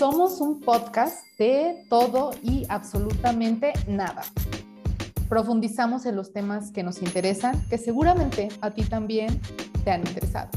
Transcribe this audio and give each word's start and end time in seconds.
Somos 0.00 0.40
un 0.40 0.60
podcast 0.60 1.26
de 1.36 1.84
todo 1.90 2.30
y 2.42 2.64
absolutamente 2.70 3.74
nada. 3.86 4.22
Profundizamos 5.28 6.06
en 6.06 6.16
los 6.16 6.32
temas 6.32 6.70
que 6.72 6.82
nos 6.82 7.02
interesan, 7.02 7.62
que 7.68 7.76
seguramente 7.76 8.48
a 8.62 8.70
ti 8.70 8.82
también 8.82 9.38
te 9.84 9.90
han 9.90 10.00
interesado. 10.00 10.48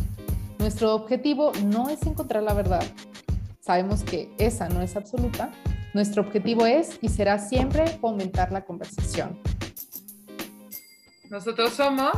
Nuestro 0.59 0.95
objetivo 0.95 1.51
no 1.65 1.89
es 1.89 2.03
encontrar 2.03 2.41
la 2.41 2.53
verdad. 2.53 2.85
Sabemos 3.59 4.03
que 4.03 4.33
esa 4.37 4.69
no 4.69 4.81
es 4.81 4.95
absoluta. 4.95 5.51
Nuestro 5.93 6.21
objetivo 6.21 6.65
es 6.65 6.97
y 7.01 7.09
será 7.09 7.37
siempre 7.37 7.85
fomentar 7.99 8.49
la 8.53 8.63
conversación. 8.63 9.37
Nosotros 11.29 11.73
somos 11.73 12.13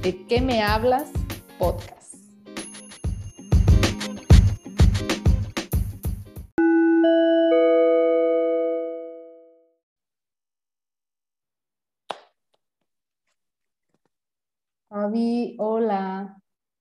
¿De 0.00 0.24
qué 0.24 0.40
me 0.40 0.62
hablas? 0.62 1.10
Podcast. 1.58 1.97
Avi, 15.08 15.56
hola. 15.58 16.36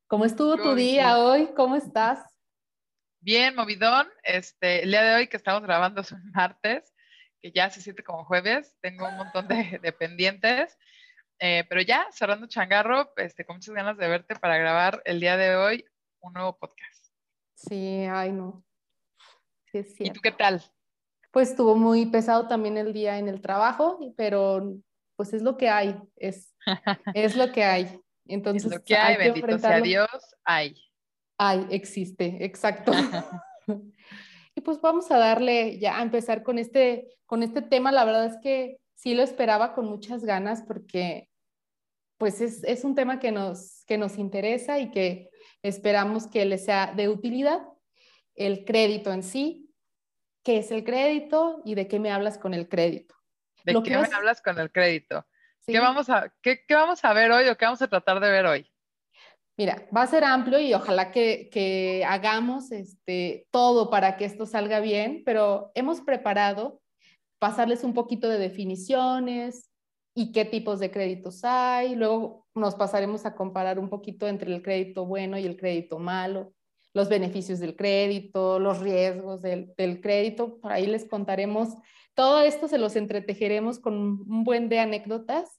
¿Cómo 0.08 0.26
estuvo 0.26 0.58
tu 0.58 0.76
día 0.76 1.18
hoy? 1.18 1.48
¿Cómo 1.56 1.78
estás? 1.78 2.20
Bien, 3.22 3.56
movidón. 3.56 4.06
Este, 4.22 4.84
el 4.84 4.92
día 4.92 5.02
de 5.02 5.16
hoy 5.16 5.28
que 5.30 5.38
estamos 5.38 5.64
grabando 5.64 6.02
es 6.02 6.12
un 6.12 6.22
martes, 6.36 6.94
que 7.42 7.54
ya 7.54 7.70
se 7.70 7.80
siente 7.80 8.04
como 8.04 8.26
jueves. 8.26 8.76
Tengo 8.82 9.08
un 9.08 9.16
montón 9.16 9.48
de, 9.48 9.80
de 9.82 9.94
pendientes. 9.94 10.78
Eh, 11.40 11.64
pero 11.70 11.80
ya, 11.80 12.06
cerrando 12.12 12.48
changarro, 12.48 13.14
este, 13.16 13.46
con 13.46 13.56
muchas 13.56 13.74
ganas 13.74 13.98
de 13.98 14.10
verte 14.10 14.36
para 14.36 14.58
grabar 14.58 15.02
el 15.06 15.22
día 15.22 15.38
de 15.38 15.56
hoy 15.56 15.86
un 16.20 16.34
nuevo 16.34 16.58
podcast. 16.58 17.06
Sí, 17.56 18.04
ay 18.12 18.34
no. 18.34 18.66
Sí, 19.72 19.78
es 19.78 20.02
¿Y 20.02 20.12
tú 20.12 20.20
qué 20.22 20.34
tal? 20.34 20.62
Pues 21.32 21.52
estuvo 21.52 21.78
muy 21.78 22.08
pesado 22.08 22.50
también 22.50 22.76
el 22.76 22.92
día 22.92 23.20
en 23.20 23.30
el 23.30 23.40
trabajo, 23.40 24.14
pero 24.18 24.76
pues 25.16 25.34
es 25.34 25.44
lo 25.44 25.56
que 25.56 25.70
hay, 25.70 25.98
es, 26.18 26.54
es 27.14 27.38
lo 27.38 27.54
que 27.54 27.64
hay. 27.64 28.02
Entonces, 28.30 28.66
es 28.66 28.78
lo 28.78 28.84
que 28.84 28.96
hay, 28.96 29.18
bendito 29.18 29.60
sea 29.60 29.82
Dios, 29.82 30.10
hay. 30.44 30.76
Hay, 31.38 31.68
existe, 31.70 32.38
exacto. 32.42 32.92
y 34.56 34.62
pues 34.62 34.82
vamos 34.82 35.12
a 35.12 35.18
darle 35.18 35.78
ya 35.80 36.00
a 36.00 36.02
empezar 36.02 36.44
con 36.44 36.58
este, 36.58 37.18
con 37.26 37.44
este 37.44 37.62
tema. 37.62 37.92
La 37.92 38.06
verdad 38.06 38.26
es 38.26 38.38
que 38.42 38.80
sí 38.96 39.14
lo 39.14 39.24
esperaba 39.24 39.74
con 39.74 39.86
muchas 39.86 40.24
ganas 40.24 40.64
porque 40.64 41.30
pues 42.18 42.42
es, 42.42 42.84
un 42.84 42.96
tema 42.96 43.20
que 43.20 43.32
nos, 43.32 43.84
que 43.86 43.98
nos 43.98 44.18
interesa 44.18 44.80
y 44.80 44.90
que 44.90 45.30
esperamos 45.62 46.28
que 46.28 46.46
les 46.46 46.66
sea 46.66 46.94
de 46.96 47.10
utilidad. 47.10 47.62
El 48.34 48.66
crédito 48.66 49.12
en 49.14 49.24
sí, 49.24 49.72
qué 50.44 50.58
es 50.58 50.72
el 50.72 50.84
crédito 50.84 51.62
y 51.64 51.76
de 51.76 51.88
qué 51.88 52.00
me 52.00 52.12
hablas 52.12 52.38
con 52.38 52.54
el 52.54 52.68
crédito. 52.68 53.16
¿De 53.64 53.74
qué 53.84 53.98
me 53.98 54.08
hablas 54.16 54.42
con 54.42 54.60
el 54.60 54.72
crédito? 54.72 55.26
¿Qué, 55.68 55.80
vamos 55.80 56.10
a, 56.10 56.34
qué, 56.42 56.60
vamos 56.70 57.04
a 57.04 57.14
ver 57.14 57.32
hoy 57.32 57.48
o 57.50 57.58
qué 57.58 57.66
vamos 57.66 57.82
a 57.82 57.88
tratar 57.88 58.20
de 58.20 58.32
ver 58.32 58.46
hoy? 58.46 58.72
Mira, 59.58 59.88
va 59.96 60.04
a 60.04 60.08
ser 60.08 60.24
amplio 60.24 60.60
y 60.60 60.74
ojalá 60.74 61.12
que, 61.12 61.50
que 61.52 62.06
hagamos 62.08 62.72
este, 62.72 63.48
todo 63.52 63.90
para 63.90 64.16
que 64.16 64.26
esto 64.26 64.46
salga 64.46 64.80
bien, 64.80 65.24
pero 65.26 65.72
hemos 65.76 66.02
preparado 66.02 66.82
pasarles 67.40 67.84
un 67.84 67.94
poquito 67.94 68.30
de 68.30 68.38
definiciones 68.38 69.70
y 70.16 70.32
qué 70.32 70.46
tipos 70.46 70.80
de 70.80 70.90
créditos 70.90 71.44
hay. 71.44 71.96
Luego 71.96 72.48
nos 72.56 72.76
pasaremos 72.76 73.26
a 73.26 73.36
comparar 73.36 73.78
un 73.78 73.90
poquito 73.90 74.28
entre 74.28 74.54
el 74.54 74.64
crédito 74.64 75.06
bueno 75.06 75.38
y 75.38 75.46
el 75.46 75.58
crédito 75.58 76.00
malo, 76.00 76.54
los 76.94 77.10
beneficios 77.10 77.60
del 77.60 77.76
crédito, 77.76 78.58
los 78.58 78.80
riesgos 78.80 79.42
del, 79.42 80.02
crédito. 80.02 80.60
Por 80.60 80.72
ahí 80.72 80.88
les 80.88 81.06
contaremos. 81.06 81.70
Todo 82.16 82.42
esto 82.42 82.68
se 82.68 82.80
los 82.80 82.96
entretejeremos 82.96 83.80
con 83.80 83.94
un 83.94 84.44
buen 84.44 84.70
de 84.70 84.80
anécdotas. 84.80 85.57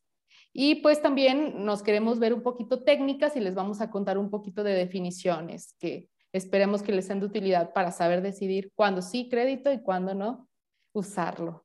Y 0.61 0.75
pues 0.83 1.01
también 1.01 1.65
nos 1.65 1.85
queremos 1.85 2.19
ver 2.19 2.35
un 2.35 2.43
poquito 2.43 2.83
técnicas 2.83 3.37
y 3.37 3.41
les 3.41 3.55
vamos 3.55 3.81
a 3.81 3.91
contar 3.93 4.19
un 4.19 4.29
poquito 4.29 4.65
de 4.65 4.73
definiciones 4.73 5.77
que 5.79 6.09
esperemos 6.33 6.83
que 6.83 6.91
les 6.91 7.07
sean 7.07 7.21
de 7.21 7.27
utilidad 7.27 7.73
para 7.73 7.93
saber 7.93 8.23
decidir 8.23 8.73
cuándo 8.75 9.01
sí 9.01 9.29
crédito 9.31 9.73
y 9.73 9.81
cuándo 9.81 10.17
no 10.17 10.49
usarlo. 10.93 11.65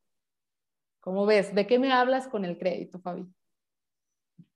¿Cómo 1.00 1.26
ves? 1.26 1.56
¿De 1.56 1.66
qué 1.66 1.80
me 1.80 1.92
hablas 1.92 2.28
con 2.28 2.46
el 2.46 2.56
crédito, 2.59 3.00
Fabi? 3.00 3.26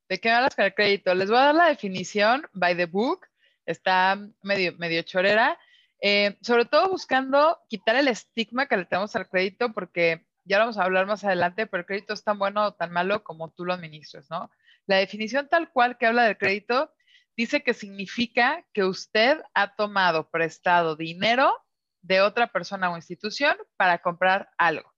¿De 0.08 0.20
qué 0.20 0.30
me 0.30 0.36
hablas 0.36 0.56
con 0.56 0.66
el 0.66 0.76
crédito? 0.76 1.16
Les 1.16 1.30
voy 1.30 1.40
a 1.40 1.46
dar 1.46 1.56
la 1.56 1.70
definición 1.70 2.46
by 2.54 2.78
the 2.78 2.86
book. 2.86 3.26
Está 3.66 4.20
medio, 4.44 4.72
medio 4.78 5.02
chorera. 5.02 5.58
Eh, 6.00 6.38
sobre 6.42 6.66
todo 6.66 6.92
buscando 6.92 7.58
quitar 7.68 7.96
el 7.96 8.08
estigma 8.08 8.68
que 8.68 8.78
le 8.78 8.86
tenemos 8.86 9.16
al 9.16 9.28
crédito, 9.28 9.74
porque 9.74 10.27
ya 10.48 10.58
lo 10.58 10.64
vamos 10.64 10.78
a 10.78 10.84
hablar 10.84 11.06
más 11.06 11.24
adelante, 11.24 11.68
pero 11.68 11.82
el 11.82 11.86
crédito 11.86 12.14
es 12.14 12.24
tan 12.24 12.40
bueno 12.40 12.66
o 12.66 12.74
tan 12.74 12.92
malo 12.92 13.24
como 13.24 13.52
tú 13.52 13.66
lo 13.66 13.74
administres, 13.74 14.30
¿no? 14.30 14.50
La 14.86 14.98
definición 14.98 15.50
tal 15.50 15.72
cual 15.72 15.98
que 15.98 16.08
habla 16.08 16.24
del 16.24 16.38
crédito 16.38 16.94
dice 17.36 17.62
que 17.62 17.74
significa 17.74 18.66
que 18.74 18.84
usted 18.84 19.42
ha 19.54 19.76
tomado 19.76 20.30
prestado 20.30 20.96
dinero 20.96 21.54
de 22.02 22.22
otra 22.22 22.48
persona 22.48 22.90
o 22.90 22.96
institución 22.96 23.56
para 23.76 24.00
comprar 24.00 24.50
algo, 24.58 24.94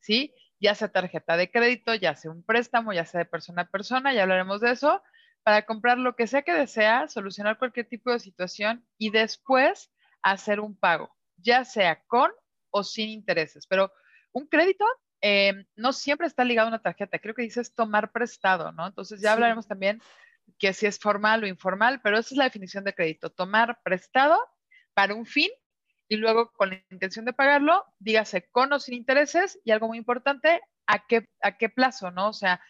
¿sí? 0.00 0.34
ya 0.62 0.76
sea 0.76 0.88
tarjeta 0.88 1.36
de 1.36 1.50
crédito, 1.50 1.92
ya 1.94 2.14
sea 2.14 2.30
un 2.30 2.44
préstamo, 2.44 2.92
ya 2.92 3.04
sea 3.04 3.18
de 3.18 3.24
persona 3.26 3.62
a 3.62 3.68
persona, 3.68 4.14
ya 4.14 4.22
hablaremos 4.22 4.60
de 4.60 4.70
eso, 4.70 5.02
para 5.42 5.66
comprar 5.66 5.98
lo 5.98 6.14
que 6.14 6.28
sea 6.28 6.42
que 6.42 6.52
desea, 6.52 7.08
solucionar 7.08 7.58
cualquier 7.58 7.88
tipo 7.88 8.12
de 8.12 8.20
situación 8.20 8.86
y 8.96 9.10
después 9.10 9.90
hacer 10.22 10.60
un 10.60 10.76
pago, 10.76 11.12
ya 11.36 11.64
sea 11.64 12.04
con 12.06 12.30
o 12.70 12.84
sin 12.84 13.08
intereses. 13.08 13.66
Pero 13.66 13.92
un 14.32 14.46
crédito 14.46 14.84
em, 15.20 15.64
no 15.76 15.92
siempre 15.92 16.26
está 16.26 16.44
ligado 16.44 16.66
a 16.66 16.70
una 16.70 16.82
tarjeta, 16.82 17.18
creo 17.18 17.34
que 17.34 17.42
dices 17.42 17.74
tomar 17.74 18.12
prestado, 18.12 18.72
¿no? 18.72 18.86
Entonces 18.86 19.20
ya 19.20 19.32
hablaremos 19.32 19.68
también 19.68 20.00
que 20.58 20.72
si 20.72 20.86
es 20.86 20.98
formal 20.98 21.44
o 21.44 21.46
informal, 21.46 22.00
pero 22.02 22.18
esa 22.18 22.34
es 22.34 22.38
la 22.38 22.44
definición 22.44 22.84
de 22.84 22.94
crédito, 22.94 23.30
tomar 23.30 23.80
prestado 23.84 24.38
para 24.94 25.14
un 25.14 25.26
fin 25.26 25.50
y 26.08 26.16
luego 26.16 26.52
con 26.52 26.70
la 26.70 26.82
intención 26.90 27.24
de 27.24 27.32
pagarlo, 27.32 27.84
dígase 27.98 28.48
con 28.50 28.72
o 28.72 28.80
sin 28.80 28.94
intereses 28.94 29.58
y 29.64 29.70
algo 29.70 29.88
muy 29.88 29.98
importante, 29.98 30.60
¿a 30.86 31.06
qué, 31.06 31.28
a 31.40 31.56
qué 31.56 31.68
plazo, 31.68 32.10
no? 32.10 32.28
O 32.28 32.32
sea, 32.32 32.60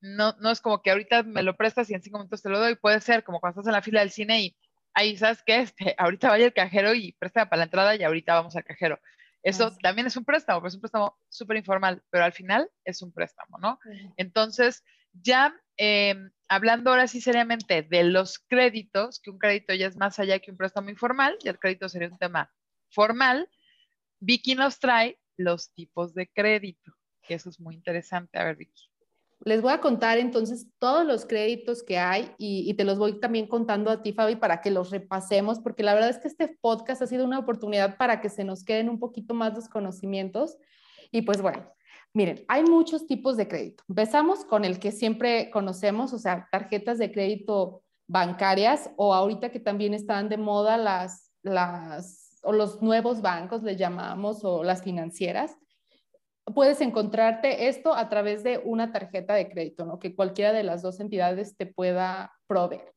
no, 0.00 0.36
no 0.40 0.50
es 0.50 0.60
como 0.60 0.82
que 0.82 0.90
ahorita 0.90 1.22
me 1.22 1.42
lo 1.42 1.56
prestas 1.56 1.88
y 1.90 1.94
en 1.94 2.02
cinco 2.02 2.18
minutos 2.18 2.42
te 2.42 2.48
lo 2.48 2.58
doy, 2.58 2.76
puede 2.76 3.00
ser 3.00 3.24
como 3.24 3.40
cuando 3.40 3.60
estás 3.60 3.68
en 3.68 3.74
la 3.74 3.82
fila 3.82 4.00
del 4.00 4.10
cine 4.10 4.42
y 4.42 4.56
ahí, 4.94 5.16
¿sabes 5.16 5.42
qué? 5.44 5.60
Este, 5.62 5.94
ahorita 5.98 6.28
vaya 6.28 6.46
el 6.46 6.52
cajero 6.52 6.94
y 6.94 7.12
préstame 7.12 7.46
para 7.46 7.58
la 7.58 7.64
entrada 7.64 7.96
y 7.96 8.02
ahorita 8.02 8.34
vamos 8.34 8.56
al 8.56 8.64
cajero. 8.64 9.00
Eso 9.42 9.72
también 9.82 10.06
es 10.06 10.16
un 10.16 10.24
préstamo, 10.24 10.60
pero 10.60 10.68
es 10.68 10.74
un 10.74 10.80
préstamo 10.80 11.18
súper 11.28 11.56
informal, 11.56 12.02
pero 12.10 12.24
al 12.24 12.32
final 12.32 12.70
es 12.84 13.02
un 13.02 13.12
préstamo, 13.12 13.58
¿no? 13.58 13.78
Entonces, 14.16 14.84
ya 15.12 15.54
em, 15.76 16.30
hablando 16.48 16.90
ahora 16.90 17.08
sí 17.08 17.20
seriamente 17.20 17.82
de 17.82 18.04
los 18.04 18.38
créditos, 18.38 19.20
que 19.20 19.30
un 19.30 19.38
crédito 19.38 19.74
ya 19.74 19.86
es 19.86 19.96
más 19.96 20.18
allá 20.18 20.38
que 20.38 20.50
un 20.50 20.56
préstamo 20.56 20.90
informal, 20.90 21.36
y 21.42 21.48
el 21.48 21.58
crédito 21.58 21.88
sería 21.88 22.08
un 22.08 22.18
tema 22.18 22.52
formal, 22.90 23.48
Vicky 24.20 24.54
nos 24.54 24.78
trae 24.78 25.18
los 25.36 25.72
tipos 25.74 26.14
de 26.14 26.28
crédito, 26.28 26.92
que 27.22 27.34
eso 27.34 27.50
es 27.50 27.58
muy 27.58 27.74
interesante. 27.74 28.38
A 28.38 28.44
ver, 28.44 28.56
Vicky. 28.56 28.91
Les 29.44 29.60
voy 29.60 29.72
a 29.72 29.80
contar 29.80 30.18
entonces 30.18 30.68
todos 30.78 31.04
los 31.04 31.26
créditos 31.26 31.82
que 31.82 31.98
hay 31.98 32.30
y, 32.38 32.72
te 32.74 32.84
los 32.84 32.98
voy 32.98 33.18
también 33.18 33.48
contando 33.48 33.90
a 33.90 34.02
ti, 34.02 34.12
Fabi, 34.12 34.36
para 34.36 34.60
que 34.60 34.70
los 34.70 34.90
repasemos, 34.90 35.58
porque 35.58 35.82
la 35.82 35.94
verdad 35.94 36.10
es 36.10 36.18
que 36.18 36.28
este 36.28 36.56
podcast 36.60 37.02
ha 37.02 37.06
sido 37.06 37.24
una 37.24 37.40
oportunidad 37.40 37.96
para 37.96 38.20
que 38.20 38.28
se 38.28 38.44
nos 38.44 38.62
queden 38.62 38.88
un 38.88 39.00
poquito 39.00 39.34
más 39.34 39.54
los 39.54 39.68
conocimientos. 39.68 40.58
Y 41.10 41.22
pues 41.22 41.42
bueno, 41.42 41.66
miren, 42.14 42.44
hay 42.46 42.62
muchos 42.62 43.06
tipos 43.06 43.36
de 43.36 43.48
crédito. 43.48 43.82
Empezamos 43.88 44.44
con 44.44 44.64
el 44.64 44.78
que 44.78 44.92
siempre 44.92 45.50
conocemos, 45.50 46.12
o 46.12 46.18
sea, 46.18 46.48
tarjetas 46.52 46.98
de 46.98 47.10
crédito 47.10 47.82
bancarias 48.06 48.90
o 48.96 49.14
ahorita 49.14 49.50
que 49.50 49.60
también 49.60 49.94
están 49.94 50.28
de 50.28 50.36
moda 50.36 50.76
las, 50.76 51.32
las 51.42 52.38
o 52.42 52.52
los 52.52 52.82
nuevos 52.82 53.22
bancos, 53.22 53.62
le 53.62 53.76
llamamos, 53.76 54.44
o 54.44 54.62
las 54.62 54.82
financieras, 54.82 55.56
puedes 56.54 56.80
encontrarte 56.80 57.68
esto 57.68 57.94
a 57.94 58.08
través 58.08 58.42
de 58.42 58.60
una 58.64 58.92
tarjeta 58.92 59.34
de 59.34 59.48
crédito, 59.48 59.84
¿no? 59.84 59.98
Que 59.98 60.14
cualquiera 60.14 60.52
de 60.52 60.62
las 60.62 60.82
dos 60.82 61.00
entidades 61.00 61.56
te 61.56 61.66
pueda 61.66 62.32
proveer. 62.46 62.92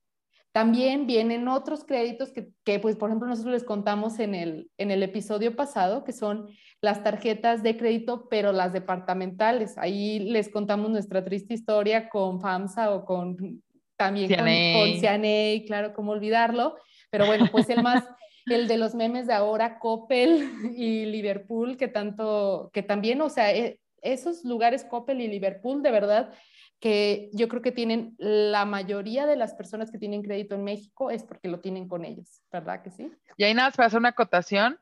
También 0.51 1.05
vienen 1.05 1.49
otros 1.49 1.83
créditos 1.83 2.31
que, 2.31 2.79
pues, 2.79 2.95
por 2.95 3.09
ejemplo, 3.09 3.27
nosotros 3.27 3.53
les 3.53 3.65
contamos 3.65 4.19
en 4.19 4.33
el, 4.33 4.71
en 4.77 4.89
el 4.89 5.03
episodio 5.03 5.53
pasado, 5.53 6.05
que 6.05 6.13
son 6.13 6.47
las 6.79 7.03
tarjetas 7.03 7.61
de 7.61 7.75
crédito, 7.75 8.29
pero 8.29 8.53
las 8.53 8.71
departamentales. 8.71 9.77
Ahí 9.77 10.19
les 10.19 10.47
contamos 10.47 10.89
nuestra 10.89 11.25
triste 11.25 11.53
historia 11.53 12.07
con 12.07 12.39
FAMSA 12.39 12.93
o 12.93 13.03
con 13.03 13.61
también 13.97 14.29
con, 14.29 14.45
con 14.45 15.65
claro, 15.67 15.93
cómo 15.93 16.13
olvidarlo. 16.13 16.77
Pero 17.09 17.25
bueno, 17.25 17.47
pues 17.51 17.69
el 17.69 17.83
más, 17.83 18.03
el 18.45 18.67
de 18.67 18.77
los 18.77 18.95
memes 18.95 19.27
de 19.27 19.33
ahora, 19.33 19.79
Coppel 19.79 20.49
y 20.75 21.05
Liverpool, 21.05 21.77
que 21.77 21.87
tanto, 21.87 22.69
que 22.73 22.83
también, 22.83 23.21
o 23.21 23.29
sea, 23.29 23.53
e, 23.53 23.79
esos 24.01 24.43
lugares, 24.45 24.83
Coppel 24.83 25.21
y 25.21 25.27
Liverpool, 25.27 25.81
de 25.81 25.91
verdad, 25.91 26.33
que 26.79 27.29
yo 27.33 27.47
creo 27.47 27.61
que 27.61 27.71
tienen 27.71 28.15
la 28.19 28.65
mayoría 28.65 29.25
de 29.25 29.35
las 29.35 29.53
personas 29.55 29.91
que 29.91 29.97
tienen 29.97 30.21
crédito 30.21 30.55
en 30.55 30.63
México 30.63 31.09
es 31.09 31.23
porque 31.23 31.47
lo 31.47 31.59
tienen 31.59 31.87
con 31.87 32.05
ellos, 32.05 32.41
¿verdad 32.51 32.83
que 32.83 32.91
sí? 32.91 33.11
Y 33.37 33.43
ahí 33.43 33.53
nada 33.53 33.71
para 33.71 33.87
hacer 33.87 33.99
una 33.99 34.09
acotación, 34.09 34.77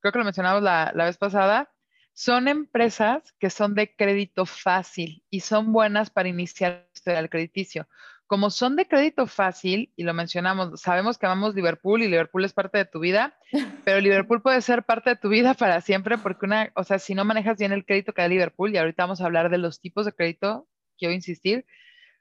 creo 0.00 0.12
que 0.12 0.18
lo 0.18 0.24
mencionamos 0.24 0.62
la, 0.62 0.92
la 0.94 1.04
vez 1.04 1.18
pasada, 1.18 1.70
son 2.14 2.46
empresas 2.46 3.34
que 3.40 3.50
son 3.50 3.74
de 3.74 3.94
crédito 3.94 4.46
fácil 4.46 5.24
y 5.28 5.40
son 5.40 5.72
buenas 5.72 6.10
para 6.10 6.28
iniciar 6.28 6.88
el 7.04 7.28
crediticio. 7.28 7.88
Como 8.34 8.50
son 8.50 8.74
de 8.74 8.88
crédito 8.88 9.28
fácil, 9.28 9.92
y 9.94 10.02
lo 10.02 10.12
mencionamos, 10.12 10.80
sabemos 10.80 11.18
que 11.18 11.26
amamos 11.26 11.54
Liverpool 11.54 12.02
y 12.02 12.08
Liverpool 12.08 12.44
es 12.44 12.52
parte 12.52 12.78
de 12.78 12.84
tu 12.84 12.98
vida, 12.98 13.38
pero 13.84 14.00
Liverpool 14.00 14.42
puede 14.42 14.60
ser 14.60 14.82
parte 14.82 15.10
de 15.10 15.14
tu 15.14 15.28
vida 15.28 15.54
para 15.54 15.80
siempre 15.80 16.18
porque 16.18 16.44
una, 16.44 16.72
o 16.74 16.82
sea, 16.82 16.98
si 16.98 17.14
no 17.14 17.24
manejas 17.24 17.58
bien 17.58 17.70
el 17.70 17.86
crédito 17.86 18.12
que 18.12 18.22
da 18.22 18.26
Liverpool, 18.26 18.74
y 18.74 18.78
ahorita 18.78 19.04
vamos 19.04 19.20
a 19.20 19.26
hablar 19.26 19.50
de 19.50 19.58
los 19.58 19.80
tipos 19.80 20.04
de 20.04 20.14
crédito, 20.14 20.66
quiero 20.98 21.14
insistir, 21.14 21.64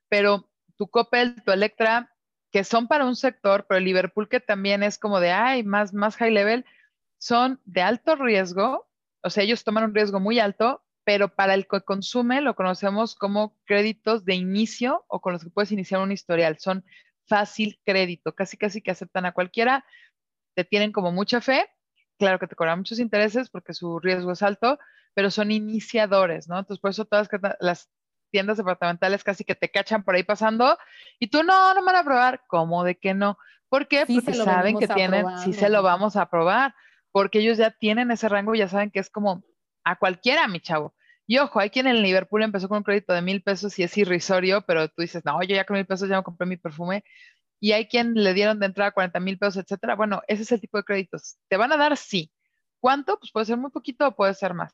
pero 0.07 0.51
tu 0.77 0.87
Coppel, 0.87 1.41
tu 1.43 1.51
Electra, 1.51 2.13
que 2.51 2.63
son 2.63 2.87
para 2.87 3.05
un 3.05 3.15
sector, 3.15 3.65
pero 3.67 3.79
Liverpool 3.79 4.29
que 4.29 4.39
también 4.39 4.83
es 4.83 4.99
como 4.99 5.19
de, 5.19 5.31
ay, 5.31 5.63
más, 5.63 5.95
más 5.95 6.15
high 6.17 6.29
level, 6.29 6.63
son 7.17 7.59
de 7.65 7.81
alto 7.81 8.15
riesgo, 8.17 8.87
o 9.23 9.31
sea, 9.31 9.43
ellos 9.43 9.63
toman 9.63 9.85
un 9.85 9.95
riesgo 9.95 10.19
muy 10.19 10.37
alto, 10.37 10.82
pero 11.03 11.29
para 11.29 11.53
el 11.53 11.67
que 11.67 11.81
consume 11.81 12.41
lo 12.41 12.55
conocemos 12.55 13.15
como 13.15 13.57
créditos 13.65 14.25
de 14.25 14.35
inicio 14.35 15.05
o 15.07 15.21
con 15.21 15.33
los 15.33 15.43
que 15.43 15.49
puedes 15.49 15.71
iniciar 15.71 16.01
un 16.01 16.11
historial. 16.11 16.57
Son 16.59 16.85
fácil 17.27 17.79
crédito, 17.85 18.33
casi 18.35 18.57
casi 18.57 18.81
que 18.81 18.91
aceptan 18.91 19.25
a 19.25 19.33
cualquiera, 19.33 19.85
te 20.55 20.63
tienen 20.63 20.91
como 20.91 21.11
mucha 21.11 21.41
fe, 21.41 21.69
claro 22.17 22.39
que 22.39 22.47
te 22.47 22.55
cobran 22.55 22.79
muchos 22.79 22.99
intereses 22.99 23.49
porque 23.49 23.73
su 23.73 23.99
riesgo 23.99 24.31
es 24.31 24.41
alto, 24.41 24.79
pero 25.13 25.31
son 25.31 25.51
iniciadores, 25.51 26.47
¿no? 26.47 26.59
Entonces, 26.59 26.81
por 26.81 26.91
eso 26.91 27.05
todas 27.05 27.29
las 27.59 27.89
tiendas 28.31 28.57
departamentales 28.57 29.23
casi 29.23 29.43
que 29.43 29.55
te 29.55 29.69
cachan 29.69 30.03
por 30.03 30.15
ahí 30.15 30.23
pasando 30.23 30.77
y 31.19 31.27
tú 31.27 31.43
no, 31.43 31.73
no 31.73 31.81
me 31.81 31.85
van 31.87 31.95
a 31.97 32.03
probar. 32.03 32.41
¿Cómo 32.47 32.83
de 32.83 32.95
que 32.95 33.13
no? 33.13 33.37
¿Por 33.69 33.87
qué? 33.87 34.05
porque 34.07 34.33
saben 34.33 34.77
que 34.77 34.87
tienen, 34.87 35.25
sí 35.39 35.53
se 35.53 35.69
lo 35.69 35.83
vamos 35.83 36.15
a 36.15 36.29
probar, 36.29 36.75
porque 37.11 37.39
ellos 37.39 37.57
ya 37.57 37.71
tienen 37.71 38.11
ese 38.11 38.29
rango 38.29 38.55
ya 38.55 38.67
saben 38.67 38.91
que 38.91 38.99
es 38.99 39.09
como 39.09 39.43
a 39.83 39.97
cualquiera, 39.97 40.47
mi 40.47 40.59
chavo. 40.59 40.93
Y 41.25 41.37
ojo, 41.37 41.59
hay 41.59 41.69
quien 41.69 41.87
en 41.87 41.95
el 41.97 42.03
Liverpool 42.03 42.43
empezó 42.43 42.67
con 42.67 42.77
un 42.79 42.83
crédito 42.83 43.13
de 43.13 43.21
mil 43.21 43.41
pesos 43.41 43.77
y 43.79 43.83
es 43.83 43.97
irrisorio, 43.97 44.61
pero 44.65 44.89
tú 44.89 45.01
dices, 45.01 45.23
no, 45.25 45.41
yo 45.43 45.55
ya 45.55 45.65
con 45.65 45.77
mil 45.77 45.85
pesos 45.85 46.09
ya 46.09 46.17
me 46.17 46.23
compré 46.23 46.45
mi 46.45 46.57
perfume. 46.57 47.03
Y 47.59 47.71
hay 47.71 47.87
quien 47.87 48.13
le 48.13 48.33
dieron 48.33 48.59
de 48.59 48.65
entrada 48.65 48.91
40 48.91 49.19
mil 49.21 49.37
pesos, 49.37 49.63
etcétera. 49.63 49.95
Bueno, 49.95 50.21
ese 50.27 50.43
es 50.43 50.51
el 50.51 50.59
tipo 50.59 50.77
de 50.77 50.83
créditos. 50.83 51.37
¿Te 51.47 51.55
van 51.57 51.71
a 51.71 51.77
dar? 51.77 51.95
Sí. 51.95 52.31
¿Cuánto? 52.81 53.17
Pues 53.19 53.31
puede 53.31 53.45
ser 53.45 53.57
muy 53.57 53.71
poquito 53.71 54.07
o 54.07 54.15
puede 54.15 54.33
ser 54.33 54.53
más. 54.53 54.73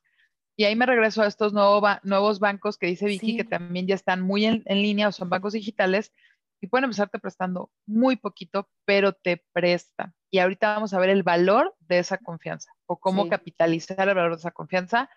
Y 0.57 0.65
ahí 0.65 0.75
me 0.75 0.87
regreso 0.87 1.21
a 1.21 1.27
estos 1.27 1.53
nuevos 1.53 2.39
bancos 2.39 2.77
que 2.77 2.87
dice 2.87 3.05
Vicky, 3.05 3.37
que 3.37 3.43
también 3.45 3.87
ya 3.87 3.95
están 3.95 4.21
muy 4.21 4.45
en, 4.45 4.63
en, 4.65 4.81
línea 4.81 5.07
o 5.07 5.11
son 5.11 5.29
bancos 5.29 5.53
digitales 5.53 6.11
y 6.59 6.67
pueden 6.67 6.85
empezarte 6.85 7.19
prestando 7.19 7.71
muy 7.85 8.17
poquito, 8.17 8.69
pero 8.85 9.13
te 9.13 9.45
prestan. 9.53 10.13
Y 10.31 10.39
ahorita 10.39 10.73
vamos 10.73 10.93
a 10.93 10.99
ver 10.99 11.09
el 11.09 11.23
valor 11.23 11.75
de 11.79 11.99
esa 11.99 12.17
confianza 12.17 12.71
o 12.89 12.99
cómo 12.99 13.29
capitalizar 13.29 14.09
el 14.09 14.15
valor 14.15 14.31
de 14.31 14.39
esa 14.39 14.49
confianza. 14.49 15.09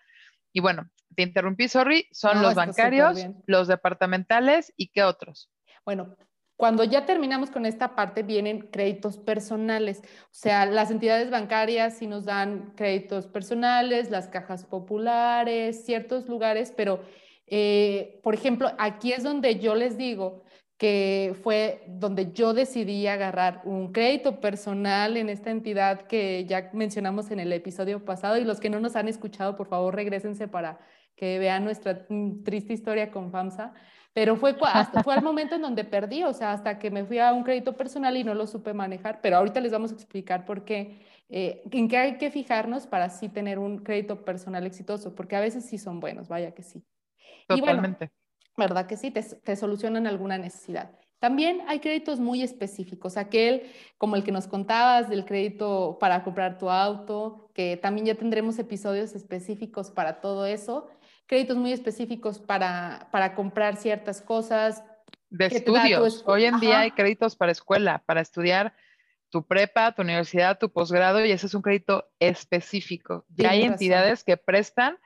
Y 0.51 0.59
bueno, 0.59 0.91
te 1.15 1.23
interrumpí, 1.23 1.67
sorry, 1.67 2.07
son 2.11 2.43
los 2.43 2.53
bancarios, 2.53 3.25
los 3.47 3.67
departamentales 3.67 4.71
y 4.77 4.89
qué 4.89 5.03
otros. 5.03 5.49
Bueno, 5.83 6.15
cuando 6.55 6.83
ya 6.83 7.07
terminamos 7.07 7.49
con 7.49 7.65
esta 7.65 7.95
parte, 7.95 8.21
vienen 8.21 8.69
créditos 8.69 9.17
personales. 9.17 10.01
O 10.25 10.29
sea, 10.29 10.67
las 10.67 10.91
entidades 10.91 11.31
bancarias 11.31 11.97
sí 11.97 12.05
nos 12.05 12.25
dan 12.25 12.73
créditos 12.75 13.25
personales, 13.25 14.11
las 14.11 14.27
cajas 14.27 14.63
populares, 14.65 15.83
ciertos 15.83 16.29
lugares, 16.29 16.71
pero, 16.77 17.01
eh, 17.47 18.19
por 18.21 18.35
ejemplo, 18.35 18.71
aquí 18.77 19.13
es 19.13 19.23
donde 19.23 19.59
yo 19.59 19.73
les 19.73 19.97
digo 19.97 20.43
que 20.83 21.33
fue 21.41 21.81
donde 21.87 22.33
yo 22.33 22.53
decidí 22.53 23.07
agarrar 23.07 23.61
un 23.63 23.93
crédito 23.93 24.41
personal 24.41 25.15
en 25.15 25.29
esta 25.29 25.49
entidad 25.49 26.01
que 26.07 26.43
ya 26.43 26.71
mencionamos 26.73 27.31
en 27.31 27.39
el 27.39 27.53
episodio 27.53 28.03
pasado 28.03 28.35
y 28.35 28.43
los 28.43 28.59
que 28.59 28.69
no 28.69 28.81
nos 28.81 28.97
han 28.97 29.07
escuchado, 29.07 29.55
por 29.55 29.67
favor, 29.67 29.95
regresense 29.95 30.49
para 30.49 30.81
que 31.15 31.39
vean 31.39 31.63
nuestra 31.63 32.05
mm, 32.09 32.43
triste 32.43 32.73
historia 32.73 33.11
con 33.11 33.31
FAMSA. 33.31 33.73
Pero 34.11 34.35
fue, 34.35 34.57
hasta, 34.73 35.01
fue 35.03 35.15
el 35.15 35.21
momento 35.23 35.55
en 35.55 35.61
donde 35.61 35.85
perdí, 35.85 36.25
o 36.25 36.33
sea, 36.33 36.51
hasta 36.51 36.77
que 36.79 36.91
me 36.91 37.05
fui 37.05 37.17
a 37.17 37.31
un 37.31 37.45
crédito 37.45 37.77
personal 37.77 38.17
y 38.17 38.25
no 38.25 38.33
lo 38.33 38.45
supe 38.45 38.73
manejar, 38.73 39.21
pero 39.21 39.37
ahorita 39.37 39.61
les 39.61 39.71
vamos 39.71 39.91
a 39.91 39.95
explicar 39.95 40.43
por 40.43 40.65
qué, 40.65 40.99
eh, 41.29 41.63
en 41.71 41.87
qué 41.87 41.95
hay 41.95 42.17
que 42.17 42.29
fijarnos 42.29 42.87
para 42.87 43.09
sí 43.09 43.29
tener 43.29 43.57
un 43.57 43.77
crédito 43.77 44.25
personal 44.25 44.65
exitoso, 44.65 45.15
porque 45.15 45.37
a 45.37 45.39
veces 45.39 45.63
sí 45.63 45.77
son 45.77 46.01
buenos, 46.01 46.27
vaya 46.27 46.53
que 46.53 46.61
sí. 46.61 46.83
Totalmente. 47.47 48.11
¿Verdad 48.57 48.85
que 48.87 48.97
sí? 48.97 49.11
Te, 49.11 49.55
solucionan 49.55 50.07
alguna 50.07 50.37
necesidad. 50.37 50.91
También 51.19 51.61
hay 51.67 51.79
créditos 51.79 52.19
muy 52.19 52.43
específicos, 52.43 53.15
aquel 53.15 53.71
como 53.97 54.17
el 54.17 54.23
que 54.23 54.31
nos 54.31 54.45
contabas 54.47 55.09
del 55.09 55.23
crédito 55.23 55.97
para 55.99 56.23
comprar 56.23 56.57
tu 56.57 56.69
auto, 56.69 57.49
que 57.53 57.77
también 57.77 58.07
ya 58.07 58.15
tendremos 58.15 58.59
episodios 58.59 59.15
específicos 59.15 59.89
para 59.89 60.19
todo 60.19 60.45
eso, 60.45 60.89
créditos 61.25 61.55
muy 61.55 61.71
específicos 61.71 62.39
para, 62.39 63.07
para 63.11 63.35
comprar 63.35 63.77
ciertas 63.77 64.21
cosas. 64.21 64.83
De 65.29 65.45
estudios. 65.45 66.23
Hoy 66.27 66.43
en 66.45 66.59
día 66.59 66.81
hay 66.81 66.91
créditos 66.91 67.37
para 67.37 67.53
escuela, 67.53 68.03
para 68.05 68.19
estudiar 68.19 68.73
tu 69.29 69.47
prepa, 69.47 69.93
tu 69.93 70.01
universidad, 70.03 70.59
tu 70.59 70.71
posgrado, 70.71 71.25
y 71.25 71.31
ese 71.31 71.47
es 71.47 71.53
un 71.55 71.61
crédito 71.61 72.07
específico. 72.19 73.25
Ya 73.29 73.51
hay 73.51 73.63
entidades 73.63 74.23
que 74.23 74.37
prestan 74.37 74.99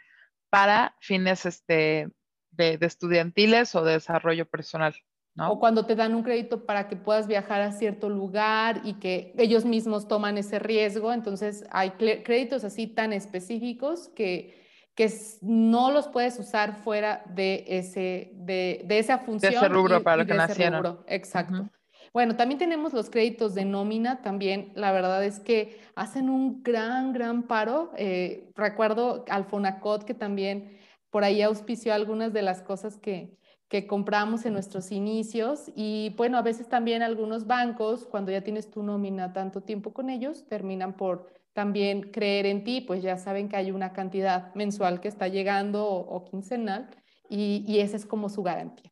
para 0.50 0.96
fines 1.00 1.46
este, 1.46 2.10
de, 2.58 2.78
estudiantiles 2.82 3.76
o 3.76 3.84
de 3.84 3.94
desarrollo 3.94 4.46
personal. 4.46 4.96
¿no? 5.36 5.52
O 5.52 5.60
cuando 5.60 5.86
te 5.86 5.96
dan 5.96 6.16
un 6.16 6.24
crédito 6.24 6.66
para 6.66 6.88
que 6.88 6.96
puedas 6.96 7.28
viajar 7.28 7.62
a 7.62 7.72
cierto 7.72 8.10
lugar 8.10 8.82
y 8.84 8.96
que 8.96 9.34
ellos 9.38 9.66
mismos 9.66 10.08
toman 10.08 10.38
ese 10.38 10.60
riesgo. 10.60 11.14
Entonces, 11.14 11.64
hay 11.72 11.92
créditos 11.92 12.64
así 12.64 12.88
tan 12.88 13.14
específicos 13.14 14.10
que, 14.10 14.66
que 14.96 15.12
no 15.42 15.92
los 15.92 16.08
puedes 16.08 16.40
usar 16.40 16.78
fuera 16.84 17.24
de, 17.28 17.66
ese, 17.68 18.32
de, 18.34 18.82
de 18.86 19.00
esa 19.00 19.20
función. 19.20 19.52
De 19.52 19.58
ese 19.58 19.70
rubro 19.70 20.02
para 20.02 20.18
lo 20.18 20.26
que 20.26 20.34
nacieron. 20.34 21.00
Exacto. 21.08 21.70
Bueno, 22.14 22.36
también 22.36 22.58
tenemos 22.58 22.94
los 22.94 23.10
créditos 23.10 23.54
de 23.54 23.66
nómina, 23.66 24.22
también 24.24 24.72
la 24.74 24.92
verdad 24.92 25.24
es 25.24 25.40
que 25.40 25.80
hacen 25.96 26.30
un 26.30 26.64
gran, 26.64 27.14
gran 27.14 27.44
paro. 27.44 27.92
Eh, 27.98 28.50
recuerdo 28.56 29.24
al 29.30 29.46
Fonacot 29.46 30.04
que 30.04 30.14
también 30.14 30.77
por 31.10 31.24
ahí 31.24 31.42
auspició 31.42 31.94
algunas 31.94 32.34
de 32.34 32.42
las 32.42 32.62
cosas 32.62 32.98
que, 32.98 33.38
que 33.70 33.88
compramos 33.88 34.46
en 34.46 34.54
nuestros 34.54 34.92
inicios 34.92 35.72
y 35.76 36.14
bueno, 36.18 36.38
a 36.38 36.42
veces 36.42 36.70
también 36.70 37.02
algunos 37.02 37.48
bancos, 37.48 38.06
cuando 38.06 38.32
ya 38.32 38.42
tienes 38.42 38.70
tu 38.70 38.84
nómina 38.84 39.34
tanto 39.34 39.62
tiempo 39.62 39.94
con 39.94 40.10
ellos, 40.10 40.48
terminan 40.48 40.96
por 40.96 41.28
también 41.54 42.12
creer 42.12 42.46
en 42.46 42.64
ti, 42.64 42.82
pues 42.82 43.02
ya 43.02 43.18
saben 43.18 43.50
que 43.50 43.58
hay 43.58 43.72
una 43.72 43.92
cantidad 43.92 44.54
mensual 44.54 45.02
que 45.02 45.08
está 45.08 45.28
llegando 45.28 45.86
o, 45.88 46.24
quincenal 46.24 46.90
y, 47.30 47.64
y 47.68 47.80
esa 47.80 47.98
es 47.98 48.06
como 48.06 48.30
su 48.30 48.44
garantía. 48.44 48.92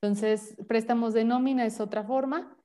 Entonces, 0.00 0.56
préstamos 0.66 1.14
de 1.14 1.24
nómina 1.24 1.66
es 1.66 1.80
otra 1.80 2.04
forma. 2.04 2.56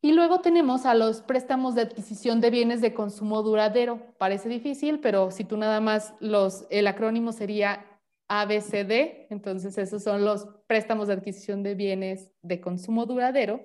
Y 0.00 0.12
luego 0.12 0.40
tenemos 0.40 0.84
a 0.84 0.94
los 0.94 1.22
préstamos 1.22 1.74
de 1.74 1.82
adquisición 1.82 2.42
de 2.42 2.50
bienes 2.50 2.82
de 2.82 2.92
consumo 2.92 3.42
duradero. 3.42 4.02
Parece 4.18 4.50
difícil, 4.50 5.00
pero 5.00 5.30
si 5.30 5.44
tú 5.44 5.56
nada 5.56 5.80
más 5.80 6.12
los, 6.20 6.66
el 6.68 6.86
acrónimo 6.86 7.32
sería 7.32 7.86
ABCD, 8.28 9.26
entonces 9.30 9.76
esos 9.78 10.02
son 10.02 10.24
los 10.24 10.48
préstamos 10.66 11.08
de 11.08 11.14
adquisición 11.14 11.62
de 11.62 11.74
bienes 11.74 12.30
de 12.42 12.60
consumo 12.60 13.06
duradero. 13.06 13.62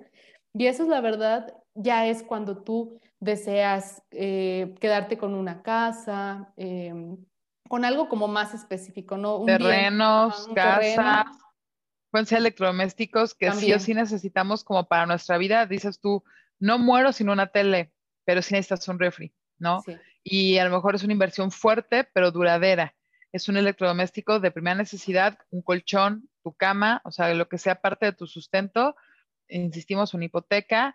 Y 0.52 0.66
eso 0.66 0.82
es 0.82 0.88
la 0.88 1.00
verdad, 1.00 1.54
ya 1.74 2.06
es 2.06 2.22
cuando 2.22 2.62
tú 2.62 3.00
deseas 3.20 4.02
eh, 4.10 4.74
quedarte 4.80 5.16
con 5.16 5.34
una 5.34 5.62
casa, 5.62 6.52
em, 6.56 7.16
con 7.68 7.84
algo 7.84 8.08
como 8.08 8.28
más 8.28 8.52
específico, 8.52 9.16
¿no? 9.16 9.36
Un 9.36 9.46
Terrenos, 9.46 10.48
casas, 10.54 11.26
pueden 12.10 12.26
ser 12.26 12.38
electrodomésticos 12.38 13.34
que 13.34 13.52
sí 13.52 13.72
o 13.72 13.78
sí 13.78 13.94
necesitamos 13.94 14.64
como 14.64 14.88
para 14.88 15.06
nuestra 15.06 15.38
vida. 15.38 15.66
Dices 15.66 16.00
tú, 16.00 16.24
no 16.58 16.78
muero 16.78 17.12
sin 17.12 17.30
una 17.30 17.46
tele, 17.46 17.92
pero 18.24 18.42
sí 18.42 18.54
necesitas 18.54 18.88
un 18.88 18.98
refri, 18.98 19.32
¿no? 19.58 19.82
Y 20.22 20.58
a 20.58 20.64
lo 20.64 20.70
mejor 20.70 20.96
es 20.96 21.04
una 21.04 21.12
inversión 21.12 21.50
fuerte, 21.50 22.04
pero 22.12 22.32
duradera 22.32 22.94
es 23.32 23.48
un 23.48 23.56
electrodoméstico 23.56 24.40
de 24.40 24.50
primera 24.50 24.74
necesidad, 24.74 25.38
un 25.50 25.62
colchón, 25.62 26.28
tu 26.42 26.52
cama, 26.52 27.00
o 27.04 27.12
sea, 27.12 27.32
lo 27.34 27.48
que 27.48 27.58
sea 27.58 27.76
parte 27.76 28.06
de 28.06 28.12
tu 28.12 28.26
sustento, 28.26 28.96
insistimos, 29.48 30.14
una 30.14 30.24
hipoteca, 30.24 30.94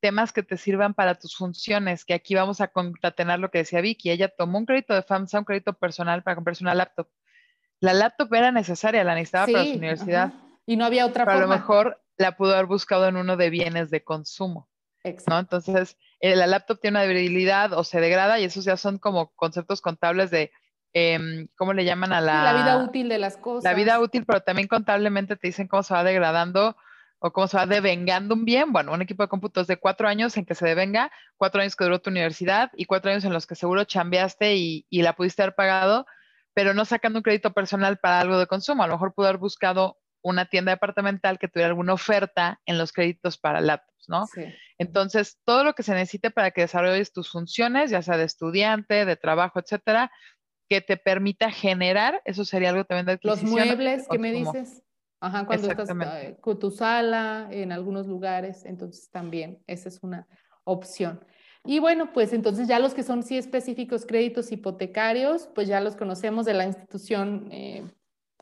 temas 0.00 0.32
que 0.32 0.42
te 0.42 0.56
sirvan 0.56 0.94
para 0.94 1.14
tus 1.14 1.36
funciones, 1.36 2.04
que 2.04 2.14
aquí 2.14 2.34
vamos 2.34 2.60
a 2.60 2.68
concatenar 2.68 3.38
lo 3.38 3.50
que 3.50 3.58
decía 3.58 3.80
Vicky, 3.80 4.10
ella 4.10 4.28
tomó 4.28 4.58
un 4.58 4.66
crédito 4.66 4.94
de 4.94 5.02
FAMSA, 5.02 5.40
un 5.40 5.44
crédito 5.44 5.74
personal 5.74 6.22
para 6.22 6.36
comprarse 6.36 6.64
una 6.64 6.74
laptop. 6.74 7.08
La 7.80 7.92
laptop 7.92 8.32
era 8.34 8.50
necesaria, 8.52 9.04
la 9.04 9.14
necesitaba 9.14 9.46
para 9.46 9.64
su 9.64 9.72
universidad. 9.72 10.32
Y 10.66 10.76
no 10.76 10.84
había 10.84 11.06
otra 11.06 11.24
pero 11.24 11.38
a 11.38 11.40
lo 11.40 11.48
mejor 11.48 12.02
la 12.16 12.36
pudo 12.36 12.52
haber 12.52 12.66
buscado 12.66 13.06
en 13.08 13.16
uno 13.16 13.36
de 13.36 13.50
bienes 13.50 13.90
de 13.90 14.04
consumo. 14.04 14.68
Exacto. 15.02 15.32
¿no? 15.32 15.38
Entonces, 15.38 15.96
eh, 16.20 16.36
la 16.36 16.46
laptop 16.46 16.78
tiene 16.80 16.98
una 16.98 17.06
debilidad 17.06 17.72
o 17.72 17.84
se 17.84 18.00
degrada 18.00 18.38
y 18.38 18.44
esos 18.44 18.64
ya 18.64 18.76
son 18.76 18.98
como 18.98 19.32
conceptos 19.34 19.80
contables 19.80 20.30
de 20.30 20.52
Em, 20.92 21.46
¿cómo 21.56 21.72
le 21.72 21.84
llaman 21.84 22.12
a 22.12 22.20
la... 22.20 22.42
la 22.42 22.52
vida 22.54 22.78
útil 22.84 23.08
de 23.08 23.18
las 23.18 23.36
cosas. 23.36 23.64
La 23.64 23.74
vida 23.74 24.00
útil, 24.00 24.24
pero 24.26 24.40
también 24.40 24.66
contablemente 24.66 25.36
te 25.36 25.48
dicen 25.48 25.68
cómo 25.68 25.82
se 25.82 25.94
va 25.94 26.02
degradando 26.02 26.76
o 27.20 27.32
cómo 27.32 27.46
se 27.46 27.56
va 27.56 27.66
devengando 27.66 28.34
un 28.34 28.44
bien. 28.44 28.72
Bueno, 28.72 28.92
un 28.92 29.02
equipo 29.02 29.22
de 29.22 29.28
cómputos 29.28 29.66
de 29.66 29.76
cuatro 29.76 30.08
años 30.08 30.36
en 30.36 30.44
que 30.44 30.54
se 30.54 30.66
devenga, 30.66 31.12
cuatro 31.36 31.60
años 31.60 31.76
que 31.76 31.84
duró 31.84 32.00
tu 32.00 32.10
universidad 32.10 32.70
y 32.74 32.86
cuatro 32.86 33.10
años 33.10 33.24
en 33.24 33.32
los 33.32 33.46
que 33.46 33.54
seguro 33.54 33.84
chambeaste 33.84 34.56
y, 34.56 34.86
y 34.90 35.02
la 35.02 35.12
pudiste 35.12 35.42
haber 35.42 35.54
pagado, 35.54 36.06
pero 36.54 36.74
no 36.74 36.84
sacando 36.84 37.20
un 37.20 37.22
crédito 37.22 37.52
personal 37.52 37.98
para 37.98 38.20
algo 38.20 38.38
de 38.38 38.46
consumo. 38.46 38.82
A 38.82 38.86
lo 38.86 38.94
mejor 38.94 39.14
pudo 39.14 39.28
haber 39.28 39.38
buscado 39.38 39.98
una 40.22 40.46
tienda 40.46 40.72
departamental 40.72 41.38
que 41.38 41.48
tuviera 41.48 41.68
alguna 41.68 41.94
oferta 41.94 42.60
en 42.66 42.78
los 42.78 42.92
créditos 42.92 43.38
para 43.38 43.60
laptops, 43.60 44.08
¿no? 44.08 44.26
Sí. 44.26 44.42
Entonces, 44.78 45.38
todo 45.44 45.64
lo 45.64 45.74
que 45.74 45.82
se 45.82 45.94
necesite 45.94 46.30
para 46.30 46.50
que 46.50 46.62
desarrolles 46.62 47.12
tus 47.12 47.30
funciones, 47.30 47.90
ya 47.90 48.02
sea 48.02 48.16
de 48.16 48.24
estudiante, 48.24 49.04
de 49.04 49.16
trabajo, 49.16 49.60
etcétera, 49.60 50.10
que 50.70 50.80
te 50.80 50.96
permita 50.96 51.50
generar, 51.50 52.22
eso 52.24 52.44
sería 52.44 52.70
algo 52.70 52.84
también 52.84 53.06
de 53.06 53.12
adquisición. 53.12 53.50
Los 53.50 53.66
muebles 53.66 54.06
que 54.08 54.18
me 54.20 54.30
dices. 54.30 54.84
Ajá, 55.18 55.44
cuando 55.44 55.68
estás 55.68 55.90
eh, 55.90 56.36
con 56.40 56.60
tu 56.60 56.70
sala, 56.70 57.48
en 57.50 57.72
algunos 57.72 58.06
lugares, 58.06 58.64
entonces 58.64 59.10
también 59.10 59.62
esa 59.66 59.88
es 59.88 59.98
una 60.02 60.28
opción. 60.64 61.22
Y 61.64 61.80
bueno, 61.80 62.12
pues 62.12 62.32
entonces 62.32 62.68
ya 62.68 62.78
los 62.78 62.94
que 62.94 63.02
son 63.02 63.24
sí 63.24 63.36
específicos 63.36 64.06
créditos 64.06 64.52
hipotecarios, 64.52 65.48
pues 65.54 65.66
ya 65.66 65.80
los 65.80 65.96
conocemos 65.96 66.46
de 66.46 66.54
la 66.54 66.64
institución 66.64 67.48
eh, 67.50 67.84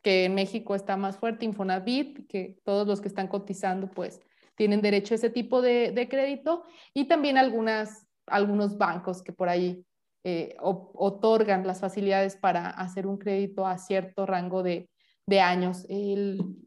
que 0.02 0.26
en 0.26 0.34
México 0.34 0.74
está 0.74 0.98
más 0.98 1.16
fuerte, 1.16 1.46
Infonavit, 1.46 2.28
que 2.28 2.60
todos 2.62 2.86
los 2.86 3.00
que 3.00 3.08
están 3.08 3.26
cotizando 3.26 3.90
pues 3.90 4.20
tienen 4.54 4.82
derecho 4.82 5.14
a 5.14 5.16
ese 5.16 5.30
tipo 5.30 5.62
de, 5.62 5.92
de 5.92 6.08
crédito 6.08 6.62
y 6.92 7.06
también 7.06 7.38
algunas, 7.38 8.06
algunos 8.26 8.76
bancos 8.76 9.22
que 9.22 9.32
por 9.32 9.48
ahí 9.48 9.82
eh, 10.24 10.56
otorgan 10.60 11.66
las 11.66 11.80
facilidades 11.80 12.36
para 12.36 12.68
hacer 12.68 13.06
un 13.06 13.18
crédito 13.18 13.66
a 13.66 13.78
cierto 13.78 14.26
rango 14.26 14.62
de, 14.62 14.90
de 15.26 15.40
años. 15.40 15.86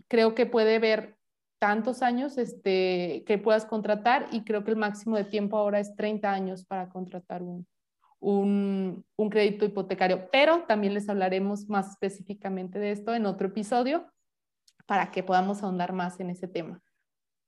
creo 0.07 0.35
que 0.35 0.45
puede 0.45 0.75
haber 0.75 1.17
tantos 1.59 2.01
años 2.01 2.37
este, 2.37 3.23
que 3.27 3.37
puedas 3.37 3.65
contratar 3.65 4.27
y 4.31 4.43
creo 4.43 4.63
que 4.63 4.71
el 4.71 4.77
máximo 4.77 5.15
de 5.15 5.25
tiempo 5.25 5.57
ahora 5.57 5.79
es 5.79 5.95
30 5.95 6.31
años 6.31 6.65
para 6.65 6.89
contratar 6.89 7.43
un, 7.43 7.67
un, 8.19 9.05
un, 9.15 9.29
crédito 9.29 9.65
hipotecario, 9.65 10.27
pero 10.31 10.63
también 10.63 10.95
les 10.95 11.07
hablaremos 11.07 11.69
más 11.69 11.91
específicamente 11.91 12.79
de 12.79 12.91
esto 12.91 13.13
en 13.13 13.27
otro 13.27 13.49
episodio 13.49 14.07
para 14.87 15.11
que 15.11 15.21
podamos 15.21 15.61
ahondar 15.61 15.93
más 15.93 16.19
en 16.19 16.31
ese 16.31 16.47
tema. 16.47 16.81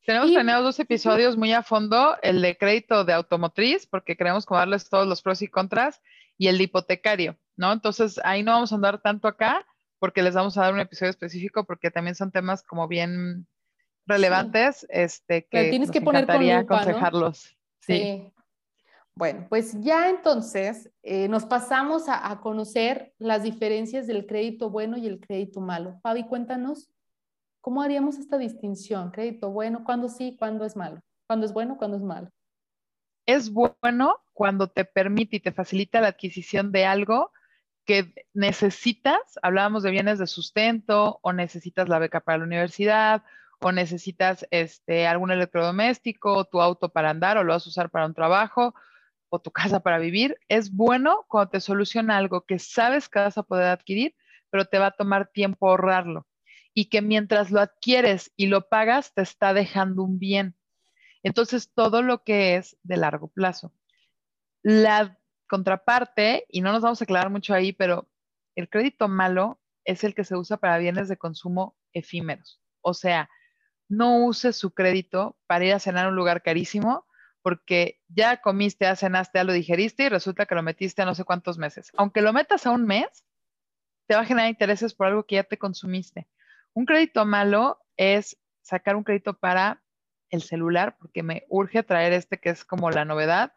Tenemos 0.05 0.29
y, 0.29 0.35
dos 0.35 0.79
episodios 0.79 1.37
muy 1.37 1.53
a 1.53 1.63
fondo, 1.63 2.17
el 2.21 2.41
de 2.41 2.57
crédito 2.57 3.05
de 3.05 3.13
automotriz, 3.13 3.87
porque 3.87 4.17
queremos 4.17 4.45
darles 4.45 4.89
todos 4.89 5.07
los 5.07 5.21
pros 5.21 5.41
y 5.41 5.47
contras, 5.47 6.01
y 6.37 6.47
el 6.47 6.57
de 6.57 6.65
hipotecario, 6.65 7.37
¿no? 7.55 7.71
Entonces, 7.71 8.19
ahí 8.23 8.43
no 8.43 8.51
vamos 8.51 8.71
a 8.71 8.75
andar 8.75 9.01
tanto 9.01 9.27
acá, 9.27 9.65
porque 9.99 10.21
les 10.21 10.33
vamos 10.33 10.57
a 10.57 10.61
dar 10.61 10.73
un 10.73 10.81
episodio 10.81 11.09
específico, 11.09 11.63
porque 11.63 11.89
también 11.89 12.15
son 12.15 12.31
temas 12.31 12.63
como 12.63 12.87
bien 12.87 13.47
relevantes, 14.05 14.85
este, 14.89 15.45
que 15.45 15.69
tienes 15.69 15.87
nos 15.87 15.93
que 15.93 16.01
poner 16.01 16.23
encantaría 16.23 16.59
aconsejarlos. 16.59 17.55
Sí. 17.79 18.29
Bueno, 19.15 19.45
pues 19.47 19.79
ya 19.79 20.09
entonces 20.09 20.89
eh, 21.03 21.27
nos 21.27 21.45
pasamos 21.45 22.09
a, 22.09 22.29
a 22.31 22.41
conocer 22.41 23.13
las 23.19 23.43
diferencias 23.43 24.07
del 24.07 24.25
crédito 24.25 24.69
bueno 24.69 24.97
y 24.97 25.07
el 25.07 25.19
crédito 25.19 25.61
malo. 25.61 25.99
Fabi, 26.01 26.25
cuéntanos. 26.25 26.89
¿Cómo 27.63 27.81
haríamos 27.81 28.17
esta 28.17 28.37
distinción? 28.37 29.11
Crédito 29.11 29.49
bueno, 29.49 29.85
cuándo 29.85 30.09
sí, 30.09 30.35
cuándo 30.37 30.65
es 30.65 30.75
malo. 30.75 30.99
¿Cuándo 31.27 31.45
es 31.45 31.53
bueno, 31.53 31.77
cuándo 31.77 31.95
es 31.95 32.03
malo? 32.03 32.29
Es 33.25 33.53
bueno 33.53 34.17
cuando 34.33 34.67
te 34.67 34.83
permite 34.83 35.37
y 35.37 35.39
te 35.39 35.53
facilita 35.53 36.01
la 36.01 36.09
adquisición 36.09 36.73
de 36.73 36.83
algo 36.83 37.31
que 37.85 38.13
necesitas, 38.33 39.39
hablábamos 39.41 39.81
de 39.83 39.91
bienes 39.91 40.19
de 40.19 40.27
sustento 40.27 41.19
o 41.21 41.31
necesitas 41.31 41.87
la 41.87 41.99
beca 41.99 42.19
para 42.19 42.39
la 42.39 42.43
universidad 42.43 43.23
o 43.61 43.71
necesitas 43.71 44.45
este, 44.51 45.07
algún 45.07 45.31
electrodoméstico 45.31 46.33
o 46.33 46.43
tu 46.43 46.61
auto 46.61 46.89
para 46.89 47.11
andar 47.11 47.37
o 47.37 47.45
lo 47.45 47.53
vas 47.53 47.65
a 47.65 47.69
usar 47.69 47.89
para 47.89 48.07
un 48.07 48.13
trabajo 48.13 48.75
o 49.29 49.39
tu 49.39 49.51
casa 49.53 49.79
para 49.79 49.99
vivir. 49.99 50.37
Es 50.49 50.69
bueno 50.69 51.23
cuando 51.29 51.51
te 51.51 51.61
soluciona 51.61 52.17
algo 52.17 52.41
que 52.41 52.59
sabes 52.59 53.07
que 53.07 53.19
vas 53.19 53.37
a 53.37 53.43
poder 53.43 53.67
adquirir, 53.67 54.17
pero 54.49 54.65
te 54.65 54.79
va 54.79 54.87
a 54.87 54.91
tomar 54.91 55.29
tiempo 55.29 55.69
ahorrarlo 55.69 56.27
y 56.73 56.85
que 56.85 57.01
mientras 57.01 57.51
lo 57.51 57.59
adquieres 57.59 58.31
y 58.35 58.47
lo 58.47 58.67
pagas 58.69 59.13
te 59.13 59.21
está 59.21 59.53
dejando 59.53 60.03
un 60.03 60.19
bien. 60.19 60.55
Entonces, 61.23 61.71
todo 61.73 62.01
lo 62.01 62.23
que 62.23 62.55
es 62.55 62.77
de 62.83 62.97
largo 62.97 63.29
plazo. 63.29 63.73
La 64.61 65.19
contraparte, 65.47 66.45
y 66.49 66.61
no 66.61 66.71
nos 66.71 66.81
vamos 66.81 67.01
a 67.01 67.03
aclarar 67.03 67.29
mucho 67.29 67.53
ahí, 67.53 67.73
pero 67.73 68.09
el 68.55 68.69
crédito 68.69 69.07
malo 69.07 69.61
es 69.85 70.03
el 70.03 70.15
que 70.15 70.23
se 70.23 70.35
usa 70.35 70.57
para 70.57 70.77
bienes 70.77 71.09
de 71.09 71.17
consumo 71.17 71.77
efímeros. 71.93 72.61
O 72.81 72.93
sea, 72.93 73.29
no 73.87 74.25
use 74.25 74.53
su 74.53 74.73
crédito 74.73 75.37
para 75.47 75.65
ir 75.65 75.73
a 75.73 75.79
cenar 75.79 76.05
a 76.05 76.09
un 76.09 76.15
lugar 76.15 76.41
carísimo 76.41 77.05
porque 77.43 77.99
ya 78.07 78.37
comiste, 78.41 78.85
ya 78.85 78.95
cenaste, 78.95 79.39
ya 79.39 79.43
lo 79.43 79.53
digeriste 79.53 80.05
y 80.05 80.09
resulta 80.09 80.45
que 80.45 80.55
lo 80.55 80.63
metiste 80.63 81.01
a 81.01 81.05
no 81.05 81.13
sé 81.13 81.25
cuántos 81.25 81.57
meses. 81.57 81.91
Aunque 81.97 82.21
lo 82.21 82.31
metas 82.31 82.65
a 82.65 82.71
un 82.71 82.85
mes, 82.85 83.25
te 84.07 84.15
va 84.15 84.21
a 84.21 84.25
generar 84.25 84.49
intereses 84.49 84.93
por 84.93 85.07
algo 85.07 85.25
que 85.25 85.35
ya 85.35 85.43
te 85.43 85.57
consumiste. 85.57 86.27
Un 86.73 86.85
crédito 86.85 87.25
malo 87.25 87.79
es 87.97 88.37
sacar 88.61 88.95
un 88.95 89.03
crédito 89.03 89.37
para 89.37 89.83
el 90.29 90.41
celular, 90.41 90.97
porque 90.97 91.21
me 91.21 91.45
urge 91.49 91.83
traer 91.83 92.13
este 92.13 92.39
que 92.39 92.49
es 92.49 92.65
como 92.65 92.89
la 92.89 93.05
novedad, 93.05 93.53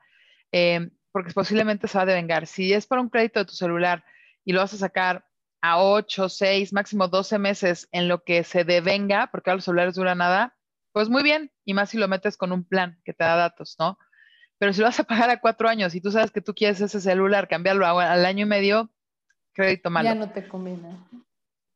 eh, 0.52 0.90
porque 1.12 1.32
posiblemente 1.32 1.88
se 1.88 1.96
va 1.96 2.02
a 2.02 2.06
devengar. 2.06 2.46
Si 2.46 2.72
es 2.72 2.86
para 2.86 3.00
un 3.00 3.08
crédito 3.08 3.40
de 3.40 3.46
tu 3.46 3.54
celular 3.54 4.04
y 4.44 4.52
lo 4.52 4.60
vas 4.60 4.74
a 4.74 4.78
sacar 4.78 5.26
a 5.62 5.82
8, 5.82 6.28
6, 6.28 6.72
máximo 6.74 7.08
12 7.08 7.38
meses 7.38 7.88
en 7.92 8.08
lo 8.08 8.22
que 8.22 8.44
se 8.44 8.64
devenga, 8.64 9.28
porque 9.28 9.50
a 9.50 9.54
los 9.54 9.64
celulares 9.64 9.94
dura 9.94 10.14
nada, 10.14 10.54
pues 10.92 11.08
muy 11.08 11.22
bien, 11.22 11.50
y 11.64 11.72
más 11.72 11.90
si 11.90 11.98
lo 11.98 12.08
metes 12.08 12.36
con 12.36 12.52
un 12.52 12.64
plan 12.64 13.00
que 13.04 13.14
te 13.14 13.24
da 13.24 13.36
datos, 13.36 13.76
¿no? 13.78 13.98
Pero 14.58 14.72
si 14.72 14.80
lo 14.80 14.86
vas 14.86 15.00
a 15.00 15.04
pagar 15.04 15.30
a 15.30 15.40
cuatro 15.40 15.68
años 15.68 15.94
y 15.94 16.00
tú 16.00 16.10
sabes 16.10 16.30
que 16.30 16.42
tú 16.42 16.54
quieres 16.54 16.80
ese 16.80 17.00
celular, 17.00 17.48
cambiarlo 17.48 17.86
al 17.86 18.26
año 18.26 18.44
y 18.44 18.48
medio, 18.48 18.90
crédito 19.54 19.90
malo. 19.90 20.08
Ya 20.10 20.14
no 20.14 20.30
te 20.30 20.46
conviene 20.46 20.96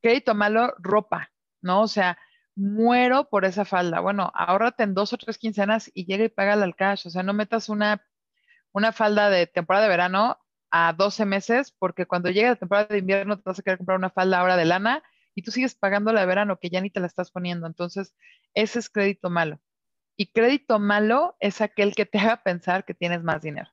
crédito 0.01 0.35
malo, 0.35 0.75
ropa, 0.79 1.31
¿no? 1.63 1.83
O 1.83 1.89
sea, 1.89 2.19
muero 2.57 3.29
por 3.29 3.45
esa 3.45 3.65
falda. 3.65 4.01
Bueno, 4.01 4.31
ahórrate 4.35 4.83
en 4.83 4.95
dos 4.95 5.13
o 5.13 5.19
tres 5.19 5.39
quincenas 5.39 5.91
y 5.95 6.07
llega 6.07 6.25
y 6.25 6.29
paga 6.29 6.55
al 6.55 6.77
cash. 6.77 7.07
O 7.07 7.11
sea, 7.11 7.23
no 7.23 7.33
metas 7.33 7.69
una, 7.69 8.05
una 8.73 8.93
falda 8.93 9.31
de 9.31 9.47
temporada 9.47 9.85
de 9.85 9.91
verano 9.91 10.39
a 10.71 10.93
12 10.93 11.25
meses, 11.27 11.75
porque 11.79 12.07
cuando 12.07 12.31
llegue 12.31 12.49
la 12.49 12.57
temporada 12.57 12.87
de 12.87 12.99
invierno 12.99 13.37
te 13.37 13.43
vas 13.45 13.59
a 13.59 13.63
querer 13.63 13.79
comprar 13.79 13.99
una 13.99 14.11
falda 14.11 14.41
ahora 14.41 14.57
de 14.57 14.65
lana 14.65 15.03
y 15.35 15.43
tú 15.43 15.51
sigues 15.51 15.75
pagando 15.75 16.13
la 16.13 16.21
de 16.21 16.27
verano 16.27 16.59
que 16.59 16.71
ya 16.71 16.81
ni 16.81 16.91
te 16.91 17.01
la 17.01 17.07
estás 17.07 17.31
poniendo. 17.31 17.67
Entonces, 17.67 18.15
ese 18.55 18.79
es 18.79 18.91
crédito 18.91 19.31
malo. 19.31 19.61
Y 20.17 20.33
crédito 20.33 20.79
malo 20.79 21.37
es 21.41 21.61
aquel 21.61 21.95
que 21.95 22.07
te 22.07 22.19
haga 22.19 22.43
pensar 22.43 22.85
que 22.85 22.95
tienes 22.95 23.23
más 23.23 23.43
dinero. 23.43 23.71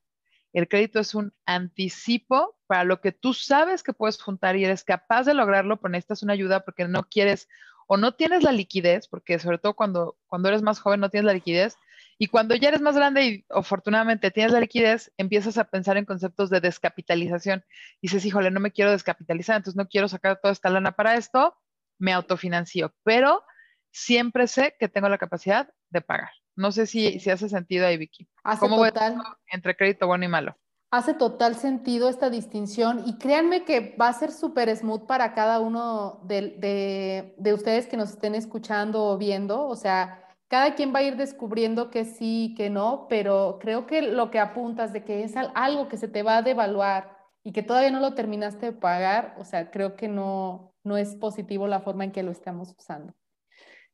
El 0.58 0.68
crédito 0.68 1.00
es 1.00 1.14
un 1.14 1.34
anticipo 1.46 2.58
para 2.66 2.84
lo 2.84 3.00
que 3.00 3.12
tú 3.12 3.36
sabes 3.36 3.84
que 3.84 3.94
puedes 3.94 4.20
juntar 4.20 4.56
y 4.56 4.66
eres 4.66 4.84
capaz 4.84 5.26
de 5.26 5.36
lograrlo, 5.36 5.80
pero 5.80 5.92
necesitas 5.92 6.24
una 6.24 6.34
ayuda 6.34 6.62
porque 6.66 6.88
no 6.88 7.04
quieres 7.04 7.48
o 7.86 7.96
no 7.96 8.16
tienes 8.16 8.42
la 8.42 8.52
liquidez, 8.52 9.08
porque 9.08 9.38
sobre 9.38 9.60
todo 9.60 9.76
cuando, 9.76 10.18
cuando 10.26 10.50
eres 10.50 10.64
más 10.64 10.80
joven 10.80 11.00
no 11.00 11.12
tienes 11.12 11.28
la 11.28 11.36
liquidez, 11.36 11.76
y 12.18 12.26
cuando 12.26 12.56
ya 12.56 12.70
eres 12.70 12.82
más 12.82 12.96
grande 12.96 13.26
y 13.28 13.46
afortunadamente 13.52 14.32
tienes 14.32 14.52
la 14.52 14.60
liquidez, 14.60 15.14
empiezas 15.18 15.60
a 15.60 15.66
pensar 15.66 15.96
en 15.96 16.06
conceptos 16.06 16.50
de 16.50 16.60
descapitalización. 16.60 17.64
Y 18.02 18.08
dices, 18.08 18.26
híjole, 18.26 18.50
no 18.50 18.60
me 18.60 18.72
quiero 18.72 18.90
descapitalizar, 18.90 19.58
entonces 19.58 19.78
no 19.78 19.88
quiero 19.88 20.08
sacar 20.08 20.40
toda 20.42 20.54
esta 20.54 20.72
lana 20.72 20.94
para 20.94 21.18
esto, 21.18 21.56
me 22.00 22.14
autofinancio, 22.14 22.96
pero 23.04 23.44
siempre 23.92 24.48
sé 24.48 24.76
que 24.80 24.90
tengo 24.90 25.08
la 25.08 25.20
capacidad 25.20 25.70
de 25.92 26.02
pagar. 26.02 26.32
No 26.58 26.72
sé 26.72 26.88
si, 26.88 27.20
si 27.20 27.30
hace 27.30 27.48
sentido 27.48 27.86
ahí, 27.86 27.98
Vicky. 27.98 28.28
Hace 28.44 28.60
¿Cómo 28.62 28.84
total. 28.84 29.22
entre 29.52 29.78
crédito 29.78 30.08
bueno 30.08 30.26
y 30.26 30.28
malo? 30.28 30.58
Hace 30.90 31.14
total 31.14 31.56
sentido 31.56 32.10
esta 32.10 32.30
distinción 32.30 33.04
y 33.06 33.18
créanme 33.20 33.64
que 33.64 33.96
va 33.96 34.08
a 34.08 34.14
ser 34.14 34.32
súper 34.32 34.76
smooth 34.76 35.06
para 35.06 35.34
cada 35.34 35.60
uno 35.60 36.22
de, 36.24 37.36
de, 37.38 37.54
ustedes 37.54 37.88
que 37.88 37.98
nos 37.98 38.12
estén 38.12 38.34
escuchando 38.34 39.06
o 39.06 39.18
viendo. 39.18 39.68
O 39.68 39.76
sea, 39.76 40.26
cada 40.48 40.74
quien 40.74 40.96
va 40.96 41.00
a 41.00 41.04
ir 41.04 41.16
descubriendo 41.16 41.92
que 41.92 42.06
sí, 42.06 42.56
que 42.58 42.72
no, 42.72 43.06
pero 43.08 43.60
creo 43.62 43.86
que 43.86 44.02
lo 44.02 44.32
que 44.32 44.40
apuntas 44.40 44.94
de 44.94 45.04
que 45.04 45.24
es 45.24 45.36
algo 45.54 45.90
que 45.90 45.98
se 45.98 46.08
te 46.08 46.24
va 46.24 46.38
a 46.38 46.42
devaluar 46.42 47.18
y 47.44 47.52
que 47.52 47.64
todavía 47.64 47.92
no 47.92 48.00
lo 48.00 48.16
terminaste 48.16 48.68
de 48.68 48.74
pagar, 48.74 49.36
o 49.38 49.46
sea, 49.46 49.70
creo 49.70 49.96
que 49.96 50.08
no, 50.08 50.74
no 50.84 50.98
es 50.98 51.16
positivo 51.16 51.68
la 51.68 51.82
forma 51.82 52.06
en 52.06 52.12
que 52.12 52.24
lo 52.24 52.32
estamos 52.32 52.74
usando. 52.78 53.14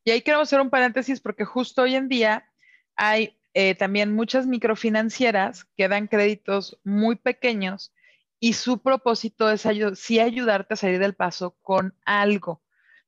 Y 0.04 0.12
ahí 0.12 0.22
queremos 0.22 0.48
hacer 0.48 0.60
un 0.60 0.70
paréntesis 0.70 1.20
porque 1.20 1.44
justo 1.44 1.82
hoy 1.82 1.96
en 1.96 2.08
día 2.08 2.50
hay 2.96 3.36
eh, 3.54 3.74
también 3.74 4.14
muchas 4.14 4.46
microfinancieras 4.46 5.64
que 5.76 5.88
dan 5.88 6.08
créditos 6.08 6.78
muy 6.84 7.16
pequeños 7.16 7.92
y 8.40 8.54
su 8.54 8.82
propósito 8.82 9.50
es 9.50 9.66
sí 9.94 10.20
ayudarte 10.20 10.74
a 10.74 10.76
salir 10.76 10.98
del 10.98 11.14
paso 11.14 11.56
con 11.62 11.94
algo, 12.04 12.62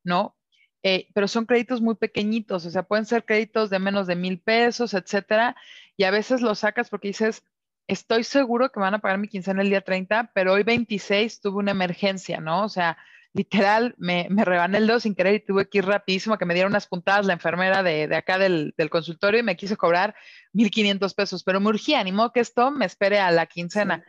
¿no? 0.04 0.36
Eh, 0.82 1.08
pero 1.14 1.26
son 1.26 1.46
créditos 1.46 1.80
muy 1.80 1.96
pequeñitos, 1.96 2.64
o 2.64 2.70
sea, 2.70 2.84
pueden 2.84 3.06
ser 3.06 3.24
créditos 3.24 3.70
de 3.70 3.80
menos 3.80 4.06
de 4.06 4.14
mil 4.14 4.38
pesos, 4.40 4.94
etcétera, 4.94 5.56
y 5.96 6.04
a 6.04 6.12
veces 6.12 6.42
los 6.42 6.60
sacas 6.60 6.90
porque 6.90 7.08
dices, 7.08 7.42
estoy 7.88 8.24
seguro 8.24 8.70
que 8.70 8.80
van 8.80 8.94
a 8.94 9.00
pagar 9.00 9.18
mi 9.18 9.28
quincena 9.28 9.62
el 9.62 9.68
día 9.68 9.80
30, 9.80 10.30
pero 10.32 10.52
hoy 10.52 10.62
26 10.62 11.40
tuve 11.40 11.58
una 11.58 11.72
emergencia, 11.72 12.40
¿no? 12.40 12.64
O 12.64 12.68
sea, 12.68 12.98
literal, 13.36 13.94
me, 13.98 14.26
me 14.30 14.44
rebané 14.44 14.78
el 14.78 14.86
dedo 14.86 14.98
sin 14.98 15.14
querer 15.14 15.34
y 15.34 15.44
tuve 15.44 15.68
que 15.68 15.78
ir 15.78 15.86
rapidísimo 15.86 16.34
a 16.34 16.38
que 16.38 16.46
me 16.46 16.54
diera 16.54 16.68
unas 16.68 16.86
puntadas 16.86 17.26
la 17.26 17.34
enfermera 17.34 17.82
de, 17.82 18.08
de 18.08 18.16
acá 18.16 18.38
del, 18.38 18.74
del, 18.78 18.88
consultorio 18.88 19.40
y 19.40 19.42
me 19.42 19.56
quiso 19.56 19.76
cobrar 19.76 20.14
1.500 20.54 21.14
pesos, 21.14 21.44
pero 21.44 21.60
me 21.60 21.68
urgía, 21.68 22.00
animó 22.00 22.32
que 22.32 22.40
esto 22.40 22.70
me 22.70 22.86
espere 22.86 23.20
a 23.20 23.30
la 23.30 23.46
quincena. 23.46 24.04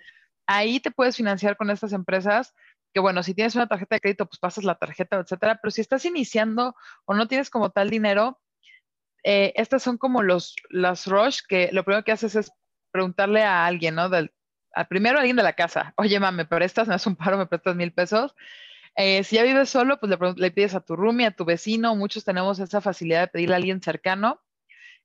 Ahí 0.45 0.79
te 0.79 0.91
puedes 0.91 1.17
financiar 1.17 1.57
con 1.57 1.69
estas 1.69 1.91
empresas 1.91 2.53
que 2.93 3.01
bueno, 3.01 3.21
si 3.21 3.33
tienes 3.33 3.53
una 3.55 3.67
tarjeta 3.67 3.97
de 3.97 3.99
crédito, 3.99 4.25
pues 4.25 4.39
pasas 4.39 4.63
la 4.63 4.75
tarjeta, 4.75 5.17
etcétera, 5.17 5.59
pero 5.61 5.71
si 5.71 5.81
estás 5.81 6.05
iniciando 6.05 6.75
o 7.05 7.13
no 7.13 7.27
tienes 7.27 7.49
como 7.49 7.69
tal 7.69 7.89
dinero, 7.89 8.39
eh, 9.23 9.53
estas 9.55 9.83
son 9.83 9.97
como 9.97 10.23
los, 10.23 10.55
las 10.69 11.05
rush 11.05 11.41
que 11.47 11.69
lo 11.73 11.83
primero 11.83 12.03
que 12.05 12.13
haces 12.13 12.35
es 12.35 12.51
preguntarle 12.91 13.43
a 13.43 13.65
alguien, 13.65 13.95
¿no? 13.95 14.09
Del, 14.09 14.31
al 14.73 14.87
primero 14.87 15.17
a 15.17 15.21
alguien 15.21 15.35
de 15.35 15.43
la 15.43 15.53
casa, 15.53 15.93
oye, 15.97 16.19
mami, 16.19 16.37
¿me 16.37 16.45
prestas? 16.45 16.87
¿Me 16.87 16.93
das 16.93 17.05
un 17.07 17.15
paro? 17.17 17.37
¿Me 17.37 17.45
prestas 17.45 17.75
mil 17.75 17.91
pesos? 17.93 18.33
Eh, 18.99 19.23
si 19.23 19.35
ya 19.35 19.43
vives 19.43 19.69
solo, 19.69 19.99
pues 19.99 20.09
le, 20.09 20.17
le, 20.35 20.51
pides 20.51 20.73
a 20.73 20.81
tu 20.81 20.95
roomie, 20.95 21.27
a 21.27 21.31
tu 21.31 21.45
vecino, 21.45 21.95
muchos 21.95 22.25
tenemos 22.25 22.57
esa 22.59 22.81
facilidad 22.81 23.21
de 23.21 23.27
pedirle 23.27 23.53
a 23.53 23.57
alguien 23.57 23.79
cercano. 23.81 24.41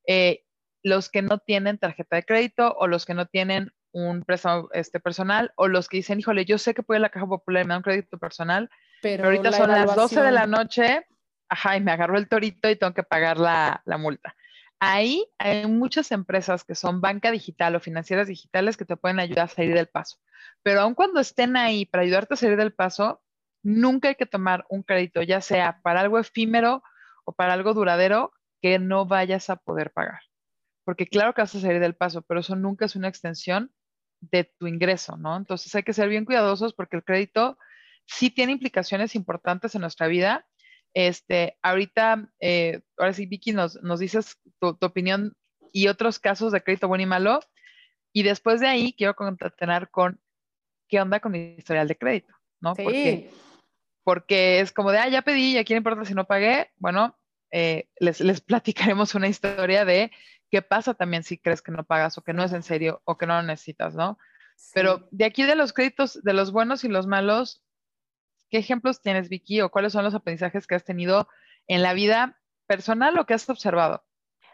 Eh, 0.07 0.45
los 0.83 1.11
que 1.11 1.21
no 1.21 1.39
tienen 1.39 1.79
tarjeta 1.79 2.17
de 2.17 2.25
crédito 2.25 2.75
o 2.79 2.87
los 2.87 3.05
que 3.05 3.15
no 3.15 3.27
tienen 3.27 3.71
un 3.93 4.23
préstamo 4.23 4.71
este, 4.73 4.99
personal 4.99 5.53
o 5.57 5.69
los 5.69 5.89
que 5.89 5.99
dicen, 5.99 6.19
híjole, 6.19 6.47
yo 6.47 6.57
sé 6.57 6.73
que 6.75 6.83
puede 6.83 7.01
la 7.01 7.11
caja 7.11 7.27
popular 7.27 7.67
me 7.67 7.75
da 7.75 7.77
un 7.77 7.83
crédito 7.83 8.19
personal, 8.19 8.71
pero, 9.03 9.25
ahorita 9.25 9.53
son 9.53 9.71
las 9.71 9.95
12 9.95 10.23
de 10.23 10.33
la 10.33 10.47
noche, 10.47 11.07
ajá, 11.51 11.77
y 11.77 11.81
me 11.81 11.93
agarró 11.93 12.17
el 12.17 12.29
torito 12.29 12.71
y 12.71 12.77
tengo 12.77 12.95
que 12.95 13.03
pagar 13.03 13.39
la, 13.39 13.83
la 13.85 13.99
multa. 13.99 14.35
Ahí 14.81 15.29
hay 15.39 15.67
muchas 15.67 16.11
empresas 16.11 16.65
que 16.65 16.75
son 16.75 17.01
banca 17.01 17.31
digital 17.31 17.77
o 17.77 17.81
financieras 17.81 18.27
digitales 18.27 18.77
que 18.77 18.85
te 18.85 18.97
pueden 18.97 19.21
ayudar 19.21 19.45
a 19.45 19.49
salir 19.49 19.75
del 19.75 19.87
paso. 19.87 20.19
Pero 20.63 20.81
aun 20.81 20.95
cuando 20.95 21.21
estén 21.21 21.57
ahí 21.57 21.85
para 21.85 22.03
ayudarte 22.03 22.35
a 22.35 22.37
salir 22.37 22.57
del 22.57 22.73
paso, 22.73 23.23
nunca 23.63 24.09
hay 24.09 24.15
que 24.15 24.27
tomar 24.27 24.65
un 24.69 24.83
crédito, 24.83 25.23
ya 25.23 25.41
sea 25.41 25.81
para 25.83 26.01
algo 26.01 26.19
efímero 26.19 26.83
o 27.25 27.33
para 27.33 27.53
algo 27.53 27.75
duradero 27.75 28.33
que 28.61 28.79
no 28.79 29.07
vayas 29.07 29.51
a 29.51 29.57
poder 29.57 29.93
pagar. 29.93 30.21
Porque 30.85 31.07
claro 31.07 31.35
que 31.35 31.43
vas 31.43 31.55
a 31.55 31.61
salir 31.61 31.81
del 31.81 31.95
paso, 31.95 32.23
pero 32.23 32.41
eso 32.41 32.57
nunca 32.57 32.87
es 32.87 32.97
una 32.97 33.09
extensión 33.09 33.73
de 34.21 34.45
tu 34.45 34.67
ingreso, 34.67 35.17
¿no? 35.17 35.37
Entonces 35.37 35.75
hay 35.75 35.83
que 35.83 35.93
ser 35.93 36.09
bien 36.09 36.25
cuidadosos 36.25 36.75
porque 36.75 36.97
el 36.97 37.05
crédito 37.05 37.59
sí 38.07 38.31
tiene 38.31 38.53
implicaciones 38.53 39.15
importantes 39.15 39.75
en 39.75 39.81
nuestra 39.81 40.07
vida. 40.07 40.47
Este, 40.95 41.59
ahorita, 41.63 42.29
eh, 42.41 42.83
ahora 42.99 43.13
sí, 43.13 43.27
Vicky, 43.27 43.53
nos, 43.53 43.83
nos 43.83 44.01
dices 44.01 44.39
tu, 44.61 44.77
opinión 44.81 45.35
y 45.73 45.89
otros 45.89 46.19
casos 46.19 46.53
de 46.53 46.63
crédito 46.63 46.89
bueno 46.89 47.03
y 47.03 47.07
malo. 47.07 47.41
Y 48.13 48.23
después 48.23 48.61
de 48.61 48.69
ahí 48.69 48.93
quiero 48.93 49.15
contatenar 49.15 49.91
con 49.91 50.21
qué 50.89 51.01
onda 51.01 51.21
con 51.21 51.33
mi 51.33 51.55
historial 51.57 51.89
de 51.89 51.97
crédito, 51.97 52.35
¿no? 52.61 52.75
Sí. 52.75 52.83
Porque, 52.83 53.31
porque 54.05 54.61
es 54.61 54.73
como 54.73 54.91
de, 54.91 54.99
ah, 54.99 55.09
ya 55.09 55.23
pedí, 55.23 55.59
¿a 55.59 55.65
quién 55.65 55.79
importa 55.79 56.05
si 56.05 56.15
no 56.15 56.27
pagué? 56.27 56.71
Bueno, 56.77 57.17
eh, 57.51 57.89
les, 57.99 58.21
les 58.21 58.41
platicaremos 58.41 59.15
una 59.15 59.29
historia 59.29 59.85
de 59.85 60.11
¿Qué 60.53 60.61
pasa 60.61 60.93
también 60.93 61.23
si 61.23 61.39
crees 61.39 61.63
que 61.63 61.73
no 61.73 61.83
pagas 61.83 62.19
o 62.19 62.23
que 62.23 62.35
no 62.35 62.45
es 62.45 62.53
en 62.53 62.63
serio 62.63 63.01
o 63.07 63.17
que 63.17 63.27
no 63.27 63.37
lo 63.37 63.43
necesitas, 63.43 63.95
no? 63.95 64.19
Sí. 64.55 64.73
Pero 64.75 65.09
de 65.11 65.25
aquí 65.25 65.45
de 65.45 65.55
los 65.55 65.73
créditos, 65.73 66.23
de 66.23 66.35
los 66.35 66.53
buenos 66.53 66.85
y 66.85 66.89
los 66.89 67.07
malos, 67.07 67.65
¿qué 68.51 68.59
ejemplos 68.59 69.01
tienes, 69.01 69.31
Vicky, 69.31 69.63
o 69.63 69.71
cuáles 69.71 69.95
son 69.95 70.05
los 70.05 70.15
aprendizajes 70.15 70.67
que 70.67 70.75
has 70.75 70.85
tenido 70.85 71.27
en 71.69 71.81
la 71.81 71.95
vida 71.95 72.39
personal 72.67 73.19
o 73.19 73.25
que 73.25 73.33
has 73.33 73.49
observado? 73.49 74.05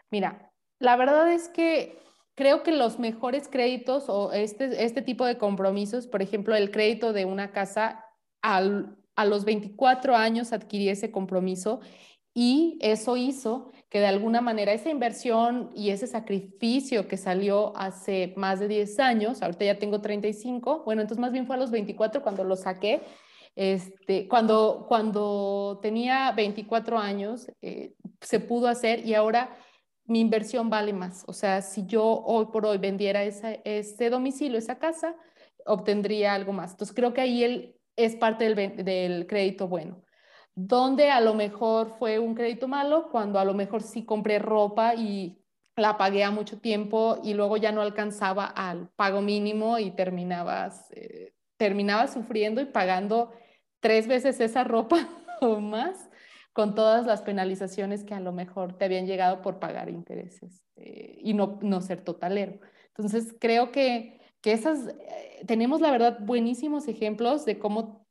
Mira, 0.09 0.53
la 0.79 0.95
verdad 0.95 1.33
es 1.33 1.49
que 1.49 1.99
creo 2.33 2.63
que 2.63 2.71
los 2.71 2.97
mejores 2.97 3.49
créditos 3.49 4.05
o 4.07 4.31
este, 4.31 4.85
este 4.85 5.01
tipo 5.01 5.25
de 5.25 5.37
compromisos, 5.37 6.07
por 6.07 6.21
ejemplo, 6.21 6.55
el 6.55 6.71
crédito 6.71 7.11
de 7.11 7.25
una 7.25 7.51
casa, 7.51 8.05
al, 8.41 8.95
a 9.19 9.25
los 9.25 9.43
24 9.43 10.15
años 10.15 10.53
adquirí 10.53 10.87
ese 10.87 11.11
compromiso 11.11 11.81
y 12.33 12.77
eso 12.79 13.17
hizo 13.17 13.69
que 13.89 13.99
de 13.99 14.07
alguna 14.07 14.39
manera 14.39 14.71
esa 14.71 14.89
inversión 14.89 15.71
y 15.75 15.89
ese 15.89 16.07
sacrificio 16.07 17.09
que 17.09 17.17
salió 17.17 17.75
hace 17.75 18.33
más 18.37 18.61
de 18.61 18.69
10 18.69 18.99
años, 18.99 19.41
ahorita 19.41 19.65
ya 19.65 19.77
tengo 19.77 19.99
35, 19.99 20.83
bueno, 20.85 21.01
entonces 21.01 21.19
más 21.19 21.33
bien 21.33 21.47
fue 21.47 21.57
a 21.57 21.59
los 21.59 21.69
24 21.69 22.21
cuando 22.21 22.45
lo 22.45 22.55
saqué, 22.55 23.01
este, 23.57 24.29
cuando, 24.29 24.85
cuando 24.87 25.79
tenía 25.81 26.31
24 26.31 26.97
años 26.97 27.51
eh, 27.61 27.95
se 28.21 28.39
pudo 28.39 28.69
hacer 28.69 29.05
y 29.05 29.15
ahora 29.15 29.49
mi 30.05 30.21
inversión 30.21 30.69
vale 30.69 30.93
más. 30.93 31.25
O 31.27 31.33
sea, 31.33 31.61
si 31.61 31.85
yo 31.85 32.05
hoy 32.05 32.45
por 32.53 32.65
hoy 32.65 32.77
vendiera 32.77 33.23
esa, 33.23 33.51
ese 33.65 34.09
domicilio, 34.09 34.57
esa 34.57 34.79
casa, 34.79 35.17
obtendría 35.65 36.35
algo 36.35 36.53
más. 36.53 36.71
Entonces 36.71 36.95
creo 36.95 37.13
que 37.13 37.19
ahí 37.19 37.43
él 37.43 37.78
es 38.05 38.15
parte 38.15 38.53
del, 38.55 39.27
crédito 39.27 39.67
bueno 39.67 40.03
donde 40.55 41.09
a 41.09 41.21
lo 41.21 41.35
mejor 41.35 41.95
fue 41.99 42.19
un 42.19 42.35
crédito 42.35 42.67
malo, 42.67 43.09
cuando 43.11 43.39
a 43.39 43.45
lo 43.45 43.53
mejor 43.53 43.81
sí 43.81 44.03
compré 44.03 44.39
ropa 44.39 44.93
y 44.93 45.41
la 45.77 45.97
pagué 45.97 46.25
a 46.25 46.31
mucho 46.31 46.59
tiempo 46.59 47.19
y 47.23 47.33
luego 47.33 47.55
ya 47.55 47.71
no 47.71 47.81
alcanzaba 47.81 48.45
al 48.45 48.89
pago 48.97 49.21
mínimo 49.21 49.79
y 49.79 49.91
terminabas, 49.91 50.91
eh, 50.91 51.33
terminabas 51.55 52.11
sufriendo 52.11 52.59
y 52.59 52.65
pagando 52.65 53.31
tres 53.79 54.07
veces 54.07 54.41
esa 54.41 54.65
ropa 54.65 55.07
o 55.41 55.61
más 55.61 56.09
con 56.51 56.75
todas 56.75 57.05
las 57.05 57.21
penalizaciones 57.21 58.03
que 58.03 58.13
a 58.13 58.19
lo 58.19 58.33
mejor 58.33 58.77
te 58.77 58.83
habían 58.83 59.05
llegado 59.05 59.41
por 59.41 59.59
pagar 59.59 59.89
intereses 59.89 60.61
eh, 60.75 61.17
y 61.21 61.33
no, 61.33 61.57
no 61.61 61.79
ser 61.79 62.01
totalero. 62.01 62.59
Entonces, 62.87 63.33
creo 63.39 63.71
que, 63.71 64.18
que 64.41 64.53
esas, 64.53 64.87
eh, 64.87 65.43
tenemos 65.45 65.81
la 65.81 65.91
verdad 65.91 66.19
buenísimos 66.21 66.87
ejemplos 66.87 67.45
de 67.45 67.59
cómo 67.59 68.05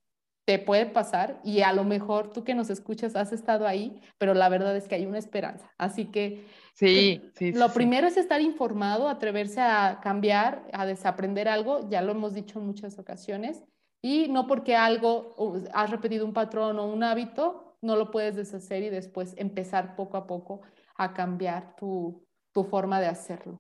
te 0.46 0.58
puede 0.58 0.86
pasar 0.86 1.40
y 1.44 1.60
a 1.60 1.74
lo 1.74 1.84
mejor 1.84 2.32
tú 2.32 2.42
que 2.42 2.54
nos 2.54 2.70
escuchas 2.70 3.16
has 3.16 3.32
estado 3.32 3.66
ahí, 3.66 4.00
pero 4.16 4.32
la 4.32 4.48
verdad 4.48 4.74
es 4.76 4.88
que 4.88 4.94
hay 4.94 5.04
una 5.04 5.18
esperanza. 5.18 5.70
Así 5.76 6.06
que 6.06 6.46
sí, 6.72 7.20
sí 7.34 7.52
lo 7.52 7.68
sí, 7.68 7.74
primero 7.74 8.06
es 8.06 8.16
estar 8.16 8.40
informado, 8.40 9.10
atreverse 9.10 9.60
a 9.60 10.00
cambiar, 10.02 10.66
a 10.72 10.86
desaprender 10.86 11.48
algo, 11.48 11.86
ya 11.90 12.00
lo 12.00 12.12
hemos 12.12 12.32
dicho 12.32 12.58
en 12.58 12.66
muchas 12.66 12.98
ocasiones, 12.98 13.62
y 14.02 14.28
no 14.28 14.46
porque 14.46 14.74
algo 14.74 15.34
has 15.74 15.90
repetido 15.90 16.24
un 16.24 16.32
patrón 16.32 16.78
o 16.78 16.86
un 16.86 17.02
hábito, 17.02 17.76
no 17.82 17.96
lo 17.96 18.10
puedes 18.10 18.36
deshacer 18.36 18.82
y 18.82 18.88
después 18.88 19.34
empezar 19.36 19.96
poco 19.96 20.16
a 20.16 20.26
poco 20.26 20.62
a 20.96 21.12
cambiar 21.12 21.76
tu, 21.76 22.24
tu 22.52 22.64
forma 22.64 23.00
de 23.00 23.08
hacerlo. 23.08 23.58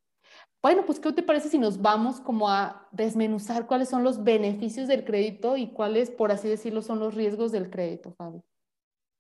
Bueno, 0.60 0.84
pues 0.84 0.98
¿qué 0.98 1.12
te 1.12 1.22
parece 1.22 1.48
si 1.48 1.58
nos 1.58 1.80
vamos 1.80 2.20
como 2.20 2.50
a 2.50 2.88
desmenuzar 2.90 3.66
cuáles 3.66 3.88
son 3.88 4.02
los 4.02 4.24
beneficios 4.24 4.88
del 4.88 5.04
crédito 5.04 5.56
y 5.56 5.68
cuáles, 5.68 6.10
por 6.10 6.32
así 6.32 6.48
decirlo, 6.48 6.82
son 6.82 6.98
los 6.98 7.14
riesgos 7.14 7.52
del 7.52 7.70
crédito, 7.70 8.12
Fabi? 8.12 8.42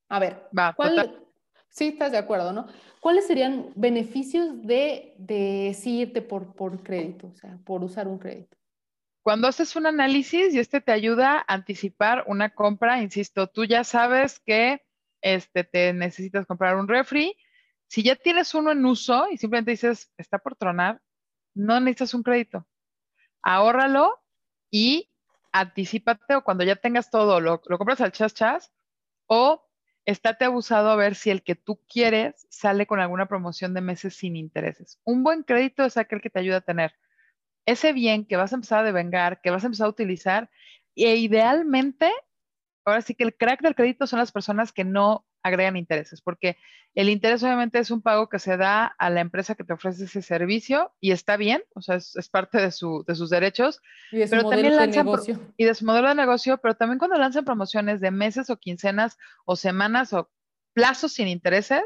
A 0.08 0.18
ver, 0.18 0.48
Va, 0.56 0.72
¿cuál... 0.74 1.24
Sí, 1.70 1.88
estás 1.88 2.12
de 2.12 2.18
acuerdo, 2.18 2.52
¿no? 2.52 2.66
¿Cuáles 3.00 3.26
serían 3.26 3.70
beneficios 3.76 4.62
de, 4.62 5.14
de 5.18 5.76
sí 5.78 6.00
irte 6.00 6.22
por, 6.22 6.54
por 6.54 6.82
crédito, 6.82 7.28
o 7.28 7.34
sea, 7.34 7.58
por 7.64 7.84
usar 7.84 8.08
un 8.08 8.18
crédito? 8.18 8.56
Cuando 9.22 9.46
haces 9.46 9.76
un 9.76 9.86
análisis 9.86 10.54
y 10.54 10.58
este 10.58 10.80
te 10.80 10.92
ayuda 10.92 11.44
a 11.46 11.54
anticipar 11.54 12.24
una 12.26 12.50
compra, 12.54 13.02
insisto, 13.02 13.46
tú 13.46 13.64
ya 13.64 13.84
sabes 13.84 14.40
que 14.40 14.82
este, 15.20 15.64
te 15.64 15.92
necesitas 15.92 16.46
comprar 16.46 16.76
un 16.76 16.88
refri. 16.88 17.36
Si 17.86 18.02
ya 18.02 18.16
tienes 18.16 18.54
uno 18.54 18.72
en 18.72 18.84
uso 18.84 19.26
y 19.30 19.36
simplemente 19.36 19.72
dices, 19.72 20.10
está 20.16 20.38
por 20.38 20.56
tronar, 20.56 21.00
no 21.58 21.80
necesitas 21.80 22.14
un 22.14 22.22
crédito. 22.22 22.66
Ahórralo 23.42 24.20
y 24.70 25.10
anticipate 25.52 26.36
o 26.36 26.44
cuando 26.44 26.64
ya 26.64 26.76
tengas 26.76 27.10
todo, 27.10 27.40
lo, 27.40 27.60
lo 27.66 27.78
compras 27.78 28.00
al 28.00 28.12
chas 28.12 28.34
chas 28.34 28.72
o 29.26 29.64
estate 30.04 30.44
abusado 30.44 30.90
a 30.90 30.96
ver 30.96 31.14
si 31.14 31.30
el 31.30 31.42
que 31.42 31.54
tú 31.54 31.80
quieres 31.86 32.46
sale 32.48 32.86
con 32.86 33.00
alguna 33.00 33.26
promoción 33.26 33.74
de 33.74 33.80
meses 33.80 34.14
sin 34.14 34.36
intereses. 34.36 35.00
Un 35.04 35.22
buen 35.22 35.42
crédito 35.42 35.84
es 35.84 35.96
aquel 35.96 36.20
que 36.20 36.30
te 36.30 36.38
ayuda 36.38 36.58
a 36.58 36.62
tener 36.62 36.94
ese 37.66 37.92
bien 37.92 38.24
que 38.24 38.36
vas 38.36 38.52
a 38.52 38.56
empezar 38.56 38.80
a 38.80 38.84
devengar, 38.84 39.42
que 39.42 39.50
vas 39.50 39.62
a 39.62 39.66
empezar 39.66 39.86
a 39.86 39.90
utilizar 39.90 40.50
e 40.96 41.16
idealmente, 41.16 42.10
ahora 42.84 43.02
sí 43.02 43.14
que 43.14 43.24
el 43.24 43.36
crack 43.36 43.60
del 43.60 43.74
crédito 43.74 44.06
son 44.06 44.18
las 44.18 44.32
personas 44.32 44.72
que 44.72 44.84
no 44.84 45.26
agregan 45.42 45.76
intereses, 45.76 46.20
porque 46.20 46.56
el 46.94 47.08
interés 47.08 47.42
obviamente 47.42 47.78
es 47.78 47.90
un 47.90 48.02
pago 48.02 48.28
que 48.28 48.38
se 48.38 48.56
da 48.56 48.86
a 48.86 49.10
la 49.10 49.20
empresa 49.20 49.54
que 49.54 49.64
te 49.64 49.72
ofrece 49.72 50.04
ese 50.04 50.22
servicio 50.22 50.92
y 51.00 51.12
está 51.12 51.36
bien, 51.36 51.62
o 51.74 51.82
sea, 51.82 51.96
es, 51.96 52.16
es 52.16 52.28
parte 52.28 52.58
de, 52.60 52.72
su, 52.72 53.04
de, 53.06 53.14
sus 53.14 53.30
derechos, 53.30 53.80
y 54.10 54.18
de 54.18 54.26
su 54.26 54.30
pero 54.30 54.42
modelo 54.44 54.62
también 54.62 54.72
de 54.72 54.86
lanzan 54.86 55.04
pro- 55.06 55.12
negocio. 55.22 55.54
y 55.56 55.64
de 55.64 55.74
su 55.74 55.84
modelo 55.84 56.08
de 56.08 56.14
negocio, 56.14 56.58
pero 56.58 56.74
también 56.74 56.98
cuando 56.98 57.16
lanzan 57.18 57.44
promociones 57.44 58.00
de 58.00 58.10
meses 58.10 58.50
o 58.50 58.56
quincenas 58.58 59.16
o 59.44 59.54
semanas 59.56 60.12
o 60.12 60.30
plazos 60.72 61.12
sin 61.12 61.28
intereses, 61.28 61.82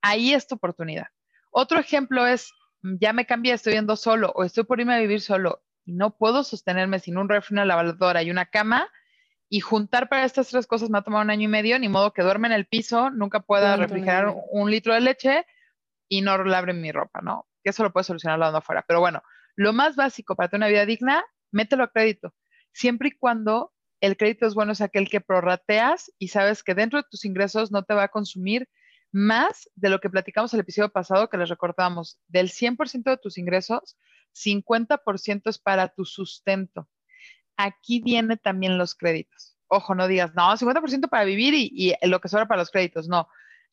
ahí 0.00 0.32
es 0.32 0.46
tu 0.46 0.54
oportunidad. 0.54 1.06
Otro 1.50 1.78
ejemplo 1.78 2.26
es, 2.26 2.50
ya 2.82 3.12
me 3.12 3.26
cambié, 3.26 3.52
estoy 3.54 3.72
viendo 3.72 3.96
solo 3.96 4.32
o 4.34 4.44
estoy 4.44 4.64
por 4.64 4.80
irme 4.80 4.94
a 4.94 4.98
vivir 5.00 5.20
solo 5.20 5.62
y 5.84 5.92
no 5.92 6.16
puedo 6.16 6.44
sostenerme 6.44 6.98
sin 6.98 7.16
un 7.18 7.28
refri, 7.28 7.54
una 7.54 7.64
lavadora 7.64 8.22
y 8.22 8.30
una 8.30 8.46
cama, 8.46 8.88
y 9.48 9.60
juntar 9.60 10.08
para 10.08 10.24
estas 10.24 10.48
tres 10.48 10.66
cosas 10.66 10.90
me 10.90 10.98
ha 10.98 11.02
tomado 11.02 11.22
un 11.22 11.30
año 11.30 11.44
y 11.44 11.48
medio, 11.48 11.78
ni 11.78 11.88
modo 11.88 12.12
que 12.12 12.22
duerme 12.22 12.48
en 12.48 12.54
el 12.54 12.66
piso, 12.66 13.10
nunca 13.10 13.40
pueda 13.40 13.76
refrigerar 13.76 14.34
un 14.50 14.70
litro 14.70 14.92
de 14.94 15.00
leche 15.00 15.46
y 16.08 16.22
no 16.22 16.42
lave 16.44 16.72
mi 16.72 16.92
ropa, 16.92 17.20
¿no? 17.22 17.46
Que 17.62 17.70
eso 17.70 17.82
lo 17.82 17.92
puedes 17.92 18.06
solucionar 18.06 18.38
lavando 18.38 18.58
afuera. 18.58 18.84
Pero 18.86 19.00
bueno, 19.00 19.22
lo 19.54 19.72
más 19.72 19.96
básico 19.96 20.34
para 20.34 20.48
tener 20.48 20.66
una 20.66 20.68
vida 20.68 20.86
digna, 20.86 21.24
mételo 21.52 21.84
a 21.84 21.92
crédito, 21.92 22.34
siempre 22.72 23.08
y 23.08 23.12
cuando 23.12 23.72
el 24.00 24.16
crédito 24.16 24.46
es 24.46 24.54
bueno 24.54 24.72
es 24.72 24.80
aquel 24.80 25.08
que 25.08 25.20
prorrateas 25.20 26.12
y 26.18 26.28
sabes 26.28 26.62
que 26.62 26.74
dentro 26.74 27.00
de 27.00 27.08
tus 27.10 27.24
ingresos 27.24 27.72
no 27.72 27.84
te 27.84 27.94
va 27.94 28.04
a 28.04 28.08
consumir 28.08 28.68
más 29.12 29.70
de 29.74 29.88
lo 29.88 30.00
que 30.00 30.10
platicamos 30.10 30.52
el 30.52 30.60
episodio 30.60 30.90
pasado 30.90 31.28
que 31.28 31.38
les 31.38 31.48
recordamos. 31.48 32.20
Del 32.28 32.50
100% 32.50 33.04
de 33.04 33.16
tus 33.16 33.38
ingresos, 33.38 33.96
50% 34.34 35.48
es 35.48 35.58
para 35.58 35.88
tu 35.88 36.04
sustento. 36.04 36.88
Aquí 37.56 38.00
vienen 38.00 38.38
también 38.38 38.78
los 38.78 38.94
créditos. 38.94 39.56
Ojo, 39.68 39.94
no 39.94 40.06
digas, 40.06 40.34
no, 40.34 40.56
50% 40.56 41.08
para 41.08 41.24
vivir 41.24 41.54
y, 41.54 41.94
lo 42.02 42.20
que 42.20 42.28
sobra 42.28 42.46
para 42.46 42.60
los 42.60 42.70
créditos. 42.70 43.08
No, 43.08 43.28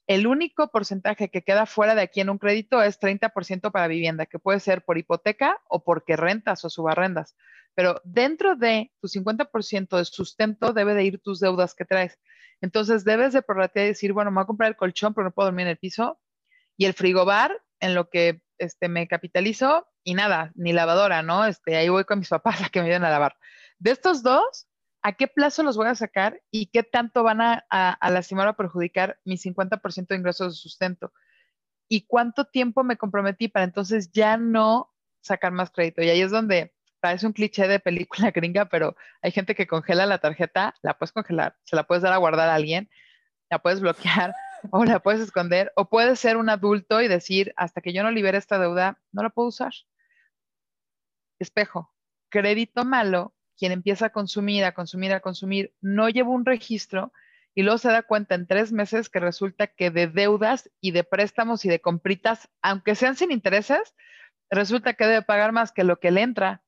el 0.08 0.28
único 0.28 0.70
porcentaje 0.70 1.30
que 1.30 1.44
queda 1.44 1.66
fuera 1.66 1.96
de 1.96 2.02
aquí 2.02 2.22
en 2.22 2.30
un 2.30 2.38
crédito 2.38 2.82
es 2.82 3.00
30% 3.00 3.72
para 3.72 3.88
vivienda, 3.88 4.26
que 4.26 4.40
puede 4.40 4.60
ser 4.60 4.84
por 4.84 4.98
hipoteca 4.98 5.62
o 5.68 5.84
porque 5.84 6.16
rentas 6.16 6.66
o 6.66 6.70
subarrendas. 6.70 7.36
Pero 7.76 8.02
dentro 8.04 8.56
de 8.56 8.92
tu 9.02 9.08
50% 9.08 9.98
de 9.98 10.06
sustento 10.06 10.74
debe 10.74 10.94
de 10.94 11.04
ir 11.04 11.20
tus 11.22 11.40
deudas 11.40 11.74
que 11.74 11.86
traes. 11.86 12.20
Entonces 12.62 13.04
debes 13.04 13.34
de 13.34 13.42
prorratear 13.42 13.86
y 13.86 13.90
decir, 13.90 14.14
bueno, 14.14 14.32
me 14.32 14.36
voy 14.36 14.44
a 14.44 14.48
comprar 14.48 14.70
el 14.70 14.78
colchón 14.78 15.14
pero 15.14 15.26
no 15.26 15.32
puedo 15.32 15.48
dormir 15.48 15.66
en 15.66 15.72
el 15.72 15.78
piso 15.78 16.20
y 16.78 16.86
el 16.86 16.94
frigobar 16.94 17.62
en 17.80 17.94
lo 17.94 18.10
que 18.10 18.42
este, 18.58 18.88
me 18.88 19.08
capitalizo 19.08 19.88
y 20.04 20.14
nada, 20.14 20.52
ni 20.56 20.74
lavadora, 20.74 21.22
¿no? 21.22 21.46
Este, 21.46 21.76
ahí 21.76 21.90
voy 21.90 22.06
con 22.06 22.20
mis 22.20 22.30
papás 22.30 22.62
a 22.64 22.70
que 22.70 22.80
me 22.80 22.88
ayuden 22.88 23.04
a 23.04 23.10
lavar. 23.10 23.36
De 23.84 23.92
estos 23.92 24.24
dos, 24.24 24.66
¿a 25.02 25.12
qué 25.12 25.28
plazo 25.28 25.62
los 25.62 25.76
voy 25.76 25.88
a 25.88 25.96
sacar 25.96 26.42
y 26.50 26.68
qué 26.68 26.84
tanto 26.84 27.22
van 27.22 27.42
a, 27.42 27.66
lastimar 28.02 28.48
o 28.48 28.56
perjudicar 28.56 29.20
mi 29.26 29.36
50% 29.36 30.08
de 30.08 30.16
ingresos 30.16 30.54
de 30.54 30.58
sustento? 30.58 31.12
¿Y 31.90 32.08
cuánto 32.08 32.46
tiempo 32.46 32.86
me 32.86 32.96
comprometí 32.96 33.50
para 33.50 33.66
entonces 33.66 34.10
ya 34.14 34.38
no 34.38 34.94
sacar 35.20 35.52
más 35.52 35.70
crédito? 35.70 36.02
Y 36.02 36.08
ahí 36.08 36.22
es 36.22 36.32
donde 36.32 36.74
parece 37.02 37.28
un 37.28 37.34
cliché 37.34 37.68
de 37.68 37.82
película 37.82 38.32
gringa, 38.32 38.70
pero 38.70 38.96
hay 39.22 39.32
gente 39.32 39.54
que 39.54 39.68
congela 39.68 40.06
la 40.06 40.20
tarjeta, 40.20 40.76
la 40.82 40.98
puedes 40.98 41.12
congelar, 41.12 41.58
se 41.66 41.76
la 41.76 41.84
puedes 41.84 42.04
dar 42.04 42.14
a 42.14 42.18
guardar 42.18 42.48
a 42.48 42.56
alguien, 42.56 42.90
la 43.50 43.60
puedes 43.60 43.82
bloquear 43.82 44.34
o 44.72 44.86
la 44.86 45.02
puedes 45.02 45.20
esconder, 45.20 45.74
o 45.76 45.90
puedes 45.90 46.22
ser 46.22 46.38
un 46.38 46.50
adulto 46.50 47.02
y 47.02 47.10
decir, 47.10 47.54
hasta 47.58 47.82
que 47.82 47.92
yo 47.92 48.02
no 48.02 48.12
libere 48.12 48.38
esta 48.38 48.60
deuda, 48.60 49.02
no 49.12 49.24
la 49.24 49.30
puedo 49.30 49.50
usar. 49.50 49.74
Espejo, 51.38 51.94
crédito 52.30 52.86
malo 52.86 53.34
quien 53.58 53.72
empieza 53.72 54.08
a 54.08 54.10
consumir, 54.12 54.66
a 54.66 54.74
consumir, 54.74 55.14
a 55.14 55.20
consumir, 55.20 55.74
no 55.82 56.10
lleva 56.10 56.30
un 56.30 56.46
registro 56.46 57.12
y 57.56 57.62
luego 57.62 57.78
se 57.78 57.90
da 57.90 58.02
cuenta 58.02 58.36
en 58.36 58.48
tres 58.48 58.72
meses 58.72 59.10
que 59.10 59.20
resulta 59.20 59.68
que 59.68 59.92
de 59.92 60.08
deudas 60.08 60.70
y 60.82 60.92
de 60.92 61.04
préstamos 61.04 61.66
y 61.66 61.70
de 61.70 61.82
compritas, 61.82 62.50
aunque 62.62 62.96
sean 62.96 63.16
sin 63.16 63.32
intereses, 63.32 63.96
resulta 64.50 64.94
que 64.94 65.06
debe 65.06 65.22
pagar 65.22 65.52
más 65.52 65.72
que 65.72 65.84
lo 65.84 66.00
que 66.00 66.12
le 66.12 66.22
entra. 66.22 66.64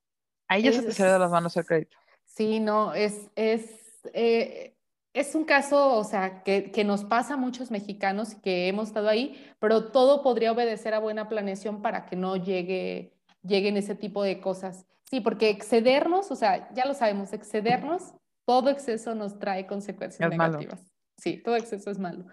Ahí 0.48 0.63
ya 0.63 0.74
se 0.74 0.84
te 0.84 0.91
sale 0.91 1.12
de 1.12 1.19
las 1.19 1.32
manos 1.32 1.58
el 1.58 1.65
crédito. 1.65 1.98
Sí, 2.26 2.60
no, 2.60 2.93
es, 2.93 3.32
es, 3.36 3.65
eh, 4.13 4.76
es 5.13 5.34
un 5.34 5.45
caso, 5.45 5.93
o 5.93 6.04
sea, 6.04 6.43
que, 6.43 6.71
que, 6.71 6.84
nos 6.84 7.04
pasa 7.04 7.34
a 7.34 7.38
muchos 7.38 7.71
mexicanos 7.71 8.36
que 8.36 8.67
hemos 8.67 8.89
estado 8.89 9.10
ahí, 9.10 9.41
pero 9.60 9.91
todo 9.91 10.21
podría 10.21 10.52
obedecer 10.52 10.93
a 10.93 11.00
buena 11.00 11.30
planeación 11.30 11.82
para 11.82 12.06
que 12.06 12.15
no 12.15 12.36
llegue, 12.36 13.13
lleguen 13.41 13.78
ese 13.78 13.95
tipo 13.95 14.21
de 14.21 14.39
cosas. 14.39 14.86
Sí, 15.10 15.22
porque 15.22 15.50
excedernos, 15.50 16.32
o 16.32 16.36
sea, 16.36 16.72
ya 16.74 16.86
lo 16.86 16.94
sabemos, 16.94 17.32
excedernos, 17.34 18.13
todo 18.46 18.70
exceso 18.70 19.15
nos 19.15 19.39
trae 19.39 19.68
consecuencias 19.68 20.30
negativas. 20.30 20.91
Sí, 21.18 21.41
todo 21.44 21.56
exceso 21.56 21.91
es 21.91 22.00
malo. 22.00 22.26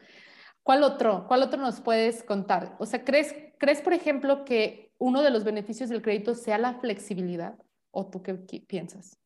¿Cuál 0.62 0.82
otro? 0.84 1.26
¿Cuál 1.26 1.42
otro 1.42 1.60
nos 1.60 1.80
puedes 1.80 2.22
contar? 2.22 2.76
O 2.78 2.86
sea, 2.86 3.04
¿crees, 3.04 3.34
¿crees, 3.58 3.80
por 3.80 3.92
ejemplo, 3.92 4.44
que 4.44 4.92
uno 4.98 5.22
de 5.22 5.30
los 5.30 5.44
beneficios 5.44 5.90
del 5.90 6.02
crédito 6.02 6.34
sea 6.34 6.58
la 6.58 6.74
flexibilidad? 6.74 7.58
¿O 7.90 8.08
tú 8.08 8.22
qué, 8.22 8.34
piensas? 8.34 9.18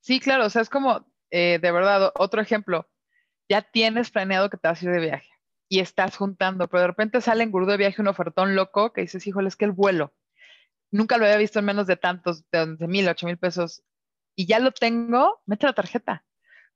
Sí, 0.00 0.20
claro, 0.20 0.46
o 0.46 0.50
sea, 0.50 0.62
es 0.62 0.68
como, 0.68 1.06
eh, 1.30 1.58
de 1.60 1.72
verdad, 1.72 2.12
otro 2.16 2.40
ejemplo, 2.40 2.88
ya 3.48 3.62
tienes 3.62 4.10
planeado 4.10 4.50
que 4.50 4.56
te 4.56 4.68
vas 4.68 4.82
a 4.82 4.84
ir 4.84 4.90
de 4.90 5.00
viaje 5.00 5.30
y 5.68 5.80
estás 5.80 6.16
juntando, 6.16 6.68
pero 6.68 6.82
de 6.82 6.86
repente 6.88 7.20
sale 7.20 7.44
en 7.44 7.50
gurú 7.50 7.66
de 7.66 7.76
viaje 7.76 8.02
un 8.02 8.08
ofertón 8.08 8.54
loco 8.54 8.92
que 8.92 9.02
dices, 9.02 9.26
híjole, 9.26 9.48
es 9.48 9.56
que 9.56 9.64
el 9.64 9.72
vuelo 9.72 10.12
nunca 10.90 11.18
lo 11.18 11.24
había 11.24 11.36
visto 11.36 11.58
en 11.58 11.64
menos 11.64 11.86
de 11.86 11.96
tantos, 11.96 12.44
de 12.50 12.76
mil, 12.86 13.08
ocho 13.08 13.26
mil 13.26 13.38
pesos, 13.38 13.82
y 14.34 14.46
ya 14.46 14.58
lo 14.58 14.72
tengo, 14.72 15.42
mete 15.46 15.66
la 15.66 15.72
tarjeta. 15.72 16.24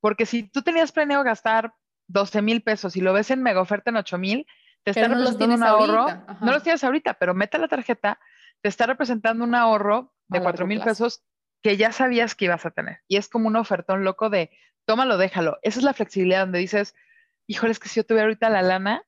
Porque 0.01 0.27
si 0.27 0.43
tú 0.43 0.63
tenías 0.63 0.93
planeado 0.93 1.23
gastar 1.23 1.75
12 2.09 2.43
mil 2.43 2.63
pesos 2.63 2.97
y 2.97 3.01
lo 3.01 3.13
ves 3.13 3.31
en 3.31 3.43
mega 3.43 3.61
oferta 3.61 3.91
en 3.91 3.97
8 3.97 4.19
mil, 4.19 4.47
te 4.83 4.91
está 4.91 5.07
representando 5.07 5.55
un 5.55 5.63
ahorro. 5.63 6.07
No 6.41 6.53
los 6.53 6.63
tienes 6.63 6.83
ahorita, 6.83 7.15
pero 7.15 7.35
mete 7.35 7.59
la 7.59 7.69
tarjeta, 7.69 8.19
te 8.61 8.69
está 8.69 8.87
representando 8.87 9.45
un 9.45 9.55
ahorro 9.55 10.13
de 10.29 10.41
4 10.41 10.67
mil 10.67 10.81
pesos 10.81 11.23
que 11.63 11.77
ya 11.77 11.93
sabías 11.93 12.35
que 12.35 12.47
ibas 12.47 12.67
a 12.67 12.73
tener. 12.73 12.99
Y 13.07 13.17
es 13.17 13.29
como 13.29 13.47
un 13.47 13.57
ofertón 13.57 14.05
loco 14.05 14.29
de 14.29 14.51
tómalo, 14.85 15.17
déjalo. 15.17 15.59
Esa 15.63 15.79
es 15.79 15.85
la 15.85 15.95
flexibilidad 15.95 16.41
donde 16.41 16.59
dices, 16.59 16.95
híjole, 17.47 17.73
es 17.73 17.79
que 17.79 17.89
si 17.89 18.01
yo 18.01 18.05
tuviera 18.05 18.25
ahorita 18.25 18.51
la 18.51 18.63
lana, 18.63 19.05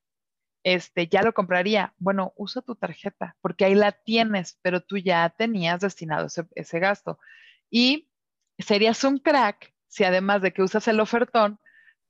este, 0.65 1.07
ya 1.09 1.23
lo 1.23 1.33
compraría. 1.35 1.95
Bueno, 1.99 2.33
usa 2.37 2.63
tu 2.63 2.75
tarjeta 2.75 3.37
porque 3.41 3.67
ahí 3.67 3.75
la 3.75 3.93
tienes, 3.93 4.59
pero 4.63 4.81
tú 4.81 4.97
ya 4.99 5.29
tenías 5.31 5.81
destinado 5.81 6.27
ese, 6.55 6.81
gasto. 6.81 7.19
Y 7.71 8.09
serías 8.59 9.05
un 9.05 9.19
crack 9.19 9.73
si 9.87 10.05
además 10.05 10.43
de 10.43 10.53
que 10.53 10.63
usas 10.63 10.89
el 10.89 10.99
ofertón, 10.99 11.61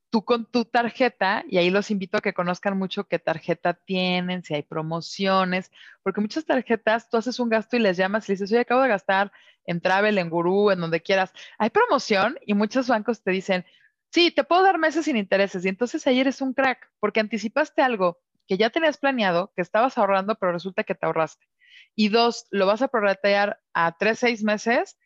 tú 0.08 0.24
con 0.24 0.46
tu 0.50 0.64
tarjeta, 0.64 1.44
y 1.48 1.58
ahí 1.58 1.68
los 1.70 1.90
invito 1.90 2.16
a 2.16 2.20
que 2.22 2.32
conozcan 2.32 2.78
mucho 2.78 3.04
qué 3.08 3.18
tarjeta 3.18 3.74
tienen, 3.74 4.44
si 4.44 4.54
hay 4.54 4.62
promociones, 4.62 5.70
porque 6.02 6.20
muchas 6.20 6.46
tarjetas 6.46 7.10
tú 7.10 7.18
haces 7.18 7.38
un 7.40 7.50
gasto 7.50 7.76
y 7.76 7.80
les 7.80 7.96
llamas 7.96 8.28
y 8.28 8.32
dices, 8.32 8.50
oye, 8.52 8.60
acabo 8.60 8.82
de 8.82 8.88
gastar 8.88 9.32
en 9.66 9.80
Travel, 9.80 10.16
en 10.18 10.30
Guru, 10.30 10.70
en 10.70 10.80
donde 10.80 11.02
quieras. 11.02 11.32
Hay 11.58 11.70
promoción 11.70 12.38
y 12.46 12.54
muchos 12.54 12.88
bancos 12.88 13.22
te 13.22 13.32
dicen, 13.32 13.66
sí, 14.10 14.30
te 14.30 14.44
puedo 14.44 14.62
dar 14.62 14.78
meses 14.78 15.06
sin 15.06 15.16
intereses. 15.16 15.64
Y 15.64 15.68
entonces 15.68 16.06
ahí 16.06 16.20
eres 16.20 16.40
un 16.40 16.54
crack 16.54 16.90
porque 17.00 17.20
anticipaste 17.20 17.82
algo 17.82 18.20
que 18.46 18.56
ya 18.56 18.70
tenías 18.70 18.98
planeado, 18.98 19.52
que 19.54 19.62
estabas 19.62 19.96
ahorrando, 19.98 20.34
pero 20.36 20.52
resulta 20.52 20.84
que 20.84 20.94
te 20.94 21.06
ahorraste. 21.06 21.46
Y 21.94 22.08
dos, 22.08 22.46
lo 22.50 22.66
vas 22.66 22.82
a 22.82 22.88
prorratear 22.88 23.60
a 23.72 23.96
tres, 23.96 24.18
seis 24.18 24.42
meses 24.42 24.98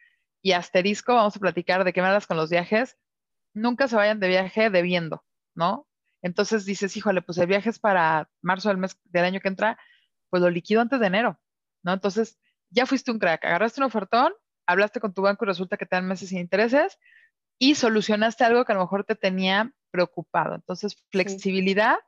y 0.43 0.53
asterisco, 0.53 1.15
vamos 1.15 1.37
a 1.37 1.41
platicar 1.41 1.85
de 1.85 1.93
qué 1.93 2.01
maneras 2.01 2.27
con 2.27 2.37
los 2.37 2.51
viajes. 2.51 2.97
Nunca 3.55 3.89
se 3.89 3.97
vayan 3.97 4.21
de 4.21 4.29
viaje 4.29 4.71
debiendo, 4.71 5.25
¿no? 5.55 5.87
Entonces 6.23 6.65
dices, 6.65 6.97
híjole, 6.97 7.23
pues 7.23 7.39
el 7.39 7.47
viaje 7.47 7.71
es 7.71 7.79
para 7.79 8.29
marzo 8.41 8.69
del 8.69 8.79
mes 8.79 8.99
del 9.05 9.25
año 9.25 9.41
que 9.41 9.49
entra, 9.49 9.79
pues 10.31 10.43
lo 10.43 10.51
liquido 10.51 10.81
antes 10.81 11.01
de 11.01 11.07
enero, 11.07 11.41
¿no? 11.83 11.93
Entonces 11.93 12.39
ya 12.71 12.87
fuiste 12.87 13.11
un 13.11 13.19
crack, 13.19 13.45
agarraste 13.45 13.81
un 13.81 13.87
ofertón, 13.87 14.33
hablaste 14.67 15.01
con 15.01 15.15
tu 15.15 15.23
banco 15.23 15.45
y 15.45 15.49
resulta 15.49 15.77
que 15.77 15.87
te 15.87 15.97
dan 15.97 16.07
meses 16.07 16.29
sin 16.31 16.39
intereses 16.39 16.99
y 17.59 17.75
solucionaste 17.75 18.45
algo 18.45 18.65
que 18.65 18.73
a 18.73 18.75
lo 18.77 18.83
mejor 18.83 19.05
te 19.05 19.15
tenía 19.15 19.73
preocupado. 19.91 20.55
Entonces, 20.55 21.05
flexibilidad 21.11 21.99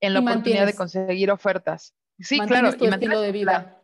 en 0.00 0.14
la 0.14 0.20
oportunidad 0.20 0.66
de 0.66 0.74
conseguir 0.74 1.30
ofertas. 1.30 1.94
Sí, 2.18 2.38
claro. 2.40 2.72
Tu 2.74 2.84
y 2.84 2.88
estilo 2.88 3.20
de 3.20 3.32
vida. 3.32 3.80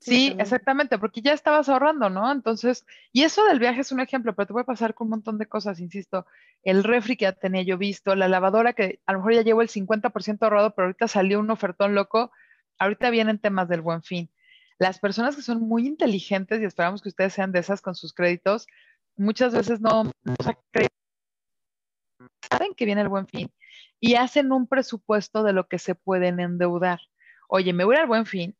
Sí, 0.00 0.36
exactamente, 0.38 0.98
porque 0.98 1.22
ya 1.22 1.32
estabas 1.32 1.68
ahorrando, 1.68 2.08
¿no? 2.08 2.30
Entonces, 2.30 2.86
y 3.12 3.24
eso 3.24 3.44
del 3.46 3.58
viaje 3.58 3.80
es 3.80 3.90
un 3.90 4.00
ejemplo, 4.00 4.34
pero 4.34 4.46
te 4.46 4.52
puede 4.52 4.64
pasar 4.64 4.94
con 4.94 5.06
un 5.06 5.10
montón 5.10 5.38
de 5.38 5.46
cosas, 5.46 5.80
insisto. 5.80 6.26
El 6.62 6.84
refri 6.84 7.16
que 7.16 7.24
ya 7.24 7.32
tenía 7.32 7.62
yo 7.62 7.78
visto, 7.78 8.14
la 8.14 8.28
lavadora 8.28 8.74
que 8.74 9.00
a 9.06 9.12
lo 9.12 9.18
mejor 9.18 9.34
ya 9.34 9.42
llevo 9.42 9.62
el 9.62 9.68
50% 9.68 10.38
ahorrado, 10.42 10.74
pero 10.74 10.86
ahorita 10.86 11.08
salió 11.08 11.40
un 11.40 11.50
ofertón 11.50 11.94
loco. 11.94 12.30
Ahorita 12.78 13.10
vienen 13.10 13.38
temas 13.38 13.68
del 13.68 13.80
buen 13.80 14.02
fin. 14.02 14.30
Las 14.78 15.00
personas 15.00 15.34
que 15.34 15.42
son 15.42 15.60
muy 15.60 15.86
inteligentes, 15.86 16.60
y 16.60 16.64
esperamos 16.64 17.02
que 17.02 17.08
ustedes 17.08 17.32
sean 17.32 17.50
de 17.50 17.58
esas 17.58 17.80
con 17.80 17.96
sus 17.96 18.12
créditos, 18.12 18.68
muchas 19.16 19.52
veces 19.52 19.80
no, 19.80 20.04
no 20.04 20.34
saben 22.50 22.74
que 22.74 22.84
viene 22.84 23.02
el 23.02 23.08
buen 23.08 23.26
fin 23.26 23.52
y 24.00 24.14
hacen 24.14 24.52
un 24.52 24.66
presupuesto 24.66 25.42
de 25.42 25.52
lo 25.52 25.68
que 25.68 25.78
se 25.78 25.94
pueden 25.94 26.40
endeudar. 26.40 27.00
Oye, 27.48 27.72
me 27.72 27.84
voy 27.84 27.96
al 27.96 28.06
buen 28.06 28.26
fin 28.26 28.56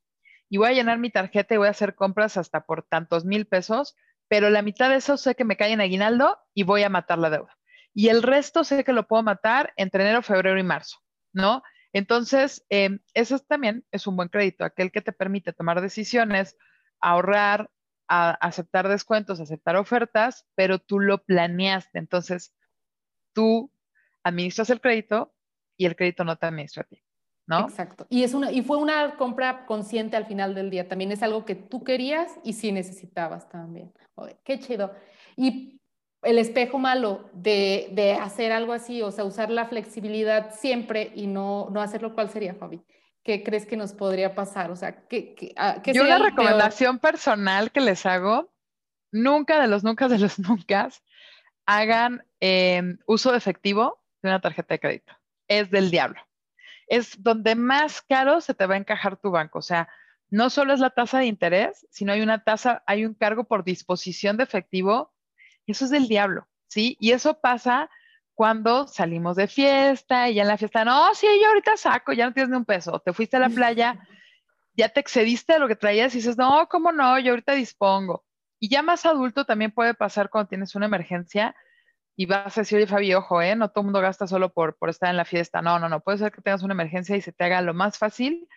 y 0.49 0.57
voy 0.57 0.69
a 0.69 0.73
llenar 0.73 0.99
mi 0.99 1.11
tarjeta 1.11 1.55
y 1.55 1.59
voy 1.59 1.69
a 1.69 1.73
hacer 1.73 1.95
compras 1.95 2.37
hasta 2.37 2.65
por 2.65 2.83
tantos 2.83 3.25
mil 3.25 3.47
pesos, 3.47 3.97
pero 4.29 4.51
la 4.51 4.63
mitad 4.63 4.91
de 4.91 4.97
eso 4.97 5.17
sé 5.17 5.35
que 5.35 5.45
me 5.45 5.57
cae 5.57 5.73
en 5.73 5.81
aguinaldo 5.81 6.39
y 6.55 6.63
voy 6.63 6.83
a 6.83 6.89
matar 6.89 7.19
la 7.19 7.31
deuda. 7.31 7.57
Y 7.95 8.09
el 8.09 8.23
resto 8.23 8.65
sé 8.65 8.85
que 8.85 8.93
lo 8.93 9.07
puedo 9.07 9.23
matar 9.23 9.73
entre 9.77 10.05
enero, 10.05 10.23
febrero 10.23 10.59
y 10.59 10.63
marzo, 10.63 10.99
¿no? 11.33 11.63
Entonces, 11.93 12.65
eso 12.69 13.39
también 13.41 13.85
es 13.91 14.07
un 14.07 14.17
buen 14.17 14.29
crédito, 14.29 14.65
aquel 14.65 14.93
que 14.93 15.01
te 15.01 15.13
permite 15.13 15.53
tomar 15.53 15.81
decisiones, 15.81 16.57
ahorrar, 17.01 17.71
aceptar 18.07 18.89
descuentos, 18.89 19.41
aceptar 19.41 19.77
ofertas, 19.77 20.47
pero 20.55 20.79
tú 20.79 21.01
lo 21.01 21.25
planeaste. 21.25 21.99
Entonces, 21.99 22.55
tú 23.38 23.70
administras 24.24 24.68
el 24.68 24.81
crédito 24.81 25.33
y 25.77 25.87
el 25.87 25.94
crédito 25.94 26.24
no 26.24 26.37
te 26.37 26.46
administra 26.46 26.83
a 26.83 26.87
ti, 26.87 27.01
¿no? 27.46 27.61
Exacto. 27.61 28.05
Y, 28.11 28.24
es 28.24 28.35
una, 28.35 28.51
y 28.51 28.62
fue 28.62 28.79
una 28.79 29.16
compra 29.16 29.64
consciente 29.64 30.16
al 30.16 30.27
final 30.27 30.57
del 30.57 30.70
día. 30.70 30.88
También 30.88 31.12
es 31.12 31.22
algo 31.22 31.44
que 31.44 31.55
tú 31.55 31.85
querías 31.85 32.33
y 32.42 32.55
sí 32.55 32.72
necesitabas 32.72 33.48
también. 33.48 33.94
qué 34.42 34.59
chido. 34.59 34.92
Y 35.37 35.81
el 36.22 36.40
espejo 36.40 36.81
malo 36.81 37.31
de, 37.33 37.90
de, 37.92 38.14
hacer 38.14 38.51
algo 38.51 38.72
así, 38.72 39.03
o 39.03 39.12
sea, 39.12 39.22
usar 39.22 39.51
la 39.51 39.66
flexibilidad 39.66 40.53
siempre 40.53 41.12
y 41.14 41.29
no, 41.29 41.68
no 41.70 41.81
hacerlo, 41.81 42.12
¿cuál 42.12 42.29
sería, 42.29 42.57
Fabi? 42.57 42.83
¿Qué 43.22 43.44
crees 43.44 43.66
que 43.66 43.77
nos 43.77 43.92
podría 43.92 44.35
pasar? 44.35 44.72
O 44.72 44.77
sea, 44.77 45.07
¿qué, 45.07 45.37
qué, 45.37 45.55
ah, 45.57 45.81
Yo 45.87 46.03
una 46.03 46.18
recomendación 46.18 46.98
personal 46.98 47.70
que 47.70 47.83
les 47.83 48.05
hago, 48.05 48.53
nunca 49.12 49.61
de 49.61 49.68
los 49.68 49.85
nunca 49.85 50.09
de 50.09 50.18
los 50.18 50.38
nunca, 50.40 50.88
hagan 51.69 52.25
em, 52.41 52.99
uso 53.05 53.31
de 53.31 53.37
efectivo 53.37 54.03
de 54.23 54.31
una 54.31 54.41
tarjeta 54.41 54.73
de 54.73 54.81
crédito. 54.81 55.13
Es 55.49 55.71
del 55.71 55.91
diablo. 55.91 56.19
Es 56.87 57.23
donde 57.23 57.55
más 57.57 58.01
caro 58.01 58.41
se 58.41 58.55
te 58.55 58.65
va 58.65 58.75
a 58.75 58.79
encajar 58.79 59.19
tu 59.19 59.31
banco. 59.31 59.59
O 59.59 59.63
sea, 59.63 59.87
no 60.31 60.49
solo 60.49 60.73
es 60.73 60.81
la 60.81 60.89
tasa 60.89 61.19
de 61.19 61.27
interés, 61.27 61.87
sino 61.91 62.13
hay 62.13 62.23
una 62.23 62.43
tasa, 62.43 62.83
hay 62.87 63.05
un 63.05 63.13
cargo 63.13 63.45
por 63.45 63.65
disposición 63.65 64.39
de 64.39 64.45
efectivo. 64.45 65.13
Eso 65.67 65.85
es 65.85 65.91
del 65.91 66.09
diablo, 66.09 66.49
¿sí? 66.69 66.97
Y 67.01 67.13
eso 67.13 67.39
pasa 67.39 67.91
cuando 68.33 68.87
salimos 68.89 69.37
de 69.37 69.47
fiesta 69.47 70.31
y 70.31 70.37
ya 70.37 70.43
en 70.43 70.49
la 70.49 70.57
fiesta, 70.57 70.87
no, 70.87 71.15
sí, 71.15 71.27
yo 71.43 71.49
ahorita 71.49 71.77
saco, 71.77 72.15
ya 72.15 72.25
no 72.25 72.33
tienes 72.33 72.49
ni 72.49 72.57
un 72.57 72.65
peso. 72.65 72.99
Te 73.01 73.13
fuiste 73.13 73.37
a 73.37 73.41
la 73.41 73.51
playa, 73.51 74.09
ya 74.73 74.89
te 74.89 75.01
excediste 75.01 75.53
de 75.53 75.59
lo 75.59 75.69
que 75.69 75.77
traías 75.77 76.15
y 76.15 76.19
dices, 76.19 76.39
no, 76.39 76.67
¿cómo 76.71 76.93
no? 76.93 77.19
Yo 77.19 77.33
ahorita 77.33 77.53
dispongo. 77.53 78.25
Y 78.59 78.68
ya 78.68 78.83
más 78.83 79.07
adulto 79.07 79.44
también 79.44 79.71
puede 79.71 79.94
pasar 79.94 80.31
cuando 80.31 80.49
tienes 80.49 80.75
una 80.75 80.87
emergencia 80.87 81.55
y 82.16 82.27
vas 82.27 82.59
a 82.59 82.62
decir, 82.62 82.79
oye, 82.79 82.87
Fabi, 82.87 83.14
ojo, 83.14 83.40
¿eh? 83.40 83.55
No 83.55 83.71
todo 83.71 83.83
el 83.83 83.87
mundo 83.87 84.01
gasta 84.01 84.27
solo 84.27 84.53
por, 84.53 84.77
por 84.77 84.88
estar 84.88 85.11
en 85.11 85.16
la 85.16 85.25
fiesta. 85.25 85.62
No, 85.62 85.79
no, 85.79 85.88
no. 85.88 86.01
Puede 86.01 86.18
ser 86.18 86.33
que 86.33 86.42
tengas 86.42 86.62
una 86.62 86.75
emergencia 86.75 87.16
y 87.16 87.21
se 87.21 87.33
te 87.33 87.44
haga 87.44 87.61
lo 87.62 87.75
más 87.75 87.99
fácil 87.99 88.49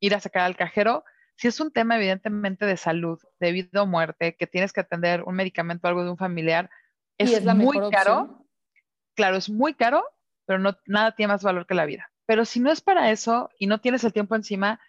ir 0.00 0.14
a 0.14 0.20
sacar 0.20 0.42
al 0.42 0.56
cajero 0.56 1.04
si 1.38 1.46
es 1.46 1.60
un 1.60 1.70
tema 1.70 1.96
evidentemente 1.96 2.66
de 2.66 2.76
salud, 2.76 3.20
de 3.38 3.52
vida 3.52 3.82
o 3.82 3.86
muerte, 3.86 4.34
que 4.34 4.48
tienes 4.48 4.72
que 4.72 4.80
atender 4.80 5.22
un 5.22 5.36
medicamento 5.36 5.86
o 5.86 5.88
algo 5.88 6.02
de 6.02 6.10
un 6.10 6.18
familiar, 6.18 6.68
es, 7.16 7.44
muy 7.54 7.78
caro. 7.90 8.44
Claro, 9.14 9.36
es 9.36 9.48
muy 9.48 9.74
caro, 9.74 10.04
pero 10.46 10.58
no, 10.58 10.76
nada 10.86 11.12
tiene 11.12 11.32
más 11.32 11.44
valor 11.44 11.64
que 11.66 11.74
la 11.74 11.86
vida. 11.86 12.10
Pero 12.26 12.44
si 12.44 12.58
no 12.58 12.72
es 12.72 12.80
para 12.80 13.12
eso 13.12 13.50
y 13.56 13.68
no 13.68 13.80
tienes 13.80 14.02
el 14.02 14.12
tiempo 14.12 14.34
encima, 14.34 14.80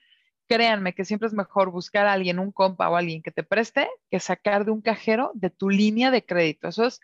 créanme 0.50 0.94
que 0.94 1.06
siempre 1.06 1.28
es 1.28 1.34
mejor 1.34 1.70
buscar 1.70 2.08
a 2.08 2.14
alguien, 2.14 2.40
un 2.40 2.52
compa 2.52 2.90
o 2.90 2.96
alguien 2.96 3.22
que 3.22 3.32
te 3.32 3.44
preste, 3.44 3.88
que 4.10 4.20
sacar 4.20 4.66
de 4.66 4.72
un 4.72 4.82
cajero 4.82 5.32
de 5.36 5.52
tu 5.52 5.70
línea 5.70 6.10
de 6.10 6.26
crédito. 6.26 6.68
Eso 6.68 6.88
es 6.88 7.00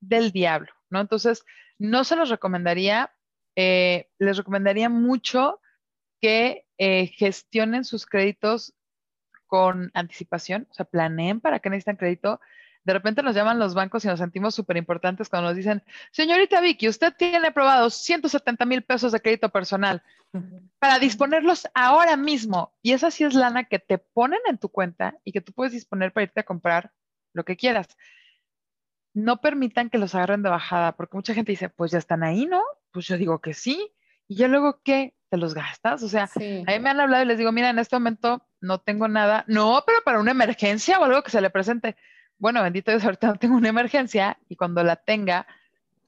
del 0.00 0.32
diablo, 0.32 0.72
¿no? 0.90 1.00
Entonces, 1.00 1.44
no 1.78 2.02
se 2.02 2.16
los 2.16 2.30
recomendaría, 2.30 3.14
eh, 3.54 4.10
les 4.18 4.36
recomendaría 4.36 4.88
mucho 4.88 5.60
que 6.20 6.66
eh, 6.76 7.06
gestionen 7.06 7.84
sus 7.84 8.06
créditos 8.06 8.74
con 9.46 9.92
anticipación, 9.94 10.66
o 10.68 10.74
sea, 10.74 10.84
planeen 10.84 11.40
para 11.40 11.60
qué 11.60 11.70
necesitan 11.70 11.96
crédito. 11.96 12.40
De 12.84 12.92
repente 12.92 13.22
nos 13.22 13.34
llaman 13.34 13.58
los 13.58 13.74
bancos 13.74 14.04
y 14.04 14.08
nos 14.08 14.18
sentimos 14.18 14.54
súper 14.54 14.76
importantes 14.76 15.28
cuando 15.28 15.48
nos 15.48 15.56
dicen, 15.56 15.82
señorita 16.12 16.60
Vicky, 16.60 16.88
usted 16.88 17.14
tiene 17.16 17.48
aprobado 17.48 17.90
170 17.90 18.64
mil 18.66 18.82
pesos 18.82 19.12
de 19.12 19.20
crédito 19.20 19.48
personal 19.48 20.02
para 20.78 20.98
disponerlos 20.98 21.66
ahora 21.74 22.16
mismo. 22.16 22.74
Y 22.82 22.92
esa 22.92 23.10
sí 23.10 23.24
es 23.24 23.34
lana 23.34 23.64
que 23.64 23.78
te 23.78 23.98
ponen 23.98 24.40
en 24.46 24.58
tu 24.58 24.68
cuenta 24.68 25.16
y 25.24 25.32
que 25.32 25.40
tú 25.40 25.52
puedes 25.52 25.72
disponer 25.72 26.12
para 26.12 26.24
irte 26.24 26.40
a 26.40 26.44
comprar 26.44 26.92
lo 27.32 27.44
que 27.44 27.56
quieras. 27.56 27.88
No 29.14 29.40
permitan 29.40 29.90
que 29.90 29.98
los 29.98 30.14
agarren 30.14 30.42
de 30.42 30.50
bajada, 30.50 30.96
porque 30.96 31.16
mucha 31.16 31.34
gente 31.34 31.52
dice, 31.52 31.68
pues 31.68 31.92
ya 31.92 31.98
están 31.98 32.22
ahí, 32.22 32.46
¿no? 32.46 32.62
Pues 32.90 33.06
yo 33.06 33.16
digo 33.16 33.40
que 33.40 33.54
sí. 33.54 33.92
Y 34.26 34.36
yo 34.36 34.48
luego, 34.48 34.80
¿qué? 34.82 35.14
los 35.36 35.54
gastas. 35.54 36.02
O 36.02 36.08
sea, 36.08 36.24
a 36.24 36.38
mí 36.38 36.64
me 36.80 36.90
han 36.90 37.00
hablado 37.00 37.22
y 37.22 37.26
les 37.26 37.38
digo, 37.38 37.52
mira, 37.52 37.70
en 37.70 37.78
este 37.78 37.96
momento 37.96 38.46
no 38.60 38.80
tengo 38.80 39.08
nada. 39.08 39.44
No, 39.46 39.82
pero 39.86 39.98
para 40.04 40.20
una 40.20 40.30
emergencia 40.30 40.98
o 40.98 41.04
algo 41.04 41.22
que 41.22 41.30
se 41.30 41.40
le 41.40 41.50
presente. 41.50 41.96
Bueno, 42.38 42.62
bendito 42.62 42.90
Dios, 42.90 43.04
ahorita 43.04 43.28
no 43.28 43.36
tengo 43.36 43.56
una 43.56 43.68
emergencia 43.68 44.38
y 44.48 44.56
cuando 44.56 44.82
la 44.82 44.96
tenga 44.96 45.46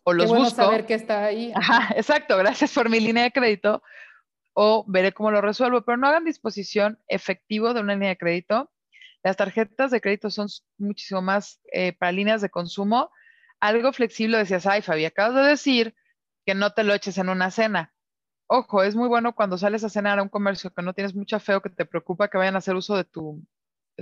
o 0.02 0.12
los 0.12 0.26
Qué 0.26 0.28
bueno 0.28 0.44
busco. 0.44 0.62
saber 0.62 0.86
que 0.86 0.94
está 0.94 1.24
ahí. 1.24 1.52
Ajá, 1.56 1.94
exacto, 1.96 2.36
gracias 2.36 2.72
por 2.72 2.88
mi 2.88 3.00
línea 3.00 3.24
de 3.24 3.32
crédito 3.32 3.82
o 4.54 4.84
veré 4.86 5.12
cómo 5.12 5.30
lo 5.30 5.40
resuelvo, 5.40 5.82
pero 5.82 5.96
no 5.98 6.06
hagan 6.06 6.24
disposición 6.24 6.98
efectivo 7.08 7.74
de 7.74 7.80
una 7.80 7.94
línea 7.94 8.10
de 8.10 8.18
crédito. 8.18 8.70
Las 9.22 9.36
tarjetas 9.36 9.90
de 9.90 10.00
crédito 10.00 10.30
son 10.30 10.48
muchísimo 10.78 11.20
más 11.20 11.60
eh, 11.72 11.92
para 11.92 12.12
líneas 12.12 12.40
de 12.40 12.48
consumo. 12.48 13.10
Algo 13.60 13.92
flexible, 13.92 14.38
decías, 14.38 14.66
ay, 14.66 14.82
Fabi, 14.82 15.04
acabas 15.04 15.34
de 15.34 15.50
decir 15.50 15.94
que 16.46 16.54
no 16.54 16.72
te 16.72 16.84
lo 16.84 16.94
eches 16.94 17.18
en 17.18 17.28
una 17.28 17.50
cena 17.50 17.92
ojo, 18.46 18.82
es 18.82 18.94
muy 18.94 19.08
bueno 19.08 19.34
cuando 19.34 19.58
sales 19.58 19.84
a 19.84 19.88
cenar 19.88 20.18
a 20.18 20.22
un 20.22 20.28
comercio 20.28 20.72
que 20.72 20.82
no 20.82 20.94
tienes 20.94 21.14
mucha 21.14 21.40
fe 21.40 21.54
o 21.54 21.62
que 21.62 21.70
te 21.70 21.84
preocupa 21.84 22.28
que 22.28 22.38
vayan 22.38 22.54
a 22.54 22.58
hacer 22.58 22.76
uso 22.76 22.96
de, 22.96 23.04
tu, 23.04 23.42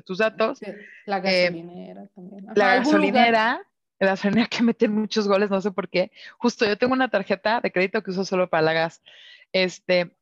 tus 0.03 0.19
datos. 0.19 0.61
la 1.07 1.19
eh, 1.19 1.21
gasolinera 1.21 2.07
también. 2.15 2.47
la 2.55 2.77
gasolinera, 2.77 3.67
la 3.99 4.07
gasolinera 4.07 4.49
que 4.49 4.63
meten 4.63 4.93
muchos 4.93 5.29
goles, 5.29 5.51
no 5.51 5.61
sé 5.61 5.71
por 5.71 5.89
qué. 5.89 6.11
Justo 6.39 6.67
yo 6.67 6.77
tengo 6.79 6.93
una 6.93 7.09
tarjeta 7.09 7.61
de 7.61 7.73
crédito 7.73 8.03
que 8.03 8.11
uso 8.11 8.25
solo 8.25 8.49
para 8.49 8.63
la 8.63 8.73
gas. 8.73 9.03
Este, 9.53 10.17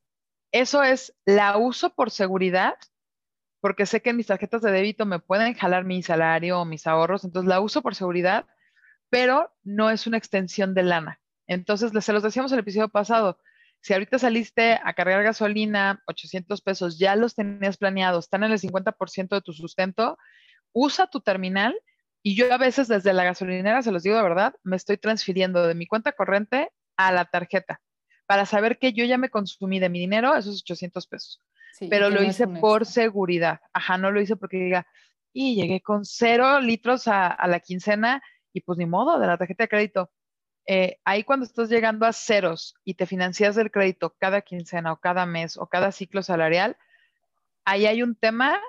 eso 0.52 0.82
es, 0.82 1.14
la 1.24 1.56
uso 1.56 1.94
por 1.94 2.10
seguridad, 2.10 2.74
porque 3.60 3.86
sé 3.86 4.02
que 4.02 4.10
en 4.10 4.16
mis 4.16 4.26
tarjetas 4.26 4.60
de 4.62 4.72
débito 4.72 5.06
me 5.06 5.20
pueden 5.20 5.54
jalar 5.54 5.84
mi 5.84 6.02
salario 6.02 6.60
o 6.60 6.64
mis 6.64 6.86
ahorros, 6.86 7.24
entonces 7.24 7.48
la 7.48 7.60
uso 7.60 7.80
por 7.80 7.94
seguridad, 7.94 8.46
pero 9.08 9.54
no 9.62 9.90
es 9.90 10.06
una 10.06 10.18
extensión 10.18 10.74
de 10.74 10.82
lana. 10.82 11.20
Entonces, 11.46 11.92
se 12.04 12.12
los 12.12 12.22
decíamos 12.22 12.52
en 12.52 12.58
el 12.58 12.62
episodio 12.62 12.88
pasado, 12.88 13.38
si 13.82 13.92
ahorita 13.92 14.18
saliste 14.18 14.78
a 14.82 14.94
cargar 14.94 15.24
gasolina, 15.24 16.02
800 16.06 16.60
pesos, 16.62 16.98
ya 16.98 17.16
los 17.16 17.34
tenías 17.34 17.76
planeados, 17.76 18.26
están 18.26 18.44
en 18.44 18.52
el 18.52 18.60
50% 18.60 19.28
de 19.34 19.42
tu 19.42 19.52
sustento, 19.52 20.16
usa 20.72 21.08
tu 21.08 21.20
terminal 21.20 21.76
y 22.22 22.36
yo 22.36 22.52
a 22.54 22.58
veces 22.58 22.86
desde 22.86 23.12
la 23.12 23.24
gasolinera, 23.24 23.82
se 23.82 23.90
los 23.90 24.04
digo 24.04 24.16
de 24.16 24.22
verdad, 24.22 24.54
me 24.62 24.76
estoy 24.76 24.98
transfiriendo 24.98 25.66
de 25.66 25.74
mi 25.74 25.86
cuenta 25.86 26.12
corriente 26.12 26.70
a 26.96 27.10
la 27.10 27.24
tarjeta 27.24 27.80
para 28.26 28.46
saber 28.46 28.78
que 28.78 28.92
yo 28.92 29.04
ya 29.04 29.18
me 29.18 29.30
consumí 29.30 29.80
de 29.80 29.88
mi 29.88 29.98
dinero 29.98 30.36
esos 30.36 30.62
800 30.62 31.06
pesos. 31.08 31.40
Pero 31.90 32.08
lo 32.08 32.22
hice 32.22 32.46
por 32.46 32.86
seguridad. 32.86 33.60
Ajá, 33.72 33.98
no 33.98 34.12
lo 34.12 34.20
hice 34.20 34.36
porque 34.36 34.58
diga, 34.58 34.86
y 35.32 35.56
llegué 35.56 35.80
con 35.80 36.04
cero 36.04 36.60
litros 36.60 37.08
a, 37.08 37.26
a 37.26 37.48
la 37.48 37.58
quincena 37.58 38.22
y 38.52 38.60
pues 38.60 38.78
ni 38.78 38.86
modo, 38.86 39.18
de 39.18 39.26
la 39.26 39.36
tarjeta 39.36 39.64
de 39.64 39.68
crédito 39.68 40.10
eh, 40.66 40.98
ahí 41.04 41.24
cuando 41.24 41.44
estás 41.44 41.68
llegando 41.68 42.06
a 42.06 42.12
ceros 42.12 42.74
y 42.84 42.94
te 42.94 43.06
financias 43.06 43.56
del 43.56 43.70
crédito 43.70 44.14
cada 44.18 44.42
quincena 44.42 44.92
o 44.92 44.96
cada 44.96 45.26
mes 45.26 45.56
o 45.56 45.66
cada 45.66 45.92
ciclo 45.92 46.22
salarial, 46.22 46.76
ahí 47.64 47.86
hay 47.86 48.02
un 48.02 48.14
tema 48.14 48.60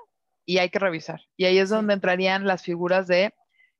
y 0.45 0.57
hay 0.57 0.69
que 0.69 0.79
revisar. 0.79 1.21
Y 1.37 1.45
ahí 1.45 1.57
es 1.57 1.69
donde 1.69 1.93
entrarían 1.93 2.47
las 2.47 2.63
figuras 2.63 3.07
de 3.07 3.33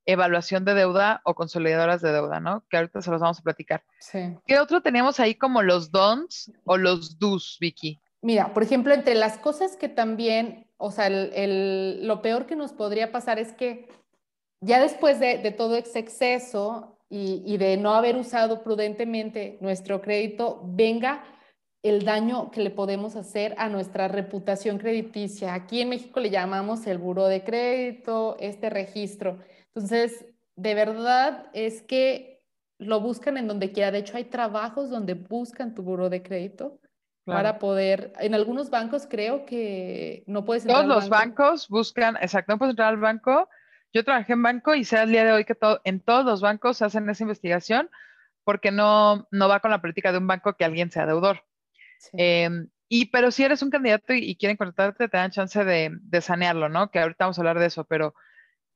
evaluación 0.05 0.65
de 0.65 0.73
deuda 0.73 1.21
o 1.23 1.33
consolidadoras 1.33 2.01
de 2.01 2.11
deuda, 2.11 2.39
¿no? 2.39 2.63
Que 2.69 2.77
ahorita 2.77 3.01
se 3.01 3.11
los 3.11 3.21
vamos 3.21 3.39
a 3.39 3.43
platicar. 3.43 3.83
Sí. 3.99 4.37
¿Qué 4.45 4.59
otro 4.59 4.81
teníamos 4.81 5.19
ahí 5.19 5.35
como 5.35 5.61
los 5.61 5.91
dons 5.91 6.51
o 6.65 6.77
los 6.77 7.17
dos, 7.19 7.57
Vicky? 7.59 7.99
Mira, 8.21 8.53
por 8.53 8.63
ejemplo, 8.63 8.93
entre 8.93 9.15
las 9.15 9.37
cosas 9.37 9.75
que 9.75 9.89
también, 9.89 10.67
o 10.77 10.91
sea, 10.91 11.09
lo 11.09 12.21
peor 12.21 12.45
que 12.45 12.55
nos 12.55 12.73
podría 12.73 13.11
pasar 13.11 13.39
es 13.39 13.53
que 13.53 13.89
ya 14.61 14.79
después 14.81 15.19
de, 15.19 15.39
de 15.39 15.51
todo 15.51 15.75
ese 15.75 15.99
exceso, 15.99 16.92
y, 17.15 17.57
de 17.57 17.77
no 17.77 17.93
haber 17.93 18.15
usado 18.15 18.63
prudentemente 18.63 19.59
nuestro 19.61 20.01
crédito, 20.01 20.61
venga 20.65 21.23
el 21.83 22.05
daño 22.05 22.49
que 22.49 22.61
le 22.61 22.71
podemos 22.71 23.15
hacer 23.15 23.53
a 23.59 23.69
nuestra 23.69 24.07
reputación 24.07 24.79
crediticia. 24.79 25.53
Aquí 25.53 25.81
en 25.81 25.89
México 25.89 26.19
le 26.19 26.31
llamamos 26.31 26.87
el 26.87 26.97
buro 26.97 27.27
de 27.27 27.43
crédito, 27.43 28.35
este 28.39 28.71
registro. 28.71 29.37
Entonces, 29.75 30.25
de 30.55 30.73
verdad 30.73 31.51
es 31.53 31.83
que 31.83 32.41
lo 32.79 32.99
buscan 32.99 33.37
en 33.37 33.47
donde 33.47 33.71
quiera. 33.71 33.91
De 33.91 33.99
hecho, 33.99 34.17
hay 34.17 34.23
trabajos 34.23 34.89
donde 34.89 35.13
buscan 35.13 35.75
tu 35.75 35.83
buro 35.83 36.09
de 36.09 36.23
crédito 36.23 36.79
para 37.25 37.59
poder, 37.59 38.11
en 38.19 38.33
algunos 38.33 38.71
bancos 38.71 39.05
creo 39.07 39.45
que 39.45 40.23
no 40.25 40.45
puedes 40.45 40.63
entrar. 40.63 40.83
Todos 40.83 40.95
los 40.95 41.09
bancos 41.09 41.69
buscan, 41.69 42.15
exacto, 42.15 42.53
no 42.53 42.57
puedes 42.57 42.71
entrar 42.71 42.89
al 42.89 42.99
banco 42.99 43.47
yo 43.93 44.03
trabajé 44.03 44.33
en 44.33 44.43
banco 44.43 44.75
y 44.75 44.83
sé 44.83 44.97
al 44.97 45.09
día 45.09 45.23
de 45.23 45.31
hoy 45.31 45.45
que 45.45 45.55
todo, 45.55 45.81
en 45.83 45.99
todos 45.99 46.25
los 46.25 46.41
bancos 46.41 46.81
hacen 46.81 47.09
esa 47.09 47.23
investigación 47.23 47.89
porque 48.43 48.71
no, 48.71 49.27
no 49.31 49.47
va 49.47 49.59
con 49.59 49.71
la 49.71 49.81
política 49.81 50.11
de 50.11 50.17
un 50.17 50.27
banco 50.27 50.55
que 50.55 50.65
alguien 50.65 50.91
sea 50.91 51.05
deudor. 51.05 51.43
Em, 52.13 52.67
y 52.89 53.05
pero 53.05 53.31
si 53.31 53.43
eres 53.43 53.61
un 53.61 53.69
candidato 53.69 54.13
y, 54.13 54.35
quieren 54.35 54.57
contratarte, 54.57 55.07
te 55.07 55.17
dan 55.17 55.31
chance 55.31 55.63
de, 55.63 55.91
de, 56.01 56.21
sanearlo, 56.21 56.67
¿no? 56.67 56.91
Que 56.91 56.99
ahorita 56.99 57.25
vamos 57.25 57.37
a 57.37 57.41
hablar 57.41 57.59
de 57.59 57.67
eso, 57.67 57.85
pero 57.85 58.13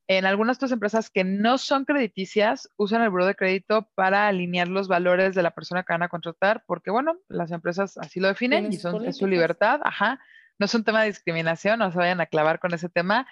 en 0.07 0.25
algunas 0.25 0.55
de 0.55 0.65
estas 0.65 0.71
empresas 0.71 1.09
que 1.09 1.25
no 1.25 1.57
son 1.57 1.83
crediticias 1.83 2.69
usan 2.77 3.01
el 3.01 3.09
buro 3.09 3.25
de 3.25 3.35
crédito 3.35 3.89
para 3.93 4.27
alinear 4.27 4.69
los 4.69 4.87
valores 4.87 5.35
de 5.35 5.43
la 5.43 5.51
persona 5.51 5.83
que 5.83 5.93
van 5.93 6.03
a 6.03 6.09
contratar, 6.09 6.63
porque 6.65 6.89
bueno, 6.89 7.17
las 7.27 7.51
empresas 7.51 7.97
así 7.97 8.21
lo 8.21 8.29
definen 8.29 8.71
y 8.71 8.77
son, 8.77 9.05
es 9.05 9.17
su 9.17 9.27
libertad, 9.27 9.81
ajá. 9.83 10.19
No 10.59 10.65
es 10.65 10.73
un 10.73 10.83
tema 10.83 11.01
de 11.01 11.09
discriminación, 11.09 11.79
no 11.79 11.91
se 11.91 11.97
vayan 11.97 12.21
a 12.21 12.25
clavar 12.25 12.59
con 12.59 12.73
ese 12.73 12.89
tema, 12.89 13.27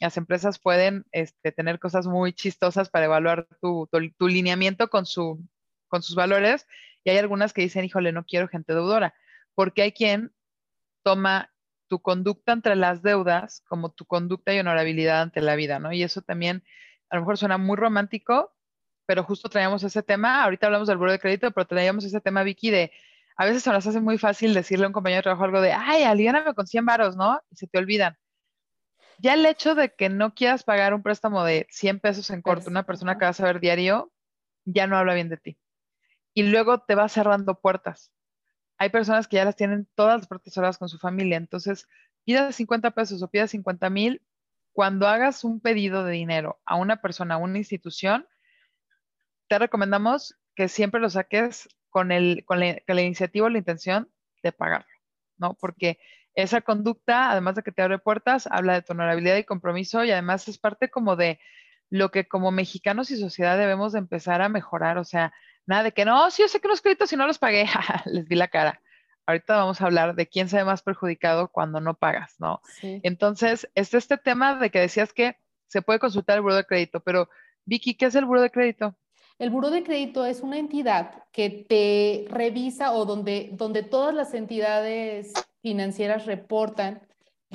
las 0.00 0.16
empresas 0.16 0.58
pueden 0.58 1.06
este, 1.12 1.52
tener 1.52 1.78
cosas 1.78 2.06
muy 2.06 2.32
chistosas 2.32 2.90
para 2.90 3.06
evaluar 3.06 3.46
tu, 3.60 3.88
lineamiento 4.20 4.88
con, 4.88 5.06
su, 5.06 5.42
con 5.88 6.02
sus 6.02 6.14
valores 6.14 6.66
y 7.04 7.10
hay 7.10 7.18
algunas 7.18 7.52
que 7.52 7.62
dicen, 7.62 7.84
híjole, 7.84 8.12
no 8.12 8.24
quiero 8.24 8.48
gente 8.48 8.72
deudora, 8.72 9.14
porque 9.54 9.82
hay 9.82 9.92
quien 9.92 10.32
toma 11.02 11.52
tu 11.88 12.00
conducta 12.00 12.52
entre 12.52 12.76
las 12.76 13.02
deudas 13.02 13.62
como 13.68 13.92
tu 13.92 14.06
conducta 14.06 14.54
y 14.54 14.58
honorabilidad 14.58 15.20
ante 15.22 15.40
la 15.40 15.54
vida, 15.54 15.78
¿no? 15.78 15.92
Y 15.92 16.02
eso 16.02 16.22
también 16.22 16.64
a 17.10 17.16
lo 17.16 17.22
mejor 17.22 17.38
suena 17.38 17.58
muy 17.58 17.76
romántico, 17.76 18.54
pero 19.06 19.22
justo 19.22 19.48
traíamos 19.50 19.82
ese 19.84 20.02
tema, 20.02 20.42
ahorita 20.42 20.66
hablamos 20.66 20.88
del 20.88 20.96
buro 20.96 21.12
de 21.12 21.18
crédito, 21.18 21.50
pero 21.50 21.66
traíamos 21.66 22.04
ese 22.04 22.20
tema, 22.20 22.42
Vicky, 22.42 22.70
de 22.70 22.92
a 23.36 23.44
veces 23.44 23.62
se 23.62 23.70
nos 23.70 23.86
hace 23.86 24.00
muy 24.00 24.16
fácil 24.16 24.54
decirle 24.54 24.84
a 24.84 24.88
un 24.88 24.92
compañero 24.92 25.18
de 25.18 25.22
trabajo 25.24 25.44
algo 25.44 25.60
de, 25.60 25.72
ay, 25.72 26.04
aliáname 26.04 26.54
con 26.54 26.66
100 26.66 26.86
varos, 26.86 27.16
¿no? 27.16 27.40
Y 27.50 27.56
se 27.56 27.66
te 27.66 27.78
olvidan 27.78 28.16
ya 29.18 29.34
el 29.34 29.46
hecho 29.46 29.74
de 29.74 29.94
que 29.94 30.08
no 30.08 30.34
quieras 30.34 30.64
pagar 30.64 30.94
un 30.94 31.02
préstamo 31.02 31.44
de 31.44 31.66
100 31.70 32.00
pesos 32.00 32.30
en 32.30 32.42
corto, 32.42 32.70
una 32.70 32.84
persona 32.84 33.18
que 33.18 33.24
vas 33.24 33.40
a 33.40 33.44
ver 33.44 33.60
diario, 33.60 34.12
ya 34.64 34.86
no 34.86 34.96
habla 34.96 35.14
bien 35.14 35.28
de 35.28 35.36
ti. 35.36 35.58
Y 36.32 36.44
luego 36.44 36.80
te 36.80 36.94
va 36.94 37.08
cerrando 37.08 37.60
puertas. 37.60 38.12
Hay 38.78 38.90
personas 38.90 39.28
que 39.28 39.36
ya 39.36 39.44
las 39.44 39.56
tienen 39.56 39.88
todas 39.94 40.18
las 40.18 40.28
puertas 40.28 40.52
cerradas 40.52 40.78
con 40.78 40.88
su 40.88 40.98
familia, 40.98 41.36
entonces 41.36 41.86
pidas 42.24 42.56
50 42.56 42.90
pesos 42.92 43.22
o 43.22 43.28
pidas 43.28 43.50
50 43.50 43.88
mil, 43.90 44.22
cuando 44.72 45.06
hagas 45.06 45.44
un 45.44 45.60
pedido 45.60 46.04
de 46.04 46.12
dinero 46.12 46.60
a 46.64 46.74
una 46.74 47.00
persona, 47.00 47.34
a 47.34 47.38
una 47.38 47.58
institución, 47.58 48.26
te 49.48 49.58
recomendamos 49.58 50.36
que 50.56 50.68
siempre 50.68 51.00
lo 51.00 51.10
saques 51.10 51.68
con, 51.90 52.10
el, 52.10 52.44
con 52.44 52.58
la, 52.58 53.02
iniciativa 53.02 53.46
o 53.46 53.50
la 53.50 53.58
intención 53.58 54.10
de 54.42 54.50
pagarlo, 54.50 54.90
¿no? 55.36 55.54
Porque 55.54 55.98
esa 56.34 56.60
conducta, 56.60 57.30
además 57.30 57.54
de 57.54 57.62
que 57.62 57.72
te 57.72 57.82
abre 57.82 57.98
puertas, 57.98 58.48
habla 58.50 58.74
de 58.74 58.82
tu 58.82 58.92
honorabilidad 58.92 59.36
y 59.36 59.44
compromiso 59.44 60.04
y 60.04 60.10
además 60.10 60.48
es 60.48 60.58
parte 60.58 60.90
como 60.90 61.16
de 61.16 61.38
lo 61.90 62.10
que 62.10 62.26
como 62.26 62.50
mexicanos 62.50 63.10
y 63.10 63.16
sociedad 63.16 63.56
debemos 63.56 63.92
de 63.92 64.00
empezar 64.00 64.42
a 64.42 64.48
mejorar. 64.48 64.98
O 64.98 65.04
sea, 65.04 65.32
nada 65.66 65.84
de 65.84 65.92
que 65.92 66.04
no, 66.04 66.30
sí, 66.30 66.42
yo 66.42 66.48
sé 66.48 66.60
que 66.60 66.68
los 66.68 66.82
créditos 66.82 67.12
y 67.12 67.16
no 67.16 67.26
los 67.26 67.38
pagué, 67.38 67.66
les 68.06 68.26
vi 68.26 68.34
la 68.34 68.48
cara. 68.48 68.80
Ahorita 69.26 69.56
vamos 69.56 69.80
a 69.80 69.86
hablar 69.86 70.14
de 70.14 70.26
quién 70.26 70.48
se 70.48 70.56
ve 70.56 70.64
más 70.64 70.82
perjudicado 70.82 71.48
cuando 71.48 71.80
no 71.80 71.94
pagas, 71.94 72.34
¿no? 72.38 72.60
Entonces, 72.82 73.70
es 73.74 73.94
este 73.94 74.18
tema 74.18 74.56
de 74.56 74.70
que 74.70 74.80
decías 74.80 75.14
que 75.14 75.38
se 75.66 75.80
puede 75.80 75.98
consultar 75.98 76.36
el 76.36 76.42
buro 76.42 76.56
de 76.56 76.66
crédito, 76.66 77.00
pero 77.00 77.30
Vicky, 77.64 77.94
¿qué 77.94 78.06
es 78.06 78.14
el 78.16 78.26
buro 78.26 78.42
de 78.42 78.50
crédito? 78.50 78.94
El 79.38 79.48
buro 79.48 79.70
de 79.70 79.82
crédito 79.82 80.26
es 80.26 80.40
una 80.40 80.58
entidad 80.58 81.24
que 81.32 81.48
te 81.48 82.26
revisa 82.30 82.92
o 82.92 83.06
donde, 83.06 83.48
donde 83.52 83.82
todas 83.82 84.14
las 84.14 84.34
entidades 84.34 85.32
financieras 85.64 86.26
reportan 86.26 87.00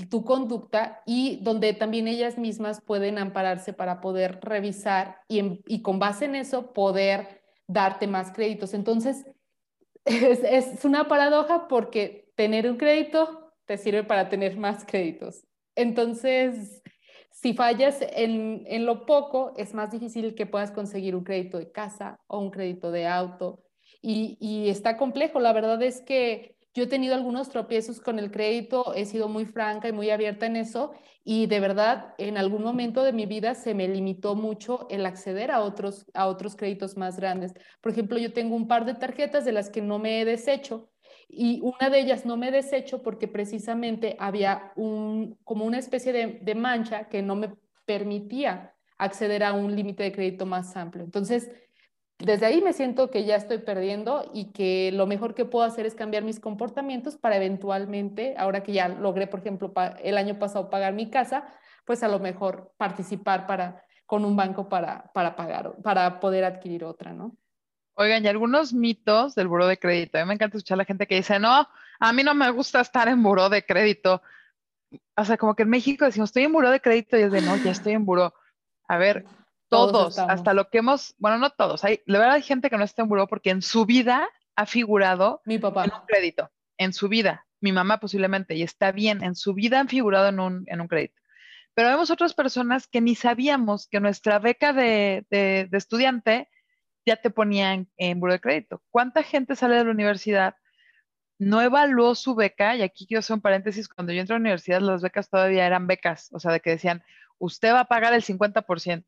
tu 0.10 0.26
conducta 0.26 1.04
y 1.06 1.38
donde 1.44 1.74
también 1.74 2.08
ellas 2.08 2.40
mismas 2.40 2.82
pueden 2.82 3.20
ampararse 3.20 3.72
para 3.72 4.02
poder 4.02 4.40
revisar 4.42 5.20
y, 5.28 5.62
y 5.68 5.84
con 5.84 6.00
base 6.00 6.26
en 6.26 6.36
eso 6.36 6.74
poder 6.74 7.44
darte 7.68 8.08
más 8.08 8.32
créditos. 8.32 8.74
Entonces, 8.74 9.26
es, 10.06 10.44
es, 10.44 10.86
una 10.86 11.08
paradoja 11.08 11.68
porque 11.68 12.32
tener 12.36 12.68
un 12.70 12.78
crédito 12.78 13.54
te 13.66 13.78
sirve 13.78 14.04
para 14.04 14.28
tener 14.28 14.58
más 14.58 14.86
créditos. 14.86 15.46
Entonces, 15.76 16.82
si 17.30 17.54
fallas 17.54 18.00
en, 18.02 18.64
en, 18.66 18.88
lo 18.88 19.06
poco, 19.06 19.54
es 19.56 19.76
más 19.76 19.92
difícil 19.92 20.34
que 20.34 20.48
puedas 20.48 20.72
conseguir 20.72 21.16
un 21.16 21.24
crédito 21.24 21.60
de 21.60 21.72
casa 21.72 22.20
o 22.26 22.40
un 22.40 22.50
crédito 22.50 22.92
de 22.92 23.06
auto. 23.06 23.62
Y, 24.02 24.38
y, 24.40 24.70
está 24.70 24.98
complejo. 24.98 25.40
La 25.40 25.54
verdad 25.54 25.82
es 25.84 26.02
que 26.02 26.56
yo 26.80 26.86
he 26.86 26.88
tenido 26.88 27.14
algunos 27.14 27.50
tropiezos 27.50 28.00
con 28.00 28.20
el 28.20 28.32
crédito, 28.32 28.94
he 28.96 29.06
sido 29.06 29.28
muy 29.28 29.46
franca 29.46 29.90
y 29.90 29.92
muy 29.92 30.10
abierta 30.12 30.46
en 30.46 30.56
eso 30.56 30.94
y 31.26 31.46
de 31.48 31.60
verdad 31.60 32.16
en 32.18 32.38
algún 32.38 32.64
momento 32.64 33.04
de 33.04 33.12
mi 33.12 33.26
vida 33.26 33.54
se 33.54 33.74
me 33.74 33.90
limitó 33.90 34.36
mucho 34.36 34.88
el 34.90 35.06
acceder 35.06 35.52
a 35.52 35.62
otros, 35.62 36.06
a 36.14 36.28
otros 36.28 36.56
créditos 36.56 36.96
más 36.96 37.18
grandes. 37.18 37.54
Por 37.82 37.92
ejemplo, 37.92 38.18
yo 38.18 38.32
tengo 38.32 38.56
un 38.56 38.70
par 38.70 38.86
de 38.86 38.94
tarjetas 38.94 39.44
de 39.44 39.52
las 39.52 39.70
que 39.70 39.82
no 39.82 40.00
me 40.00 40.22
he 40.22 40.26
deshecho 40.26 40.90
y 41.28 41.60
una 41.62 41.90
de 41.90 42.00
ellas 42.00 42.26
no 42.26 42.38
me 42.38 42.50
desecho 42.50 43.04
porque 43.04 43.28
precisamente 43.28 44.16
había 44.18 44.72
un, 44.78 45.38
como 45.44 45.66
una 45.66 45.80
especie 45.80 46.14
de, 46.14 46.40
de 46.42 46.56
mancha 46.56 47.10
que 47.10 47.22
no 47.22 47.36
me 47.36 47.54
permitía 47.86 48.74
acceder 48.98 49.44
a 49.44 49.52
un 49.52 49.76
límite 49.76 50.04
de 50.04 50.14
crédito 50.14 50.46
más 50.46 50.78
amplio. 50.78 51.04
Entonces, 51.04 51.52
desde 52.20 52.46
ahí 52.46 52.62
me 52.62 52.74
siento 52.74 53.10
que 53.10 53.24
ya 53.24 53.38
estoy 53.38 53.60
perdiendo 53.60 54.30
y 54.34 54.52
que 54.52 54.92
lo 54.94 55.08
mejor 55.08 55.34
que 55.34 55.46
puedo 55.46 55.66
hacer 55.66 55.86
es 55.86 55.96
cambiar 55.96 56.24
mis 56.24 56.40
comportamientos 56.40 57.16
para 57.16 57.38
eventualmente, 57.38 58.36
ahora 58.38 58.62
que 58.62 58.74
ya 58.74 58.90
logré, 58.90 59.26
por 59.26 59.40
ejemplo, 59.40 59.74
el 60.04 60.18
año 60.18 60.38
pasado 60.38 60.70
pagar 60.70 60.94
mi 60.94 61.10
casa, 61.10 61.48
pues 61.86 62.04
a 62.04 62.10
lo 62.10 62.20
mejor 62.20 62.74
participar 62.78 63.48
para, 63.48 63.86
con 64.06 64.26
un 64.26 64.36
banco 64.36 64.68
para, 64.68 65.10
para 65.14 65.36
pagar, 65.38 65.78
para 65.82 66.20
poder 66.20 66.44
adquirir 66.44 66.84
otra, 66.84 67.14
¿no? 67.14 67.36
Oigan, 67.96 68.24
y 68.24 68.28
algunos 68.28 68.74
mitos 68.74 69.34
del 69.36 69.48
buro 69.48 69.66
de 69.68 69.80
crédito. 69.80 70.18
A 70.18 70.22
mí 70.22 70.28
me 70.28 70.34
encanta 70.34 70.58
escuchar 70.58 70.76
a 70.76 70.84
la 70.84 70.86
gente 70.86 71.08
que 71.08 71.16
dice, 71.16 71.40
no, 71.40 71.68
a 72.00 72.14
mí 72.14 72.24
no 72.24 72.34
me 72.34 72.50
gusta 72.52 72.82
estar 72.82 73.08
en 73.08 73.24
buro 73.24 73.50
de 73.50 73.66
crédito. 73.66 74.22
O 75.16 75.26
sea, 75.26 75.38
como 75.38 75.56
que 75.56 75.64
en 75.64 75.70
México 75.70 76.06
decimos, 76.06 76.30
estoy 76.30 76.44
en 76.44 76.54
buro 76.54 76.70
de 76.70 76.80
crédito 76.80 77.18
y 77.18 77.22
es 77.22 77.32
de, 77.32 77.42
no, 77.42 77.58
ya 77.58 77.72
estoy 77.72 77.94
en 77.94 78.06
buro. 78.06 78.34
A 78.88 78.98
ver, 78.98 79.26
todos, 79.70 80.20
hasta 80.20 80.54
lo 80.54 80.70
que 80.70 80.80
hemos, 80.80 81.16
bueno, 81.18 81.38
no 81.38 81.52
todos, 81.52 81.84
hay, 81.84 82.02
la 82.06 82.20
verdad 82.20 82.36
hay 82.36 82.42
gente 82.42 82.70
que 82.70 82.78
no 82.78 82.84
está 82.84 83.04
en 83.04 83.10
buro 83.10 83.28
porque 83.28 83.52
en 83.52 83.62
su 83.62 83.86
vida 83.86 84.28
ha 84.56 84.66
figurado 84.66 85.42
Mi 85.46 85.58
papá. 85.58 85.86
en 85.86 85.94
un 85.94 86.06
crédito, 86.06 86.52
en 86.78 86.94
su 86.94 87.08
vida, 87.08 87.46
mi 87.62 87.72
mamá 87.72 88.00
posiblemente, 88.00 88.56
y 88.56 88.64
está 88.64 88.92
bien, 88.92 89.24
en 89.24 89.36
su 89.36 89.54
vida 89.54 89.80
han 89.80 89.88
figurado 89.88 90.28
en 90.28 90.40
un, 90.40 90.64
en 90.68 90.82
un 90.82 90.88
crédito. 90.88 91.22
Pero 91.76 91.90
vemos 91.90 92.10
otras 92.10 92.34
personas 92.34 92.88
que 92.88 93.00
ni 93.00 93.16
sabíamos 93.16 93.88
que 93.88 94.00
nuestra 94.00 94.40
beca 94.40 94.74
de, 94.74 95.26
de, 95.30 95.68
de 95.70 95.78
estudiante 95.78 96.50
ya 97.06 97.16
te 97.16 97.30
ponían 97.30 97.88
en 97.98 98.20
buro 98.20 98.34
de 98.34 98.42
crédito. 98.42 98.82
¿Cuánta 98.90 99.24
gente 99.24 99.56
sale 99.56 99.76
de 99.76 99.86
la 99.86 99.92
universidad? 99.92 100.56
No 101.38 101.62
evaluó 101.62 102.16
su 102.16 102.36
beca, 102.36 102.76
y 102.76 102.82
aquí 102.82 103.08
quiero 103.08 103.20
hacer 103.20 103.36
un 103.36 103.42
paréntesis, 103.42 103.88
cuando 103.88 104.12
yo 104.12 104.20
entré 104.20 104.36
a 104.36 104.40
la 104.40 104.42
universidad 104.42 104.82
las 104.82 105.02
becas 105.02 105.30
todavía 105.30 105.66
eran 105.66 105.88
becas, 105.88 106.30
o 106.34 106.40
sea, 106.40 106.52
de 106.52 106.60
que 106.60 106.72
decían, 106.72 107.04
usted 107.38 107.72
va 107.74 107.82
a 107.82 107.86
pagar 107.86 108.14
el 108.14 108.24
50%. 108.24 109.06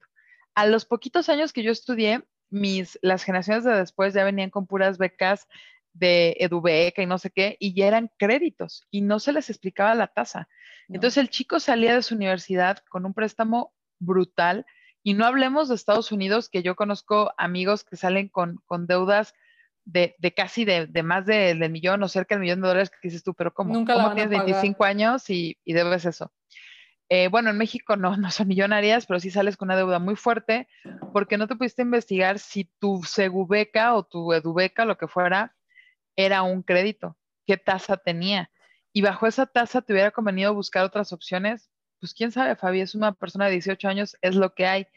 A 0.56 0.66
los 0.66 0.86
poquitos 0.86 1.30
años 1.30 1.54
que 1.54 1.64
yo 1.64 1.72
estudié, 1.72 2.24
mis, 2.50 3.00
las 3.02 3.24
generaciones 3.24 3.64
de 3.64 3.72
después 3.72 4.14
ya 4.14 4.24
venían 4.24 4.50
con 4.50 4.68
puras 4.68 4.98
becas 4.98 5.48
de 5.94 6.36
EduBeca 6.40 7.02
y 7.02 7.06
no 7.06 7.18
sé 7.18 7.32
qué, 7.32 7.58
y 7.60 7.74
ya 7.74 7.88
eran 7.88 8.12
créditos 8.18 8.88
y 8.92 9.02
no 9.02 9.20
se 9.20 9.34
les 9.34 9.50
explicaba 9.50 9.96
la 9.96 10.08
tasa. 10.08 10.48
Entonces 10.90 11.18
el 11.18 11.30
chico 11.30 11.60
salía 11.60 11.96
de 11.96 12.04
su 12.04 12.16
universidad 12.16 12.80
con 12.90 13.06
un 13.06 13.14
préstamo 13.14 13.74
brutal 14.00 14.66
y 15.04 15.14
no 15.14 15.26
hablemos 15.26 15.70
de 15.70 15.76
Estados 15.76 16.12
Unidos, 16.12 16.50
que 16.50 16.64
yo 16.64 16.76
conozco 16.76 17.34
amigos 17.38 17.84
que 17.84 17.98
salen 17.98 18.30
con, 18.30 18.62
deudas 18.88 19.34
de, 19.86 20.16
casi 20.36 20.66
de, 20.66 20.88
más 21.04 21.26
del 21.26 21.70
millón 21.70 22.04
o 22.04 22.08
cerca 22.08 22.36
del 22.36 22.44
millón 22.44 22.62
de 22.62 22.68
dólares 22.68 22.90
que 22.90 23.08
dices 23.08 23.24
tú, 23.24 23.34
pero 23.34 23.54
¿cómo? 23.54 23.74
Nunca 23.74 23.96
¿Cómo 23.96 24.14
tienes 24.14 24.30
25 24.30 24.84
años 24.84 25.30
y, 25.30 25.58
debes 25.66 26.06
eso? 26.06 26.32
Eh, 27.14 27.28
bueno, 27.28 27.50
en 27.50 27.58
México 27.58 27.98
no, 27.98 28.16
no 28.18 28.32
son 28.32 28.48
millonarias, 28.48 29.06
pero 29.06 29.20
sí 29.20 29.32
sales 29.32 29.58
con 29.58 29.68
una 29.68 29.76
deuda 29.76 30.00
muy 30.00 30.16
fuerte 30.16 30.70
porque 31.12 31.38
no 31.38 31.46
te 31.46 31.58
pudiste 31.58 31.82
investigar 31.82 32.40
si 32.40 32.64
tu 32.80 33.04
Segubeca 33.04 33.96
o 33.96 34.04
tu 34.04 34.32
Edubeca, 34.32 34.86
lo 34.86 34.98
que 34.98 35.10
fuera, 35.10 35.54
era 36.16 36.42
un 36.44 36.64
crédito, 36.64 37.18
qué 37.46 37.58
tasa 37.58 37.98
tenía. 37.98 38.50
Y 38.94 39.02
bajo 39.02 39.28
esa 39.28 39.46
tasa 39.46 39.82
te 39.82 39.92
hubiera 39.92 40.12
convenido 40.12 40.54
buscar 40.54 40.86
otras 40.86 41.12
opciones, 41.12 41.70
pues 42.00 42.14
quién 42.14 42.32
sabe, 42.32 42.56
Fabi, 42.56 42.80
es 42.80 42.96
una 42.96 43.12
persona 43.12 43.48
de 43.48 43.52
18 43.54 43.90
años, 43.90 44.16
es 44.22 44.36
lo 44.36 44.56
que 44.56 44.66
hay. 44.66 44.88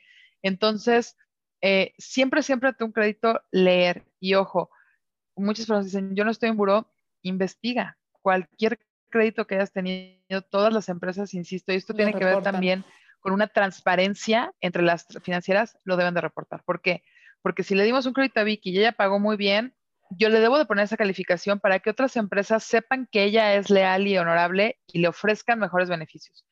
Entonces, 0.40 1.16
eh, 1.62 1.94
siempre, 1.98 2.44
siempre 2.44 2.72
te 2.74 2.84
un 2.84 2.92
crédito 2.92 3.42
leer. 3.50 4.04
Y 4.20 4.34
ojo, 4.34 4.70
muchas 5.34 5.66
personas 5.66 5.86
dicen, 5.86 6.14
yo 6.14 6.24
no 6.24 6.30
estoy 6.30 6.50
en 6.50 6.56
buró, 6.56 6.92
investiga. 7.22 7.98
Cualquier 8.22 8.78
crédito 9.14 9.46
que 9.46 9.54
hayas 9.54 9.72
tenido, 9.72 10.42
todas 10.42 10.72
las 10.72 10.88
empresas, 10.88 11.32
insisto, 11.34 11.72
y 11.72 11.76
esto 11.76 11.94
tiene 11.94 12.12
que 12.12 12.24
ver 12.24 12.42
también 12.42 12.84
con 13.20 13.32
una 13.32 13.46
transparencia 13.46 14.52
entre 14.60 14.82
las 14.82 15.06
financieras, 15.22 15.78
lo 15.84 15.96
deben 15.96 16.14
de 16.14 16.20
reportar. 16.20 16.62
¿Por 16.64 16.82
qué? 16.82 17.02
Porque 17.40 17.62
si 17.62 17.74
le 17.74 17.84
dimos 17.84 18.04
un 18.04 18.12
crédito 18.12 18.40
a 18.40 18.44
Vicky 18.44 18.70
y 18.70 18.78
ella 18.78 18.92
pagó 18.92 19.18
muy 19.18 19.36
bien, 19.36 19.74
yo 20.10 20.28
le 20.28 20.40
debo 20.40 20.58
de 20.58 20.66
poner 20.66 20.84
esa 20.84 20.98
calificación 20.98 21.58
para 21.60 21.78
que 21.78 21.90
otras 21.90 22.16
empresas 22.16 22.62
sepan 22.64 23.08
que 23.10 23.24
ella 23.24 23.54
es 23.54 23.70
leal 23.70 24.06
y 24.06 24.18
honorable 24.18 24.78
y 24.86 24.98
le 24.98 25.08
ofrezcan 25.08 25.58
mejores 25.58 25.88
beneficios 25.88 26.44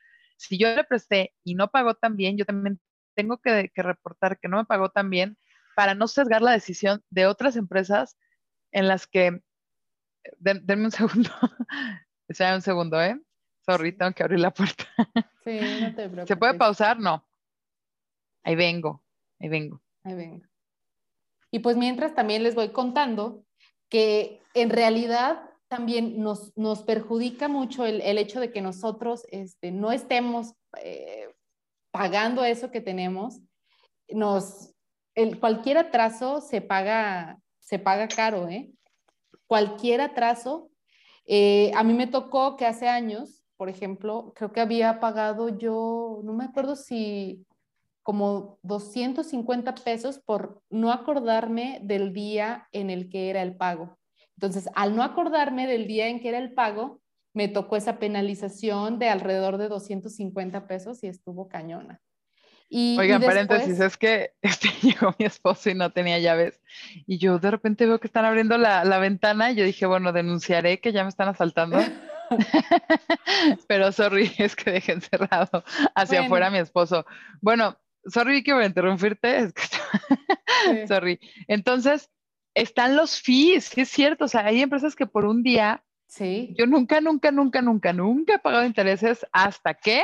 si 0.42 0.58
yo 0.58 0.74
le 0.74 0.84
presté 0.84 1.34
y 1.44 1.54
no 1.54 1.68
pagó 1.68 1.94
tan 1.94 2.16
bien, 2.16 2.36
yo 2.36 2.44
también 2.44 2.80
tengo 3.14 3.38
que, 3.38 3.70
reportar 3.76 4.38
que 4.40 4.48
no 4.48 4.56
me 4.56 4.64
pagó 4.64 4.90
tan 4.90 5.08
bien 5.08 5.38
para 5.76 5.94
no 5.94 6.08
sesgar 6.08 6.42
la 6.42 6.52
decisión 6.52 7.02
de 7.10 7.26
otras 7.26 7.56
empresas 7.56 8.16
en 8.72 8.88
las 8.88 9.06
que, 9.06 9.40
denme 10.38 10.86
un 10.86 10.90
segundo, 10.90 11.30
espera 12.32 12.54
un 12.54 12.62
segundo, 12.62 13.00
¿eh? 13.00 13.18
Sorry, 13.64 13.92
tengo 13.92 14.12
que 14.12 14.22
abrir 14.22 14.40
la 14.40 14.50
puerta. 14.50 14.84
Sí, 15.44 15.60
no 15.80 15.94
te 15.94 16.08
preocupes. 16.08 16.26
¿Se 16.28 16.36
puede 16.36 16.54
pausar? 16.54 16.98
No. 16.98 17.24
Ahí 18.42 18.56
vengo, 18.56 19.02
ahí 19.38 19.48
vengo. 19.48 19.80
Ahí 20.02 20.14
vengo. 20.14 20.46
Y 21.50 21.60
pues 21.60 21.76
mientras 21.76 22.14
también 22.14 22.42
les 22.42 22.54
voy 22.54 22.70
contando 22.70 23.44
que 23.88 24.40
en 24.54 24.70
realidad 24.70 25.50
también 25.68 26.22
nos, 26.22 26.56
nos 26.56 26.82
perjudica 26.82 27.48
mucho 27.48 27.86
el, 27.86 28.00
el, 28.00 28.18
hecho 28.18 28.40
de 28.40 28.50
que 28.50 28.60
nosotros 28.60 29.24
este, 29.30 29.70
no 29.70 29.92
estemos 29.92 30.54
eh, 30.82 31.28
pagando 31.90 32.44
eso 32.44 32.70
que 32.70 32.80
tenemos. 32.80 33.40
Nos, 34.08 34.74
el, 35.14 35.38
cualquier 35.38 35.78
atraso 35.78 36.40
se 36.40 36.60
paga, 36.60 37.38
se 37.60 37.78
paga 37.78 38.08
caro, 38.08 38.48
¿eh? 38.48 38.70
Cualquier 39.46 40.00
atraso. 40.00 40.70
Eh, 41.26 41.72
a 41.74 41.84
mí 41.84 41.94
me 41.94 42.06
tocó 42.06 42.56
que 42.56 42.66
hace 42.66 42.88
años, 42.88 43.44
por 43.56 43.68
ejemplo, 43.68 44.32
creo 44.34 44.52
que 44.52 44.60
había 44.60 45.00
pagado 45.00 45.48
yo, 45.48 46.20
no 46.24 46.32
me 46.32 46.44
acuerdo 46.44 46.76
si 46.76 47.46
como 48.02 48.58
250 48.62 49.74
pesos 49.76 50.18
por 50.18 50.60
no 50.70 50.90
acordarme 50.92 51.80
del 51.84 52.12
día 52.12 52.68
en 52.72 52.90
el 52.90 53.08
que 53.08 53.30
era 53.30 53.42
el 53.42 53.56
pago. 53.56 53.96
Entonces, 54.36 54.68
al 54.74 54.96
no 54.96 55.02
acordarme 55.02 55.66
del 55.66 55.86
día 55.86 56.08
en 56.08 56.20
que 56.20 56.30
era 56.30 56.38
el 56.38 56.52
pago, 56.52 57.00
me 57.34 57.48
tocó 57.48 57.76
esa 57.76 57.98
penalización 57.98 58.98
de 58.98 59.08
alrededor 59.08 59.56
de 59.56 59.68
250 59.68 60.66
pesos 60.66 61.02
y 61.02 61.06
estuvo 61.06 61.48
cañona. 61.48 62.00
Oigan, 62.98 63.22
paréntesis, 63.22 63.78
es 63.80 63.96
que 63.96 64.32
este, 64.42 64.68
llegó 64.82 65.14
mi 65.18 65.26
esposo 65.26 65.70
y 65.70 65.74
no 65.74 65.90
tenía 65.90 66.18
llaves. 66.18 66.60
Y 67.06 67.18
yo 67.18 67.38
de 67.38 67.50
repente 67.50 67.86
veo 67.86 68.00
que 68.00 68.06
están 68.06 68.24
abriendo 68.24 68.56
la, 68.56 68.84
la 68.84 68.98
ventana 68.98 69.50
y 69.50 69.56
yo 69.56 69.64
dije, 69.64 69.86
bueno, 69.86 70.12
denunciaré 70.12 70.80
que 70.80 70.92
ya 70.92 71.02
me 71.02 71.10
están 71.10 71.28
asaltando. 71.28 71.78
Pero 73.68 73.92
sorry, 73.92 74.32
es 74.38 74.56
que 74.56 74.70
dejé 74.70 74.92
encerrado 74.92 75.64
hacia 75.94 76.22
afuera 76.22 76.48
a 76.48 76.50
mi 76.50 76.58
esposo. 76.58 77.04
Bueno, 77.40 77.76
sorry 78.06 78.32
Vicky 78.34 78.52
por 78.52 78.64
interrumpirte, 78.64 79.38
es 79.38 79.52
que 79.52 80.86
sorry. 80.86 81.20
Entonces, 81.48 82.10
están 82.54 82.96
los 82.96 83.20
fees, 83.20 83.64
sí 83.64 83.82
es 83.82 83.88
cierto, 83.88 84.26
o 84.26 84.28
sea, 84.28 84.46
hay 84.46 84.60
empresas 84.60 84.94
que 84.94 85.06
por 85.06 85.24
un 85.24 85.42
día, 85.42 85.84
sí. 86.06 86.54
yo 86.58 86.66
nunca, 86.66 87.00
nunca, 87.00 87.30
nunca, 87.30 87.62
nunca, 87.62 87.92
nunca 87.92 88.34
he 88.34 88.38
pagado 88.38 88.64
intereses 88.64 89.26
hasta 89.32 89.74
que, 89.74 90.02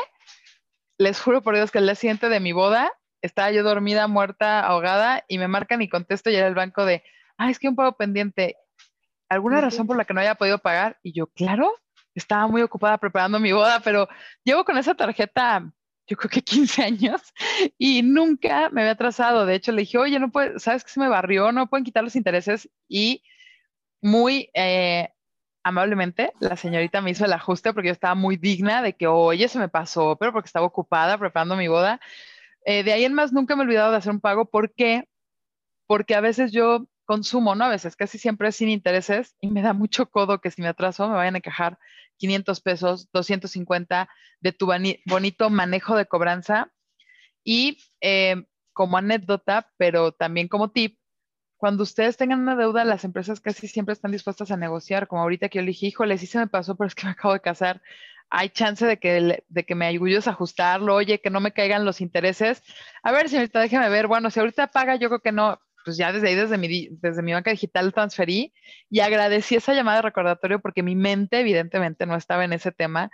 les 0.98 1.20
juro 1.20 1.42
por 1.42 1.54
Dios 1.54 1.70
que 1.70 1.78
el 1.78 1.84
día 1.84 1.94
siguiente 1.94 2.28
de 2.28 2.40
mi 2.40 2.52
boda, 2.52 2.92
estaba 3.22 3.50
yo 3.50 3.62
dormida, 3.62 4.06
muerta, 4.06 4.60
ahogada, 4.60 5.24
y 5.28 5.38
me 5.38 5.48
marcan 5.48 5.82
y 5.82 5.88
contesto 5.88 6.30
y 6.30 6.36
era 6.36 6.46
el 6.46 6.54
banco 6.54 6.84
de, 6.84 7.02
ah, 7.36 7.50
es 7.50 7.58
que 7.58 7.68
un 7.68 7.76
pago 7.76 7.96
pendiente, 7.96 8.56
¿alguna 9.28 9.60
razón 9.60 9.86
por 9.86 9.96
la 9.96 10.04
que 10.04 10.14
no 10.14 10.20
haya 10.20 10.34
podido 10.34 10.58
pagar? 10.58 10.98
Y 11.02 11.12
yo, 11.12 11.26
claro, 11.28 11.74
estaba 12.14 12.46
muy 12.46 12.62
ocupada 12.62 12.98
preparando 12.98 13.40
mi 13.40 13.52
boda, 13.52 13.80
pero 13.80 14.08
llevo 14.44 14.64
con 14.64 14.76
esa 14.78 14.94
tarjeta 14.94 15.72
yo 16.08 16.16
creo 16.16 16.30
que 16.30 16.42
15 16.42 16.82
años 16.82 17.20
y 17.78 18.02
nunca 18.02 18.70
me 18.70 18.80
había 18.80 18.92
atrasado. 18.92 19.46
De 19.46 19.54
hecho, 19.54 19.72
le 19.72 19.82
dije, 19.82 19.98
oye, 19.98 20.18
no 20.18 20.30
puedes, 20.30 20.62
¿sabes 20.62 20.82
que 20.82 20.90
se 20.90 21.00
me 21.00 21.08
barrió? 21.08 21.52
No 21.52 21.68
pueden 21.68 21.84
quitar 21.84 22.02
los 22.02 22.16
intereses. 22.16 22.68
Y 22.88 23.22
muy 24.00 24.50
eh, 24.54 25.10
amablemente, 25.68 26.32
la 26.40 26.56
señorita 26.56 27.00
me 27.00 27.10
hizo 27.10 27.24
el 27.24 27.32
ajuste 27.32 27.72
porque 27.72 27.88
yo 27.88 27.92
estaba 27.92 28.14
muy 28.14 28.36
digna 28.36 28.82
de 28.82 28.94
que, 28.94 29.06
oye, 29.06 29.48
se 29.48 29.58
me 29.58 29.68
pasó, 29.68 30.16
pero 30.16 30.32
porque 30.32 30.46
estaba 30.46 30.66
ocupada 30.66 31.18
preparando 31.18 31.56
mi 31.56 31.68
boda. 31.68 32.00
Eh, 32.64 32.82
de 32.82 32.92
ahí 32.92 33.04
en 33.04 33.14
más, 33.14 33.32
nunca 33.32 33.56
me 33.56 33.62
he 33.62 33.66
olvidado 33.66 33.90
de 33.92 33.98
hacer 33.98 34.12
un 34.12 34.20
pago. 34.20 34.46
¿Por 34.46 34.74
qué? 34.74 35.08
Porque 35.86 36.14
a 36.14 36.20
veces 36.20 36.52
yo 36.52 36.86
consumo, 37.04 37.54
¿no? 37.54 37.64
A 37.64 37.70
veces, 37.70 37.96
casi 37.96 38.18
siempre 38.18 38.52
sin 38.52 38.68
intereses 38.68 39.34
y 39.40 39.48
me 39.50 39.62
da 39.62 39.72
mucho 39.72 40.10
codo 40.10 40.40
que 40.40 40.50
si 40.50 40.60
me 40.62 40.68
atraso 40.68 41.08
me 41.08 41.14
vayan 41.14 41.36
a 41.36 41.40
quejar 41.40 41.78
500 42.18 42.60
pesos, 42.60 43.08
250 43.12 44.08
de 44.40 44.52
tu 44.52 44.70
bonito 45.06 45.50
manejo 45.50 45.96
de 45.96 46.06
cobranza. 46.06 46.72
Y 47.44 47.78
eh, 48.00 48.44
como 48.72 48.98
anécdota, 48.98 49.72
pero 49.76 50.12
también 50.12 50.48
como 50.48 50.70
tip, 50.70 50.98
cuando 51.58 51.82
ustedes 51.82 52.16
tengan 52.16 52.40
una 52.40 52.56
deuda, 52.56 52.84
las 52.84 53.04
empresas 53.04 53.40
casi 53.40 53.68
siempre 53.68 53.92
están 53.92 54.12
dispuestas 54.12 54.50
a 54.50 54.56
negociar, 54.56 55.08
como 55.08 55.22
ahorita 55.22 55.48
que 55.48 55.58
yo 55.58 55.62
le 55.62 55.68
dije, 55.68 55.86
híjole, 55.86 56.16
sí 56.16 56.26
se 56.26 56.38
me 56.38 56.46
pasó, 56.46 56.76
pero 56.76 56.86
es 56.88 56.94
que 56.94 57.06
me 57.06 57.12
acabo 57.12 57.34
de 57.34 57.40
casar, 57.40 57.82
hay 58.30 58.50
chance 58.50 58.86
de 58.86 58.98
que, 58.98 59.44
de 59.48 59.66
que 59.66 59.74
me 59.74 59.86
ayudes 59.86 60.28
a 60.28 60.30
ajustarlo, 60.30 60.94
oye, 60.94 61.20
que 61.20 61.30
no 61.30 61.40
me 61.40 61.52
caigan 61.52 61.84
los 61.84 62.00
intereses. 62.00 62.62
A 63.02 63.12
ver, 63.12 63.28
señorita, 63.28 63.60
déjeme 63.60 63.88
ver, 63.88 64.06
bueno, 64.06 64.30
si 64.30 64.38
ahorita 64.40 64.68
paga, 64.68 64.96
yo 64.96 65.08
creo 65.08 65.20
que 65.20 65.32
no, 65.32 65.58
pues 65.84 65.96
ya 65.96 66.12
desde 66.12 66.28
ahí, 66.28 66.34
desde 66.36 66.58
mi, 66.58 66.88
desde 66.92 67.22
mi 67.22 67.32
banca 67.32 67.50
digital 67.50 67.92
transferí 67.92 68.52
y 68.88 69.00
agradecí 69.00 69.56
esa 69.56 69.74
llamada 69.74 69.96
de 69.96 70.02
recordatorio 70.02 70.60
porque 70.60 70.82
mi 70.82 70.94
mente 70.94 71.40
evidentemente 71.40 72.06
no 72.06 72.14
estaba 72.14 72.44
en 72.44 72.52
ese 72.52 72.70
tema 72.70 73.10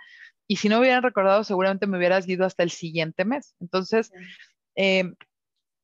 y 0.47 0.57
si 0.57 0.69
no 0.69 0.79
hubieran 0.79 1.01
recordado 1.01 1.43
seguramente 1.43 1.87
me 1.87 1.97
hubieras 1.97 2.27
ido 2.27 2.45
hasta 2.45 2.63
el 2.63 2.69
siguiente 2.69 3.25
mes. 3.25 3.55
Entonces, 3.59 4.11
eh, 4.75 5.13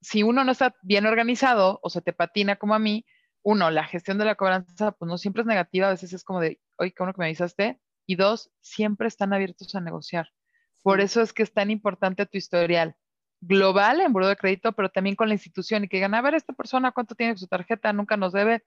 si 0.01 0.23
uno 0.23 0.43
no 0.43 0.51
está 0.51 0.75
bien 0.81 1.05
organizado 1.05 1.79
o 1.83 1.89
se 1.89 2.01
te 2.01 2.13
patina 2.13 2.55
como 2.55 2.73
a 2.73 2.79
mí, 2.79 3.05
uno, 3.43 3.71
la 3.71 3.85
gestión 3.85 4.17
de 4.17 4.25
la 4.25 4.35
cobranza 4.35 4.91
pues 4.91 5.07
no 5.07 5.17
siempre 5.17 5.41
es 5.41 5.47
negativa, 5.47 5.87
a 5.87 5.91
veces 5.91 6.13
es 6.13 6.23
como 6.23 6.39
de, 6.39 6.59
oye, 6.77 6.91
qué 6.91 6.97
bueno 6.99 7.13
que 7.13 7.19
me 7.19 7.25
avisaste, 7.25 7.79
y 8.05 8.15
dos, 8.15 8.51
siempre 8.61 9.07
están 9.07 9.33
abiertos 9.33 9.73
a 9.75 9.81
negociar. 9.81 10.29
Por 10.83 11.01
eso 11.01 11.21
es 11.21 11.33
que 11.33 11.43
es 11.43 11.53
tan 11.53 11.69
importante 11.71 12.25
tu 12.25 12.37
historial 12.37 12.95
global 13.39 14.01
en 14.01 14.13
buro 14.13 14.27
de 14.27 14.35
crédito, 14.35 14.73
pero 14.73 14.89
también 14.89 15.15
con 15.15 15.27
la 15.27 15.35
institución 15.35 15.83
y 15.83 15.87
que 15.87 15.97
digan, 15.97 16.13
a 16.13 16.21
ver, 16.21 16.35
esta 16.35 16.53
persona 16.53 16.91
cuánto 16.91 17.15
tiene 17.15 17.37
su 17.37 17.47
tarjeta, 17.47 17.93
nunca 17.93 18.17
nos 18.17 18.33
debe. 18.33 18.63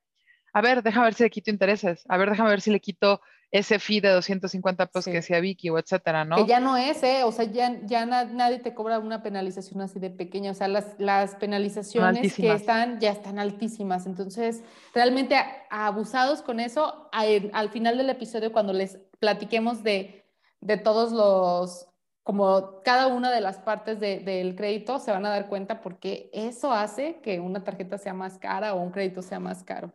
A 0.53 0.61
ver, 0.61 0.83
déjame 0.83 1.07
ver 1.07 1.15
si 1.15 1.25
le 1.25 1.31
quito 1.31 1.51
intereses. 1.51 2.05
A 2.09 2.17
ver, 2.17 2.31
déjame 2.31 2.51
ver 2.51 2.61
si 2.61 2.71
le 2.71 2.81
quito 2.81 3.21
ese 3.55 3.79
fee 3.79 4.01
de 4.01 4.09
250 4.09 4.87
pesos 4.87 5.05
que 5.05 5.19
decía 5.19 5.39
Vicky 5.39 5.71
o 5.71 5.79
etcétera, 5.79 6.25
¿no? 6.25 6.35
Que 6.35 6.47
ya 6.47 6.59
no 6.59 6.77
es, 6.77 7.01
¿eh? 7.05 7.23
O 7.23 7.31
sea, 7.31 7.45
ya, 7.45 7.79
ya 7.85 8.05
nadie 8.05 8.59
te 8.59 8.75
cobra 8.75 8.99
una 8.99 9.23
penalización 9.23 9.81
así 9.81 10.01
de 10.01 10.11
pequeña. 10.11 10.51
O 10.51 10.55
sea, 10.55 10.67
las, 10.67 10.97
las 10.99 11.37
penalizaciones 11.37 12.35
que 12.35 12.53
están 12.53 12.99
ya 12.99 13.13
están 13.13 13.39
altísimas. 13.39 14.07
Entonces, 14.07 14.65
realmente 14.93 15.37
abusados 15.71 16.43
con 16.43 16.59
eso, 16.59 17.09
al 17.13 17.71
final 17.71 17.97
del 17.97 18.11
episodio, 18.11 18.51
cuando 18.51 18.73
les 18.73 18.99
platiquemos 19.21 19.85
de, 19.85 20.25
de 20.61 20.77
todos 20.77 21.13
los 21.13 21.87
como 22.25 22.81
cada 22.83 23.07
una 23.07 23.31
de 23.31 23.43
las 23.43 23.59
partes 23.59 24.01
del 24.01 24.57
crédito 24.57 24.99
se 24.99 25.13
van 25.13 25.27
a 25.27 25.29
dar 25.29 25.47
cuenta 25.47 25.83
porque 25.83 26.31
eso 26.33 26.73
hace 26.73 27.21
que 27.23 27.39
una 27.39 27.63
tarjeta 27.63 27.99
sea 27.99 28.15
más 28.15 28.39
cara 28.39 28.75
o 28.75 28.81
un 28.81 28.91
crédito 28.91 29.23
sea 29.23 29.39
más 29.39 29.63
caro. 29.63 29.93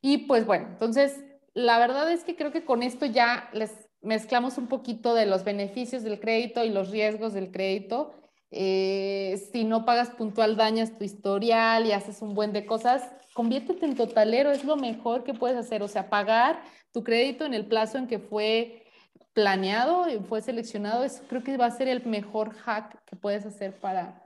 Y 0.00 0.18
pues 0.28 0.46
bueno, 0.46 0.68
entonces 0.68 1.20
la 1.54 1.78
verdad 1.78 2.10
es 2.10 2.24
que 2.24 2.36
creo 2.36 2.52
que 2.52 2.64
con 2.64 2.82
esto 2.82 3.06
ya 3.06 3.48
les 3.52 3.72
mezclamos 4.02 4.58
un 4.58 4.66
poquito 4.66 5.14
de 5.14 5.26
los 5.26 5.44
beneficios 5.44 6.02
del 6.02 6.20
crédito 6.20 6.64
y 6.64 6.70
los 6.70 6.90
riesgos 6.90 7.32
del 7.32 7.50
crédito. 7.50 8.12
Eh, 8.50 9.42
si 9.52 9.64
no 9.64 9.84
pagas 9.84 10.10
puntual, 10.10 10.56
dañas 10.56 10.98
tu 10.98 11.04
historial 11.04 11.86
y 11.86 11.92
haces 11.92 12.22
un 12.22 12.34
buen 12.34 12.52
de 12.52 12.66
cosas, 12.66 13.10
conviértete 13.32 13.86
en 13.86 13.96
totalero, 13.96 14.50
es 14.52 14.64
lo 14.64 14.76
mejor 14.76 15.24
que 15.24 15.34
puedes 15.34 15.56
hacer. 15.56 15.82
O 15.82 15.88
sea, 15.88 16.10
pagar 16.10 16.62
tu 16.92 17.02
crédito 17.02 17.44
en 17.44 17.54
el 17.54 17.66
plazo 17.66 17.98
en 17.98 18.06
que 18.06 18.18
fue 18.18 18.84
planeado 19.32 20.08
y 20.08 20.18
fue 20.20 20.42
seleccionado, 20.42 21.02
eso 21.02 21.22
creo 21.28 21.42
que 21.42 21.56
va 21.56 21.66
a 21.66 21.70
ser 21.70 21.88
el 21.88 22.04
mejor 22.06 22.54
hack 22.54 23.04
que 23.04 23.16
puedes 23.16 23.44
hacer 23.44 23.72
para, 23.80 24.23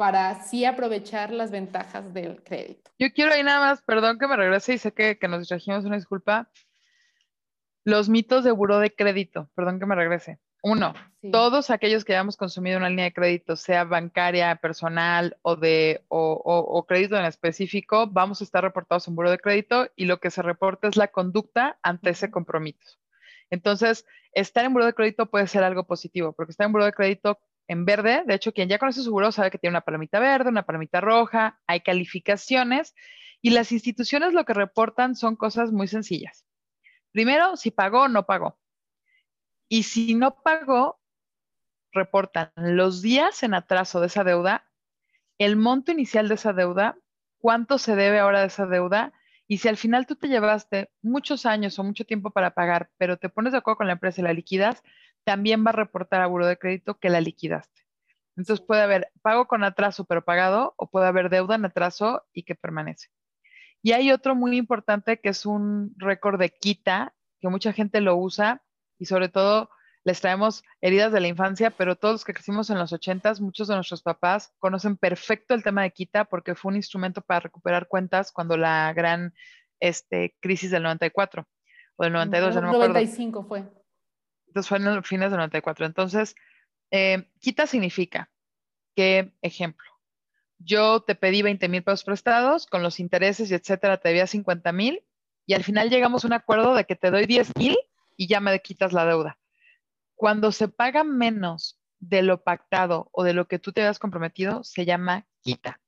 para 0.00 0.30
así 0.30 0.64
aprovechar 0.64 1.30
las 1.30 1.50
ventajas 1.50 2.14
del 2.14 2.42
crédito. 2.42 2.90
Yo 2.98 3.12
quiero 3.12 3.34
ahí 3.34 3.42
nada 3.42 3.60
más, 3.60 3.82
perdón 3.82 4.18
que 4.18 4.26
me 4.26 4.34
regrese 4.34 4.72
y 4.72 4.78
sé 4.78 4.94
que, 4.94 5.18
que 5.18 5.28
nos 5.28 5.40
distrajimos, 5.40 5.84
una 5.84 5.96
disculpa. 5.96 6.48
Los 7.84 8.08
mitos 8.08 8.42
de 8.42 8.50
buró 8.50 8.78
de 8.78 8.94
crédito, 8.94 9.50
perdón 9.54 9.78
que 9.78 9.84
me 9.84 9.94
regrese. 9.94 10.38
Uno, 10.62 10.94
todos 11.30 11.68
aquellos 11.68 12.06
que 12.06 12.14
hayamos 12.14 12.38
consumido 12.38 12.78
una 12.78 12.88
línea 12.88 13.04
de 13.04 13.12
crédito, 13.12 13.56
sea 13.56 13.84
bancaria, 13.84 14.56
personal 14.56 15.36
o 15.42 15.56
de 15.56 16.02
o, 16.08 16.32
o, 16.32 16.86
crédito 16.86 17.18
en 17.18 17.26
específico, 17.26 18.06
vamos 18.06 18.40
a 18.40 18.44
estar 18.44 18.64
reportados 18.64 19.06
en 19.06 19.14
buró 19.14 19.30
de 19.30 19.38
crédito 19.38 19.90
y 19.96 20.06
lo 20.06 20.18
que 20.18 20.30
se 20.30 20.40
reporta 20.40 20.88
es 20.88 20.96
la 20.96 21.08
conducta 21.08 21.78
ante 21.82 22.08
ese 22.08 22.30
compromiso. 22.30 22.96
Entonces, 23.50 24.06
estar 24.32 24.64
en 24.64 24.72
buro 24.72 24.86
de 24.86 24.94
crédito 24.94 25.26
puede 25.26 25.46
ser 25.46 25.62
algo 25.62 25.84
positivo, 25.84 26.32
porque 26.32 26.52
estar 26.52 26.64
en 26.64 26.72
buro 26.72 26.86
de 26.86 26.92
crédito 26.94 27.38
en 27.70 27.84
verde, 27.84 28.24
de 28.26 28.34
hecho, 28.34 28.52
quien 28.52 28.68
ya 28.68 28.80
conoce 28.80 29.00
su 29.00 29.12
buro 29.12 29.30
sabe 29.30 29.52
que 29.52 29.58
tiene 29.58 29.74
una 29.74 29.82
palomita 29.82 30.18
verde, 30.18 30.50
una 30.50 30.64
palomita 30.64 31.00
roja, 31.00 31.60
hay 31.68 31.82
calificaciones 31.82 32.96
y 33.40 33.50
las 33.50 33.70
instituciones 33.70 34.32
lo 34.32 34.44
que 34.44 34.54
reportan 34.54 35.14
son 35.14 35.36
cosas 35.36 35.70
muy 35.70 35.86
sencillas. 35.86 36.44
Primero, 37.12 37.56
si 37.56 37.70
pagó 37.70 38.02
o 38.02 38.08
no 38.08 38.26
pagó. 38.26 38.58
Y 39.68 39.84
si 39.84 40.16
no 40.16 40.42
pagó, 40.42 40.98
reportan 41.92 42.50
los 42.56 43.02
días 43.02 43.44
en 43.44 43.54
atraso 43.54 44.00
de 44.00 44.08
esa 44.08 44.24
deuda, 44.24 44.68
el 45.38 45.54
monto 45.54 45.92
inicial 45.92 46.26
de 46.26 46.34
esa 46.34 46.52
deuda, 46.52 46.98
cuánto 47.38 47.78
se 47.78 47.94
debe 47.94 48.18
ahora 48.18 48.40
de 48.40 48.48
esa 48.48 48.66
deuda 48.66 49.12
y 49.46 49.58
si 49.58 49.68
al 49.68 49.76
final 49.76 50.06
tú 50.06 50.16
te 50.16 50.26
llevaste 50.26 50.90
muchos 51.02 51.46
años 51.46 51.78
o 51.78 51.84
mucho 51.84 52.04
tiempo 52.04 52.32
para 52.32 52.52
pagar, 52.52 52.90
pero 52.98 53.16
te 53.16 53.28
pones 53.28 53.52
de 53.52 53.58
acuerdo 53.58 53.78
con 53.78 53.86
la 53.86 53.92
empresa 53.92 54.20
y 54.20 54.24
la 54.24 54.32
liquidas, 54.32 54.82
también 55.30 55.64
va 55.64 55.70
a 55.70 55.74
reportar 55.74 56.22
a 56.22 56.26
Buro 56.26 56.44
de 56.44 56.58
Crédito 56.58 56.98
que 56.98 57.08
la 57.08 57.20
liquidaste. 57.20 57.82
Entonces 58.36 58.66
puede 58.66 58.82
haber 58.82 59.12
pago 59.22 59.46
con 59.46 59.62
atraso 59.62 60.04
pero 60.04 60.24
pagado 60.24 60.74
o 60.76 60.90
puede 60.90 61.06
haber 61.06 61.30
deuda 61.30 61.54
en 61.54 61.64
atraso 61.64 62.24
y 62.32 62.42
que 62.42 62.56
permanece. 62.56 63.10
Y 63.80 63.92
hay 63.92 64.10
otro 64.10 64.34
muy 64.34 64.56
importante 64.56 65.20
que 65.20 65.28
es 65.28 65.46
un 65.46 65.94
récord 65.98 66.40
de 66.40 66.50
quita, 66.50 67.14
que 67.40 67.48
mucha 67.48 67.72
gente 67.72 68.00
lo 68.00 68.16
usa 68.16 68.64
y 68.98 69.04
sobre 69.04 69.28
todo 69.28 69.70
les 70.02 70.20
traemos 70.20 70.64
heridas 70.80 71.12
de 71.12 71.20
la 71.20 71.28
infancia, 71.28 71.70
pero 71.70 71.94
todos 71.94 72.14
los 72.14 72.24
que 72.24 72.34
crecimos 72.34 72.68
en 72.70 72.78
los 72.80 72.92
ochentas, 72.92 73.40
muchos 73.40 73.68
de 73.68 73.76
nuestros 73.76 74.02
papás 74.02 74.52
conocen 74.58 74.96
perfecto 74.96 75.54
el 75.54 75.62
tema 75.62 75.82
de 75.82 75.92
quita 75.92 76.24
porque 76.24 76.56
fue 76.56 76.70
un 76.70 76.76
instrumento 76.76 77.20
para 77.20 77.38
recuperar 77.38 77.86
cuentas 77.86 78.32
cuando 78.32 78.56
la 78.56 78.92
gran 78.94 79.32
este, 79.78 80.34
crisis 80.40 80.72
del 80.72 80.82
94 80.82 81.46
o 81.94 82.02
del 82.02 82.12
92, 82.14 82.56
no, 82.56 82.62
no 82.62 82.72
95 82.72 83.44
fue. 83.44 83.79
Entonces 84.50 84.68
fue 84.68 84.78
en 84.78 84.96
los 84.96 85.06
fines 85.06 85.30
del 85.30 85.38
94. 85.38 85.86
Entonces, 85.86 86.34
eh, 86.90 87.30
quita 87.38 87.68
significa 87.68 88.30
que, 88.96 89.32
ejemplo, 89.42 89.88
yo 90.58 91.02
te 91.02 91.14
pedí 91.14 91.42
20 91.42 91.68
mil 91.68 91.84
pesos 91.84 92.02
prestados, 92.02 92.66
con 92.66 92.82
los 92.82 92.98
intereses 92.98 93.48
y 93.50 93.54
etcétera, 93.54 93.98
te 93.98 94.08
debía 94.08 94.26
50 94.26 94.72
mil, 94.72 95.04
y 95.46 95.54
al 95.54 95.62
final 95.62 95.88
llegamos 95.88 96.24
a 96.24 96.26
un 96.26 96.32
acuerdo 96.32 96.74
de 96.74 96.84
que 96.84 96.96
te 96.96 97.12
doy 97.12 97.26
10 97.26 97.56
mil 97.56 97.78
y 98.16 98.26
ya 98.26 98.40
me 98.40 98.58
quitas 98.60 98.92
la 98.92 99.06
deuda. 99.06 99.38
Cuando 100.16 100.50
se 100.50 100.66
paga 100.66 101.04
menos 101.04 101.80
de 102.00 102.22
lo 102.22 102.42
pactado 102.42 103.08
o 103.12 103.22
de 103.22 103.34
lo 103.34 103.46
que 103.46 103.60
tú 103.60 103.70
te 103.72 103.82
habías 103.82 104.00
comprometido, 104.00 104.64
se 104.64 104.84
llama 104.84 105.28
quita. 105.42 105.80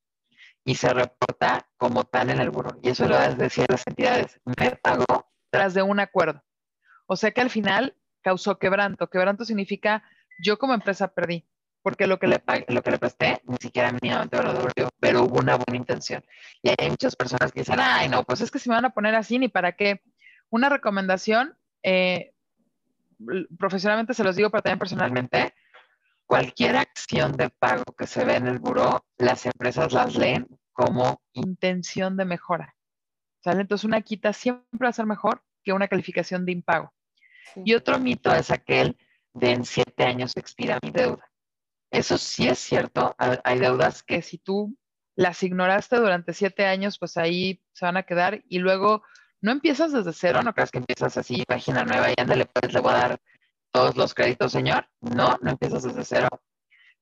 Y 0.65 0.77
se 0.77 0.95
reporta 0.95 1.69
como 1.77 2.05
tal 2.05 2.31
en 2.31 2.41
el 2.41 2.51
buro. 2.51 2.79
Y 2.81 2.91
eso 2.91 3.09
lo 3.09 3.19
decir 3.35 3.67
las 3.69 3.85
entidades. 3.89 4.41
Me 4.45 4.77
pagó 4.77 5.33
tras 5.51 5.75
de 5.75 5.83
un 5.83 5.99
acuerdo. 5.99 6.45
O 7.07 7.17
sea 7.17 7.33
que 7.33 7.41
al 7.41 7.51
final 7.51 7.97
causó 8.23 8.59
quebranto. 8.59 9.09
Quebranto 9.11 9.45
significa 9.45 10.03
yo 10.43 10.59
como 10.59 10.75
empresa 10.75 11.09
perdí. 11.09 11.45
porque 11.83 12.07
lo 12.07 12.19
que 12.19 12.29
le, 12.29 12.43
lo 12.69 12.83
que 12.83 12.91
le 12.93 12.99
presté 12.99 13.43
ni 13.45 13.57
siquiera 13.57 13.93
mínimamente 13.93 14.37
me 14.39 14.45
lo 14.45 14.53
devolvió, 14.53 14.89
pero 15.01 15.25
hubo 15.25 15.41
una 15.41 15.57
buena 15.57 15.77
intención. 15.77 16.25
Y 16.63 16.71
hay 16.71 16.89
muchas 16.91 17.17
personas 17.17 17.53
que 17.53 17.61
dicen, 17.61 17.81
ay, 17.81 18.09
no, 18.09 18.23
pues 18.23 18.41
es 18.41 18.51
que 18.51 18.61
si 18.61 18.69
me 18.69 18.77
van 18.77 18.85
a 18.85 18.95
poner 18.95 19.15
así, 19.17 19.39
ni 19.39 19.49
para 19.49 19.73
qué. 19.73 20.01
Una 20.49 20.69
recomendación, 20.69 21.57
eh, 21.83 22.33
profesionalmente 23.59 24.15
se 24.15 24.23
los 24.25 24.37
digo, 24.37 24.51
pero 24.51 24.63
también 24.63 24.79
personalmente, 24.79 25.55
cualquier 26.27 26.77
acción 26.77 27.33
de 27.33 27.51
pago 27.51 27.85
que 27.99 28.07
se 28.07 28.25
ve 28.25 28.37
en 28.37 28.47
el 28.47 28.59
buró, 28.59 29.05
las 29.19 29.45
empresas 29.47 29.93
las 29.93 30.15
leen 30.15 30.47
como 30.73 31.21
intención 31.33 32.17
de 32.17 32.25
mejora. 32.25 32.75
Entonces 33.45 33.85
una 33.85 34.03
quita 34.03 34.33
siempre 34.33 34.79
va 34.81 34.89
a 34.89 34.93
ser 34.93 35.07
mejor 35.07 35.43
que 35.65 35.73
una 35.73 35.89
calificación 35.89 36.47
de 36.47 36.53
impago. 36.53 36.95
Y 37.57 37.75
otro 37.75 37.99
mito 37.99 38.33
es 38.35 38.51
aquel 38.51 38.97
de 39.35 39.51
en 39.53 39.65
siete 39.65 40.05
años 40.05 40.37
expira 40.37 40.79
mi 40.83 40.91
deuda. 40.91 41.31
Eso 41.91 42.17
sí 42.19 42.49
es 42.49 42.59
cierto. 42.59 43.15
Hay 43.19 43.59
deudas 43.59 44.03
que 44.03 44.23
si 44.23 44.39
tú 44.39 44.77
las 45.15 45.43
ignoraste 45.43 45.97
durante 45.97 46.33
siete 46.33 46.65
años, 46.67 46.99
pues 46.99 47.17
ahí 47.17 47.63
se 47.73 47.85
van 47.85 47.97
a 47.97 48.05
quedar 48.05 48.43
y 48.49 48.59
luego 48.59 49.03
no 49.41 49.51
empiezas 49.53 49.93
desde 49.93 50.13
cero, 50.13 50.43
no 50.43 50.55
creas 50.55 50.71
que 50.71 50.79
empiezas 50.79 51.17
así, 51.17 51.45
página 51.45 51.85
nueva 51.85 52.11
y 52.11 52.15
ándale, 52.19 52.47
pues 52.47 52.73
le 52.73 52.81
voy 52.81 52.93
a 52.93 52.97
dar 52.99 53.21
todos 53.73 53.97
los 53.97 54.15
créditos, 54.15 54.53
señor. 54.53 54.89
No, 55.01 55.37
no 55.43 55.51
empiezas 55.51 55.83
desde 55.83 56.05
cero. 56.05 56.29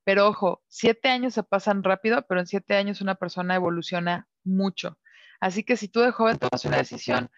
Pero 0.05 0.26
ojo, 0.26 0.62
siete 0.66 1.09
años 1.09 1.34
se 1.34 1.43
pasan 1.43 1.84
rápido, 1.84 2.26
pero 2.26 2.41
en 2.41 2.47
siete 2.47 2.74
años 2.74 3.01
una 3.01 3.14
persona 3.14 3.55
evoluciona 3.55 4.28
mucho. 4.43 4.99
Así 5.41 5.62
que 5.62 5.76
si 5.76 5.88
tú 5.88 6.01
de 6.01 6.11
joven 6.11 6.38
tomas 6.38 6.64
una 6.64 6.78
decisión 6.78 7.30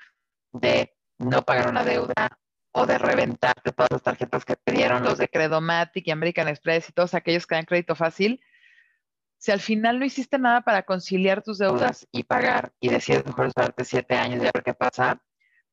de 0.53 0.95
no 1.19 1.43
pagar 1.43 1.69
una 1.69 1.85
deuda 1.85 2.41
o 2.73 2.87
de 2.87 2.99
reventarte 2.99 3.73
todas 3.73 3.91
las 3.91 4.03
tarjetas 4.03 4.45
que 4.45 4.57
te 4.57 4.73
dieron 4.73 5.03
los 5.05 5.19
de 5.19 5.29
Credomatic 5.29 6.07
y 6.07 6.11
American 6.11 6.49
Express 6.49 6.89
y 6.89 6.93
todos 6.93 7.15
aquellos 7.15 7.47
que 7.47 7.55
dan 7.55 7.67
crédito 7.67 7.95
fácil, 7.95 8.43
si 9.39 9.51
al 9.51 9.61
final 9.61 9.99
no 9.99 10.05
hiciste 10.05 10.39
nada 10.39 10.63
para 10.63 10.85
conciliar 10.85 11.43
tus 11.43 11.59
deudas 11.59 12.07
y 12.13 12.23
pagar 12.23 12.73
y 12.81 12.89
decides 12.89 13.27
mejor 13.27 13.47
esperarte 13.47 13.85
siete 13.85 14.15
años 14.15 14.43
y 14.43 14.47
a 14.47 14.51
ver 14.55 14.63
qué 14.63 14.73
pasa, 14.73 15.21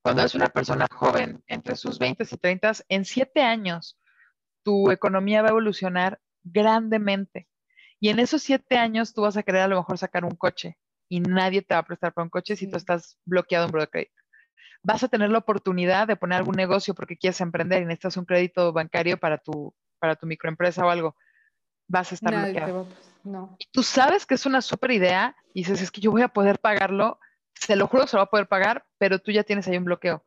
cuando 0.02 0.22
eres 0.22 0.34
una 0.34 0.48
persona 0.48 0.86
joven, 0.92 1.42
entre 1.46 1.76
sus 1.76 1.98
20 1.98 2.24
y 2.24 2.36
30, 2.36 2.72
en 2.88 3.04
siete 3.04 3.42
años 3.42 3.98
tu 4.62 4.90
economía 4.90 5.42
va 5.42 5.48
a 5.48 5.50
evolucionar 5.52 6.20
grandemente. 6.42 7.48
Y 8.00 8.08
en 8.08 8.18
esos 8.18 8.42
siete 8.42 8.76
años 8.76 9.12
tú 9.12 9.22
vas 9.22 9.36
a 9.36 9.42
querer 9.42 9.62
a 9.62 9.68
lo 9.68 9.76
mejor 9.76 9.98
sacar 9.98 10.24
un 10.24 10.34
coche 10.34 10.78
y 11.08 11.20
nadie 11.20 11.62
te 11.62 11.74
va 11.74 11.80
a 11.80 11.86
prestar 11.86 12.12
para 12.12 12.24
un 12.24 12.30
coche 12.30 12.56
si 12.56 12.68
tú 12.68 12.76
estás 12.76 13.18
bloqueado 13.24 13.66
en 13.66 13.72
de 13.72 13.86
crédito. 13.88 14.19
Vas 14.82 15.02
a 15.02 15.08
tener 15.08 15.30
la 15.30 15.38
oportunidad 15.38 16.06
de 16.06 16.16
poner 16.16 16.38
algún 16.38 16.56
negocio 16.56 16.94
porque 16.94 17.16
quieres 17.16 17.40
emprender 17.40 17.82
y 17.82 17.86
necesitas 17.86 18.16
un 18.16 18.24
crédito 18.24 18.72
bancario 18.72 19.18
para 19.18 19.38
tu, 19.38 19.74
para 19.98 20.16
tu 20.16 20.26
microempresa 20.26 20.84
o 20.84 20.90
algo. 20.90 21.16
Vas 21.88 22.12
a 22.12 22.14
estar 22.14 22.34
bloqueado. 22.34 22.86
no. 23.24 23.56
Y 23.58 23.66
tú 23.72 23.82
sabes 23.82 24.26
que 24.26 24.34
es 24.34 24.46
una 24.46 24.62
súper 24.62 24.92
idea 24.92 25.36
y 25.54 25.60
dices, 25.60 25.82
es 25.82 25.90
que 25.90 26.00
yo 26.00 26.10
voy 26.10 26.22
a 26.22 26.28
poder 26.28 26.58
pagarlo 26.58 27.18
se 27.60 27.76
lo 27.76 27.86
juro 27.86 28.06
se 28.06 28.16
lo 28.16 28.20
va 28.20 28.24
a 28.24 28.30
poder 28.30 28.46
pagar, 28.46 28.84
pero 28.98 29.18
tú 29.18 29.30
ya 29.30 29.44
tienes 29.44 29.68
ahí 29.68 29.76
un 29.76 29.84
bloqueo. 29.84 30.24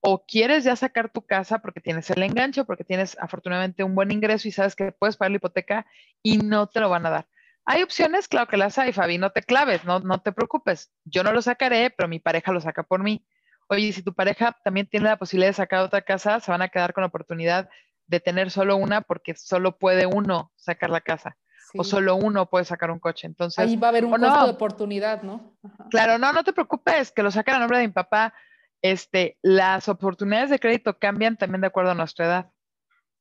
O 0.00 0.24
quieres 0.24 0.64
ya 0.64 0.74
sacar 0.76 1.12
tu 1.12 1.22
casa 1.22 1.58
porque 1.58 1.80
tienes 1.80 2.08
el 2.10 2.22
enganche, 2.22 2.64
porque 2.64 2.84
tienes 2.84 3.18
afortunadamente 3.20 3.84
un 3.84 3.94
buen 3.94 4.10
ingreso 4.10 4.48
y 4.48 4.52
sabes 4.52 4.74
que 4.74 4.92
puedes 4.92 5.16
pagar 5.16 5.32
la 5.32 5.36
hipoteca 5.36 5.86
y 6.22 6.38
no 6.38 6.68
te 6.68 6.80
lo 6.80 6.88
van 6.88 7.04
a 7.04 7.10
dar. 7.10 7.28
Hay 7.66 7.82
opciones, 7.82 8.26
claro 8.26 8.48
que 8.48 8.56
las 8.56 8.78
hay, 8.78 8.92
Fabi, 8.92 9.18
no 9.18 9.30
te 9.30 9.42
claves, 9.42 9.84
no, 9.84 10.00
no 10.00 10.22
te 10.22 10.32
preocupes. 10.32 10.90
Yo 11.04 11.22
no 11.22 11.32
lo 11.32 11.42
sacaré, 11.42 11.90
pero 11.90 12.08
mi 12.08 12.18
pareja 12.18 12.50
lo 12.50 12.60
saca 12.62 12.82
por 12.82 13.02
mí. 13.02 13.26
Oye, 13.72 13.92
si 13.92 14.02
tu 14.02 14.12
pareja 14.12 14.56
también 14.64 14.88
tiene 14.88 15.06
la 15.06 15.16
posibilidad 15.16 15.50
de 15.50 15.54
sacar 15.54 15.84
otra 15.84 16.02
casa, 16.02 16.40
se 16.40 16.50
van 16.50 16.60
a 16.60 16.68
quedar 16.68 16.92
con 16.92 17.02
la 17.02 17.06
oportunidad 17.06 17.70
de 18.08 18.18
tener 18.18 18.50
solo 18.50 18.76
una 18.76 19.00
porque 19.00 19.36
solo 19.36 19.78
puede 19.78 20.06
uno 20.06 20.50
sacar 20.56 20.90
la 20.90 21.00
casa 21.00 21.36
o 21.76 21.84
solo 21.84 22.16
uno 22.16 22.50
puede 22.50 22.64
sacar 22.64 22.90
un 22.90 22.98
coche. 22.98 23.28
Entonces, 23.28 23.64
ahí 23.64 23.76
va 23.76 23.86
a 23.86 23.90
haber 23.90 24.04
un 24.04 24.10
costo 24.10 24.44
de 24.44 24.50
oportunidad, 24.50 25.22
¿no? 25.22 25.56
Claro, 25.88 26.18
no, 26.18 26.32
no 26.32 26.42
te 26.42 26.52
preocupes, 26.52 27.12
que 27.12 27.22
lo 27.22 27.30
saquen 27.30 27.54
a 27.54 27.58
nombre 27.60 27.78
de 27.78 27.86
mi 27.86 27.92
papá. 27.92 28.34
Este, 28.82 29.38
las 29.40 29.88
oportunidades 29.88 30.50
de 30.50 30.58
crédito 30.58 30.98
cambian 30.98 31.36
también 31.36 31.60
de 31.60 31.68
acuerdo 31.68 31.92
a 31.92 31.94
nuestra 31.94 32.26
edad. 32.26 32.50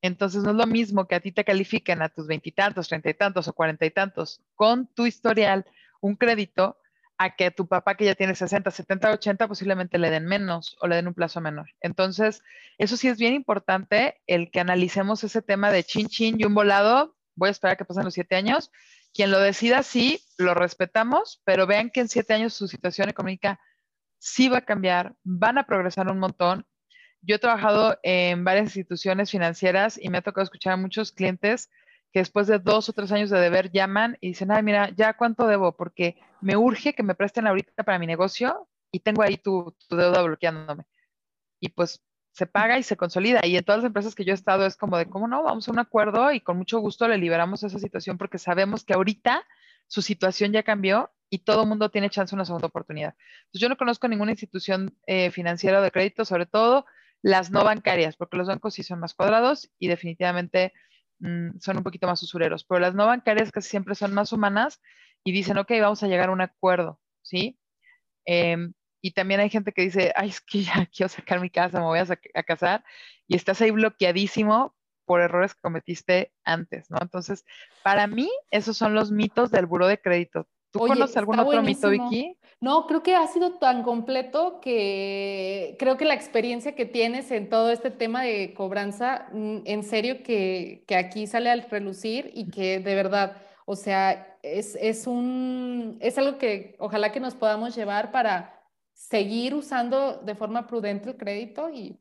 Entonces 0.02 0.42
no 0.42 0.50
es 0.50 0.56
lo 0.56 0.66
mismo 0.66 1.08
que 1.08 1.14
a 1.14 1.20
ti 1.20 1.32
te 1.32 1.44
califiquen 1.44 2.02
a 2.02 2.10
tus 2.10 2.26
veintitantos, 2.26 2.88
treinta 2.88 3.12
y 3.12 3.14
tantos 3.14 3.48
o 3.48 3.54
cuarenta 3.54 3.86
y 3.86 3.92
tantos 3.92 4.42
con 4.56 4.88
tu 4.88 5.06
historial 5.06 5.64
un 6.02 6.16
crédito 6.16 6.79
a 7.20 7.36
que 7.36 7.52
tu 7.52 7.68
papá 7.68 7.96
que 7.96 8.06
ya 8.06 8.16
tiene 8.16 8.34
60, 8.34 8.72
70, 8.72 9.12
80 9.12 9.48
posiblemente 9.50 10.00
le 10.00 10.10
den 10.10 10.26
menos 10.26 10.78
o 10.80 10.88
le 10.88 10.96
den 10.96 11.08
un 11.08 11.14
plazo 11.14 11.42
menor. 11.42 11.70
Entonces, 11.82 12.42
eso 12.78 12.96
sí 12.96 13.10
es 13.10 13.18
bien 13.18 13.34
importante 13.34 14.22
el 14.26 14.50
que 14.50 14.62
analicemos 14.62 15.26
ese 15.26 15.42
tema 15.42 15.70
de 15.70 15.84
chin 15.84 16.08
chin 16.08 16.38
y 16.40 16.46
un 16.46 16.56
volado 16.56 17.18
voy 17.36 17.50
a 17.50 17.52
esperar 17.52 17.74
a 17.74 17.78
que 17.78 17.84
pasen 17.84 18.06
los 18.06 18.14
siete 18.14 18.38
años. 18.38 18.72
Quien 19.14 19.32
lo 19.32 19.40
decida, 19.40 19.84
sí, 19.84 20.22
lo 20.38 20.54
respetamos, 20.54 21.42
pero 21.44 21.68
vean 21.68 21.90
que 21.90 22.00
en 22.00 22.08
siete 22.08 22.34
años 22.34 22.54
su 22.54 22.70
situación 22.70 23.10
económica 23.10 23.60
sí 24.18 24.48
va 24.48 24.60
a 24.60 24.66
cambiar, 24.66 25.14
van 25.24 25.58
a 25.58 25.66
progresar 25.66 26.10
un 26.10 26.20
montón. 26.20 26.66
Yo 27.22 27.36
he 27.36 27.40
trabajado 27.40 28.00
en 28.02 28.46
varias 28.46 28.68
instituciones 28.68 29.30
financieras 29.30 30.00
y 30.02 30.08
me 30.08 30.20
ha 30.20 30.22
tocado 30.22 30.46
escuchar 30.46 30.74
a 30.74 30.78
muchos 30.78 31.12
clientes 31.12 31.70
que 32.14 32.20
después 32.20 32.48
de 32.48 32.60
dos 32.60 32.88
o 32.88 32.94
tres 32.94 33.12
años 33.12 33.30
de 33.30 33.40
deber 33.40 33.72
llaman 33.72 34.18
y 34.22 34.30
dicen, 34.30 34.52
ay, 34.52 34.64
mira, 34.64 34.90
ya 34.96 35.18
cuánto 35.18 35.48
debo, 35.48 35.76
porque 35.76 36.18
me 36.42 36.58
urge 36.58 36.94
que 36.94 37.04
me 37.04 37.16
presten 37.16 37.48
ahorita 37.48 37.84
para 37.84 38.00
mi 38.00 38.08
negocio 38.08 38.68
y 38.92 39.00
tengo 39.00 39.22
ahí 39.22 39.38
tu, 39.38 39.76
tu 39.88 39.96
deuda 39.96 40.22
bloqueándome. 40.22 40.86
Y 41.60 41.70
pues 41.70 42.02
se 42.32 42.48
paga 42.48 42.78
y 42.80 42.84
se 42.84 42.98
consolida. 42.98 43.42
Y 43.46 43.58
en 43.58 43.64
todas 43.64 43.82
las 43.82 43.88
empresas 43.88 44.16
que 44.16 44.24
yo 44.24 44.32
he 44.32 44.36
estado 44.36 44.66
es 44.66 44.78
como 44.78 44.98
de, 44.98 45.10
¿cómo 45.10 45.28
no? 45.28 45.44
Vamos 45.44 45.68
a 45.68 45.72
un 45.72 45.80
acuerdo 45.80 46.32
y 46.32 46.40
con 46.40 46.58
mucho 46.58 46.80
gusto 46.80 47.08
le 47.08 47.18
liberamos 47.18 47.64
esa 47.64 47.80
situación 47.80 48.18
porque 48.18 48.38
sabemos 48.38 48.84
que 48.84 48.94
ahorita 48.94 49.44
su 49.88 50.02
situación 50.02 50.54
ya 50.54 50.64
cambió 50.64 51.12
y 51.30 51.40
todo 51.40 51.66
mundo 51.66 51.90
tiene 51.90 52.10
chance 52.10 52.34
una 52.34 52.46
segunda 52.46 52.68
oportunidad. 52.68 53.16
Entonces, 53.40 53.62
yo 53.62 53.70
no 53.70 53.78
conozco 53.78 54.08
ninguna 54.08 54.32
institución 54.32 54.96
eh, 55.06 55.32
financiera 55.32 55.82
de 55.82 55.92
crédito, 55.92 56.26
sobre 56.26 56.46
todo 56.46 56.86
las 57.22 57.52
no 57.52 57.64
bancarias, 57.64 58.16
porque 58.16 58.38
los 58.38 58.48
bancos 58.48 58.74
sí 58.74 58.84
son 58.84 59.00
más 59.00 59.14
cuadrados 59.14 59.70
y 59.78 59.88
definitivamente 59.88 60.74
mm, 61.20 61.60
son 61.60 61.78
un 61.78 61.84
poquito 61.84 62.08
más 62.08 62.24
usureros, 62.24 62.64
pero 62.64 62.80
las 62.80 62.96
no 62.96 63.06
bancarias 63.06 63.52
casi 63.52 63.70
siempre 63.70 63.96
son 63.96 64.14
más 64.14 64.32
humanas 64.32 64.82
y 65.30 65.32
dicen, 65.32 65.60
ok, 65.60 65.72
vamos 65.80 66.02
a 66.02 66.08
llegar 66.08 66.30
a 66.30 66.32
un 66.32 66.42
acuerdo, 66.42 67.00
¿sí? 67.22 67.60
Em, 68.26 68.74
y 69.00 69.12
también 69.12 69.40
hay 69.40 69.52
gente 69.52 69.72
que 69.72 69.84
dice, 69.84 70.12
ay, 70.16 70.30
es 70.30 70.42
que 70.42 70.64
ya 70.64 70.74
quiero 70.92 71.08
sacar 71.08 71.40
mi 71.40 71.52
casa, 71.52 71.80
me 71.80 71.86
voy 71.86 72.00
a, 72.00 72.44
casar, 72.44 72.84
y 73.28 73.36
estás 73.36 73.62
ahí 73.62 73.70
bloqueadísimo 73.70 74.76
por 75.06 75.22
errores 75.22 75.54
que 75.54 75.62
cometiste 75.62 76.34
antes, 76.44 76.90
¿no? 76.90 76.98
Entonces, 77.00 77.46
para 77.84 78.08
mí, 78.08 78.28
esos 78.50 78.76
son 78.76 78.96
los 78.96 79.12
mitos 79.12 79.52
del 79.52 79.68
buró 79.68 79.86
de 79.86 80.02
crédito. 80.02 80.48
¿Tú 80.72 80.80
conoces 80.80 81.18
algún 81.18 81.38
otro 81.38 81.62
mito, 81.62 81.92
Vicky? 81.92 82.36
No, 82.60 82.88
creo 82.88 83.04
que 83.04 83.16
ha 83.16 83.28
sido 83.28 83.60
tan 83.60 83.84
completo 83.84 84.60
que 84.62 85.76
creo 85.78 85.98
que 85.98 86.06
la 86.06 86.16
experiencia 86.16 86.74
que 86.74 86.86
tienes 86.86 87.30
en 87.30 87.50
todo 87.50 87.70
este 87.70 87.92
tema 87.92 88.24
de 88.24 88.56
cobranza, 88.56 89.30
mm, 89.32 89.60
en 89.66 89.84
serio 89.84 90.24
que, 90.24 90.84
que 90.88 90.96
aquí 90.96 91.28
sale 91.28 91.52
al 91.52 91.70
relucir 91.70 92.32
y 92.34 92.50
que 92.50 92.80
de 92.80 92.96
verdad, 92.96 93.38
o 93.72 93.76
sea, 93.76 94.36
es, 94.42 94.76
es, 94.82 95.06
un, 95.06 96.00
es 96.02 96.18
algo 96.18 96.40
que 96.40 96.76
ojalá 96.80 97.12
que 97.12 97.20
nos 97.20 97.36
podamos 97.36 97.76
llevar 97.76 98.12
para 98.12 98.64
seguir 98.94 99.54
usando 99.54 100.18
de 100.18 100.34
forma 100.34 100.66
prudente 100.66 101.12
el 101.12 101.18
crédito 101.18 101.70
y, 101.70 102.00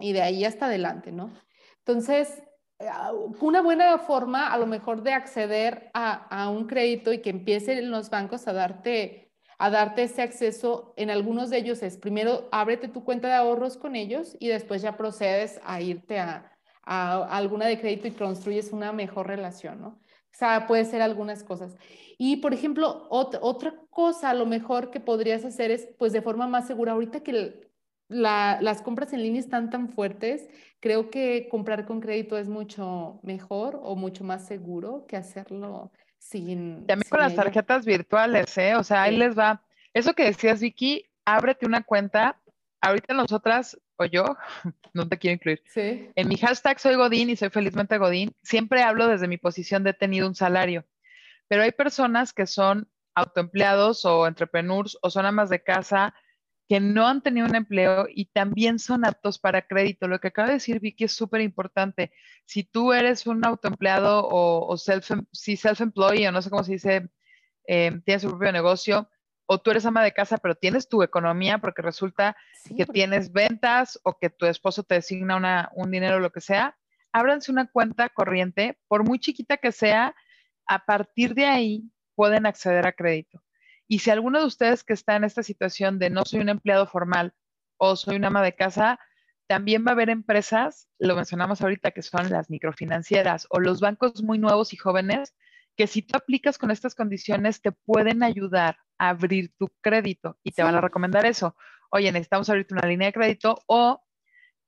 de 0.00 0.20
ahí 0.20 0.44
hasta 0.44 0.66
adelante, 0.66 1.12
¿no? 1.12 1.32
Entonces, 1.78 2.42
ah, 2.80 3.12
una 3.40 3.62
buena 3.62 3.96
forma 3.98 4.52
a 4.52 4.58
lo 4.58 4.66
mejor 4.66 5.04
de 5.04 5.12
acceder 5.12 5.88
a, 5.94 6.50
un 6.50 6.66
crédito 6.66 7.12
y 7.12 7.18
que 7.20 7.30
empiecen 7.30 7.92
los 7.92 8.10
bancos 8.10 8.48
a 8.48 8.52
darte, 8.52 9.32
a 9.56 9.70
darte 9.70 10.02
ese 10.02 10.20
acceso, 10.20 10.94
en 10.96 11.10
algunos 11.10 11.48
de 11.48 11.58
ellos 11.58 11.80
es 11.84 11.96
primero 11.96 12.48
ábrete 12.50 12.88
tu 12.88 13.04
cuenta 13.04 13.28
de 13.28 13.34
ahorros 13.34 13.76
con 13.76 13.94
ellos 13.94 14.36
y 14.40 14.48
después 14.48 14.82
ya 14.82 14.96
procedes 14.96 15.60
a 15.64 15.80
irte 15.80 16.18
a, 16.18 16.50
a 16.82 17.22
alguna 17.36 17.66
de 17.66 17.78
crédito 17.78 18.08
y 18.08 18.10
construyes 18.10 18.72
una 18.72 18.92
mejor 18.92 19.28
relación, 19.28 19.80
¿no? 19.80 20.03
O 20.34 20.36
sea, 20.36 20.66
puede 20.66 20.84
ser 20.84 21.00
algunas 21.00 21.44
cosas. 21.44 21.76
Y, 22.18 22.38
por 22.38 22.52
ejemplo, 22.52 23.06
otra 23.08 23.74
cosa 23.88 24.30
a 24.30 24.34
lo 24.34 24.46
mejor 24.46 24.90
que 24.90 24.98
podrías 24.98 25.44
hacer 25.44 25.70
es, 25.70 25.88
pues, 25.96 26.12
de 26.12 26.22
forma 26.22 26.48
más 26.48 26.66
segura, 26.66 26.90
ahorita 26.92 27.20
que 27.20 27.70
las 28.08 28.82
compras 28.82 29.12
en 29.12 29.22
línea 29.22 29.38
están 29.38 29.70
tan 29.70 29.88
fuertes, 29.88 30.48
creo 30.80 31.08
que 31.08 31.48
comprar 31.48 31.86
con 31.86 32.00
crédito 32.00 32.36
es 32.36 32.48
mucho 32.48 33.20
mejor 33.22 33.78
o 33.82 33.94
mucho 33.94 34.24
más 34.24 34.44
seguro 34.44 35.06
que 35.06 35.16
hacerlo 35.16 35.92
sin... 36.18 36.84
También 36.86 37.08
con 37.08 37.20
las 37.20 37.36
tarjetas 37.36 37.84
virtuales, 37.84 38.58
¿eh? 38.58 38.74
O 38.74 38.82
sea, 38.82 39.04
ahí 39.04 39.16
les 39.16 39.38
va. 39.38 39.62
Eso 39.92 40.14
que 40.14 40.24
decías, 40.24 40.60
Vicky, 40.60 41.04
ábrete 41.24 41.64
una 41.64 41.84
cuenta. 41.84 42.40
Ahorita 42.80 43.14
nosotras 43.14 43.78
o 43.96 44.04
yo, 44.04 44.24
no 44.94 45.08
te 45.08 45.18
quiero 45.18 45.34
incluir. 45.34 45.62
Sí. 45.66 46.10
En 46.14 46.28
mi 46.28 46.36
hashtag 46.36 46.78
soy 46.80 46.96
Godín 46.96 47.30
y 47.30 47.36
soy 47.36 47.50
felizmente 47.50 47.98
Godín, 47.98 48.32
siempre 48.42 48.82
hablo 48.82 49.08
desde 49.08 49.28
mi 49.28 49.38
posición 49.38 49.84
de 49.84 49.92
tenido 49.92 50.26
un 50.26 50.34
salario, 50.34 50.84
pero 51.48 51.62
hay 51.62 51.72
personas 51.72 52.32
que 52.32 52.46
son 52.46 52.88
autoempleados 53.14 54.04
o 54.04 54.26
entrepreneurs 54.26 54.98
o 55.02 55.10
son 55.10 55.26
amas 55.26 55.48
de 55.48 55.62
casa 55.62 56.14
que 56.68 56.80
no 56.80 57.06
han 57.06 57.22
tenido 57.22 57.46
un 57.46 57.54
empleo 57.54 58.06
y 58.08 58.26
también 58.26 58.78
son 58.78 59.04
aptos 59.04 59.38
para 59.38 59.66
crédito. 59.66 60.08
Lo 60.08 60.18
que 60.18 60.28
acaba 60.28 60.48
de 60.48 60.54
decir 60.54 60.80
Vicky 60.80 61.04
es 61.04 61.12
súper 61.12 61.42
importante. 61.42 62.12
Si 62.46 62.64
tú 62.64 62.92
eres 62.92 63.26
un 63.26 63.44
autoempleado 63.44 64.26
o, 64.26 64.76
self, 64.78 65.10
si 65.32 65.56
self-employed 65.56 66.28
o 66.28 66.32
no 66.32 66.40
sé 66.40 66.50
cómo 66.50 66.64
se 66.64 66.72
dice, 66.72 67.08
eh, 67.66 68.00
tienes 68.04 68.22
tu 68.22 68.30
propio 68.30 68.52
negocio, 68.52 69.10
o 69.46 69.58
tú 69.58 69.70
eres 69.70 69.86
ama 69.86 70.02
de 70.02 70.12
casa, 70.12 70.38
pero 70.38 70.54
tienes 70.54 70.88
tu 70.88 71.02
economía 71.02 71.58
porque 71.58 71.82
resulta 71.82 72.36
que 72.76 72.86
tienes 72.86 73.32
ventas 73.32 74.00
o 74.02 74.18
que 74.18 74.30
tu 74.30 74.46
esposo 74.46 74.82
te 74.82 74.96
designa 74.96 75.36
una, 75.36 75.70
un 75.74 75.90
dinero 75.90 76.16
o 76.16 76.20
lo 76.20 76.32
que 76.32 76.40
sea, 76.40 76.76
ábranse 77.12 77.52
una 77.52 77.66
cuenta 77.66 78.08
corriente, 78.08 78.78
por 78.88 79.04
muy 79.04 79.18
chiquita 79.18 79.56
que 79.58 79.72
sea, 79.72 80.14
a 80.66 80.84
partir 80.84 81.34
de 81.34 81.46
ahí 81.46 81.84
pueden 82.14 82.46
acceder 82.46 82.86
a 82.86 82.92
crédito. 82.92 83.42
Y 83.86 83.98
si 83.98 84.10
alguno 84.10 84.40
de 84.40 84.46
ustedes 84.46 84.82
que 84.82 84.94
está 84.94 85.16
en 85.16 85.24
esta 85.24 85.42
situación 85.42 85.98
de 85.98 86.10
no 86.10 86.24
soy 86.24 86.40
un 86.40 86.48
empleado 86.48 86.86
formal 86.86 87.34
o 87.76 87.96
soy 87.96 88.16
una 88.16 88.28
ama 88.28 88.42
de 88.42 88.54
casa, 88.54 88.98
también 89.46 89.84
va 89.86 89.90
a 89.90 89.92
haber 89.92 90.08
empresas, 90.08 90.88
lo 90.98 91.14
mencionamos 91.16 91.60
ahorita, 91.60 91.90
que 91.90 92.02
son 92.02 92.30
las 92.30 92.48
microfinancieras 92.48 93.46
o 93.50 93.60
los 93.60 93.80
bancos 93.80 94.22
muy 94.22 94.38
nuevos 94.38 94.72
y 94.72 94.76
jóvenes, 94.76 95.34
que 95.76 95.86
si 95.86 96.02
tú 96.02 96.16
aplicas 96.16 96.58
con 96.58 96.70
estas 96.70 96.94
condiciones 96.94 97.60
te 97.60 97.72
pueden 97.72 98.22
ayudar 98.22 98.76
a 98.98 99.10
abrir 99.10 99.52
tu 99.58 99.68
crédito 99.80 100.38
y 100.42 100.52
te 100.52 100.62
van 100.62 100.74
a 100.74 100.80
recomendar 100.80 101.26
eso. 101.26 101.56
Oye, 101.90 102.10
necesitamos 102.12 102.48
abrirte 102.48 102.74
una 102.74 102.88
línea 102.88 103.08
de 103.08 103.12
crédito 103.12 103.58
o 103.66 104.02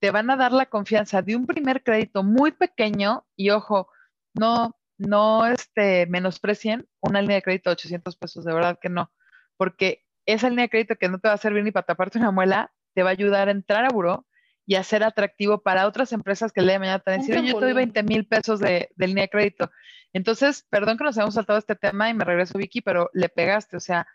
te 0.00 0.10
van 0.10 0.30
a 0.30 0.36
dar 0.36 0.52
la 0.52 0.66
confianza 0.66 1.22
de 1.22 1.36
un 1.36 1.46
primer 1.46 1.82
crédito 1.82 2.22
muy 2.22 2.52
pequeño 2.52 3.24
y 3.36 3.50
ojo, 3.50 3.88
no, 4.34 4.76
no 4.98 5.46
este, 5.46 6.06
menosprecien 6.06 6.86
una 7.00 7.20
línea 7.22 7.36
de 7.36 7.42
crédito 7.42 7.70
de 7.70 7.74
800 7.74 8.16
pesos, 8.16 8.44
de 8.44 8.52
verdad 8.52 8.78
que 8.80 8.88
no, 8.88 9.12
porque 9.56 10.04
esa 10.26 10.50
línea 10.50 10.64
de 10.64 10.70
crédito 10.70 10.96
que 10.96 11.08
no 11.08 11.18
te 11.18 11.28
va 11.28 11.34
a 11.34 11.38
servir 11.38 11.64
ni 11.64 11.70
para 11.70 11.86
taparte 11.86 12.18
una 12.18 12.30
muela, 12.30 12.72
te 12.94 13.02
va 13.02 13.10
a 13.10 13.12
ayudar 13.12 13.48
a 13.48 13.52
entrar 13.52 13.84
a 13.84 13.90
buró 13.90 14.26
y 14.66 14.74
a 14.74 14.82
ser 14.82 15.04
atractivo 15.04 15.62
para 15.62 15.86
otras 15.86 16.12
empresas 16.12 16.52
que 16.52 16.60
le 16.60 16.72
de 16.72 16.78
mañana 16.80 16.98
te 16.98 17.12
decir, 17.12 17.40
yo 17.42 17.58
te 17.58 17.64
doy 17.64 17.72
20 17.72 18.02
mil 18.02 18.26
pesos 18.26 18.60
de, 18.60 18.90
de, 18.96 19.06
línea 19.06 19.22
de 19.22 19.30
crédito. 19.30 19.70
Entonces, 20.12 20.66
perdón 20.68 20.98
que 20.98 21.04
nos 21.04 21.16
hayamos 21.16 21.34
saltado 21.34 21.58
este 21.58 21.76
tema 21.76 22.10
y 22.10 22.14
me 22.14 22.24
regreso, 22.24 22.58
Vicky, 22.58 22.80
pero 22.80 23.08
le 23.14 23.28
pegaste, 23.28 23.76
o 23.76 23.80
sea, 23.80 24.06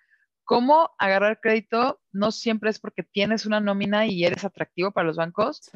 cómo 0.43 0.91
agarrar 0.97 1.39
crédito 1.39 2.01
no 2.11 2.31
siempre 2.31 2.69
es 2.69 2.79
porque 2.79 3.03
tienes 3.03 3.45
una 3.45 3.61
nómina 3.61 4.05
y 4.05 4.25
eres 4.25 4.43
atractivo 4.43 4.91
para 4.91 5.07
los 5.07 5.15
bancos. 5.15 5.71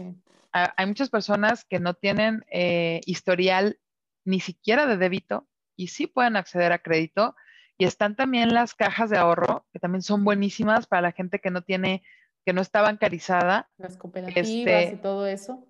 hay 0.52 0.86
muchas 0.86 1.10
personas 1.10 1.64
que 1.64 1.80
no 1.80 1.94
tienen 1.94 2.44
eh, 2.52 3.00
historial 3.06 3.80
ni 4.26 4.42
siquiera 4.42 4.86
de 4.86 4.98
débito 4.98 5.48
y 5.78 5.88
sí 5.88 6.08
pueden 6.08 6.36
acceder 6.36 6.74
a 6.74 6.80
crédito. 6.80 7.36
Y 7.78 7.86
están 7.86 8.16
también 8.16 8.54
las 8.54 8.74
cajas 8.74 9.10
de 9.10 9.18
ahorro, 9.18 9.66
que 9.72 9.80
también 9.80 10.02
son 10.02 10.24
buenísimas 10.24 10.88
para 10.88 11.02
la 11.02 11.12
gente 11.12 11.40
que 11.40 11.52
no 11.52 11.62
tiene, 11.62 12.04
que 12.46 12.54
no 12.54 12.62
está 12.62 12.82
bancarizada. 12.82 13.70
Las 13.78 13.98
cooperativas 13.98 14.48
este, 14.48 14.94
y 14.94 14.98
todo 14.98 15.26
eso. 15.26 15.68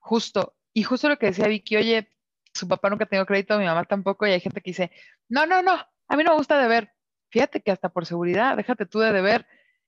Justo. 0.00 0.56
Y 0.72 0.82
justo 0.82 1.08
lo 1.08 1.18
que 1.18 1.26
decía 1.26 1.46
Vicky, 1.46 1.76
oye, 1.76 2.10
su 2.52 2.66
papá 2.66 2.88
nunca 2.88 3.06
tenía 3.06 3.26
crédito, 3.26 3.58
mi 3.58 3.66
mamá 3.66 3.84
tampoco, 3.84 4.26
y 4.26 4.30
hay 4.30 4.40
gente 4.40 4.60
que 4.60 4.70
dice, 4.70 4.90
no, 5.28 5.46
no, 5.46 5.62
no, 5.62 5.72
a 5.72 6.16
mí 6.16 6.24
no 6.24 6.30
me 6.30 6.36
gusta 6.36 6.58
deber. 6.58 6.92
Fíjate 7.30 7.60
que 7.60 7.70
hasta 7.70 7.90
por 7.90 8.06
seguridad, 8.06 8.56
déjate 8.56 8.86
tú 8.86 9.00
de 9.00 9.12
deber, 9.12 9.46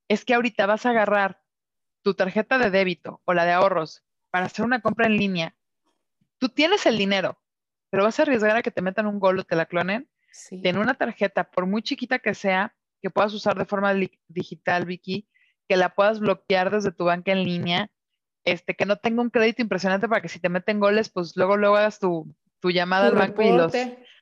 es 0.08 0.24
que 0.24 0.34
ahorita 0.34 0.66
vas 0.66 0.84
a 0.84 0.90
agarrar 0.90 1.42
tu 2.02 2.14
tarjeta 2.14 2.58
de 2.58 2.70
débito 2.70 3.22
o 3.24 3.34
la 3.34 3.44
de 3.44 3.52
ahorros 3.52 4.04
para 4.30 4.46
hacer 4.46 4.64
una 4.64 4.80
compra 4.80 5.06
en 5.06 5.16
línea. 5.16 5.56
Tú 6.38 6.48
tienes 6.48 6.86
el 6.86 6.98
dinero, 6.98 7.40
pero 7.90 8.04
vas 8.04 8.18
a 8.18 8.22
arriesgar 8.22 8.56
a 8.56 8.62
que 8.62 8.70
te 8.70 8.82
metan 8.82 9.06
un 9.06 9.18
gol 9.18 9.38
o 9.38 9.44
te 9.44 9.56
la 9.56 9.66
clonen. 9.66 10.08
Sí. 10.30 10.60
Ten 10.60 10.76
una 10.76 10.94
tarjeta, 10.94 11.50
por 11.50 11.66
muy 11.66 11.82
chiquita 11.82 12.18
que 12.18 12.34
sea, 12.34 12.76
que 13.00 13.10
puedas 13.10 13.32
usar 13.32 13.56
de 13.56 13.64
forma 13.64 13.94
digital, 14.28 14.84
Vicky, 14.84 15.28
que 15.68 15.76
la 15.76 15.90
puedas 15.90 16.20
bloquear 16.20 16.70
desde 16.70 16.92
tu 16.92 17.04
banca 17.04 17.32
en 17.32 17.44
línea, 17.44 17.90
este, 18.44 18.74
que 18.74 18.86
no 18.86 18.96
tenga 18.96 19.22
un 19.22 19.30
crédito 19.30 19.62
impresionante 19.62 20.08
para 20.08 20.20
que 20.20 20.28
si 20.28 20.38
te 20.38 20.48
meten 20.48 20.80
goles, 20.80 21.08
pues 21.10 21.36
luego 21.36 21.56
luego 21.56 21.76
hagas 21.76 21.98
tu, 21.98 22.32
llamada 22.62 23.06
al 23.06 23.14
banco 23.14 23.42
y 23.42 23.52
los, 23.52 23.72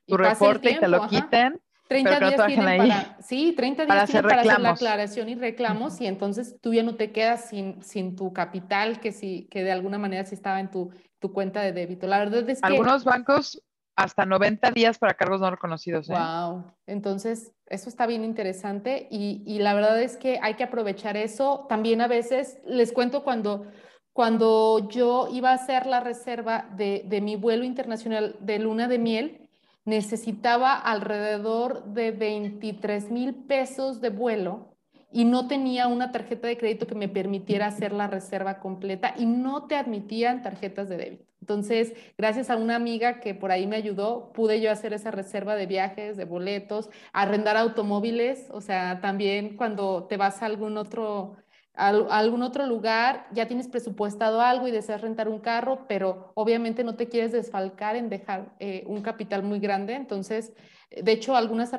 tu 0.05 0.17
reporte 0.17 0.71
y 0.71 0.79
te 0.79 0.87
lo 0.87 1.07
quiten. 1.07 1.59
30 1.87 2.19
días 2.19 2.47
tienen 2.47 2.77
para, 2.77 3.17
sí, 3.21 3.53
30 3.55 3.85
días 3.85 4.03
hacer 4.03 4.23
para 4.23 4.41
hacer 4.41 4.59
la 4.59 4.71
aclaración 4.71 5.29
y 5.29 5.35
reclamos 5.35 6.01
y 6.01 6.07
entonces 6.07 6.59
tú 6.59 6.73
ya 6.73 6.81
no 6.81 6.95
te 6.95 7.11
quedas 7.11 7.49
sin, 7.49 7.83
sin 7.83 8.15
tu 8.15 8.33
capital 8.33 8.99
que 8.99 9.11
sí, 9.11 9.47
que 9.51 9.63
de 9.63 9.71
alguna 9.71 9.99
manera 9.99 10.25
sí 10.25 10.33
estaba 10.33 10.59
en 10.59 10.71
tu, 10.71 10.91
tu 11.19 11.31
cuenta 11.31 11.61
de 11.61 11.73
débito. 11.73 12.07
La 12.07 12.17
verdad 12.17 12.49
es 12.49 12.59
que... 12.59 12.67
Algunos 12.67 13.03
bancos 13.03 13.61
hasta 13.95 14.25
90 14.25 14.71
días 14.71 14.97
para 14.97 15.13
cargos 15.13 15.41
no 15.41 15.49
reconocidos. 15.49 16.07
Wow. 16.07 16.59
¿eh? 16.59 16.63
Entonces, 16.87 17.53
eso 17.67 17.89
está 17.89 18.05
bien 18.05 18.23
interesante 18.23 19.07
y, 19.09 19.43
y, 19.45 19.59
la 19.59 19.73
verdad 19.73 20.01
es 20.01 20.17
que 20.17 20.39
hay 20.41 20.55
que 20.55 20.63
aprovechar 20.63 21.17
eso. 21.17 21.65
También 21.69 22.01
a 22.01 22.07
veces, 22.07 22.59
les 22.65 22.91
cuento 22.91 23.23
cuando, 23.23 23.65
cuando 24.13 24.89
yo 24.89 25.29
iba 25.31 25.51
a 25.51 25.55
hacer 25.55 25.85
la 25.85 26.01
reserva 26.01 26.69
de, 26.75 27.03
de 27.07 27.21
mi 27.21 27.35
vuelo 27.35 27.63
internacional 27.63 28.35
de 28.39 28.59
luna 28.59 28.87
de 28.87 28.99
miel, 28.99 29.49
necesitaba 29.85 30.73
alrededor 30.73 31.85
de 31.85 32.11
23 32.11 33.11
mil 33.11 33.35
pesos 33.35 34.01
de 34.01 34.09
vuelo 34.09 34.75
y 35.11 35.23
no 35.23 35.47
tenía 35.47 35.87
una 35.87 36.11
tarjeta 36.11 36.47
de 36.47 36.57
crédito 36.57 36.87
que 36.87 36.95
me 36.95 37.07
permitiera 37.07 37.67
hacer 37.67 37.93
la 37.93 38.07
reserva 38.07 38.59
completa 38.59 39.13
y 39.17 39.25
no 39.25 39.65
te 39.65 39.77
admitían 39.77 40.41
tarjetas 40.41 40.89
de 40.89 40.97
débito. 40.97 41.34
Entonces, 41.45 41.93
gracias 42.17 42.49
a 42.49 42.55
una 42.55 42.75
amiga 42.75 43.19
que 43.19 43.35
por 43.35 43.51
ahí 43.51 43.67
me 43.67 43.75
ayudó, 43.75 44.31
pude 44.33 44.61
yo 44.61 44.71
hacer 44.71 44.93
esa 44.93 45.11
reserva 45.11 45.55
de 45.55 45.67
viajes, 45.67 46.17
de 46.17 46.25
boletos, 46.25 46.89
arrendar 47.13 47.55
automóviles, 47.55 48.47
o 48.49 48.61
sea, 48.61 48.99
también 48.99 49.55
cuando 49.55 50.07
te 50.07 50.17
vas 50.17 50.41
a 50.41 50.47
algún 50.47 50.75
otro 50.75 51.37
a, 51.75 51.89
algún 51.89 52.41
otro 52.41 52.65
lugar, 52.65 53.27
ya 53.31 53.47
tienes 53.47 53.67
presupuestado 53.67 54.41
algo 54.41 54.67
y 54.67 54.71
deseas 54.71 55.01
rentar 55.01 55.29
un 55.29 55.37
carro, 55.39 55.85
pero 55.87 56.31
obviamente 56.33 56.83
no 56.83 56.95
te 56.95 57.09
quieres 57.09 57.31
desfalcar 57.31 57.95
en 57.95 58.09
dejar 58.09 58.55
eh, 58.59 58.83
un 58.87 59.03
capital 59.03 59.43
muy 59.43 59.59
grande. 59.59 59.93
Entonces, 59.93 60.51
de 60.89 61.11
hecho, 61.11 61.35
algunas 61.35 61.71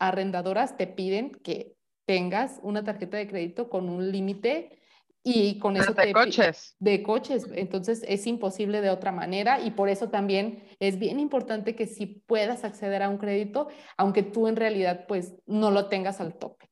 arrendadoras 0.00 0.76
te 0.76 0.88
piden 0.88 1.30
que 1.30 1.76
tengas 2.06 2.58
una 2.64 2.82
tarjeta 2.82 3.18
de 3.18 3.28
crédito 3.28 3.68
con 3.70 3.88
un 3.88 4.10
límite 4.10 4.81
y 5.24 5.58
con 5.58 5.76
eso 5.76 5.92
de 5.92 6.12
coches. 6.12 6.74
De 6.78 7.02
coches. 7.02 7.46
Entonces, 7.54 8.04
es 8.08 8.26
imposible 8.26 8.80
de 8.80 8.90
otra 8.90 9.12
manera 9.12 9.60
y 9.60 9.70
por 9.70 9.88
eso 9.88 10.08
también 10.08 10.64
es 10.80 10.98
bien 10.98 11.20
importante 11.20 11.76
que 11.76 11.86
si 11.86 12.06
puedas 12.06 12.64
acceder 12.64 13.02
a 13.02 13.08
un 13.08 13.18
crédito, 13.18 13.68
aunque 13.96 14.22
tú 14.22 14.48
en 14.48 14.56
realidad 14.56 15.04
pues 15.06 15.34
no 15.46 15.70
lo 15.70 15.86
tengas 15.86 16.20
al 16.20 16.34
tope. 16.34 16.68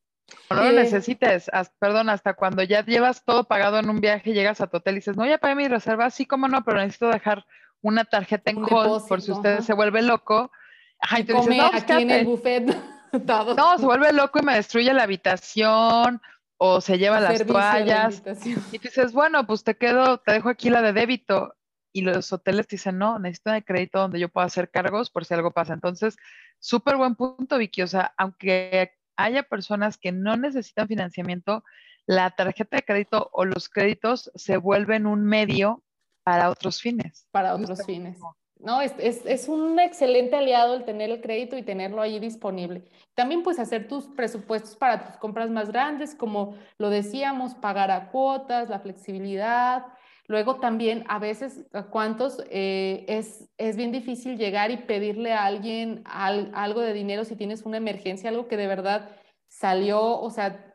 No 0.49 0.63
lo 0.63 0.73
necesites, 0.73 1.51
perdón, 1.79 2.09
hasta 2.09 2.35
cuando 2.35 2.63
ya 2.63 2.85
llevas 2.85 3.25
todo 3.25 3.45
pagado 3.45 3.79
en 3.79 3.91
un 3.91 4.01
viaje, 4.01 4.33
llegas 4.33 4.61
a 4.61 4.69
tu 4.69 4.77
hotel 4.77 4.95
y 4.95 4.97
dices, 4.99 5.17
no, 5.17 5.27
ya 5.27 5.39
pagué 5.39 5.57
mi 5.57 5.69
reserva, 5.69 6.09
sí, 6.11 6.25
cómo 6.25 6.47
no, 6.47 6.63
pero 6.65 6.79
necesito 6.79 7.09
dejar 7.09 7.45
una 7.83 8.05
tarjeta 8.05 8.51
en 8.53 8.59
hold 8.59 9.09
por 9.09 9.23
si 9.23 9.33
usted 9.33 9.61
se 9.61 9.73
vuelve 9.73 10.03
loco. 10.03 10.53
Ajá, 11.01 11.21
y, 11.21 11.25
te 11.25 11.33
dices, 11.33 11.57
no, 11.57 11.67
aquí 11.67 11.93
en 11.93 12.11
el 12.11 12.27
buffet 12.27 12.77
No, 13.57 13.79
se 13.79 13.85
vuelve 13.85 14.13
loco 14.13 14.39
y 14.41 14.45
me 14.45 14.55
destruye 14.55 14.93
la 14.93 15.03
habitación 15.03 16.21
o 16.63 16.83
se 16.83 16.99
lleva 16.99 17.21
las 17.21 17.47
toallas. 17.47 18.23
Y 18.71 18.79
dices, 18.79 19.15
bueno, 19.15 19.47
pues 19.47 19.65
te 19.65 19.77
quedo, 19.77 20.19
te 20.19 20.33
dejo 20.33 20.51
aquí 20.51 20.69
la 20.69 20.83
de 20.83 20.93
débito. 20.93 21.57
Y 21.91 22.03
los 22.03 22.35
hoteles 22.35 22.69
dicen, 22.69 22.99
no, 22.99 23.19
necesito 23.19 23.51
de 23.51 23.65
crédito 23.65 23.99
donde 23.99 24.21
yo 24.21 24.29
pueda 24.29 24.47
hacer 24.47 24.71
cargos 24.71 25.09
por 25.09 25.25
si 25.25 25.33
algo 25.33 25.53
pasa. 25.53 25.73
Entonces, 25.73 26.17
súper 26.59 26.99
buen 26.99 27.15
punto, 27.15 27.57
Vicky. 27.57 27.81
O 27.81 27.87
sea, 27.87 28.13
aunque 28.19 28.93
haya 29.17 29.43
personas 29.43 29.97
que 29.97 30.13
no 30.13 30.37
necesitan 30.37 30.87
financiamiento, 30.87 31.65
la 32.05 32.31
tarjeta 32.31 32.77
de 32.77 32.83
crédito 32.83 33.31
o 33.33 33.47
los 33.47 33.71
créditos 33.71 34.31
se 34.35 34.59
vuelven 34.59 35.07
un 35.07 35.25
medio 35.25 35.83
para 36.25 36.51
otros 36.51 36.83
fines. 36.83 37.27
Para 37.31 37.55
otros 37.55 37.87
fines. 37.87 38.19
No, 38.63 38.81
es, 38.81 38.95
es, 38.99 39.25
es, 39.25 39.49
un 39.49 39.79
excelente 39.81 40.37
aliado 40.37 40.75
el 40.75 40.85
tener 40.85 41.11
el 41.11 41.21
crédito 41.21 41.57
y 41.57 41.63
tenerlo 41.63 42.03
ahí 42.03 42.19
disponible. 42.19 42.85
También 43.15 43.43
pues 43.43 43.59
hacer 43.59 43.89
tus 43.89 44.07
presupuestos 44.09 44.77
para 44.77 45.05
tus 45.05 45.17
compras 45.17 45.51
más 45.51 45.69
grandes, 45.69 46.15
como 46.15 46.57
lo 46.79 46.91
decíamos, 46.91 47.55
pagar 47.55 47.91
a 47.91 48.11
cuotas, 48.11 48.69
la 48.69 48.81
flexibilidad, 48.81 49.87
Luego 50.31 50.61
también 50.61 51.03
a 51.09 51.19
veces, 51.19 51.67
¿a 51.73 51.87
cuántos? 51.87 52.41
Eh, 52.51 53.05
es, 53.09 53.51
es, 53.59 53.77
bien 53.77 53.91
difícil 53.91 54.39
llegar 54.39 54.71
y 54.71 54.77
pedirle 54.77 55.33
a 55.33 55.45
alguien 55.45 56.05
algo 56.05 56.83
de 56.83 56.93
dinero 56.93 57.25
si 57.25 57.35
tienes 57.35 57.63
una 57.63 57.79
emergencia, 57.79 58.31
algo 58.31 58.47
que 58.47 58.57
de 58.57 58.69
verdad 58.69 59.11
salió, 59.49 60.21
o 60.21 60.31
sea, 60.31 60.73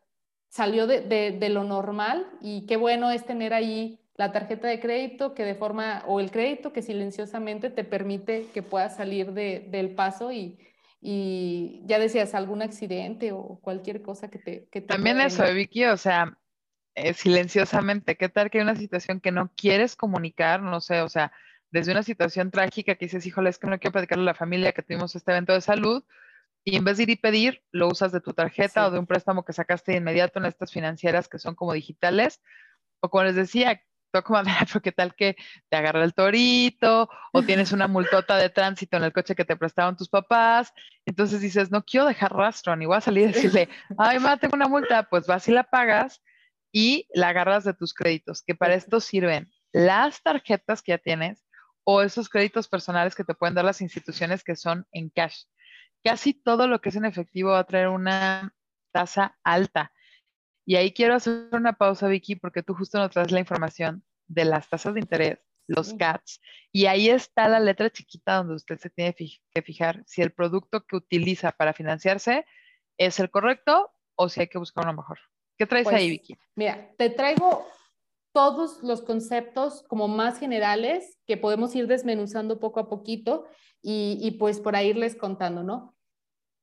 salió 0.49 0.87
de, 0.87 0.99
de, 0.99 1.49
lo 1.49 1.63
normal 1.63 2.27
y 2.41 2.65
qué 2.65 2.75
bueno 2.75 3.11
es 3.11 3.25
tener 3.25 3.53
ahí 3.53 4.04
la 4.17 4.31
tarjeta 4.31 4.67
de 4.67 4.79
crédito 4.79 5.33
que 5.33 5.43
de 5.43 5.55
forma, 5.55 6.03
o 6.07 6.19
el 6.19 6.31
crédito 6.31 6.71
que 6.71 6.81
silenciosamente 6.81 7.69
te 7.69 7.83
permite 7.83 8.47
que 8.53 8.63
puedas 8.63 8.95
salir 8.95 9.33
de, 9.33 9.67
del 9.69 9.91
paso 9.91 10.31
y, 10.31 10.57
y, 11.01 11.81
ya 11.85 11.99
decías, 11.99 12.33
algún 12.33 12.61
accidente 12.61 13.31
o 13.31 13.59
cualquier 13.61 14.01
cosa 14.01 14.29
que 14.29 14.39
te... 14.39 14.67
Que 14.71 14.81
También 14.81 15.19
eso, 15.19 15.43
Vicky, 15.53 15.85
o 15.85 15.97
sea, 15.97 16.37
eh, 16.95 17.13
silenciosamente, 17.13 18.15
¿qué 18.15 18.29
tal 18.29 18.49
que 18.49 18.59
hay 18.59 18.63
una 18.63 18.75
situación 18.75 19.19
que 19.19 19.31
no 19.31 19.51
quieres 19.55 19.95
comunicar? 19.95 20.61
No 20.61 20.79
sé, 20.79 21.01
o 21.01 21.09
sea, 21.09 21.33
desde 21.71 21.91
una 21.91 22.03
situación 22.03 22.51
trágica 22.51 22.95
que 22.95 23.05
dices, 23.05 23.25
híjole, 23.25 23.49
es 23.49 23.59
que 23.59 23.67
no 23.67 23.77
quiero 23.79 23.91
platicarle 23.91 24.23
a 24.23 24.31
la 24.31 24.33
familia 24.33 24.71
que 24.71 24.81
tuvimos 24.81 25.13
este 25.15 25.31
evento 25.31 25.51
de 25.51 25.61
salud, 25.61 26.03
y 26.67 26.77
en 26.77 26.83
vez 26.83 26.97
de 26.97 27.03
ir 27.03 27.09
y 27.11 27.15
pedir, 27.15 27.63
lo 27.71 27.87
usas 27.87 28.11
de 28.11 28.21
tu 28.21 28.33
tarjeta 28.33 28.87
o 28.87 28.91
de 28.91 28.97
un 28.97 29.05
préstamo 29.05 29.45
que 29.45 29.53
sacaste 29.53 29.91
de 29.91 29.99
inmediato 29.99 30.39
en 30.39 30.45
estas 30.45 30.71
financieras 30.71 31.27
que 31.27 31.37
son 31.37 31.53
como 31.53 31.73
digitales. 31.73 32.41
O 33.01 33.09
como 33.09 33.25
les 33.25 33.35
decía, 33.35 33.83
pero 34.23 34.81
qué 34.83 34.91
tal 34.91 35.15
que 35.15 35.35
te 35.69 35.77
agarra 35.77 36.03
el 36.03 36.13
torito 36.13 37.09
o 37.33 37.43
tienes 37.43 37.71
una 37.71 37.87
multota 37.87 38.37
de 38.37 38.49
tránsito 38.49 38.97
en 38.97 39.03
el 39.03 39.13
coche 39.13 39.35
que 39.35 39.45
te 39.45 39.55
prestaron 39.55 39.97
tus 39.97 40.09
papás. 40.09 40.73
Entonces 41.05 41.41
dices, 41.41 41.71
no 41.71 41.83
quiero 41.83 42.05
dejar 42.05 42.33
rastro, 42.33 42.75
ni 42.75 42.85
voy 42.85 42.97
a 42.97 43.01
salir 43.01 43.29
y 43.29 43.33
decirle, 43.33 43.69
ay, 43.97 44.19
ma, 44.19 44.37
tengo 44.37 44.55
una 44.55 44.67
multa. 44.67 45.03
Pues 45.03 45.27
vas 45.27 45.47
y 45.47 45.51
la 45.51 45.63
pagas 45.63 46.21
y 46.71 47.07
la 47.13 47.29
agarras 47.29 47.63
de 47.63 47.73
tus 47.73 47.93
créditos, 47.93 48.43
que 48.43 48.55
para 48.55 48.75
esto 48.75 48.99
sirven 48.99 49.49
las 49.71 50.21
tarjetas 50.21 50.81
que 50.81 50.91
ya 50.91 50.97
tienes 50.97 51.45
o 51.83 52.01
esos 52.01 52.29
créditos 52.29 52.67
personales 52.67 53.15
que 53.15 53.23
te 53.23 53.35
pueden 53.35 53.55
dar 53.55 53.65
las 53.65 53.81
instituciones 53.81 54.43
que 54.43 54.55
son 54.55 54.85
en 54.91 55.09
cash 55.09 55.43
casi 56.05 56.35
todo 56.35 56.67
lo 56.67 56.79
que 56.79 56.89
es 56.89 56.95
en 56.95 57.05
efectivo 57.05 57.49
va 57.49 57.59
a 57.59 57.63
traer 57.63 57.87
una 57.87 58.53
tasa 58.93 59.35
alta. 59.43 59.91
Y 60.65 60.75
ahí 60.75 60.91
quiero 60.91 61.15
hacer 61.15 61.47
una 61.51 61.73
pausa, 61.73 62.07
Vicky, 62.07 62.35
porque 62.35 62.63
tú 62.63 62.73
justo 62.73 62.97
nos 62.97 63.11
traes 63.11 63.31
la 63.31 63.39
información 63.39 64.03
de 64.27 64.45
las 64.45 64.67
tasas 64.67 64.95
de 64.95 64.99
interés, 64.99 65.39
los 65.67 65.93
CATs, 65.93 66.41
y 66.71 66.87
ahí 66.87 67.09
está 67.09 67.47
la 67.47 67.59
letra 67.59 67.89
chiquita 67.89 68.37
donde 68.37 68.55
usted 68.55 68.79
se 68.79 68.89
tiene 68.89 69.13
que 69.15 69.61
fijar 69.61 70.03
si 70.05 70.21
el 70.21 70.31
producto 70.31 70.85
que 70.85 70.95
utiliza 70.95 71.51
para 71.51 71.73
financiarse 71.73 72.45
es 72.97 73.19
el 73.19 73.29
correcto 73.29 73.91
o 74.15 74.29
si 74.29 74.41
hay 74.41 74.47
que 74.47 74.57
buscar 74.57 74.85
uno 74.85 74.93
mejor. 74.93 75.19
¿Qué 75.57 75.65
traes 75.65 75.87
ahí, 75.87 76.17
pues, 76.17 76.27
Vicky? 76.27 76.37
Mira, 76.55 76.91
te 76.97 77.09
traigo 77.09 77.65
todos 78.33 78.83
los 78.83 79.01
conceptos 79.01 79.83
como 79.87 80.07
más 80.07 80.39
generales 80.39 81.17
que 81.25 81.37
podemos 81.37 81.73
ir 81.75 81.87
desmenuzando 81.87 82.59
poco 82.59 82.79
a 82.79 82.89
poquito 82.89 83.45
y, 83.81 84.17
y 84.21 84.31
pues 84.31 84.59
por 84.59 84.75
ahí 84.75 84.89
irles 84.89 85.15
contando, 85.15 85.63
¿no? 85.63 85.95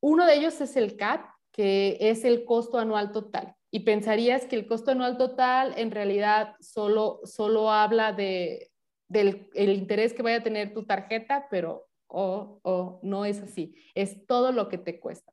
Uno 0.01 0.27
de 0.27 0.35
ellos 0.35 0.61
es 0.61 0.77
el 0.77 0.97
CAT, 0.97 1.25
que 1.53 1.99
es 2.01 2.25
el 2.25 2.45
costo 2.45 2.79
anual 2.79 3.13
total. 3.13 3.55
Y 3.71 3.81
pensarías 3.81 4.47
que 4.47 4.57
el 4.57 4.67
costo 4.67 4.91
anual 4.91 5.17
total 5.17 5.75
en 5.77 5.91
realidad 5.91 6.57
solo, 6.61 7.21
solo 7.25 7.71
habla 7.71 8.13
de, 8.13 8.71
del 9.09 9.49
el 9.55 9.75
interés 9.75 10.13
que 10.13 10.23
vaya 10.23 10.39
a 10.39 10.43
tener 10.43 10.75
tu 10.75 10.85
tarjeta, 10.85 11.47
pero 11.51 11.87
oh, 12.09 13.01
no 13.03 13.25
es 13.25 13.41
así. 13.41 13.75
Es 13.95 14.27
todo 14.27 14.53
lo 14.53 14.69
que 14.69 14.79
te 14.79 15.01
cuesta. 15.01 15.33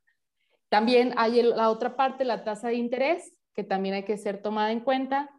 También 0.70 1.14
hay 1.18 1.42
la 1.42 1.70
otra 1.70 1.96
parte, 1.96 2.26
la 2.26 2.44
tasa 2.44 2.70
de 2.70 2.76
interés, 2.76 3.34
que 3.56 3.64
también 3.64 3.96
hay 3.96 4.04
que 4.04 4.18
ser 4.18 4.42
tomada 4.42 4.72
en 4.72 4.82
cuenta. 4.82 5.30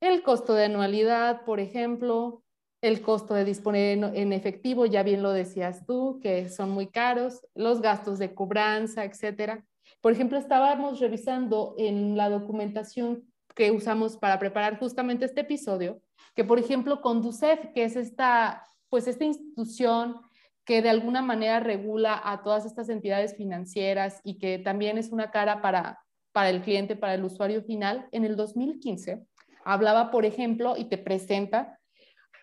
El 0.00 0.22
costo 0.22 0.54
de 0.54 0.66
anualidad, 0.66 1.44
por 1.44 1.58
ejemplo, 1.58 2.44
el 2.80 3.02
costo 3.02 3.34
de 3.34 3.44
disponer 3.44 3.98
en, 4.14 4.32
efectivo, 4.32 4.86
ya 4.86 5.02
bien 5.02 5.22
lo 5.22 5.32
decías 5.32 5.84
tú, 5.84 6.20
que 6.22 6.48
son 6.48 6.70
muy 6.70 6.86
caros, 6.86 7.40
los 7.54 7.80
gastos 7.80 8.20
de 8.20 8.34
cobranza, 8.34 9.04
etcétera. 9.04 9.66
Por 10.00 10.12
ejemplo, 10.12 10.38
estábamos 10.38 11.00
revisando 11.00 11.74
en 11.78 12.16
la 12.16 12.28
documentación 12.30 13.24
que 13.54 13.70
usamos 13.70 14.16
para 14.16 14.38
preparar 14.38 14.78
justamente 14.78 15.24
este 15.24 15.40
episodio, 15.40 16.00
que 16.34 16.44
por 16.44 16.58
ejemplo 16.58 17.00
Conducef, 17.00 17.72
que 17.74 17.84
es 17.84 17.96
esta, 17.96 18.64
pues 18.88 19.08
esta 19.08 19.24
institución 19.24 20.20
que 20.64 20.82
de 20.82 20.90
alguna 20.90 21.22
manera 21.22 21.60
regula 21.60 22.20
a 22.22 22.42
todas 22.42 22.66
estas 22.66 22.88
entidades 22.88 23.34
financieras 23.36 24.20
y 24.22 24.38
que 24.38 24.58
también 24.58 24.98
es 24.98 25.10
una 25.10 25.30
cara 25.30 25.62
para, 25.62 25.98
para 26.32 26.50
el 26.50 26.62
cliente, 26.62 26.94
para 26.94 27.14
el 27.14 27.24
usuario 27.24 27.62
final, 27.62 28.06
en 28.12 28.24
el 28.24 28.36
2015 28.36 29.26
hablaba, 29.68 30.10
por 30.10 30.24
ejemplo, 30.24 30.76
y 30.78 30.86
te 30.86 30.96
presenta 30.96 31.77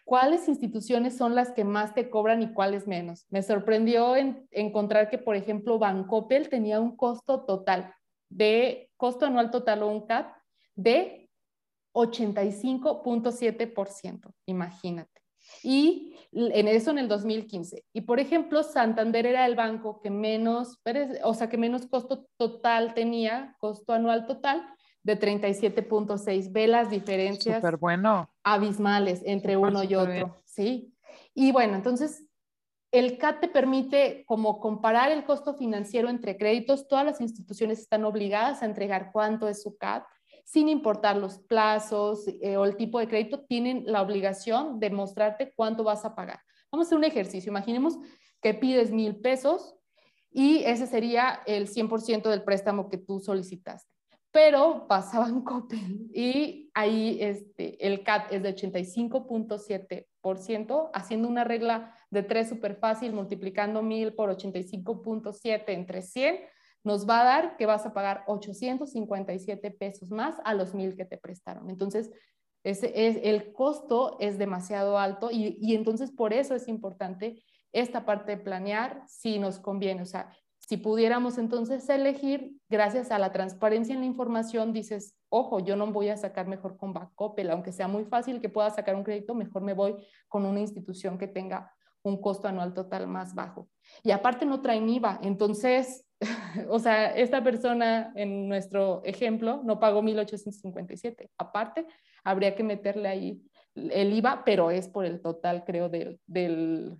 ¿cuáles 0.06 0.48
instituciones 0.48 1.18
son 1.18 1.36
las 1.36 1.52
que 1.52 1.66
más 1.66 1.94
te 1.94 2.10
cobran 2.10 2.42
y 2.42 2.54
cuáles 2.54 2.88
menos? 2.88 3.26
Me 3.30 3.44
sorprendió 3.44 4.16
encontrar 4.52 5.10
que, 5.10 5.18
por 5.18 5.36
ejemplo, 5.36 5.80
Bancoppel 5.80 6.48
tenía 6.48 6.80
un 6.80 6.96
costo 6.96 7.44
total 7.44 7.94
de 8.30 8.90
costo 8.98 9.26
anual 9.26 9.52
total 9.52 9.84
o 9.84 9.88
un 9.88 10.08
CAT 10.08 10.34
de 10.76 11.30
85.7%, 11.94 14.34
imagínate. 14.46 15.22
Y 15.64 16.16
en 16.32 16.68
eso 16.68 16.92
en 16.92 16.98
el 16.98 17.08
2015. 17.08 17.86
Y 17.94 18.02
por 18.02 18.20
ejemplo, 18.20 18.64
Santander 18.64 19.26
era 19.26 19.46
el 19.46 19.56
banco 19.56 20.02
que 20.02 20.10
menos, 20.10 20.80
o 21.24 21.34
sea, 21.34 21.50
que 21.50 21.58
menos 21.58 21.88
costo 21.88 22.28
total 22.38 22.94
tenía, 22.94 23.56
costo 23.60 23.94
anual 23.94 24.26
total, 24.26 24.68
de 25.06 25.20
37.6. 25.20 26.52
Ve 26.52 26.68
las 26.68 26.90
diferencias 26.90 27.64
bueno. 27.80 28.30
abismales 28.44 29.22
entre 29.24 29.56
uno 29.56 29.84
y 29.84 29.94
otro, 29.94 30.42
¿sí? 30.46 30.94
Y 31.36 31.52
bueno, 31.52 31.76
entonces 31.76 32.26
el 32.92 33.20
CAT 33.20 33.42
te 33.42 33.48
permite 33.48 34.26
como 34.26 34.60
comparar 34.60 35.12
el 35.12 35.24
costo 35.24 35.54
financiero 35.54 36.10
entre 36.10 36.38
créditos. 36.38 36.88
Todas 36.88 37.06
las 37.06 37.22
instituciones 37.22 37.80
están 37.80 38.04
obligadas 38.04 38.64
a 38.64 38.66
entregar 38.66 39.12
cuánto 39.14 39.48
es 39.48 39.62
su 39.62 39.78
CAT, 39.78 40.04
sin 40.44 40.70
importar 40.70 41.18
los 41.18 41.38
plazos 41.38 42.28
eh, 42.42 42.58
o 42.58 42.66
el 42.66 42.76
tipo 42.76 43.00
de 43.00 43.08
crédito, 43.08 43.46
tienen 43.46 43.84
la 43.86 44.02
obligación 44.02 44.80
de 44.80 44.90
mostrarte 44.90 45.54
cuánto 45.56 45.84
vas 45.84 46.04
a 46.04 46.16
pagar. 46.16 46.40
Vamos 46.72 46.88
a 46.88 46.90
hacer 46.90 46.98
un 46.98 47.04
ejercicio. 47.04 47.52
Imaginemos 47.52 47.96
que 48.42 48.56
pides 48.56 48.92
mil 48.92 49.18
pesos 49.18 49.76
y 50.32 50.64
ese 50.64 50.88
sería 50.88 51.42
el 51.46 51.68
100% 51.68 52.28
del 52.28 52.44
préstamo 52.44 52.90
que 52.90 52.98
tú 52.98 53.20
solicitaste 53.20 53.95
pero 54.36 54.86
pasaban 54.90 55.42
Coppel 55.46 56.12
y 56.14 56.70
ahí 56.74 57.20
este, 57.22 57.88
el 57.88 58.04
CAT 58.04 58.34
es 58.34 58.44
de 58.44 58.54
85.7%, 58.54 60.90
haciendo 60.94 61.30
una 61.30 61.46
regla 61.46 61.96
de 62.10 62.22
3 62.22 62.50
súper 62.50 62.76
fácil, 62.76 63.14
multiplicando 63.14 63.82
1000 63.82 64.14
por 64.14 64.38
85.7 64.38 65.64
entre 65.68 66.02
100, 66.02 66.42
nos 66.84 67.08
va 67.08 67.22
a 67.22 67.24
dar 67.24 67.56
que 67.56 67.66
vas 67.66 67.86
a 67.86 67.94
pagar 67.94 68.26
857 68.28 69.72
pesos 69.72 70.12
más 70.12 70.36
a 70.44 70.54
los 70.54 70.74
1000 70.74 70.98
que 70.98 71.06
te 71.06 71.18
prestaron. 71.18 71.70
Entonces, 71.70 72.12
ese 72.66 73.08
es, 73.08 73.18
el 73.24 73.54
costo 73.54 74.18
es 74.20 74.38
demasiado 74.38 75.00
alto 75.00 75.32
y, 75.32 75.58
y 75.62 75.76
entonces 75.76 76.12
por 76.12 76.34
eso 76.34 76.56
es 76.56 76.68
importante 76.68 77.42
esta 77.72 78.06
parte 78.06 78.36
de 78.36 78.44
planear 78.44 79.02
si 79.08 79.40
nos 79.40 79.60
conviene. 79.60 80.02
O 80.02 80.06
sea, 80.06 80.30
si 80.68 80.78
pudiéramos 80.78 81.38
entonces 81.38 81.88
elegir, 81.90 82.56
gracias 82.70 83.12
a 83.12 83.20
la 83.20 83.32
transparencia 83.32 83.94
en 83.94 84.00
la 84.00 84.08
información, 84.08 84.74
dices, 84.74 85.16
ojo, 85.30 85.60
yo 85.60 85.76
no 85.76 85.92
voy 85.92 86.10
a 86.10 86.18
sacar 86.18 86.48
mejor 86.48 86.76
con 86.76 86.92
Backopel, 86.92 87.52
aunque 87.52 87.72
sea 87.72 87.88
muy 87.88 88.04
fácil 88.06 88.42
que 88.42 88.50
pueda 88.50 88.72
sacar 88.72 88.96
un 88.96 89.04
crédito, 89.04 89.36
mejor 89.36 89.62
me 89.62 89.74
voy 89.74 89.96
con 90.28 90.44
una 90.44 90.60
institución 90.60 91.20
que 91.20 91.28
tenga 91.28 91.72
un 92.02 92.20
costo 92.20 92.48
anual 92.48 92.74
total 92.74 93.06
más 93.06 93.36
bajo. 93.36 93.70
Y 94.02 94.10
aparte 94.10 94.48
no 94.48 94.62
traen 94.64 94.90
IVA, 94.90 95.20
entonces, 95.22 96.04
o 96.70 96.80
sea, 96.80 97.16
esta 97.16 97.44
persona 97.44 98.12
en 98.16 98.50
nuestro 98.50 99.04
ejemplo 99.06 99.62
no 99.64 99.80
pagó 99.80 100.02
1.857. 100.02 101.30
Aparte, 101.38 101.86
habría 102.24 102.56
que 102.56 102.64
meterle 102.64 103.08
ahí 103.08 103.44
el 103.76 104.14
IVA, 104.14 104.42
pero 104.44 104.72
es 104.72 104.88
por 104.88 105.06
el 105.06 105.22
total, 105.22 105.64
creo, 105.64 105.90
del, 105.90 106.20
del, 106.26 106.98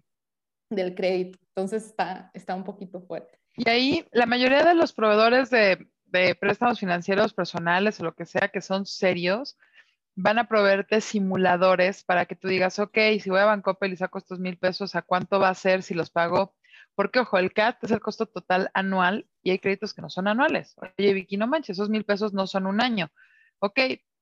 del 0.70 0.94
crédito. 0.94 1.40
Entonces 1.56 1.88
está, 1.88 2.30
está 2.36 2.54
un 2.54 2.64
poquito 2.64 3.02
fuerte. 3.02 3.40
Y 3.58 3.70
ahí 3.70 4.06
la 4.12 4.26
mayoría 4.26 4.64
de 4.64 4.76
los 4.76 4.94
proveedores 4.94 5.50
de, 5.50 5.88
préstamos 6.40 6.80
financieros 6.80 7.34
personales 7.34 8.00
o 8.00 8.04
lo 8.04 8.16
que 8.16 8.26
sea 8.26 8.50
que 8.50 8.62
son 8.62 8.86
serios, 8.86 9.58
van 10.16 10.40
a 10.40 10.48
proveerte 10.48 11.02
simuladores 11.02 12.04
para 12.04 12.26
que 12.26 12.36
tú 12.36 12.48
digas, 12.48 12.80
ok, 12.80 12.98
si 13.20 13.30
voy 13.30 13.40
a 13.40 13.46
Bancoppel 13.46 13.94
y 13.94 13.98
saco 13.98 14.18
estos 14.18 14.40
mil 14.40 14.58
pesos, 14.58 14.96
¿a 14.96 15.02
cuánto 15.02 15.40
va 15.40 15.50
a 15.50 15.56
ser 15.56 15.84
si 15.84 15.94
los 15.94 16.10
pago? 16.10 16.56
Porque, 16.96 17.20
ojo, 17.20 17.38
el 17.38 17.52
CAT 17.52 17.84
es 17.84 17.92
el 17.92 18.00
costo 18.00 18.26
total 18.26 18.72
anual 18.74 19.28
y 19.44 19.52
hay 19.52 19.60
créditos 19.60 19.94
que 19.94 20.02
no 20.02 20.10
son 20.10 20.30
anuales. 20.30 20.76
Oye, 20.98 21.14
Vicky, 21.14 21.36
no 21.36 21.48
manches, 21.48 21.78
esos 21.78 21.90
mil 21.90 22.06
pesos 22.06 22.34
no 22.34 22.48
son 22.48 22.66
un 22.66 22.82
año. 22.82 23.12
Ok, 23.60 23.80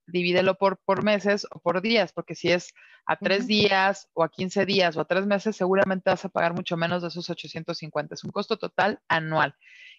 divídelo 0.08 0.56
por, 0.56 0.78
por 0.78 1.04
meses 1.04 1.48
o 1.52 1.60
por 1.60 1.82
días, 1.82 2.12
porque 2.14 2.36
si 2.36 2.52
es 2.52 2.74
a 3.06 3.16
tres 3.18 3.48
días 3.48 4.10
o 4.14 4.24
a 4.24 4.30
15 4.30 4.66
días 4.66 4.96
o 4.98 5.02
a 5.02 5.06
tres 5.06 5.26
meses, 5.26 5.56
seguramente 5.56 6.10
vas 6.10 6.26
a 6.26 6.30
pagar 6.30 6.54
mucho 6.54 6.78
menos 6.78 7.02
de 7.02 7.10
esos 7.10 7.30
850. 7.30 8.16
Es 8.16 8.24
un 8.24 8.32
costo 8.32 8.58
total 8.58 9.00
anual. 9.08 9.56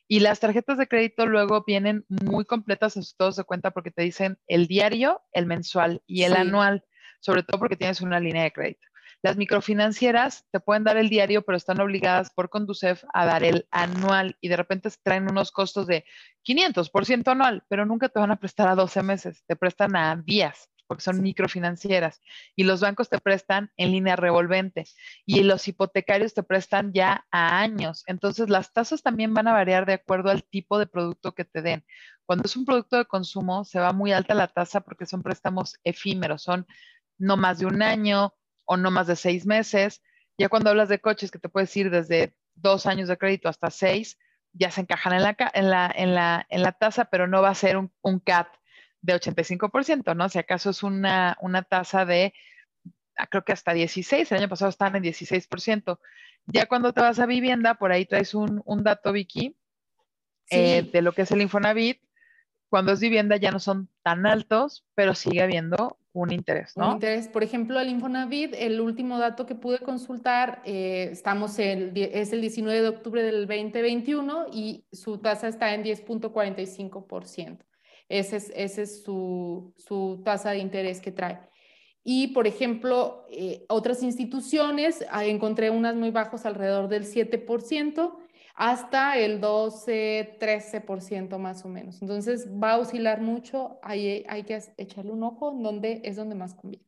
Y 0.07 0.21
las 0.21 0.41
tarjetas 0.41 0.77
de 0.79 0.87
crédito 0.87 1.27
luego 1.27 1.65
vienen 1.67 2.05
muy 2.09 2.45
completas 2.45 2.97
en 2.97 3.03
sus 3.03 3.13
estados 3.13 3.37
de 3.37 3.45
cuenta 3.45 3.71
porque 3.71 3.91
te 3.91 4.03
dicen 4.03 4.39
el 4.47 4.67
diario, 4.67 5.23
el 5.33 5.47
mensual 5.47 6.03
y 6.07 6.25
el 6.25 6.35
anual, 6.35 6.85
sobre 7.21 7.43
todo 7.43 7.59
porque 7.59 7.77
tienes 7.77 8.03
una 8.03 8.21
línea 8.21 8.43
de 8.43 8.53
crédito. 8.53 8.87
Las 9.25 9.39
microfinancieras 9.39 10.45
te 10.51 10.61
pueden 10.61 10.85
dar 10.85 10.99
el 10.99 11.09
diario, 11.09 11.41
pero 11.47 11.57
están 11.57 11.81
obligadas 11.81 12.29
por 12.29 12.51
Conducef 12.51 13.05
a 13.15 13.25
dar 13.25 13.43
el 13.43 13.67
anual 13.71 14.37
y 14.43 14.49
de 14.49 14.57
repente 14.59 14.91
traen 15.03 15.31
unos 15.31 15.51
costos 15.51 15.87
de 15.87 16.05
500% 16.47 17.29
anual, 17.29 17.65
pero 17.71 17.87
nunca 17.87 18.11
te 18.11 18.21
van 18.21 18.33
a 18.33 18.37
prestar 18.37 18.69
a 18.69 18.75
12 18.75 19.03
meses, 19.03 19.43
te 19.47 19.57
prestan 19.57 19.97
a 19.97 20.17
días 20.17 20.69
porque 20.87 21.03
son 21.03 21.23
microfinancieras 21.23 22.21
y 22.55 22.65
los 22.65 22.83
bancos 22.83 23.09
te 23.09 23.19
prestan 23.19 23.71
en 23.79 23.93
línea 23.93 24.15
revolvente 24.15 24.85
y 25.25 25.43
los 25.43 25.67
hipotecarios 25.69 26.35
te 26.35 26.43
prestan 26.43 26.93
ya 26.93 27.25
a 27.31 27.61
años. 27.61 28.05
Entonces 28.07 28.51
las 28.51 28.75
tasas 28.75 29.03
también 29.03 29.33
van 29.33 29.49
a 29.49 29.55
variar 29.55 29.87
de 29.87 29.95
acuerdo 29.95 30.29
al 30.29 30.45
tipo 30.45 30.79
de 30.79 30.87
producto 30.87 31.33
que 31.33 31.47
te 31.47 31.63
den. 31.63 31.83
Cuando 32.27 32.45
es 32.45 32.57
un 32.57 32.67
producto 32.67 32.99
de 32.99 33.07
consumo 33.07 33.65
se 33.65 33.81
va 33.81 33.95
muy 33.95 34.13
alta 34.13 34.35
la 34.35 34.49
tasa 34.49 34.83
porque 34.83 35.07
son 35.07 35.23
préstamos 35.23 35.79
efímeros, 35.83 36.43
son 36.43 36.67
no 37.17 37.39
más 37.39 37.61
de 37.61 37.65
un 37.65 37.81
año, 37.81 38.35
o 38.65 38.77
no 38.77 38.91
más 38.91 39.07
de 39.07 39.17
seis 39.17 39.47
meses. 39.47 40.03
Ya 40.39 40.49
cuando 40.49 40.71
hablas 40.71 40.89
de 40.89 41.01
coches, 41.01 41.31
que 41.31 41.39
te 41.39 41.49
puedes 41.49 41.75
ir 41.77 41.91
desde 41.91 42.35
dos 42.55 42.87
años 42.87 43.09
de 43.09 43.17
crédito 43.17 43.49
hasta 43.49 43.71
seis, 43.71 44.19
ya 44.53 44.71
se 44.71 44.83
encajan 44.83 45.13
en 45.15 45.23
la, 45.23 45.37
en 45.55 45.71
la, 45.71 45.93
en 45.95 46.15
la, 46.15 46.47
en 46.49 46.63
la 46.63 46.73
tasa, 46.73 47.07
pero 47.07 47.27
no 47.27 47.43
va 47.43 47.51
a 47.51 47.55
ser 47.55 47.77
un, 47.77 47.93
un 48.03 48.21
CAT 48.21 48.49
de 49.03 49.15
85%, 49.15 50.17
¿no? 50.17 50.29
Si 50.29 50.39
acaso 50.39 50.71
es 50.71 50.83
una, 50.83 51.37
una 51.41 51.63
tasa 51.63 52.07
de, 52.07 52.33
ah, 53.17 53.27
creo 53.27 53.45
que 53.45 53.53
hasta 53.53 53.75
16, 53.75 54.31
el 54.33 54.39
año 54.39 54.49
pasado 54.49 54.71
estaban 54.71 54.97
en 54.97 55.03
16%. 55.03 55.99
Ya 56.47 56.67
cuando 56.67 56.93
te 56.93 57.01
vas 57.01 57.19
a 57.19 57.27
vivienda, 57.27 57.75
por 57.75 57.93
ahí 57.93 58.07
traes 58.07 58.35
un, 58.35 58.63
un 58.65 58.83
dato, 58.83 59.13
Vicky, 59.13 59.57
eh, 60.51 60.89
de 60.91 61.03
lo 61.03 61.13
que 61.13 61.23
es 61.23 61.31
el 61.31 61.43
Infonavit. 61.43 62.01
Cuando 62.69 62.93
es 62.93 63.01
vivienda 63.01 63.37
ya 63.37 63.51
no 63.51 63.61
son 63.61 63.89
tan 64.03 64.27
altos, 64.27 64.85
pero 64.95 65.15
sigue 65.15 65.43
habiendo 65.43 65.99
un 66.15 66.33
interés, 66.33 66.77
¿no? 66.77 66.87
Un 66.87 66.93
interés. 66.95 67.27
Por 67.29 67.43
ejemplo, 67.43 67.79
el 67.81 67.89
Infonavit, 67.89 68.55
el 68.57 68.81
último 68.81 69.19
dato 69.19 69.47
que 69.47 69.57
pude 69.57 69.81
consultar, 69.81 70.63
eh, 70.65 71.09
estamos 71.11 71.59
en, 71.59 71.93
es 71.97 72.33
el 72.33 72.41
19 72.41 72.83
de 72.83 72.89
octubre 72.89 73.23
del 73.23 73.49
2021 73.49 74.47
y 74.53 74.87
su 74.93 75.19
tasa 75.19 75.49
está 75.49 75.75
en 75.75 75.83
10.45%. 75.83 77.59
Esa 78.09 78.37
es, 78.37 78.53
ese 78.55 78.83
es 78.83 79.03
su, 79.03 79.75
su, 79.77 80.23
tasa 80.25 80.53
de 80.53 80.59
interés 80.59 81.01
que 81.01 81.11
trae. 81.11 81.41
Y, 82.05 82.29
por 82.29 82.47
ejemplo, 82.47 83.27
eh, 83.31 83.65
otras 83.69 84.03
instituciones, 84.05 85.05
ah, 85.11 85.25
encontré 85.25 85.71
unas 85.71 85.97
muy 85.97 86.13
bajos, 86.13 86.47
alrededor 86.47 86.89
del 86.89 87.07
7%, 87.07 88.17
hasta 88.55 89.19
el 89.19 89.41
12, 89.41 90.39
13% 90.41 91.39
más 91.39 91.65
o 91.65 91.69
menos. 91.69 92.01
Entonces 92.01 92.49
va 92.51 92.73
a 92.73 92.79
oscilar 92.79 93.21
mucho, 93.21 93.79
hay, 93.83 94.25
hay 94.29 94.45
que 94.45 94.61
echarle 94.77 95.11
un 95.11 95.25
ojo 95.25 95.53
donde 95.53 96.01
es 96.05 96.17
donde 96.17 96.37
más 96.37 96.55
conviene. 96.55 96.87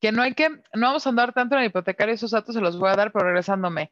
Que 0.00 0.12
no 0.12 0.22
hay 0.22 0.34
que, 0.34 0.48
no 0.48 0.86
vamos 0.86 1.06
a 1.06 1.10
andar 1.10 1.32
tanto 1.32 1.54
en 1.54 1.62
el 1.62 1.68
hipotecario, 1.68 2.14
esos 2.14 2.32
datos 2.32 2.54
se 2.54 2.60
los 2.60 2.78
voy 2.78 2.90
a 2.90 2.96
dar, 2.96 3.12
pero 3.12 3.26
regresándome. 3.26 3.90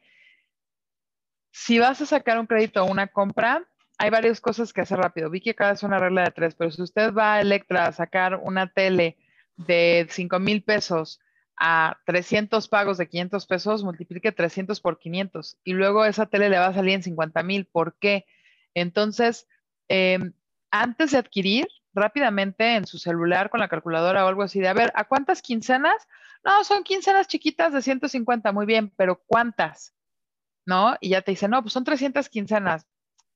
Si 1.51 1.79
vas 1.79 2.01
a 2.01 2.05
sacar 2.05 2.39
un 2.39 2.45
crédito 2.45 2.83
o 2.83 2.91
una 2.91 3.07
compra, 3.07 3.67
hay 3.97 4.09
varias 4.09 4.39
cosas 4.39 4.71
que 4.73 4.81
hacer 4.81 4.99
rápido. 4.99 5.29
Vi 5.29 5.41
que 5.41 5.55
cada 5.55 5.73
es 5.73 5.83
una 5.83 5.99
regla 5.99 6.25
de 6.25 6.31
tres, 6.31 6.55
pero 6.55 6.71
si 6.71 6.81
usted 6.81 7.13
va 7.13 7.35
a 7.35 7.41
Electra 7.41 7.87
a 7.87 7.91
sacar 7.91 8.35
una 8.35 8.71
tele 8.71 9.17
de 9.55 10.07
5 10.09 10.39
mil 10.39 10.63
pesos 10.63 11.19
a 11.57 11.97
300 12.05 12.67
pagos 12.67 12.97
de 12.97 13.07
500 13.09 13.45
pesos, 13.47 13.83
multiplique 13.83 14.31
300 14.31 14.79
por 14.79 14.99
500 14.99 15.57
y 15.63 15.73
luego 15.73 16.05
esa 16.05 16.27
tele 16.27 16.49
le 16.49 16.59
va 16.59 16.67
a 16.67 16.73
salir 16.73 16.93
en 16.93 17.03
50 17.03 17.43
mil. 17.43 17.65
¿Por 17.65 17.95
qué? 17.97 18.25
Entonces, 18.73 19.47
em, 19.87 20.33
antes 20.71 21.11
de 21.11 21.17
adquirir, 21.17 21.67
rápidamente 21.97 22.75
en 22.75 22.85
su 22.85 22.99
celular 22.99 23.49
con 23.49 23.59
la 23.59 23.67
calculadora 23.67 24.23
o 24.23 24.27
algo 24.27 24.43
así, 24.43 24.59
de 24.59 24.67
a 24.67 24.73
ver, 24.73 24.91
¿a 24.95 25.05
cuántas 25.05 25.41
quincenas? 25.41 26.07
No, 26.45 26.63
son 26.63 26.83
quincenas 26.83 27.27
chiquitas 27.27 27.73
de 27.73 27.81
150, 27.81 28.51
muy 28.51 28.65
bien, 28.65 28.93
pero 28.95 29.23
¿cuántas? 29.25 29.95
¿No? 30.65 30.95
Y 31.01 31.09
ya 31.09 31.21
te 31.21 31.31
dice, 31.31 31.47
no, 31.47 31.61
pues 31.61 31.73
son 31.73 31.83
300 31.83 32.29
quincenas. 32.29 32.85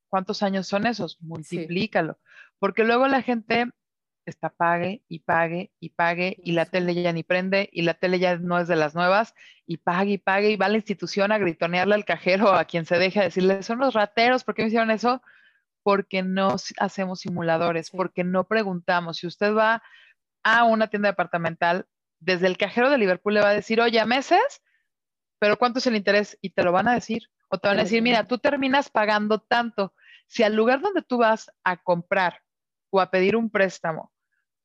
¿Cuántos 0.09 0.43
años 0.43 0.67
son 0.67 0.85
esos? 0.85 1.17
Multiplícalo. 1.21 2.19
Porque 2.59 2.83
luego 2.83 3.07
la 3.07 3.21
gente 3.21 3.71
está 4.25 4.49
pague 4.49 5.03
y 5.07 5.19
pague 5.19 5.71
y 5.79 5.89
pague 5.89 6.37
y 6.43 6.51
la 6.51 6.65
tele 6.65 6.93
ya 6.93 7.11
ni 7.13 7.23
prende 7.23 7.69
y 7.71 7.81
la 7.81 7.93
tele 7.93 8.19
ya 8.19 8.37
no 8.37 8.59
es 8.59 8.67
de 8.67 8.75
las 8.75 8.95
nuevas 8.95 9.33
y 9.65 9.77
pague 9.77 10.11
y 10.11 10.17
pague 10.17 10.51
y 10.51 10.55
va 10.55 10.67
a 10.67 10.69
la 10.69 10.77
institución 10.77 11.31
a 11.31 11.37
gritonearle 11.37 11.95
al 11.95 12.05
cajero 12.05 12.53
a 12.53 12.65
quien 12.65 12.85
se 12.85 12.97
deje 12.97 13.19
a 13.19 13.23
decirle, 13.23 13.63
son 13.63 13.79
los 13.79 13.93
rateros, 13.93 14.43
¿por 14.43 14.55
qué 14.55 14.63
me 14.63 14.67
hicieron 14.67 14.91
eso? 14.91 15.21
Porque 15.83 16.21
no 16.21 16.55
hacemos 16.77 17.21
simuladores, 17.21 17.89
porque 17.89 18.23
no 18.23 18.47
preguntamos. 18.47 19.17
Si 19.17 19.27
usted 19.27 19.55
va 19.55 19.81
a 20.43 20.63
una 20.63 20.87
tienda 20.87 21.09
departamental, 21.09 21.87
desde 22.19 22.47
el 22.47 22.57
cajero 22.57 22.89
de 22.89 22.97
Liverpool 22.97 23.33
le 23.33 23.41
va 23.41 23.49
a 23.49 23.53
decir, 23.53 23.81
oye, 23.81 23.99
a 23.99 24.05
meses, 24.05 24.61
pero 25.39 25.57
¿cuánto 25.57 25.79
es 25.79 25.87
el 25.87 25.95
interés? 25.95 26.37
Y 26.41 26.51
te 26.51 26.63
lo 26.63 26.71
van 26.71 26.87
a 26.87 26.93
decir. 26.93 27.23
O 27.49 27.57
te 27.57 27.67
van 27.67 27.79
a 27.79 27.83
decir, 27.83 28.01
mira, 28.01 28.27
tú 28.27 28.37
terminas 28.37 28.89
pagando 28.89 29.39
tanto. 29.39 29.93
Si 30.27 30.43
al 30.43 30.55
lugar 30.55 30.81
donde 30.81 31.01
tú 31.01 31.17
vas 31.17 31.51
a 31.63 31.77
comprar 31.77 32.41
o 32.91 32.99
a 33.01 33.09
pedir 33.09 33.35
un 33.35 33.49
préstamo 33.49 34.11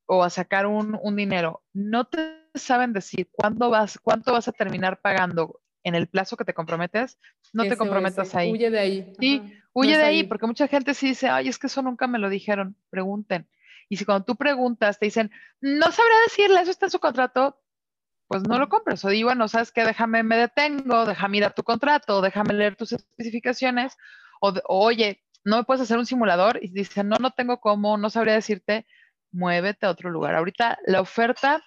o 0.06 0.22
a 0.22 0.30
sacar 0.30 0.66
un, 0.66 1.16
dinero, 1.16 1.64
no 1.72 2.04
te 2.04 2.48
saben 2.54 2.92
decir 2.92 3.28
cuándo 3.32 3.70
vas, 3.70 3.98
cuánto 3.98 4.32
vas 4.32 4.46
a 4.46 4.52
terminar 4.52 5.00
pagando 5.00 5.60
en 5.82 5.94
el 5.94 6.06
plazo 6.06 6.36
que 6.36 6.44
te 6.44 6.54
comprometes, 6.54 7.18
no 7.52 7.64
te 7.64 7.76
comprometas 7.76 8.34
ahí. 8.34 8.52
Huye 8.52 8.70
de 8.70 8.78
ahí. 8.78 9.12
Sí, 9.18 9.42
huye 9.72 9.96
de 9.96 10.04
ahí, 10.04 10.24
porque 10.24 10.46
mucha 10.46 10.68
gente 10.68 10.94
sí 10.94 11.08
dice, 11.08 11.28
ay, 11.28 11.48
es 11.48 11.58
que 11.58 11.66
eso 11.66 11.82
nunca 11.82 12.06
me 12.06 12.18
lo 12.18 12.28
dijeron, 12.28 12.76
pregunten. 12.90 13.48
Y 13.88 13.96
si 13.96 14.04
cuando 14.04 14.24
tú 14.24 14.36
preguntas 14.36 14.98
te 14.98 15.06
dicen, 15.06 15.30
no 15.60 15.90
sabría 15.90 16.20
decirle, 16.24 16.60
eso 16.60 16.70
está 16.70 16.86
en 16.86 16.90
su 16.90 17.00
contrato, 17.00 17.60
pues 18.28 18.42
no 18.42 18.58
lo 18.58 18.68
compres. 18.68 19.04
O 19.04 19.08
digo, 19.08 19.28
bueno, 19.28 19.48
sabes 19.48 19.72
que 19.72 19.84
déjame, 19.84 20.22
me 20.22 20.36
detengo, 20.36 21.06
déjame 21.06 21.32
mirar 21.32 21.54
tu 21.54 21.62
contrato, 21.62 22.20
déjame 22.20 22.54
leer 22.54 22.76
tus 22.76 22.92
especificaciones, 22.92 23.96
o 24.40 24.52
oye, 24.68 25.24
no 25.46 25.58
me 25.58 25.64
puedes 25.64 25.80
hacer 25.80 25.96
un 25.96 26.06
simulador 26.06 26.58
y 26.60 26.68
dice, 26.68 27.04
no, 27.04 27.16
no 27.20 27.30
tengo 27.30 27.60
cómo, 27.60 27.96
no 27.96 28.10
sabría 28.10 28.34
decirte, 28.34 28.84
muévete 29.30 29.86
a 29.86 29.90
otro 29.90 30.10
lugar. 30.10 30.34
Ahorita 30.34 30.76
la 30.86 31.00
oferta 31.00 31.62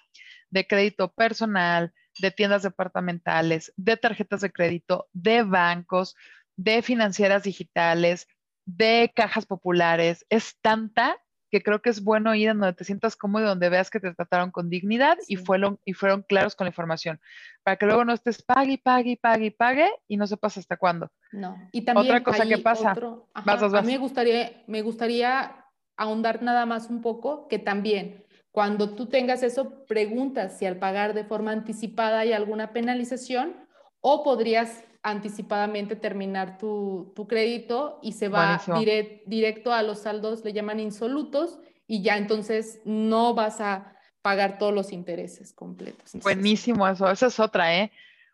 de 0.50 0.66
crédito 0.66 1.12
personal, 1.14 1.94
de 2.20 2.30
tiendas 2.30 2.62
departamentales, 2.62 3.72
de 3.76 3.96
tarjetas 3.96 4.42
de 4.42 4.52
crédito, 4.52 5.08
de 5.14 5.44
bancos, 5.44 6.14
de 6.56 6.82
financieras 6.82 7.44
digitales, 7.44 8.28
de 8.66 9.10
cajas 9.16 9.46
populares, 9.46 10.26
es 10.28 10.58
tanta 10.60 11.16
que 11.50 11.62
creo 11.62 11.82
que 11.82 11.90
es 11.90 12.02
bueno 12.02 12.34
ir 12.34 12.50
a 12.50 12.54
donde 12.54 12.72
te 12.72 12.84
sientas 12.84 13.16
cómodo 13.16 13.44
y 13.44 13.48
donde 13.48 13.68
veas 13.68 13.90
que 13.90 14.00
te 14.00 14.14
trataron 14.14 14.50
con 14.50 14.70
dignidad 14.70 15.18
y, 15.26 15.36
fueron, 15.36 15.78
y 15.84 15.92
fueron 15.94 16.22
claros 16.22 16.54
con 16.54 16.66
la 16.66 16.70
información, 16.70 17.20
para 17.62 17.76
que 17.76 17.86
luego 17.86 18.04
no 18.04 18.12
estés 18.12 18.42
pague, 18.42 18.78
pague, 18.78 19.18
pague, 19.20 19.50
pague 19.50 19.90
y 20.08 20.16
no 20.16 20.26
sepas 20.26 20.56
hasta 20.58 20.76
cuándo. 20.76 21.10
No. 21.32 21.56
Y 21.72 21.82
también 21.82 22.06
otra 22.06 22.22
cosa 22.22 22.46
que 22.46 22.58
pasa. 22.58 22.94
A 23.34 23.82
mí 23.82 23.92
me 23.92 23.98
gustaría, 23.98 24.62
me 24.66 24.82
gustaría 24.82 25.66
ahondar 25.96 26.42
nada 26.42 26.66
más 26.66 26.88
un 26.88 27.02
poco 27.02 27.48
que 27.48 27.58
también 27.58 28.24
cuando 28.52 28.94
tú 28.94 29.06
tengas 29.06 29.42
eso, 29.42 29.84
preguntas 29.86 30.58
si 30.58 30.66
al 30.66 30.78
pagar 30.78 31.14
de 31.14 31.24
forma 31.24 31.52
anticipada 31.52 32.20
hay 32.20 32.32
alguna 32.32 32.72
penalización 32.72 33.54
o 34.00 34.24
podrías 34.24 34.84
anticipadamente 35.02 35.96
terminar 35.96 36.58
tu, 36.58 37.14
crédito 37.28 37.98
y 38.02 38.12
se 38.12 38.28
va 38.28 38.60
directo 39.26 39.72
a 39.72 39.82
los 39.82 40.00
saldos, 40.00 40.44
le 40.44 40.52
llaman 40.52 40.80
insolutos, 40.80 41.58
y 41.86 42.02
ya 42.02 42.16
entonces 42.16 42.80
no 42.84 43.34
vas 43.34 43.60
a 43.60 43.96
pagar 44.22 44.58
todos 44.58 44.72
los 44.72 44.92
intereses 44.92 45.52
completos. 45.52 46.12
Buenísimo 46.22 46.86
eso, 46.86 47.10
esa 47.10 47.26
es 47.26 47.40
otra, 47.40 47.76
¿eh? 47.76 47.90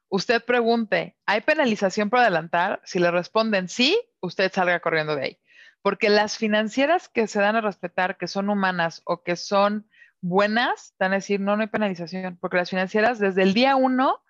Usted 0.09 0.45
pregunte, 0.45 1.17
¿hay 1.27 1.41
penalización 1.41 2.11
por 2.11 2.21
adelantar? 2.21 2.81
Si 2.85 2.99
le 2.99 3.11
responden 3.11 3.69
sí, 3.69 3.99
usted 4.21 4.53
salga 4.53 4.81
corriendo 4.81 5.17
de 5.17 5.23
ahí. 5.23 5.39
Porque 5.83 6.11
las 6.11 6.37
financieras 6.37 7.09
que 7.09 7.27
se 7.27 7.41
dan 7.41 7.57
a 7.57 7.61
respetar, 7.61 8.17
que 8.17 8.29
son 8.29 8.51
humanas 8.51 9.03
o 9.05 9.23
que 9.23 9.37
son 9.37 9.89
buenas, 10.21 10.95
van 10.99 11.13
a 11.13 11.17
decir, 11.17 11.41
no, 11.41 11.57
no 11.57 11.63
hay 11.63 11.69
penalización, 11.69 12.37
porque 12.41 12.57
las 12.57 12.71
financieras 12.71 13.19
desde 13.19 13.43
el 13.43 13.55
día 13.55 13.77
uno 13.77 14.21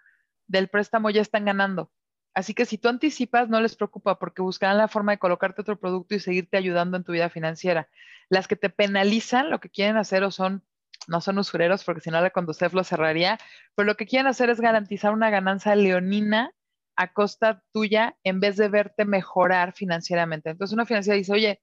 del 0.47 0.68
préstamo 0.68 1.11
ya 1.11 1.22
están 1.22 1.45
ganando. 1.45 1.91
Así 2.37 2.53
que 2.53 2.66
si 2.66 2.76
tú 2.76 2.91
anticipas, 2.91 3.49
no 3.49 3.62
les 3.62 3.76
preocupa 3.76 4.18
porque 4.18 4.43
buscarán 4.43 4.76
la 4.76 4.89
forma 4.89 5.12
de 5.12 5.18
colocarte 5.18 5.62
otro 5.62 5.80
producto 5.80 6.14
y 6.14 6.20
seguirte 6.20 6.59
ayudando 6.59 6.99
en 6.99 7.03
tu 7.03 7.12
vida 7.12 7.30
financiera. 7.30 7.89
Las 8.28 8.47
que 8.47 8.57
te 8.57 8.68
penalizan, 8.68 9.49
lo 9.49 9.59
que 9.59 9.70
quieren 9.70 9.97
hacer 9.97 10.22
o 10.22 10.30
son, 10.30 10.62
no 11.09 11.22
son 11.22 11.39
usureros 11.39 11.82
porque 11.82 12.03
si 12.03 12.11
no 12.11 12.20
la 12.20 12.28
Conducef 12.28 12.74
lo 12.74 12.84
cerraría, 12.84 13.39
pero 13.74 13.87
lo 13.87 13.95
que 13.95 14.05
quieren 14.05 14.26
hacer 14.26 14.51
es 14.51 14.61
garantizar 14.61 15.14
una 15.14 15.30
ganancia 15.30 15.74
leonina 15.76 16.53
a 16.95 17.14
costa 17.14 17.62
tuya 17.72 18.18
en 18.22 18.39
vez 18.39 18.59
de 18.59 18.68
verte 18.68 19.07
mejorar 19.07 19.72
financieramente. 19.72 20.51
Entonces 20.51 20.74
una 20.74 20.84
financiera 20.84 21.16
dice, 21.16 21.32
oye, 21.32 21.62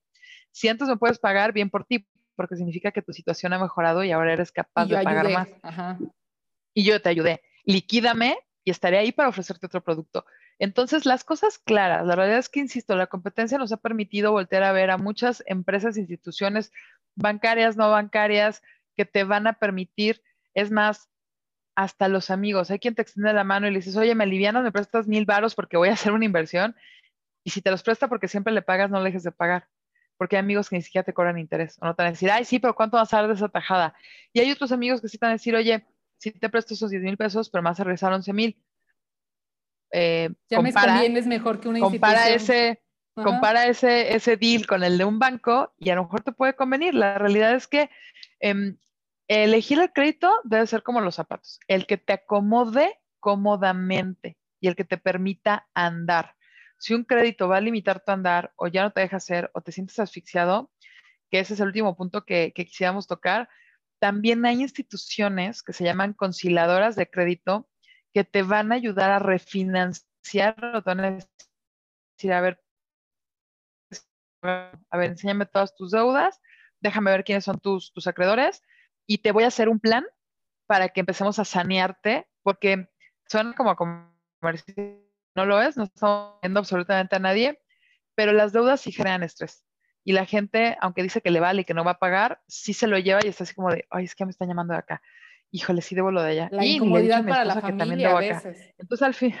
si 0.50 0.66
antes 0.66 0.88
me 0.88 0.96
puedes 0.96 1.20
pagar, 1.20 1.52
bien 1.52 1.70
por 1.70 1.84
ti, 1.84 2.04
porque 2.34 2.56
significa 2.56 2.90
que 2.90 3.02
tu 3.02 3.12
situación 3.12 3.52
ha 3.52 3.60
mejorado 3.60 4.02
y 4.02 4.10
ahora 4.10 4.32
eres 4.32 4.50
capaz 4.50 4.86
de 4.86 5.00
pagar 5.04 5.30
más. 5.30 5.48
Y 6.74 6.82
yo 6.82 7.00
te 7.00 7.10
ayudé. 7.10 7.42
Liquídame 7.62 8.36
y 8.64 8.72
estaré 8.72 8.98
ahí 8.98 9.12
para 9.12 9.28
ofrecerte 9.28 9.66
otro 9.66 9.84
producto. 9.84 10.24
Entonces, 10.58 11.06
las 11.06 11.24
cosas 11.24 11.58
claras, 11.58 12.06
la 12.06 12.16
realidad 12.16 12.38
es 12.38 12.48
que, 12.48 12.60
insisto, 12.60 12.96
la 12.96 13.06
competencia 13.06 13.58
nos 13.58 13.72
ha 13.72 13.76
permitido 13.76 14.32
voltear 14.32 14.62
a 14.62 14.72
ver 14.72 14.90
a 14.90 14.98
muchas 14.98 15.42
empresas, 15.46 15.96
instituciones 15.96 16.72
bancarias, 17.16 17.76
no 17.76 17.90
bancarias, 17.90 18.62
que 18.96 19.04
te 19.04 19.24
van 19.24 19.46
a 19.46 19.54
permitir, 19.54 20.22
es 20.54 20.70
más, 20.70 21.10
hasta 21.74 22.08
los 22.08 22.30
amigos. 22.30 22.70
Hay 22.70 22.78
quien 22.78 22.94
te 22.94 23.02
extiende 23.02 23.32
la 23.32 23.44
mano 23.44 23.66
y 23.66 23.70
le 23.70 23.78
dices, 23.78 23.96
oye, 23.96 24.14
me 24.14 24.24
alivianas, 24.24 24.62
me 24.62 24.72
prestas 24.72 25.08
mil 25.08 25.24
varos 25.24 25.54
porque 25.54 25.76
voy 25.76 25.88
a 25.88 25.94
hacer 25.94 26.12
una 26.12 26.24
inversión. 26.24 26.76
Y 27.42 27.50
si 27.50 27.60
te 27.60 27.70
los 27.70 27.82
presta 27.82 28.08
porque 28.08 28.28
siempre 28.28 28.52
le 28.52 28.62
pagas, 28.62 28.90
no 28.90 28.98
le 28.98 29.06
dejes 29.06 29.24
de 29.24 29.32
pagar. 29.32 29.68
Porque 30.16 30.36
hay 30.36 30.40
amigos 30.40 30.68
que 30.68 30.76
ni 30.76 30.82
siquiera 30.82 31.04
te 31.04 31.12
cobran 31.12 31.38
interés. 31.38 31.76
O 31.80 31.86
no 31.86 31.94
te 31.94 32.02
van 32.02 32.08
a 32.08 32.12
decir, 32.12 32.30
ay, 32.30 32.44
sí, 32.44 32.60
pero 32.60 32.74
¿cuánto 32.74 32.96
vas 32.96 33.12
a 33.12 33.18
dar 33.18 33.28
de 33.28 33.34
esa 33.34 33.48
tajada? 33.48 33.94
Y 34.32 34.40
hay 34.40 34.50
otros 34.52 34.70
amigos 34.70 35.00
que 35.00 35.08
sí 35.08 35.18
te 35.18 35.26
van 35.26 35.32
a 35.32 35.34
decir, 35.34 35.54
oye, 35.56 35.84
sí 36.18 36.30
te 36.30 36.48
presto 36.48 36.74
esos 36.74 36.90
10 36.90 37.02
mil 37.02 37.16
pesos, 37.16 37.50
pero 37.50 37.62
más 37.62 37.80
a 37.80 37.84
regresar 37.84 38.12
11 38.12 38.32
mil 38.32 38.56
eh, 39.96 40.30
compara, 40.52 41.02
me 41.08 41.22
mejor 41.22 41.60
que 41.60 41.68
una 41.68 41.78
compara 41.78 42.28
Ese, 42.28 42.82
compara 43.14 43.68
ese, 43.68 44.16
ese 44.16 44.36
deal 44.36 44.66
con 44.66 44.82
el 44.82 44.98
de 44.98 45.04
un 45.04 45.20
banco 45.20 45.72
y 45.78 45.90
a 45.90 45.94
lo 45.94 46.02
mejor 46.02 46.22
te 46.22 46.32
puede 46.32 46.56
convenir. 46.56 46.94
La 46.94 47.16
realidad 47.16 47.54
es 47.54 47.68
que 47.68 47.90
em, 48.40 48.76
elegir 49.28 49.78
el 49.78 49.92
crédito 49.92 50.34
debe 50.42 50.66
ser 50.66 50.82
como 50.82 51.00
los 51.00 51.14
zapatos, 51.14 51.60
el 51.68 51.86
que 51.86 51.96
te 51.96 52.14
acomode 52.14 52.98
cómodamente 53.20 54.36
y 54.60 54.66
el 54.66 54.74
que 54.74 54.84
te 54.84 54.98
permita 54.98 55.68
andar. 55.74 56.34
si 56.76 56.92
un 56.92 57.04
crédito 57.04 57.48
va 57.48 57.58
a 57.58 57.60
limitar 57.60 58.04
tu 58.04 58.10
andar 58.10 58.52
o 58.56 58.66
ya 58.66 58.82
no 58.82 58.90
te 58.90 59.00
deja 59.00 59.18
hacer 59.18 59.48
o 59.54 59.60
te 59.60 59.70
sientes 59.70 60.00
asfixiado, 60.00 60.72
que 61.30 61.38
ese 61.38 61.54
es 61.54 61.60
el 61.60 61.68
último 61.68 61.96
punto 61.96 62.24
que, 62.24 62.52
que 62.52 62.66
quisiéramos 62.66 63.06
tocar, 63.06 63.48
también 64.00 64.44
hay 64.44 64.60
instituciones 64.60 65.62
que 65.62 65.72
se 65.72 65.84
llaman 65.84 66.14
conciliadoras 66.14 66.96
de 66.96 67.08
crédito 67.08 67.68
que 68.14 68.22
te 68.24 68.44
van 68.44 68.70
a 68.70 68.76
ayudar 68.76 69.10
a 69.10 69.18
refinanciar 69.18 70.54
o 70.74 70.82
te 70.82 70.90
van 70.90 71.00
a 71.00 71.10
decir, 71.10 72.32
a 72.32 72.40
ver, 72.40 72.64
a 74.42 74.96
ver, 74.96 75.10
enséñame 75.10 75.46
todas 75.46 75.74
tus 75.74 75.90
deudas, 75.90 76.40
déjame 76.80 77.10
ver 77.10 77.24
quiénes 77.24 77.44
son 77.44 77.58
tus, 77.58 77.92
tus 77.92 78.06
acreedores 78.06 78.62
y 79.06 79.18
te 79.18 79.32
voy 79.32 79.42
a 79.42 79.48
hacer 79.48 79.68
un 79.68 79.80
plan 79.80 80.06
para 80.66 80.90
que 80.90 81.00
empecemos 81.00 81.40
a 81.40 81.44
sanearte, 81.44 82.28
porque 82.42 82.88
suena 83.26 83.52
como 83.54 83.74
comercial, 83.74 85.00
no 85.34 85.44
lo 85.44 85.60
es, 85.60 85.76
no 85.76 85.84
estamos 85.84 86.38
viendo 86.40 86.60
absolutamente 86.60 87.16
a 87.16 87.18
nadie, 87.18 87.60
pero 88.14 88.32
las 88.32 88.52
deudas 88.52 88.80
sí 88.80 88.92
generan 88.92 89.24
estrés. 89.24 89.64
Y 90.04 90.12
la 90.12 90.24
gente, 90.24 90.76
aunque 90.80 91.02
dice 91.02 91.20
que 91.20 91.30
le 91.30 91.40
vale 91.40 91.62
y 91.62 91.64
que 91.64 91.74
no 91.74 91.82
va 91.82 91.92
a 91.92 91.98
pagar, 91.98 92.40
sí 92.46 92.74
se 92.74 92.86
lo 92.86 92.98
lleva 92.98 93.20
y 93.24 93.28
está 93.28 93.42
así 93.42 93.54
como 93.54 93.72
de, 93.72 93.86
ay, 93.90 94.04
es 94.04 94.14
que 94.14 94.24
me 94.24 94.30
están 94.30 94.48
llamando 94.48 94.74
de 94.74 94.78
acá. 94.78 95.02
Híjole, 95.54 95.82
sí 95.82 95.94
debo 95.94 96.10
lo 96.10 96.20
de 96.20 96.30
allá. 96.30 96.48
La 96.50 96.66
incomodidad 96.66 97.24
para 97.24 97.44
la 97.44 97.60
familia 97.60 98.10
a 98.10 98.18
veces. 98.18 98.74
Entonces, 98.76 99.06
al 99.06 99.14
fin, 99.14 99.36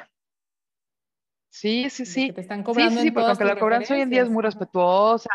Sí, 1.50 1.90
sí, 1.90 2.06
sí. 2.06 2.30
te 2.30 2.40
están 2.40 2.62
cobrando 2.62 3.00
sí, 3.00 3.08
sí, 3.08 3.10
porque 3.10 3.30
aunque 3.30 3.44
la 3.44 3.58
cobranza 3.58 3.94
hoy 3.94 4.02
en 4.02 4.10
día 4.10 4.22
es 4.22 4.28
muy 4.28 4.44
respetuosa 4.44 5.30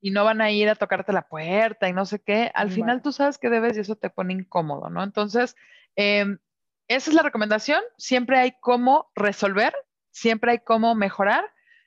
y 0.00 0.12
no 0.12 0.24
van 0.24 0.40
a 0.40 0.52
ir 0.52 0.68
a 0.68 0.76
tocarte 0.76 1.12
la 1.12 1.28
puerta 1.28 1.88
y 1.88 1.92
no 1.92 2.06
sé 2.06 2.20
qué, 2.20 2.52
al 2.54 2.70
final 2.70 3.02
tú 3.02 3.10
sabes 3.10 3.36
que 3.36 3.50
debes 3.50 3.76
y 3.76 3.80
eso 3.80 3.96
te 3.96 4.10
pone 4.10 4.32
incómodo, 4.32 4.90
¿no? 4.90 5.02
Entonces, 5.02 5.56
em, 5.96 6.38
esa 6.86 7.10
es 7.10 7.14
la 7.14 7.22
recomendación. 7.22 7.82
Siempre 7.96 8.38
hay 8.38 8.54
cómo 8.60 9.10
resolver, 9.16 9.74
siempre 10.12 10.52
hay 10.52 10.58
cómo 10.60 10.94
mejorar. 10.94 11.44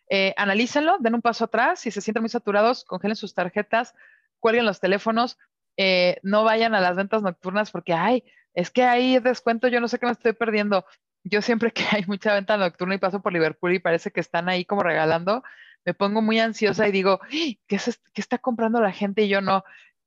Eh, 0.09 0.33
analícenlo, 0.35 0.97
den 0.99 1.15
un 1.15 1.21
paso 1.21 1.45
atrás. 1.45 1.79
Si 1.79 1.91
se 1.91 2.01
sienten 2.01 2.23
muy 2.23 2.29
saturados, 2.29 2.83
congelen 2.83 3.15
sus 3.15 3.33
tarjetas, 3.33 3.93
cuelguen 4.39 4.65
los 4.65 4.81
teléfonos, 4.81 5.37
eh, 5.77 6.17
no 6.23 6.43
vayan 6.43 6.75
a 6.75 6.81
las 6.81 6.95
ventas 6.95 7.21
nocturnas 7.21 7.71
porque, 7.71 7.93
ay, 7.93 8.23
es 8.53 8.69
que 8.71 8.83
hay 8.83 9.19
descuento, 9.19 9.67
yo 9.67 9.79
no 9.79 9.87
sé 9.87 9.99
qué 9.99 10.05
me 10.05 10.11
estoy 10.11 10.33
perdiendo 10.33 10.85
yo 11.23 11.41
siempre 11.41 11.71
que 11.73 11.83
hay 11.91 12.05
mucha 12.07 12.33
venta 12.33 12.57
nocturna 12.57 12.95
y 12.95 12.99
paso 12.99 13.21
por 13.21 13.33
Liverpool 13.33 13.73
y 13.73 13.79
parece 13.79 14.11
que 14.11 14.19
están 14.19 14.49
ahí 14.49 14.65
como 14.65 14.83
regalando, 14.83 15.43
me 15.85 15.93
pongo 15.93 16.21
muy 16.21 16.39
ansiosa 16.39 16.87
y 16.87 16.91
digo, 16.91 17.19
¿qué, 17.67 17.75
es, 17.75 18.01
qué 18.13 18.21
está 18.21 18.37
comprando 18.37 18.81
la 18.81 18.91
gente? 18.91 19.23
Y 19.23 19.29
yo 19.29 19.41
no, 19.41 19.63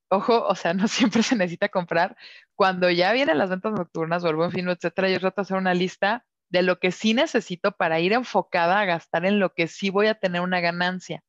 ojo, 0.09 0.45
o 0.47 0.55
sea, 0.55 0.75
no 0.75 0.89
siempre 0.89 1.23
se 1.23 1.37
necesita 1.37 1.69
comprar. 1.69 2.17
Cuando 2.55 2.91
ya 2.91 3.13
vienen 3.13 3.39
las 3.39 3.51
ventas 3.51 3.73
nocturnas 3.73 4.25
o 4.25 4.29
el 4.29 4.37
buen 4.37 4.53
fin, 4.53 4.69
etcétera, 4.69 5.09
yo 5.09 5.21
trato 5.21 5.41
de 5.41 5.43
hacer 5.43 5.57
una 5.57 5.75
lista 5.75 6.25
de 6.51 6.63
lo 6.63 6.79
que 6.79 6.93
sí 6.93 7.15
necesito 7.15 7.73
para 7.73 7.99
ir 8.01 8.13
enfocada 8.13 8.79
a 8.81 8.85
gastar 8.85 9.27
en 9.27 9.41
lo 9.41 9.55
que 9.55 9.67
sí 9.67 9.91
voy 9.91 10.07
a 10.07 10.15
tener 10.15 10.41
una 10.41 10.61
ganancia. 10.61 11.23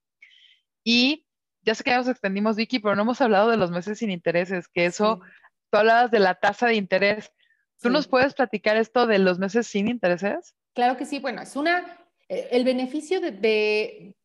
Y 0.83 1.24
ya 1.65 1.75
sé 1.75 1.83
que 1.83 1.89
ya 1.89 1.97
nos 1.97 2.07
extendimos, 2.07 2.55
Vicky, 2.55 2.79
pero 2.79 2.95
no 2.95 3.01
hemos 3.01 3.21
hablado 3.21 3.49
de 3.49 3.57
los 3.57 3.71
meses 3.71 3.97
sin 3.97 4.11
intereses, 4.11 4.67
que 4.67 4.85
eso, 4.85 5.19
tú 5.71 5.77
hablabas 5.77 6.11
de 6.11 6.19
la 6.19 6.35
tasa 6.35 6.67
de 6.67 6.75
interés. 6.75 7.31
¿Tú 7.81 7.89
nos 7.89 8.07
puedes 8.07 8.33
platicar 8.33 8.77
esto 8.77 9.05
de 9.05 9.19
los 9.19 9.37
meses 9.37 9.67
sin 9.67 9.87
intereses? 9.87 10.55
Claro 10.73 10.95
que 10.97 11.05
sí. 11.05 11.19
Bueno, 11.19 11.41
es 11.41 11.55
una, 11.55 11.85
eh, 12.29 12.47
el 12.51 12.63
beneficio 12.63 13.19
de, 13.19 14.15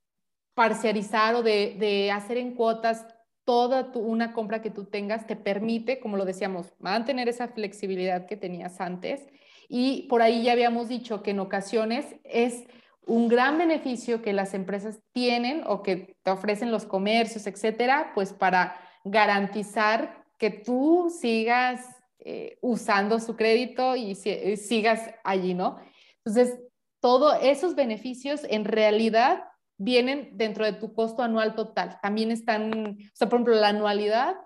parcializar 0.54 1.34
o 1.34 1.42
de, 1.42 2.10
hacer 2.12 2.36
en 2.36 2.54
cuotas 2.54 3.06
toda 3.44 3.90
una 3.94 4.32
compra 4.32 4.62
que 4.62 4.70
tú 4.70 4.84
tengas 4.84 5.26
te 5.26 5.34
permite, 5.34 5.98
como 5.98 6.16
lo 6.16 6.24
decíamos, 6.24 6.72
mantener 6.78 7.28
esa 7.28 7.48
flexibilidad 7.48 8.26
que 8.26 8.36
tenías 8.36 8.80
antes. 8.80 9.26
Y 9.68 10.06
por 10.08 10.22
ahí 10.22 10.44
ya 10.44 10.52
habíamos 10.52 10.88
dicho 10.88 11.22
que 11.22 11.30
en 11.30 11.40
ocasiones 11.40 12.14
es 12.24 12.64
un 13.10 13.26
gran 13.26 13.58
beneficio 13.58 14.22
que 14.22 14.32
las 14.32 14.54
empresas 14.54 15.00
tienen 15.12 15.64
o 15.66 15.82
que 15.82 16.16
te 16.22 16.30
ofrecen 16.30 16.70
los 16.70 16.86
comercios, 16.86 17.48
etcétera, 17.48 18.12
pues 18.14 18.32
para 18.32 18.80
garantizar 19.04 20.24
que 20.38 20.50
tú 20.50 21.12
sigas 21.20 21.84
eh, 22.20 22.56
usando 22.60 23.18
su 23.18 23.34
crédito 23.34 23.96
y 23.96 24.14
sigas 24.14 25.10
allí, 25.24 25.54
¿no? 25.54 25.78
Entonces, 26.24 26.60
todos 27.00 27.36
esos 27.42 27.74
beneficios 27.74 28.42
en 28.48 28.64
realidad 28.64 29.42
vienen 29.76 30.30
dentro 30.34 30.64
de 30.64 30.74
tu 30.74 30.94
costo 30.94 31.24
anual 31.24 31.56
total. 31.56 31.98
También 32.00 32.30
están, 32.30 32.96
o 32.96 33.16
sea, 33.16 33.28
por 33.28 33.38
ejemplo, 33.38 33.56
la 33.56 33.68
anualidad. 33.68 34.36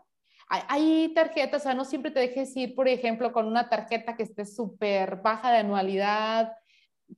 Hay, 0.49 1.13
tarjetas, 1.15 1.63
o 1.63 1.65
sea, 1.65 1.75
no 1.75 1.85
siempre 1.85 2.13
te 2.13 2.21
dejes 2.21 2.57
ir, 2.57 2.75
por 2.75 2.89
ejemplo, 2.89 3.31
con 3.33 3.47
una 3.47 3.69
tarjeta 3.69 4.17
que 4.17 4.23
esté 4.23 4.47
súper 4.47 5.17
baja 5.17 5.51
de 5.53 5.59
anualidad, 5.59 6.53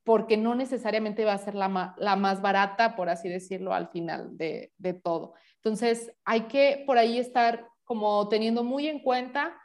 porque 0.04 0.36
no 0.36 0.54
necesariamente 0.54 1.24
va 1.24 1.34
a 1.34 1.38
ser 1.38 1.54
la, 1.54 1.68
más 1.68 2.42
barata, 2.42 2.96
por 2.96 3.08
así 3.08 3.28
decirlo, 3.28 3.72
al 3.74 3.88
final 3.88 4.36
de, 4.36 4.72
de 4.78 4.94
todo. 4.94 5.34
Entonces, 5.56 6.12
hay 6.24 6.42
que 6.42 6.84
por 6.86 6.98
ahí 6.98 7.18
estar 7.18 7.68
como 7.84 8.28
teniendo 8.28 8.64
muy 8.64 8.88
en 8.88 9.00
cuenta 9.00 9.56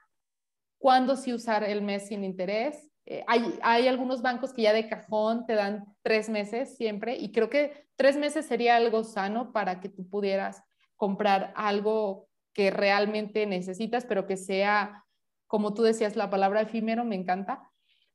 cuándo 0.78 1.16
sí 1.16 1.34
usar 1.34 1.64
el 1.64 1.82
mes 1.82 2.08
sin 2.08 2.24
interés. 2.24 2.92
Eh, 3.06 3.24
hay, 3.28 3.60
hay, 3.62 3.88
algunos 3.88 4.22
bancos 4.22 4.54
que 4.54 4.64
ya 4.64 4.74
de 4.74 4.88
cajón 4.88 5.46
te 5.46 5.56
dan 5.56 5.86
tres 6.04 6.30
meses 6.30 6.78
siempre 6.78 7.18
y 7.18 7.32
creo 7.32 7.50
que 7.50 7.88
tres 7.96 8.16
meses 8.16 8.46
sería 8.46 8.76
algo 8.76 9.04
sano 9.04 9.52
para 9.52 9.80
que 9.80 9.90
tú 9.90 10.08
pudieras 10.08 10.64
comprar 10.96 11.52
algo 11.56 12.30
que 12.54 12.70
realmente 12.70 13.46
necesitas, 13.48 14.06
pero 14.06 14.28
que 14.28 14.38
sea, 14.38 15.04
como 15.48 15.74
tú 15.74 15.82
decías, 15.84 16.16
la 16.16 16.30
palabra 16.30 16.62
efímero, 16.62 17.06
me 17.06 17.16
encanta, 17.16 17.71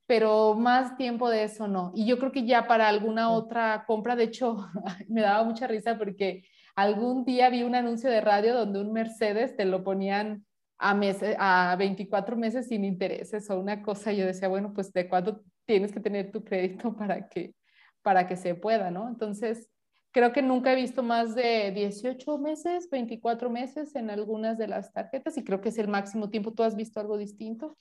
pero 0.06 0.54
más 0.54 0.96
tiempo 0.96 1.28
de 1.28 1.44
eso 1.44 1.68
no. 1.68 1.92
Y 1.94 2.06
yo 2.06 2.18
creo 2.18 2.32
que 2.32 2.46
ya 2.46 2.66
para 2.66 2.88
alguna 2.88 3.30
otra 3.30 3.84
compra, 3.86 4.16
de 4.16 4.24
hecho, 4.24 4.56
me 5.08 5.22
daba 5.22 5.44
mucha 5.44 5.66
risa 5.66 5.98
porque 5.98 6.44
algún 6.76 7.24
día 7.24 7.50
vi 7.50 7.62
un 7.62 7.74
anuncio 7.74 8.10
de 8.10 8.20
radio 8.20 8.54
donde 8.54 8.80
un 8.80 8.92
Mercedes 8.92 9.56
te 9.56 9.64
lo 9.64 9.82
ponían 9.82 10.44
a, 10.78 10.94
meses, 10.94 11.36
a 11.38 11.74
24 11.78 12.36
meses 12.36 12.68
sin 12.68 12.84
intereses 12.84 13.48
o 13.50 13.58
una 13.58 13.82
cosa, 13.82 14.12
yo 14.12 14.26
decía, 14.26 14.48
bueno, 14.48 14.72
pues 14.74 14.92
de 14.92 15.08
cuándo 15.08 15.42
tienes 15.64 15.92
que 15.92 16.00
tener 16.00 16.30
tu 16.30 16.44
crédito 16.44 16.94
para 16.96 17.28
que, 17.28 17.54
para 18.02 18.26
que 18.26 18.36
se 18.36 18.54
pueda, 18.54 18.90
¿no? 18.90 19.08
Entonces, 19.08 19.68
creo 20.12 20.32
que 20.32 20.42
nunca 20.42 20.72
he 20.72 20.76
visto 20.76 21.02
más 21.02 21.34
de 21.34 21.72
18 21.72 22.38
meses, 22.38 22.88
24 22.90 23.50
meses 23.50 23.94
en 23.96 24.10
algunas 24.10 24.58
de 24.58 24.68
las 24.68 24.92
tarjetas 24.92 25.36
y 25.38 25.44
creo 25.44 25.60
que 25.60 25.70
es 25.70 25.78
el 25.78 25.88
máximo 25.88 26.30
tiempo. 26.30 26.52
¿Tú 26.52 26.62
has 26.62 26.76
visto 26.76 27.00
algo 27.00 27.16
distinto? 27.18 27.76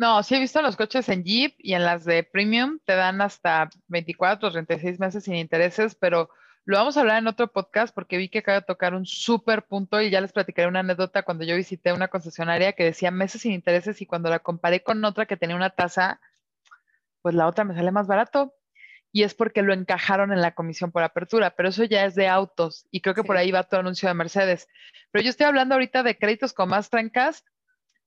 No, 0.00 0.22
sí 0.22 0.34
he 0.34 0.40
visto 0.40 0.62
los 0.62 0.76
coches 0.76 1.10
en 1.10 1.24
Jeep 1.24 1.56
y 1.58 1.74
en 1.74 1.84
las 1.84 2.06
de 2.06 2.22
Premium 2.24 2.78
te 2.86 2.94
dan 2.94 3.20
hasta 3.20 3.68
24 3.88 4.50
36 4.50 4.98
meses 4.98 5.24
sin 5.24 5.34
intereses, 5.34 5.94
pero 5.94 6.30
lo 6.64 6.78
vamos 6.78 6.96
a 6.96 7.00
hablar 7.00 7.18
en 7.18 7.26
otro 7.26 7.52
podcast 7.52 7.94
porque 7.94 8.16
vi 8.16 8.30
que 8.30 8.38
acaba 8.38 8.60
de 8.60 8.66
tocar 8.66 8.94
un 8.94 9.04
súper 9.04 9.66
punto 9.66 10.00
y 10.00 10.08
ya 10.08 10.22
les 10.22 10.32
platicaré 10.32 10.68
una 10.68 10.80
anécdota 10.80 11.22
cuando 11.22 11.44
yo 11.44 11.54
visité 11.54 11.92
una 11.92 12.08
concesionaria 12.08 12.72
que 12.72 12.84
decía 12.84 13.10
meses 13.10 13.42
sin 13.42 13.52
intereses 13.52 14.00
y 14.00 14.06
cuando 14.06 14.30
la 14.30 14.38
comparé 14.38 14.82
con 14.82 15.04
otra 15.04 15.26
que 15.26 15.36
tenía 15.36 15.54
una 15.54 15.68
tasa, 15.68 16.18
pues 17.20 17.34
la 17.34 17.46
otra 17.46 17.64
me 17.64 17.74
sale 17.74 17.90
más 17.90 18.06
barato. 18.06 18.54
Y 19.12 19.24
es 19.24 19.34
porque 19.34 19.60
lo 19.60 19.74
encajaron 19.74 20.32
en 20.32 20.40
la 20.40 20.54
comisión 20.54 20.92
por 20.92 21.02
apertura, 21.02 21.50
pero 21.50 21.68
eso 21.68 21.84
ya 21.84 22.06
es 22.06 22.14
de 22.14 22.26
autos 22.26 22.86
y 22.90 23.02
creo 23.02 23.14
que 23.14 23.24
por 23.24 23.36
ahí 23.36 23.50
va 23.50 23.64
tu 23.64 23.76
anuncio 23.76 24.08
de 24.08 24.14
Mercedes. 24.14 24.66
Pero 25.10 25.22
yo 25.22 25.28
estoy 25.28 25.44
hablando 25.44 25.74
ahorita 25.74 26.02
de 26.02 26.16
créditos 26.16 26.54
con 26.54 26.70
más 26.70 26.88
trancas, 26.88 27.44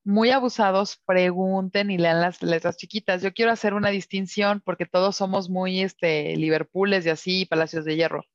muy 0.04 0.32
abusados, 0.32 1.02
pregunten 1.06 1.92
y 1.92 1.98
lean 1.98 2.22
las 2.22 2.42
letras 2.42 2.78
chiquitas. 2.78 3.22
Yo 3.22 3.34
quiero 3.34 3.52
hacer 3.52 3.74
una 3.74 3.90
distinción 3.90 4.62
porque 4.64 4.86
todos 4.86 5.16
somos 5.16 5.50
muy 5.50 5.82
este, 5.82 6.36
Liverpooles 6.36 7.06
y 7.06 7.10
así, 7.10 7.46
Palacios 7.46 7.86
de 7.86 7.96
Hierro. 7.96 8.26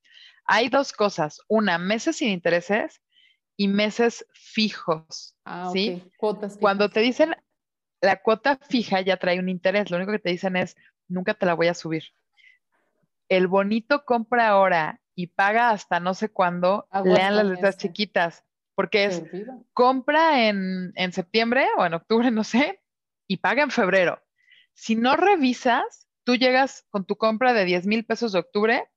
Hay 0.44 0.68
dos 0.70 0.92
cosas. 0.92 1.40
Una, 1.48 1.78
meses 1.78 2.16
sin 2.16 2.30
intereses 2.30 3.02
y 3.56 3.68
meses 3.68 4.26
fijos. 4.32 5.36
Ah, 5.44 5.70
¿sí? 5.72 6.02
Cuotas 6.16 6.56
Cuando 6.58 6.88
te 6.88 7.00
dicen 7.00 7.34
la 8.00 8.16
cuota 8.22 8.58
fija 8.68 9.00
ya 9.00 9.16
trae 9.16 9.38
un 9.38 9.48
interés, 9.48 9.90
lo 9.90 9.96
único 9.96 10.12
que 10.12 10.18
te 10.18 10.30
dicen 10.30 10.56
es 10.56 10.76
nunca 11.08 11.34
te 11.34 11.46
la 11.46 11.54
voy 11.54 11.68
a 11.68 11.74
subir. 11.74 12.04
El 13.28 13.46
bonito 13.46 14.04
compra 14.04 14.48
ahora 14.48 15.00
y 15.14 15.28
paga 15.28 15.70
hasta 15.70 16.00
no 16.00 16.14
sé 16.14 16.28
cuándo, 16.30 16.88
lean 17.04 17.36
las 17.36 17.46
letras 17.46 17.76
chiquitas, 17.76 18.44
porque 18.78 19.06
es 19.06 19.24
compra 19.72 20.46
en, 20.46 20.92
en 20.94 21.12
septiembre 21.12 21.66
o 21.78 21.84
en 21.84 21.94
octubre, 21.94 22.30
no 22.30 22.44
sé, 22.44 22.80
y 23.26 23.38
paga 23.38 23.64
en 23.64 23.72
febrero. 23.72 24.22
Si 24.72 24.94
no 24.94 25.16
revisas, 25.16 26.06
tú 26.22 26.36
llegas 26.36 26.86
con 26.90 27.04
tu 27.04 27.16
compra 27.16 27.52
de 27.52 27.64
10 27.64 27.88
mil 27.88 28.06
pesos 28.06 28.30
de 28.30 28.38
octubre 28.38 28.88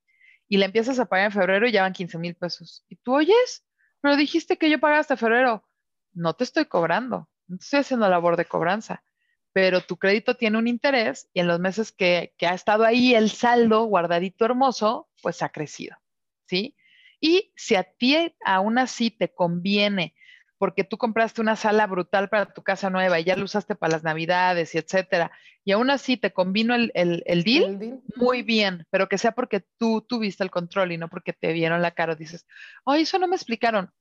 y 0.48 0.58
la 0.58 0.66
empiezas 0.66 1.00
a 1.00 1.08
pagar 1.08 1.26
en 1.26 1.32
febrero 1.32 1.68
y 1.68 1.72
ya 1.72 1.82
van 1.82 1.94
15 1.94 2.20
mil 2.20 2.36
pesos. 2.36 2.86
Y 2.90 2.98
tú 2.98 3.16
oyes, 3.16 3.66
pero 4.02 4.16
dijiste 4.18 4.56
que 4.60 4.70
yo 4.70 4.80
pagaba 4.80 5.00
hasta 5.00 5.18
febrero. 5.18 5.68
No 6.14 6.36
te 6.36 6.44
estoy 6.44 6.66
cobrando, 6.66 7.28
no 7.48 7.56
estoy 7.60 7.80
haciendo 7.80 8.08
labor 8.08 8.38
de 8.38 8.46
cobranza, 8.46 9.04
pero 9.52 9.82
tu 9.82 9.98
crédito 9.98 10.36
tiene 10.36 10.60
un 10.60 10.68
interés 10.68 11.28
y 11.34 11.40
en 11.40 11.48
los 11.48 11.60
meses 11.60 11.92
que, 11.92 12.36
que 12.38 12.46
ha 12.46 12.54
estado 12.54 12.84
ahí 12.84 13.16
el 13.16 13.32
saldo 13.32 13.86
guardadito 13.86 14.46
hermoso, 14.46 15.10
pues 15.24 15.42
ha 15.42 15.50
crecido, 15.50 15.98
¿sí? 16.46 16.76
Y 17.22 17.54
si 17.56 17.76
a 17.76 17.84
ti 17.84 18.36
aún 18.44 18.78
así 18.78 19.12
te 19.12 19.34
conviene 19.34 20.14
porque 20.62 20.84
tú 20.84 21.00
compraste 21.00 21.42
una 21.42 21.56
sala 21.56 21.88
brutal 21.88 22.30
para 22.30 22.54
tu 22.54 22.62
casa 22.62 22.92
nueva 22.92 23.20
y 23.20 23.24
ya 23.24 23.36
la 23.36 23.44
usaste 23.44 23.74
para 23.74 23.94
las 23.94 24.04
navidades 24.04 24.76
y 24.76 24.78
etcétera, 24.78 25.32
y 25.64 25.72
aún 25.72 25.90
así 25.90 26.18
te 26.18 26.34
convino 26.34 26.76
el, 26.76 26.92
el, 26.94 27.44
deal, 27.44 28.00
muy 28.16 28.44
bien, 28.44 28.86
pero 28.92 29.10
que 29.10 29.18
sea 29.18 29.32
porque 29.32 29.66
tú 29.80 30.06
tuviste 30.08 30.44
el 30.44 30.52
control 30.52 30.92
y 30.92 31.00
no 31.00 31.10
porque 31.10 31.34
te 31.34 31.52
vieron 31.52 31.82
la 31.82 31.90
cara, 31.90 32.14
dices, 32.14 32.46
ay, 32.86 33.02
eso 33.02 33.18
no 33.18 33.28
me 33.28 33.36
explicaron. 33.36 33.92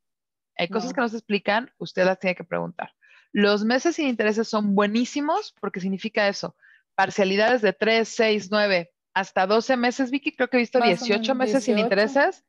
Hay 0.55 0.69
cosas 0.69 0.93
que 0.93 1.01
no 1.01 1.09
se 1.09 1.17
explican, 1.17 1.71
usted 1.79 2.05
las 2.05 2.19
tiene 2.19 2.35
que 2.35 2.45
preguntar. 2.45 2.93
Los 3.33 3.65
meses 3.65 3.97
sin 3.97 4.09
intereses 4.09 4.47
son 4.47 4.75
buenísimos 4.75 5.55
porque 5.63 5.81
significa 5.81 6.29
eso, 6.29 6.57
parcialidades 6.95 7.63
de 7.63 7.73
3, 7.73 8.07
6, 8.07 8.49
9, 8.51 8.93
hasta 9.15 9.47
12 9.47 9.79
meses, 9.79 10.11
Vicky, 10.11 10.33
creo 10.37 10.51
que 10.51 10.59
he 10.59 10.61
visto 10.61 10.79
18 10.79 11.35
meses 11.35 11.65
sin 11.65 11.79
intereses 11.79 12.45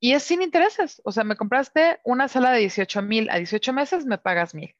y 0.00 0.12
es 0.12 0.22
sin 0.22 0.42
intereses. 0.42 1.00
O 1.04 1.12
sea, 1.12 1.24
me 1.24 1.36
compraste 1.36 1.98
una 2.04 2.28
sala 2.28 2.52
de 2.52 2.60
18 2.60 3.02
mil 3.02 3.30
a 3.30 3.36
18 3.36 3.72
meses, 3.72 4.06
me 4.06 4.18
pagas 4.18 4.54
mil. 4.54 4.74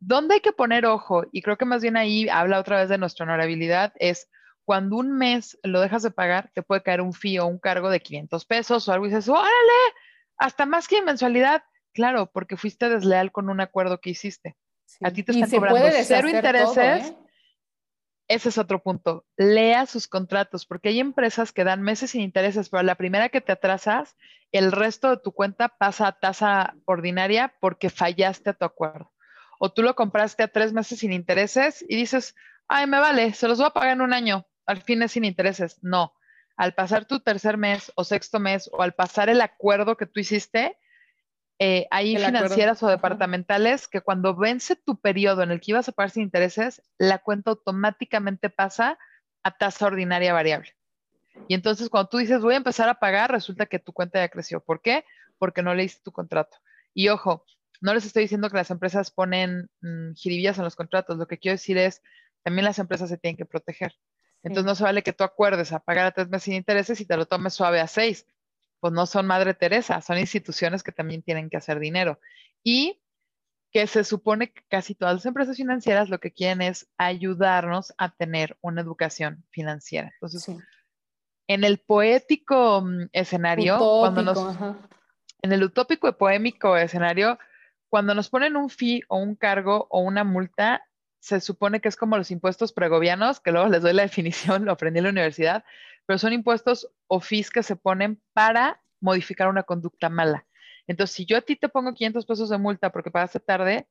¿Dónde 0.00 0.34
hay 0.34 0.40
que 0.40 0.52
poner 0.52 0.86
ojo? 0.86 1.24
Y 1.30 1.42
creo 1.42 1.56
que 1.56 1.64
más 1.64 1.82
bien 1.82 1.96
ahí 1.96 2.28
habla 2.28 2.58
otra 2.58 2.80
vez 2.80 2.88
de 2.88 2.98
nuestra 2.98 3.24
honorabilidad, 3.24 3.92
es 3.96 4.28
cuando 4.64 4.96
un 4.96 5.16
mes 5.16 5.58
lo 5.62 5.80
dejas 5.80 6.02
de 6.02 6.10
pagar, 6.10 6.50
te 6.54 6.62
puede 6.62 6.82
caer 6.82 7.00
un 7.00 7.12
fee 7.12 7.38
o 7.38 7.46
un 7.46 7.58
cargo 7.58 7.90
de 7.90 8.00
500 8.00 8.44
pesos 8.46 8.88
o 8.88 8.92
algo 8.92 9.06
y 9.06 9.10
dices, 9.10 9.28
órale, 9.28 9.48
hasta 10.38 10.66
más 10.66 10.88
que 10.88 10.98
en 10.98 11.04
mensualidad. 11.04 11.62
Claro, 11.94 12.30
porque 12.32 12.56
fuiste 12.56 12.88
desleal 12.88 13.32
con 13.32 13.50
un 13.50 13.60
acuerdo 13.60 14.00
que 14.00 14.10
hiciste. 14.10 14.56
A 15.02 15.10
ti 15.10 15.22
te 15.22 15.32
están 15.32 15.50
cobrando 15.50 15.88
cero 16.04 16.28
intereses. 16.28 17.08
¿eh? 17.08 17.16
Ese 18.32 18.48
es 18.48 18.56
otro 18.56 18.82
punto. 18.82 19.26
Lea 19.36 19.84
sus 19.84 20.08
contratos, 20.08 20.64
porque 20.64 20.88
hay 20.88 21.00
empresas 21.00 21.52
que 21.52 21.64
dan 21.64 21.82
meses 21.82 22.12
sin 22.12 22.22
intereses, 22.22 22.70
pero 22.70 22.82
la 22.82 22.94
primera 22.94 23.28
que 23.28 23.42
te 23.42 23.52
atrasas, 23.52 24.16
el 24.52 24.72
resto 24.72 25.10
de 25.10 25.18
tu 25.18 25.32
cuenta 25.32 25.68
pasa 25.68 26.06
a 26.06 26.18
tasa 26.18 26.74
ordinaria 26.86 27.54
porque 27.60 27.90
fallaste 27.90 28.48
a 28.48 28.52
tu 28.54 28.64
acuerdo. 28.64 29.12
O 29.58 29.70
tú 29.70 29.82
lo 29.82 29.94
compraste 29.94 30.44
a 30.44 30.48
tres 30.48 30.72
meses 30.72 31.00
sin 31.00 31.12
intereses 31.12 31.84
y 31.86 31.94
dices, 31.94 32.34
ay, 32.68 32.86
me 32.86 33.00
vale, 33.00 33.34
se 33.34 33.48
los 33.48 33.58
voy 33.58 33.66
a 33.66 33.74
pagar 33.74 33.90
en 33.90 34.00
un 34.00 34.14
año, 34.14 34.46
al 34.64 34.80
fin 34.80 35.02
es 35.02 35.12
sin 35.12 35.26
intereses. 35.26 35.76
No, 35.82 36.14
al 36.56 36.72
pasar 36.72 37.04
tu 37.04 37.20
tercer 37.20 37.58
mes 37.58 37.92
o 37.96 38.02
sexto 38.02 38.40
mes 38.40 38.70
o 38.72 38.80
al 38.80 38.94
pasar 38.94 39.28
el 39.28 39.42
acuerdo 39.42 39.98
que 39.98 40.06
tú 40.06 40.20
hiciste, 40.20 40.78
eh, 41.58 41.86
hay 41.90 42.16
financieras 42.16 42.82
o 42.82 42.88
departamentales 42.88 43.86
que 43.86 44.00
cuando 44.00 44.34
vence 44.34 44.76
tu 44.76 45.00
periodo 45.00 45.42
en 45.42 45.50
el 45.50 45.60
que 45.60 45.72
ibas 45.72 45.88
a 45.88 45.92
pagar 45.92 46.10
sin 46.10 46.24
intereses, 46.24 46.82
la 46.98 47.18
cuenta 47.18 47.50
automáticamente 47.50 48.50
pasa 48.50 48.98
a 49.42 49.56
tasa 49.56 49.86
ordinaria 49.86 50.32
variable. 50.32 50.74
Y 51.48 51.54
entonces 51.54 51.88
cuando 51.88 52.08
tú 52.08 52.18
dices 52.18 52.40
voy 52.40 52.54
a 52.54 52.58
empezar 52.58 52.88
a 52.88 52.94
pagar, 52.94 53.30
resulta 53.30 53.66
que 53.66 53.78
tu 53.78 53.92
cuenta 53.92 54.18
ya 54.18 54.28
creció. 54.28 54.60
¿Por 54.60 54.82
qué? 54.82 55.04
Porque 55.38 55.62
no 55.62 55.74
leíste 55.74 56.02
tu 56.02 56.12
contrato. 56.12 56.58
Y 56.94 57.08
ojo, 57.08 57.44
no 57.80 57.94
les 57.94 58.04
estoy 58.06 58.22
diciendo 58.24 58.50
que 58.50 58.56
las 58.56 58.70
empresas 58.70 59.10
ponen 59.10 59.70
mm, 59.80 60.12
jiribillas 60.14 60.58
en 60.58 60.64
los 60.64 60.76
contratos. 60.76 61.16
Lo 61.16 61.26
que 61.26 61.38
quiero 61.38 61.54
decir 61.54 61.78
es, 61.78 62.02
también 62.42 62.64
las 62.64 62.78
empresas 62.78 63.08
se 63.08 63.18
tienen 63.18 63.36
que 63.36 63.46
proteger. 63.46 63.94
Entonces 64.42 64.66
no 64.66 64.74
se 64.74 64.84
vale 64.84 65.02
que 65.02 65.12
tú 65.12 65.24
acuerdes 65.24 65.72
a 65.72 65.78
pagar 65.78 66.06
a 66.06 66.10
tres 66.10 66.28
meses 66.28 66.44
sin 66.44 66.54
intereses 66.54 67.00
y 67.00 67.06
te 67.06 67.16
lo 67.16 67.26
tomes 67.26 67.54
suave 67.54 67.80
a 67.80 67.86
seis 67.86 68.26
pues 68.82 68.92
no 68.92 69.06
son 69.06 69.28
Madre 69.28 69.54
Teresa, 69.54 70.00
son 70.00 70.18
instituciones 70.18 70.82
que 70.82 70.90
también 70.90 71.22
tienen 71.22 71.48
que 71.48 71.56
hacer 71.56 71.78
dinero. 71.78 72.18
Y 72.64 73.00
que 73.70 73.86
se 73.86 74.02
supone 74.02 74.52
que 74.52 74.64
casi 74.68 74.96
todas 74.96 75.14
las 75.14 75.24
empresas 75.24 75.56
financieras 75.56 76.08
lo 76.08 76.18
que 76.18 76.32
quieren 76.32 76.62
es 76.62 76.88
ayudarnos 76.98 77.94
a 77.96 78.12
tener 78.12 78.58
una 78.60 78.80
educación 78.80 79.44
financiera. 79.50 80.10
Entonces, 80.14 80.56
en 81.46 81.62
el 81.62 81.78
poético 81.78 82.82
mm, 82.82 83.10
escenario, 83.12 83.78
cuando 83.78 84.22
nos, 84.22 84.58
en 85.42 85.52
el 85.52 85.62
utópico 85.62 86.08
y 86.08 86.12
poémico 86.14 86.76
escenario, 86.76 87.38
cuando 87.88 88.16
nos 88.16 88.30
ponen 88.30 88.56
un 88.56 88.68
fee 88.68 89.04
o 89.06 89.18
un 89.18 89.36
cargo 89.36 89.86
o 89.90 90.00
una 90.00 90.24
multa, 90.24 90.82
se 91.20 91.40
supone 91.40 91.80
que 91.80 91.88
es 91.88 91.94
como 91.94 92.18
los 92.18 92.32
impuestos 92.32 92.72
pregovianos, 92.72 93.38
que 93.38 93.52
luego 93.52 93.68
les 93.68 93.82
doy 93.82 93.92
la 93.92 94.02
definición, 94.10 94.64
lo 94.64 94.72
aprendí 94.72 94.98
en 94.98 95.04
la 95.04 95.10
universidad, 95.10 95.64
pero 96.06 96.18
son 96.18 96.32
impuestos 96.32 96.90
o 97.06 97.20
fees 97.20 97.50
que 97.50 97.62
se 97.62 97.76
ponen 97.76 98.22
para 98.32 98.82
modificar 99.00 99.48
una 99.48 99.62
conducta 99.62 100.08
mala. 100.08 100.46
Entonces, 100.86 101.14
si 101.14 101.26
yo 101.26 101.36
a 101.36 101.42
ti 101.42 101.56
te 101.56 101.68
pongo 101.68 101.94
500 101.94 102.26
pesos 102.26 102.48
de 102.48 102.58
multa 102.58 102.90
porque 102.90 103.10
pagaste 103.10 103.40
tarde, 103.40 103.88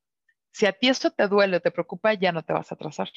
si 0.51 0.66
a 0.66 0.74
ti 0.74 0.89
esto 0.89 1.12
te 1.12 1.28
duele 1.28 1.57
o 1.57 1.62
te 1.62 1.72
preocupa, 1.72 2.14
ya 2.14 2.32
no 2.32 2.43
te 2.43 2.53
vas 2.53 2.72
a 2.72 2.76
atrasar. 2.76 3.09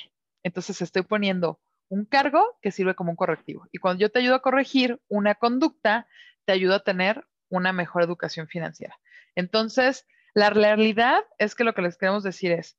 Entonces, 0.42 0.80
estoy 0.82 1.02
poniendo 1.02 1.60
un 1.88 2.04
cargo 2.04 2.58
que 2.62 2.70
sirve 2.70 2.94
como 2.94 3.10
un 3.10 3.16
correctivo. 3.16 3.66
Y 3.72 3.78
cuando 3.78 4.00
yo 4.00 4.10
te 4.10 4.20
ayudo 4.20 4.36
a 4.36 4.42
corregir 4.42 5.00
una 5.08 5.34
conducta, 5.34 6.06
te 6.44 6.52
ayudo 6.52 6.74
a 6.74 6.84
tener 6.84 7.26
una 7.48 7.72
mejor 7.72 8.02
educación 8.02 8.48
financiera. 8.48 8.98
Entonces, 9.34 10.06
la 10.34 10.50
realidad 10.50 11.24
es 11.38 11.54
que 11.54 11.64
lo 11.64 11.74
que 11.74 11.82
les 11.82 11.96
queremos 11.96 12.22
decir 12.22 12.52
es, 12.52 12.76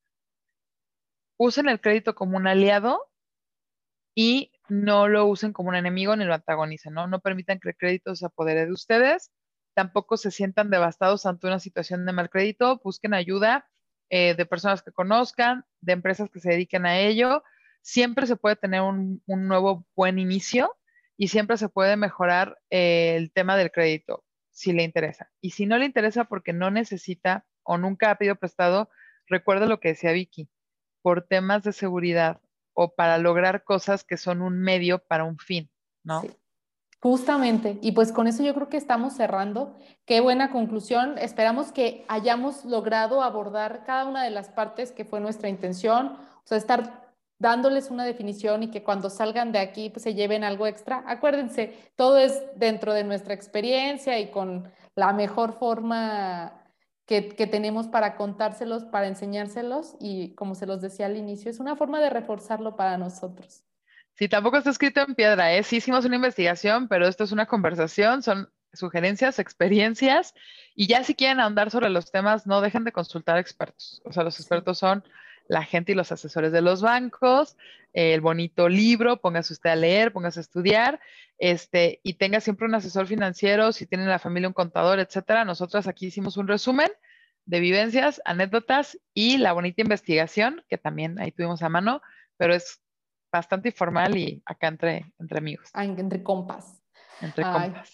usen 1.38 1.70
el 1.70 1.82
crédito 1.82 2.16
como 2.16 2.38
un 2.38 2.48
aliado 2.48 3.10
y 4.16 4.52
no 4.70 5.08
lo 5.08 5.26
usen 5.26 5.54
como 5.54 5.70
un 5.70 5.76
enemigo 5.76 6.16
ni 6.16 6.26
lo 6.26 6.34
antagonicen, 6.34 6.94
¿no? 6.94 7.08
No 7.08 7.20
permitan 7.20 7.60
que 7.60 7.70
el 7.70 7.76
crédito 7.76 8.16
se 8.16 8.26
apodere 8.26 8.66
de 8.66 8.72
ustedes, 8.72 9.32
tampoco 9.74 10.18
se 10.18 10.32
sientan 10.32 10.70
devastados 10.70 11.26
ante 11.26 11.48
una 11.48 11.60
situación 11.60 12.06
de 12.06 12.14
mal 12.14 12.30
crédito, 12.30 12.80
busquen 12.84 13.14
ayuda 13.14 13.68
eh, 14.10 14.36
de 14.36 14.46
personas 14.46 14.82
que 14.82 14.92
conozcan, 14.92 15.66
de 15.82 15.94
empresas 15.94 16.30
que 16.30 16.40
se 16.40 16.50
dediquen 16.50 16.86
a 16.86 17.00
ello. 17.00 17.44
Siempre 17.82 18.28
se 18.28 18.36
puede 18.36 18.56
tener 18.56 18.82
un, 18.82 19.22
nuevo 19.28 19.86
buen 19.96 20.20
inicio 20.20 20.76
y 21.18 21.28
siempre 21.28 21.58
se 21.58 21.70
puede 21.70 21.98
mejorar 21.98 22.58
eh, 22.70 23.16
el 23.18 23.32
tema 23.32 23.58
del 23.58 23.72
crédito 23.72 24.24
si 24.52 24.72
le 24.72 24.84
interesa. 24.84 25.30
Y 25.42 25.52
si 25.52 25.66
no 25.66 25.78
le 25.78 25.86
interesa 25.86 26.26
porque 26.26 26.54
no 26.54 26.72
necesita 26.72 27.46
o 27.64 27.78
nunca 27.78 28.10
ha 28.10 28.16
pedido 28.16 28.38
prestado, 28.38 28.90
recuerda 29.28 29.66
lo 29.66 29.80
que 29.80 29.90
decía 29.90 30.14
Vicky, 30.14 30.50
por 31.02 31.28
temas 31.28 31.64
de 31.64 31.74
seguridad 31.74 32.42
o 32.76 32.94
para 32.94 33.18
lograr 33.18 33.64
cosas 33.64 34.04
que 34.04 34.18
son 34.18 34.44
un 34.44 34.62
medio 34.62 35.00
para 35.00 35.24
un 35.24 35.40
fin, 35.40 35.72
¿no? 36.04 36.22
Sí. 36.22 36.30
Justamente, 37.02 37.78
y 37.82 37.92
pues 37.92 38.12
con 38.12 38.28
eso 38.28 38.42
yo 38.44 38.56
creo 38.56 38.68
que 38.68 38.78
estamos 38.78 39.14
cerrando. 39.14 39.76
Qué 40.06 40.22
buena 40.22 40.50
conclusión. 40.50 41.20
Esperamos 41.20 41.72
que 41.72 42.04
hayamos 42.08 42.66
logrado 42.66 43.22
abordar 43.22 43.84
cada 43.86 44.06
una 44.06 44.24
de 44.24 44.32
las 44.32 44.50
partes 44.50 44.92
que 44.92 45.06
fue 45.06 45.20
nuestra 45.20 45.48
intención, 45.48 46.18
o 46.18 46.48
sea, 46.48 46.58
estar 46.58 47.06
dándoles 47.38 47.92
una 47.92 48.06
definición 48.06 48.64
y 48.64 48.72
que 48.72 48.84
cuando 48.84 49.12
salgan 49.12 49.52
de 49.52 49.60
aquí 49.60 49.92
pues 49.92 50.02
se 50.02 50.16
lleven 50.16 50.44
algo 50.44 50.66
extra. 50.66 51.04
Acuérdense, 51.06 51.78
todo 51.96 52.18
es 52.18 52.42
dentro 52.56 52.94
de 52.94 53.04
nuestra 53.04 53.36
experiencia 53.36 54.18
y 54.20 54.32
con 54.32 54.72
la 54.96 55.14
mejor 55.14 55.60
forma 55.60 56.65
que, 57.06 57.48
tenemos 57.48 57.88
para 57.88 58.16
contárselos, 58.16 58.84
para 58.86 59.08
enseñárselos 59.08 59.96
y 60.00 60.34
como 60.36 60.56
se 60.56 60.66
los 60.66 60.82
decía 60.82 61.06
al 61.06 61.18
inicio, 61.18 61.52
es 61.52 61.60
una 61.60 61.76
forma 61.76 62.02
de 62.02 62.10
reforzarlo 62.10 62.76
para 62.76 62.98
nosotros. 62.98 63.64
Sí, 64.14 64.28
tampoco 64.28 64.58
está 64.58 64.70
escrito 64.70 65.02
en 65.02 65.14
piedra, 65.14 65.54
¿eh? 65.54 65.64
Sí 65.64 65.78
hicimos 65.78 66.06
una 66.06 66.16
investigación, 66.16 66.88
pero 66.88 67.08
esto 67.08 67.24
es 67.24 67.32
una 67.32 67.46
conversación, 67.46 68.24
son 68.24 68.50
sugerencias, 68.74 69.40
experiencias, 69.40 70.34
y 70.74 70.88
ya 70.88 71.04
si 71.04 71.16
quieren 71.16 71.40
ahondar 71.40 71.70
sobre 71.70 71.90
los 71.90 72.12
temas, 72.12 72.48
no 72.48 72.62
dejen 72.62 72.84
de 72.84 72.92
consultar 72.92 73.38
expertos. 73.38 74.02
O 74.06 74.12
sea, 74.12 74.24
los 74.24 74.40
expertos 74.40 74.78
son 74.78 75.04
la 75.48 75.64
gente 75.64 75.92
y 75.92 75.96
los 75.96 76.12
asesores 76.12 76.52
de 76.52 76.62
los 76.62 76.82
bancos, 76.82 77.58
el 77.94 78.22
bonito 78.22 78.68
libro, 78.68 79.18
póngase 79.22 79.54
usted 79.54 79.70
a 79.70 79.76
leer, 79.76 80.12
póngase 80.12 80.40
a 80.40 80.42
estudiar, 80.42 81.00
este, 81.38 82.00
y 82.04 82.16
tenga 82.16 82.40
siempre 82.40 82.68
un 82.68 82.76
asesor 82.76 83.08
financiero, 83.08 83.72
si 83.72 83.86
tienen 83.86 84.08
la 84.08 84.20
familia 84.20 84.48
un 84.50 84.54
contador, 84.54 85.00
etcétera. 85.00 85.46
Nosotros 85.46 85.88
aquí 85.88 86.08
hicimos 86.08 86.38
un 86.38 86.48
resumen 86.48 86.92
de 87.46 87.60
vivencias, 87.60 88.22
anécdotas 88.26 88.98
y 89.14 89.38
la 89.38 89.54
bonita 89.54 89.82
investigación, 89.82 90.64
que 90.68 90.78
también 90.78 91.20
ahí 91.20 91.32
tuvimos 91.32 91.62
a 91.62 91.70
mano, 91.70 92.02
pero 92.38 92.54
es 92.54 92.82
bastante 93.32 93.70
informal 93.70 94.18
y 94.18 94.42
acá 94.46 94.68
entre, 94.68 95.14
entre 95.20 95.38
amigos. 95.38 95.70
entre 95.74 96.24
compas. 96.24 96.82
Entre 97.22 97.44
compas. 97.44 97.92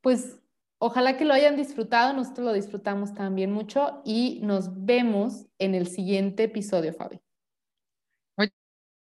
Pues 0.00 0.38
Ojalá 0.80 1.16
que 1.16 1.24
lo 1.24 1.34
hayan 1.34 1.56
disfrutado, 1.56 2.12
nosotros 2.12 2.46
lo 2.46 2.52
disfrutamos 2.52 3.12
también 3.12 3.52
mucho 3.52 4.00
y 4.04 4.40
nos 4.42 4.84
vemos 4.84 5.46
en 5.58 5.74
el 5.74 5.88
siguiente 5.88 6.44
episodio, 6.44 6.92
Fabi. 6.92 7.20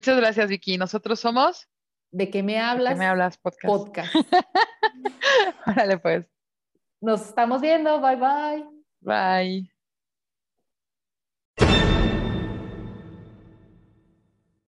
Muchas 0.06 0.18
gracias, 0.18 0.50
Vicky. 0.50 0.78
Nosotros 0.78 1.20
somos... 1.20 1.68
¿De 2.12 2.30
qué 2.30 2.44
me 2.44 2.60
hablas? 2.60 2.90
¿De 2.90 2.96
qué 2.96 3.00
me 3.00 3.06
hablas? 3.08 3.38
Podcast. 3.40 3.66
Podcast. 3.66 4.16
Órale, 5.68 5.98
pues. 5.98 6.30
Nos 7.02 7.28
estamos 7.28 7.62
viendo. 7.62 8.00
Bye, 8.00 8.16
bye. 8.16 8.66
Bye. 9.02 9.75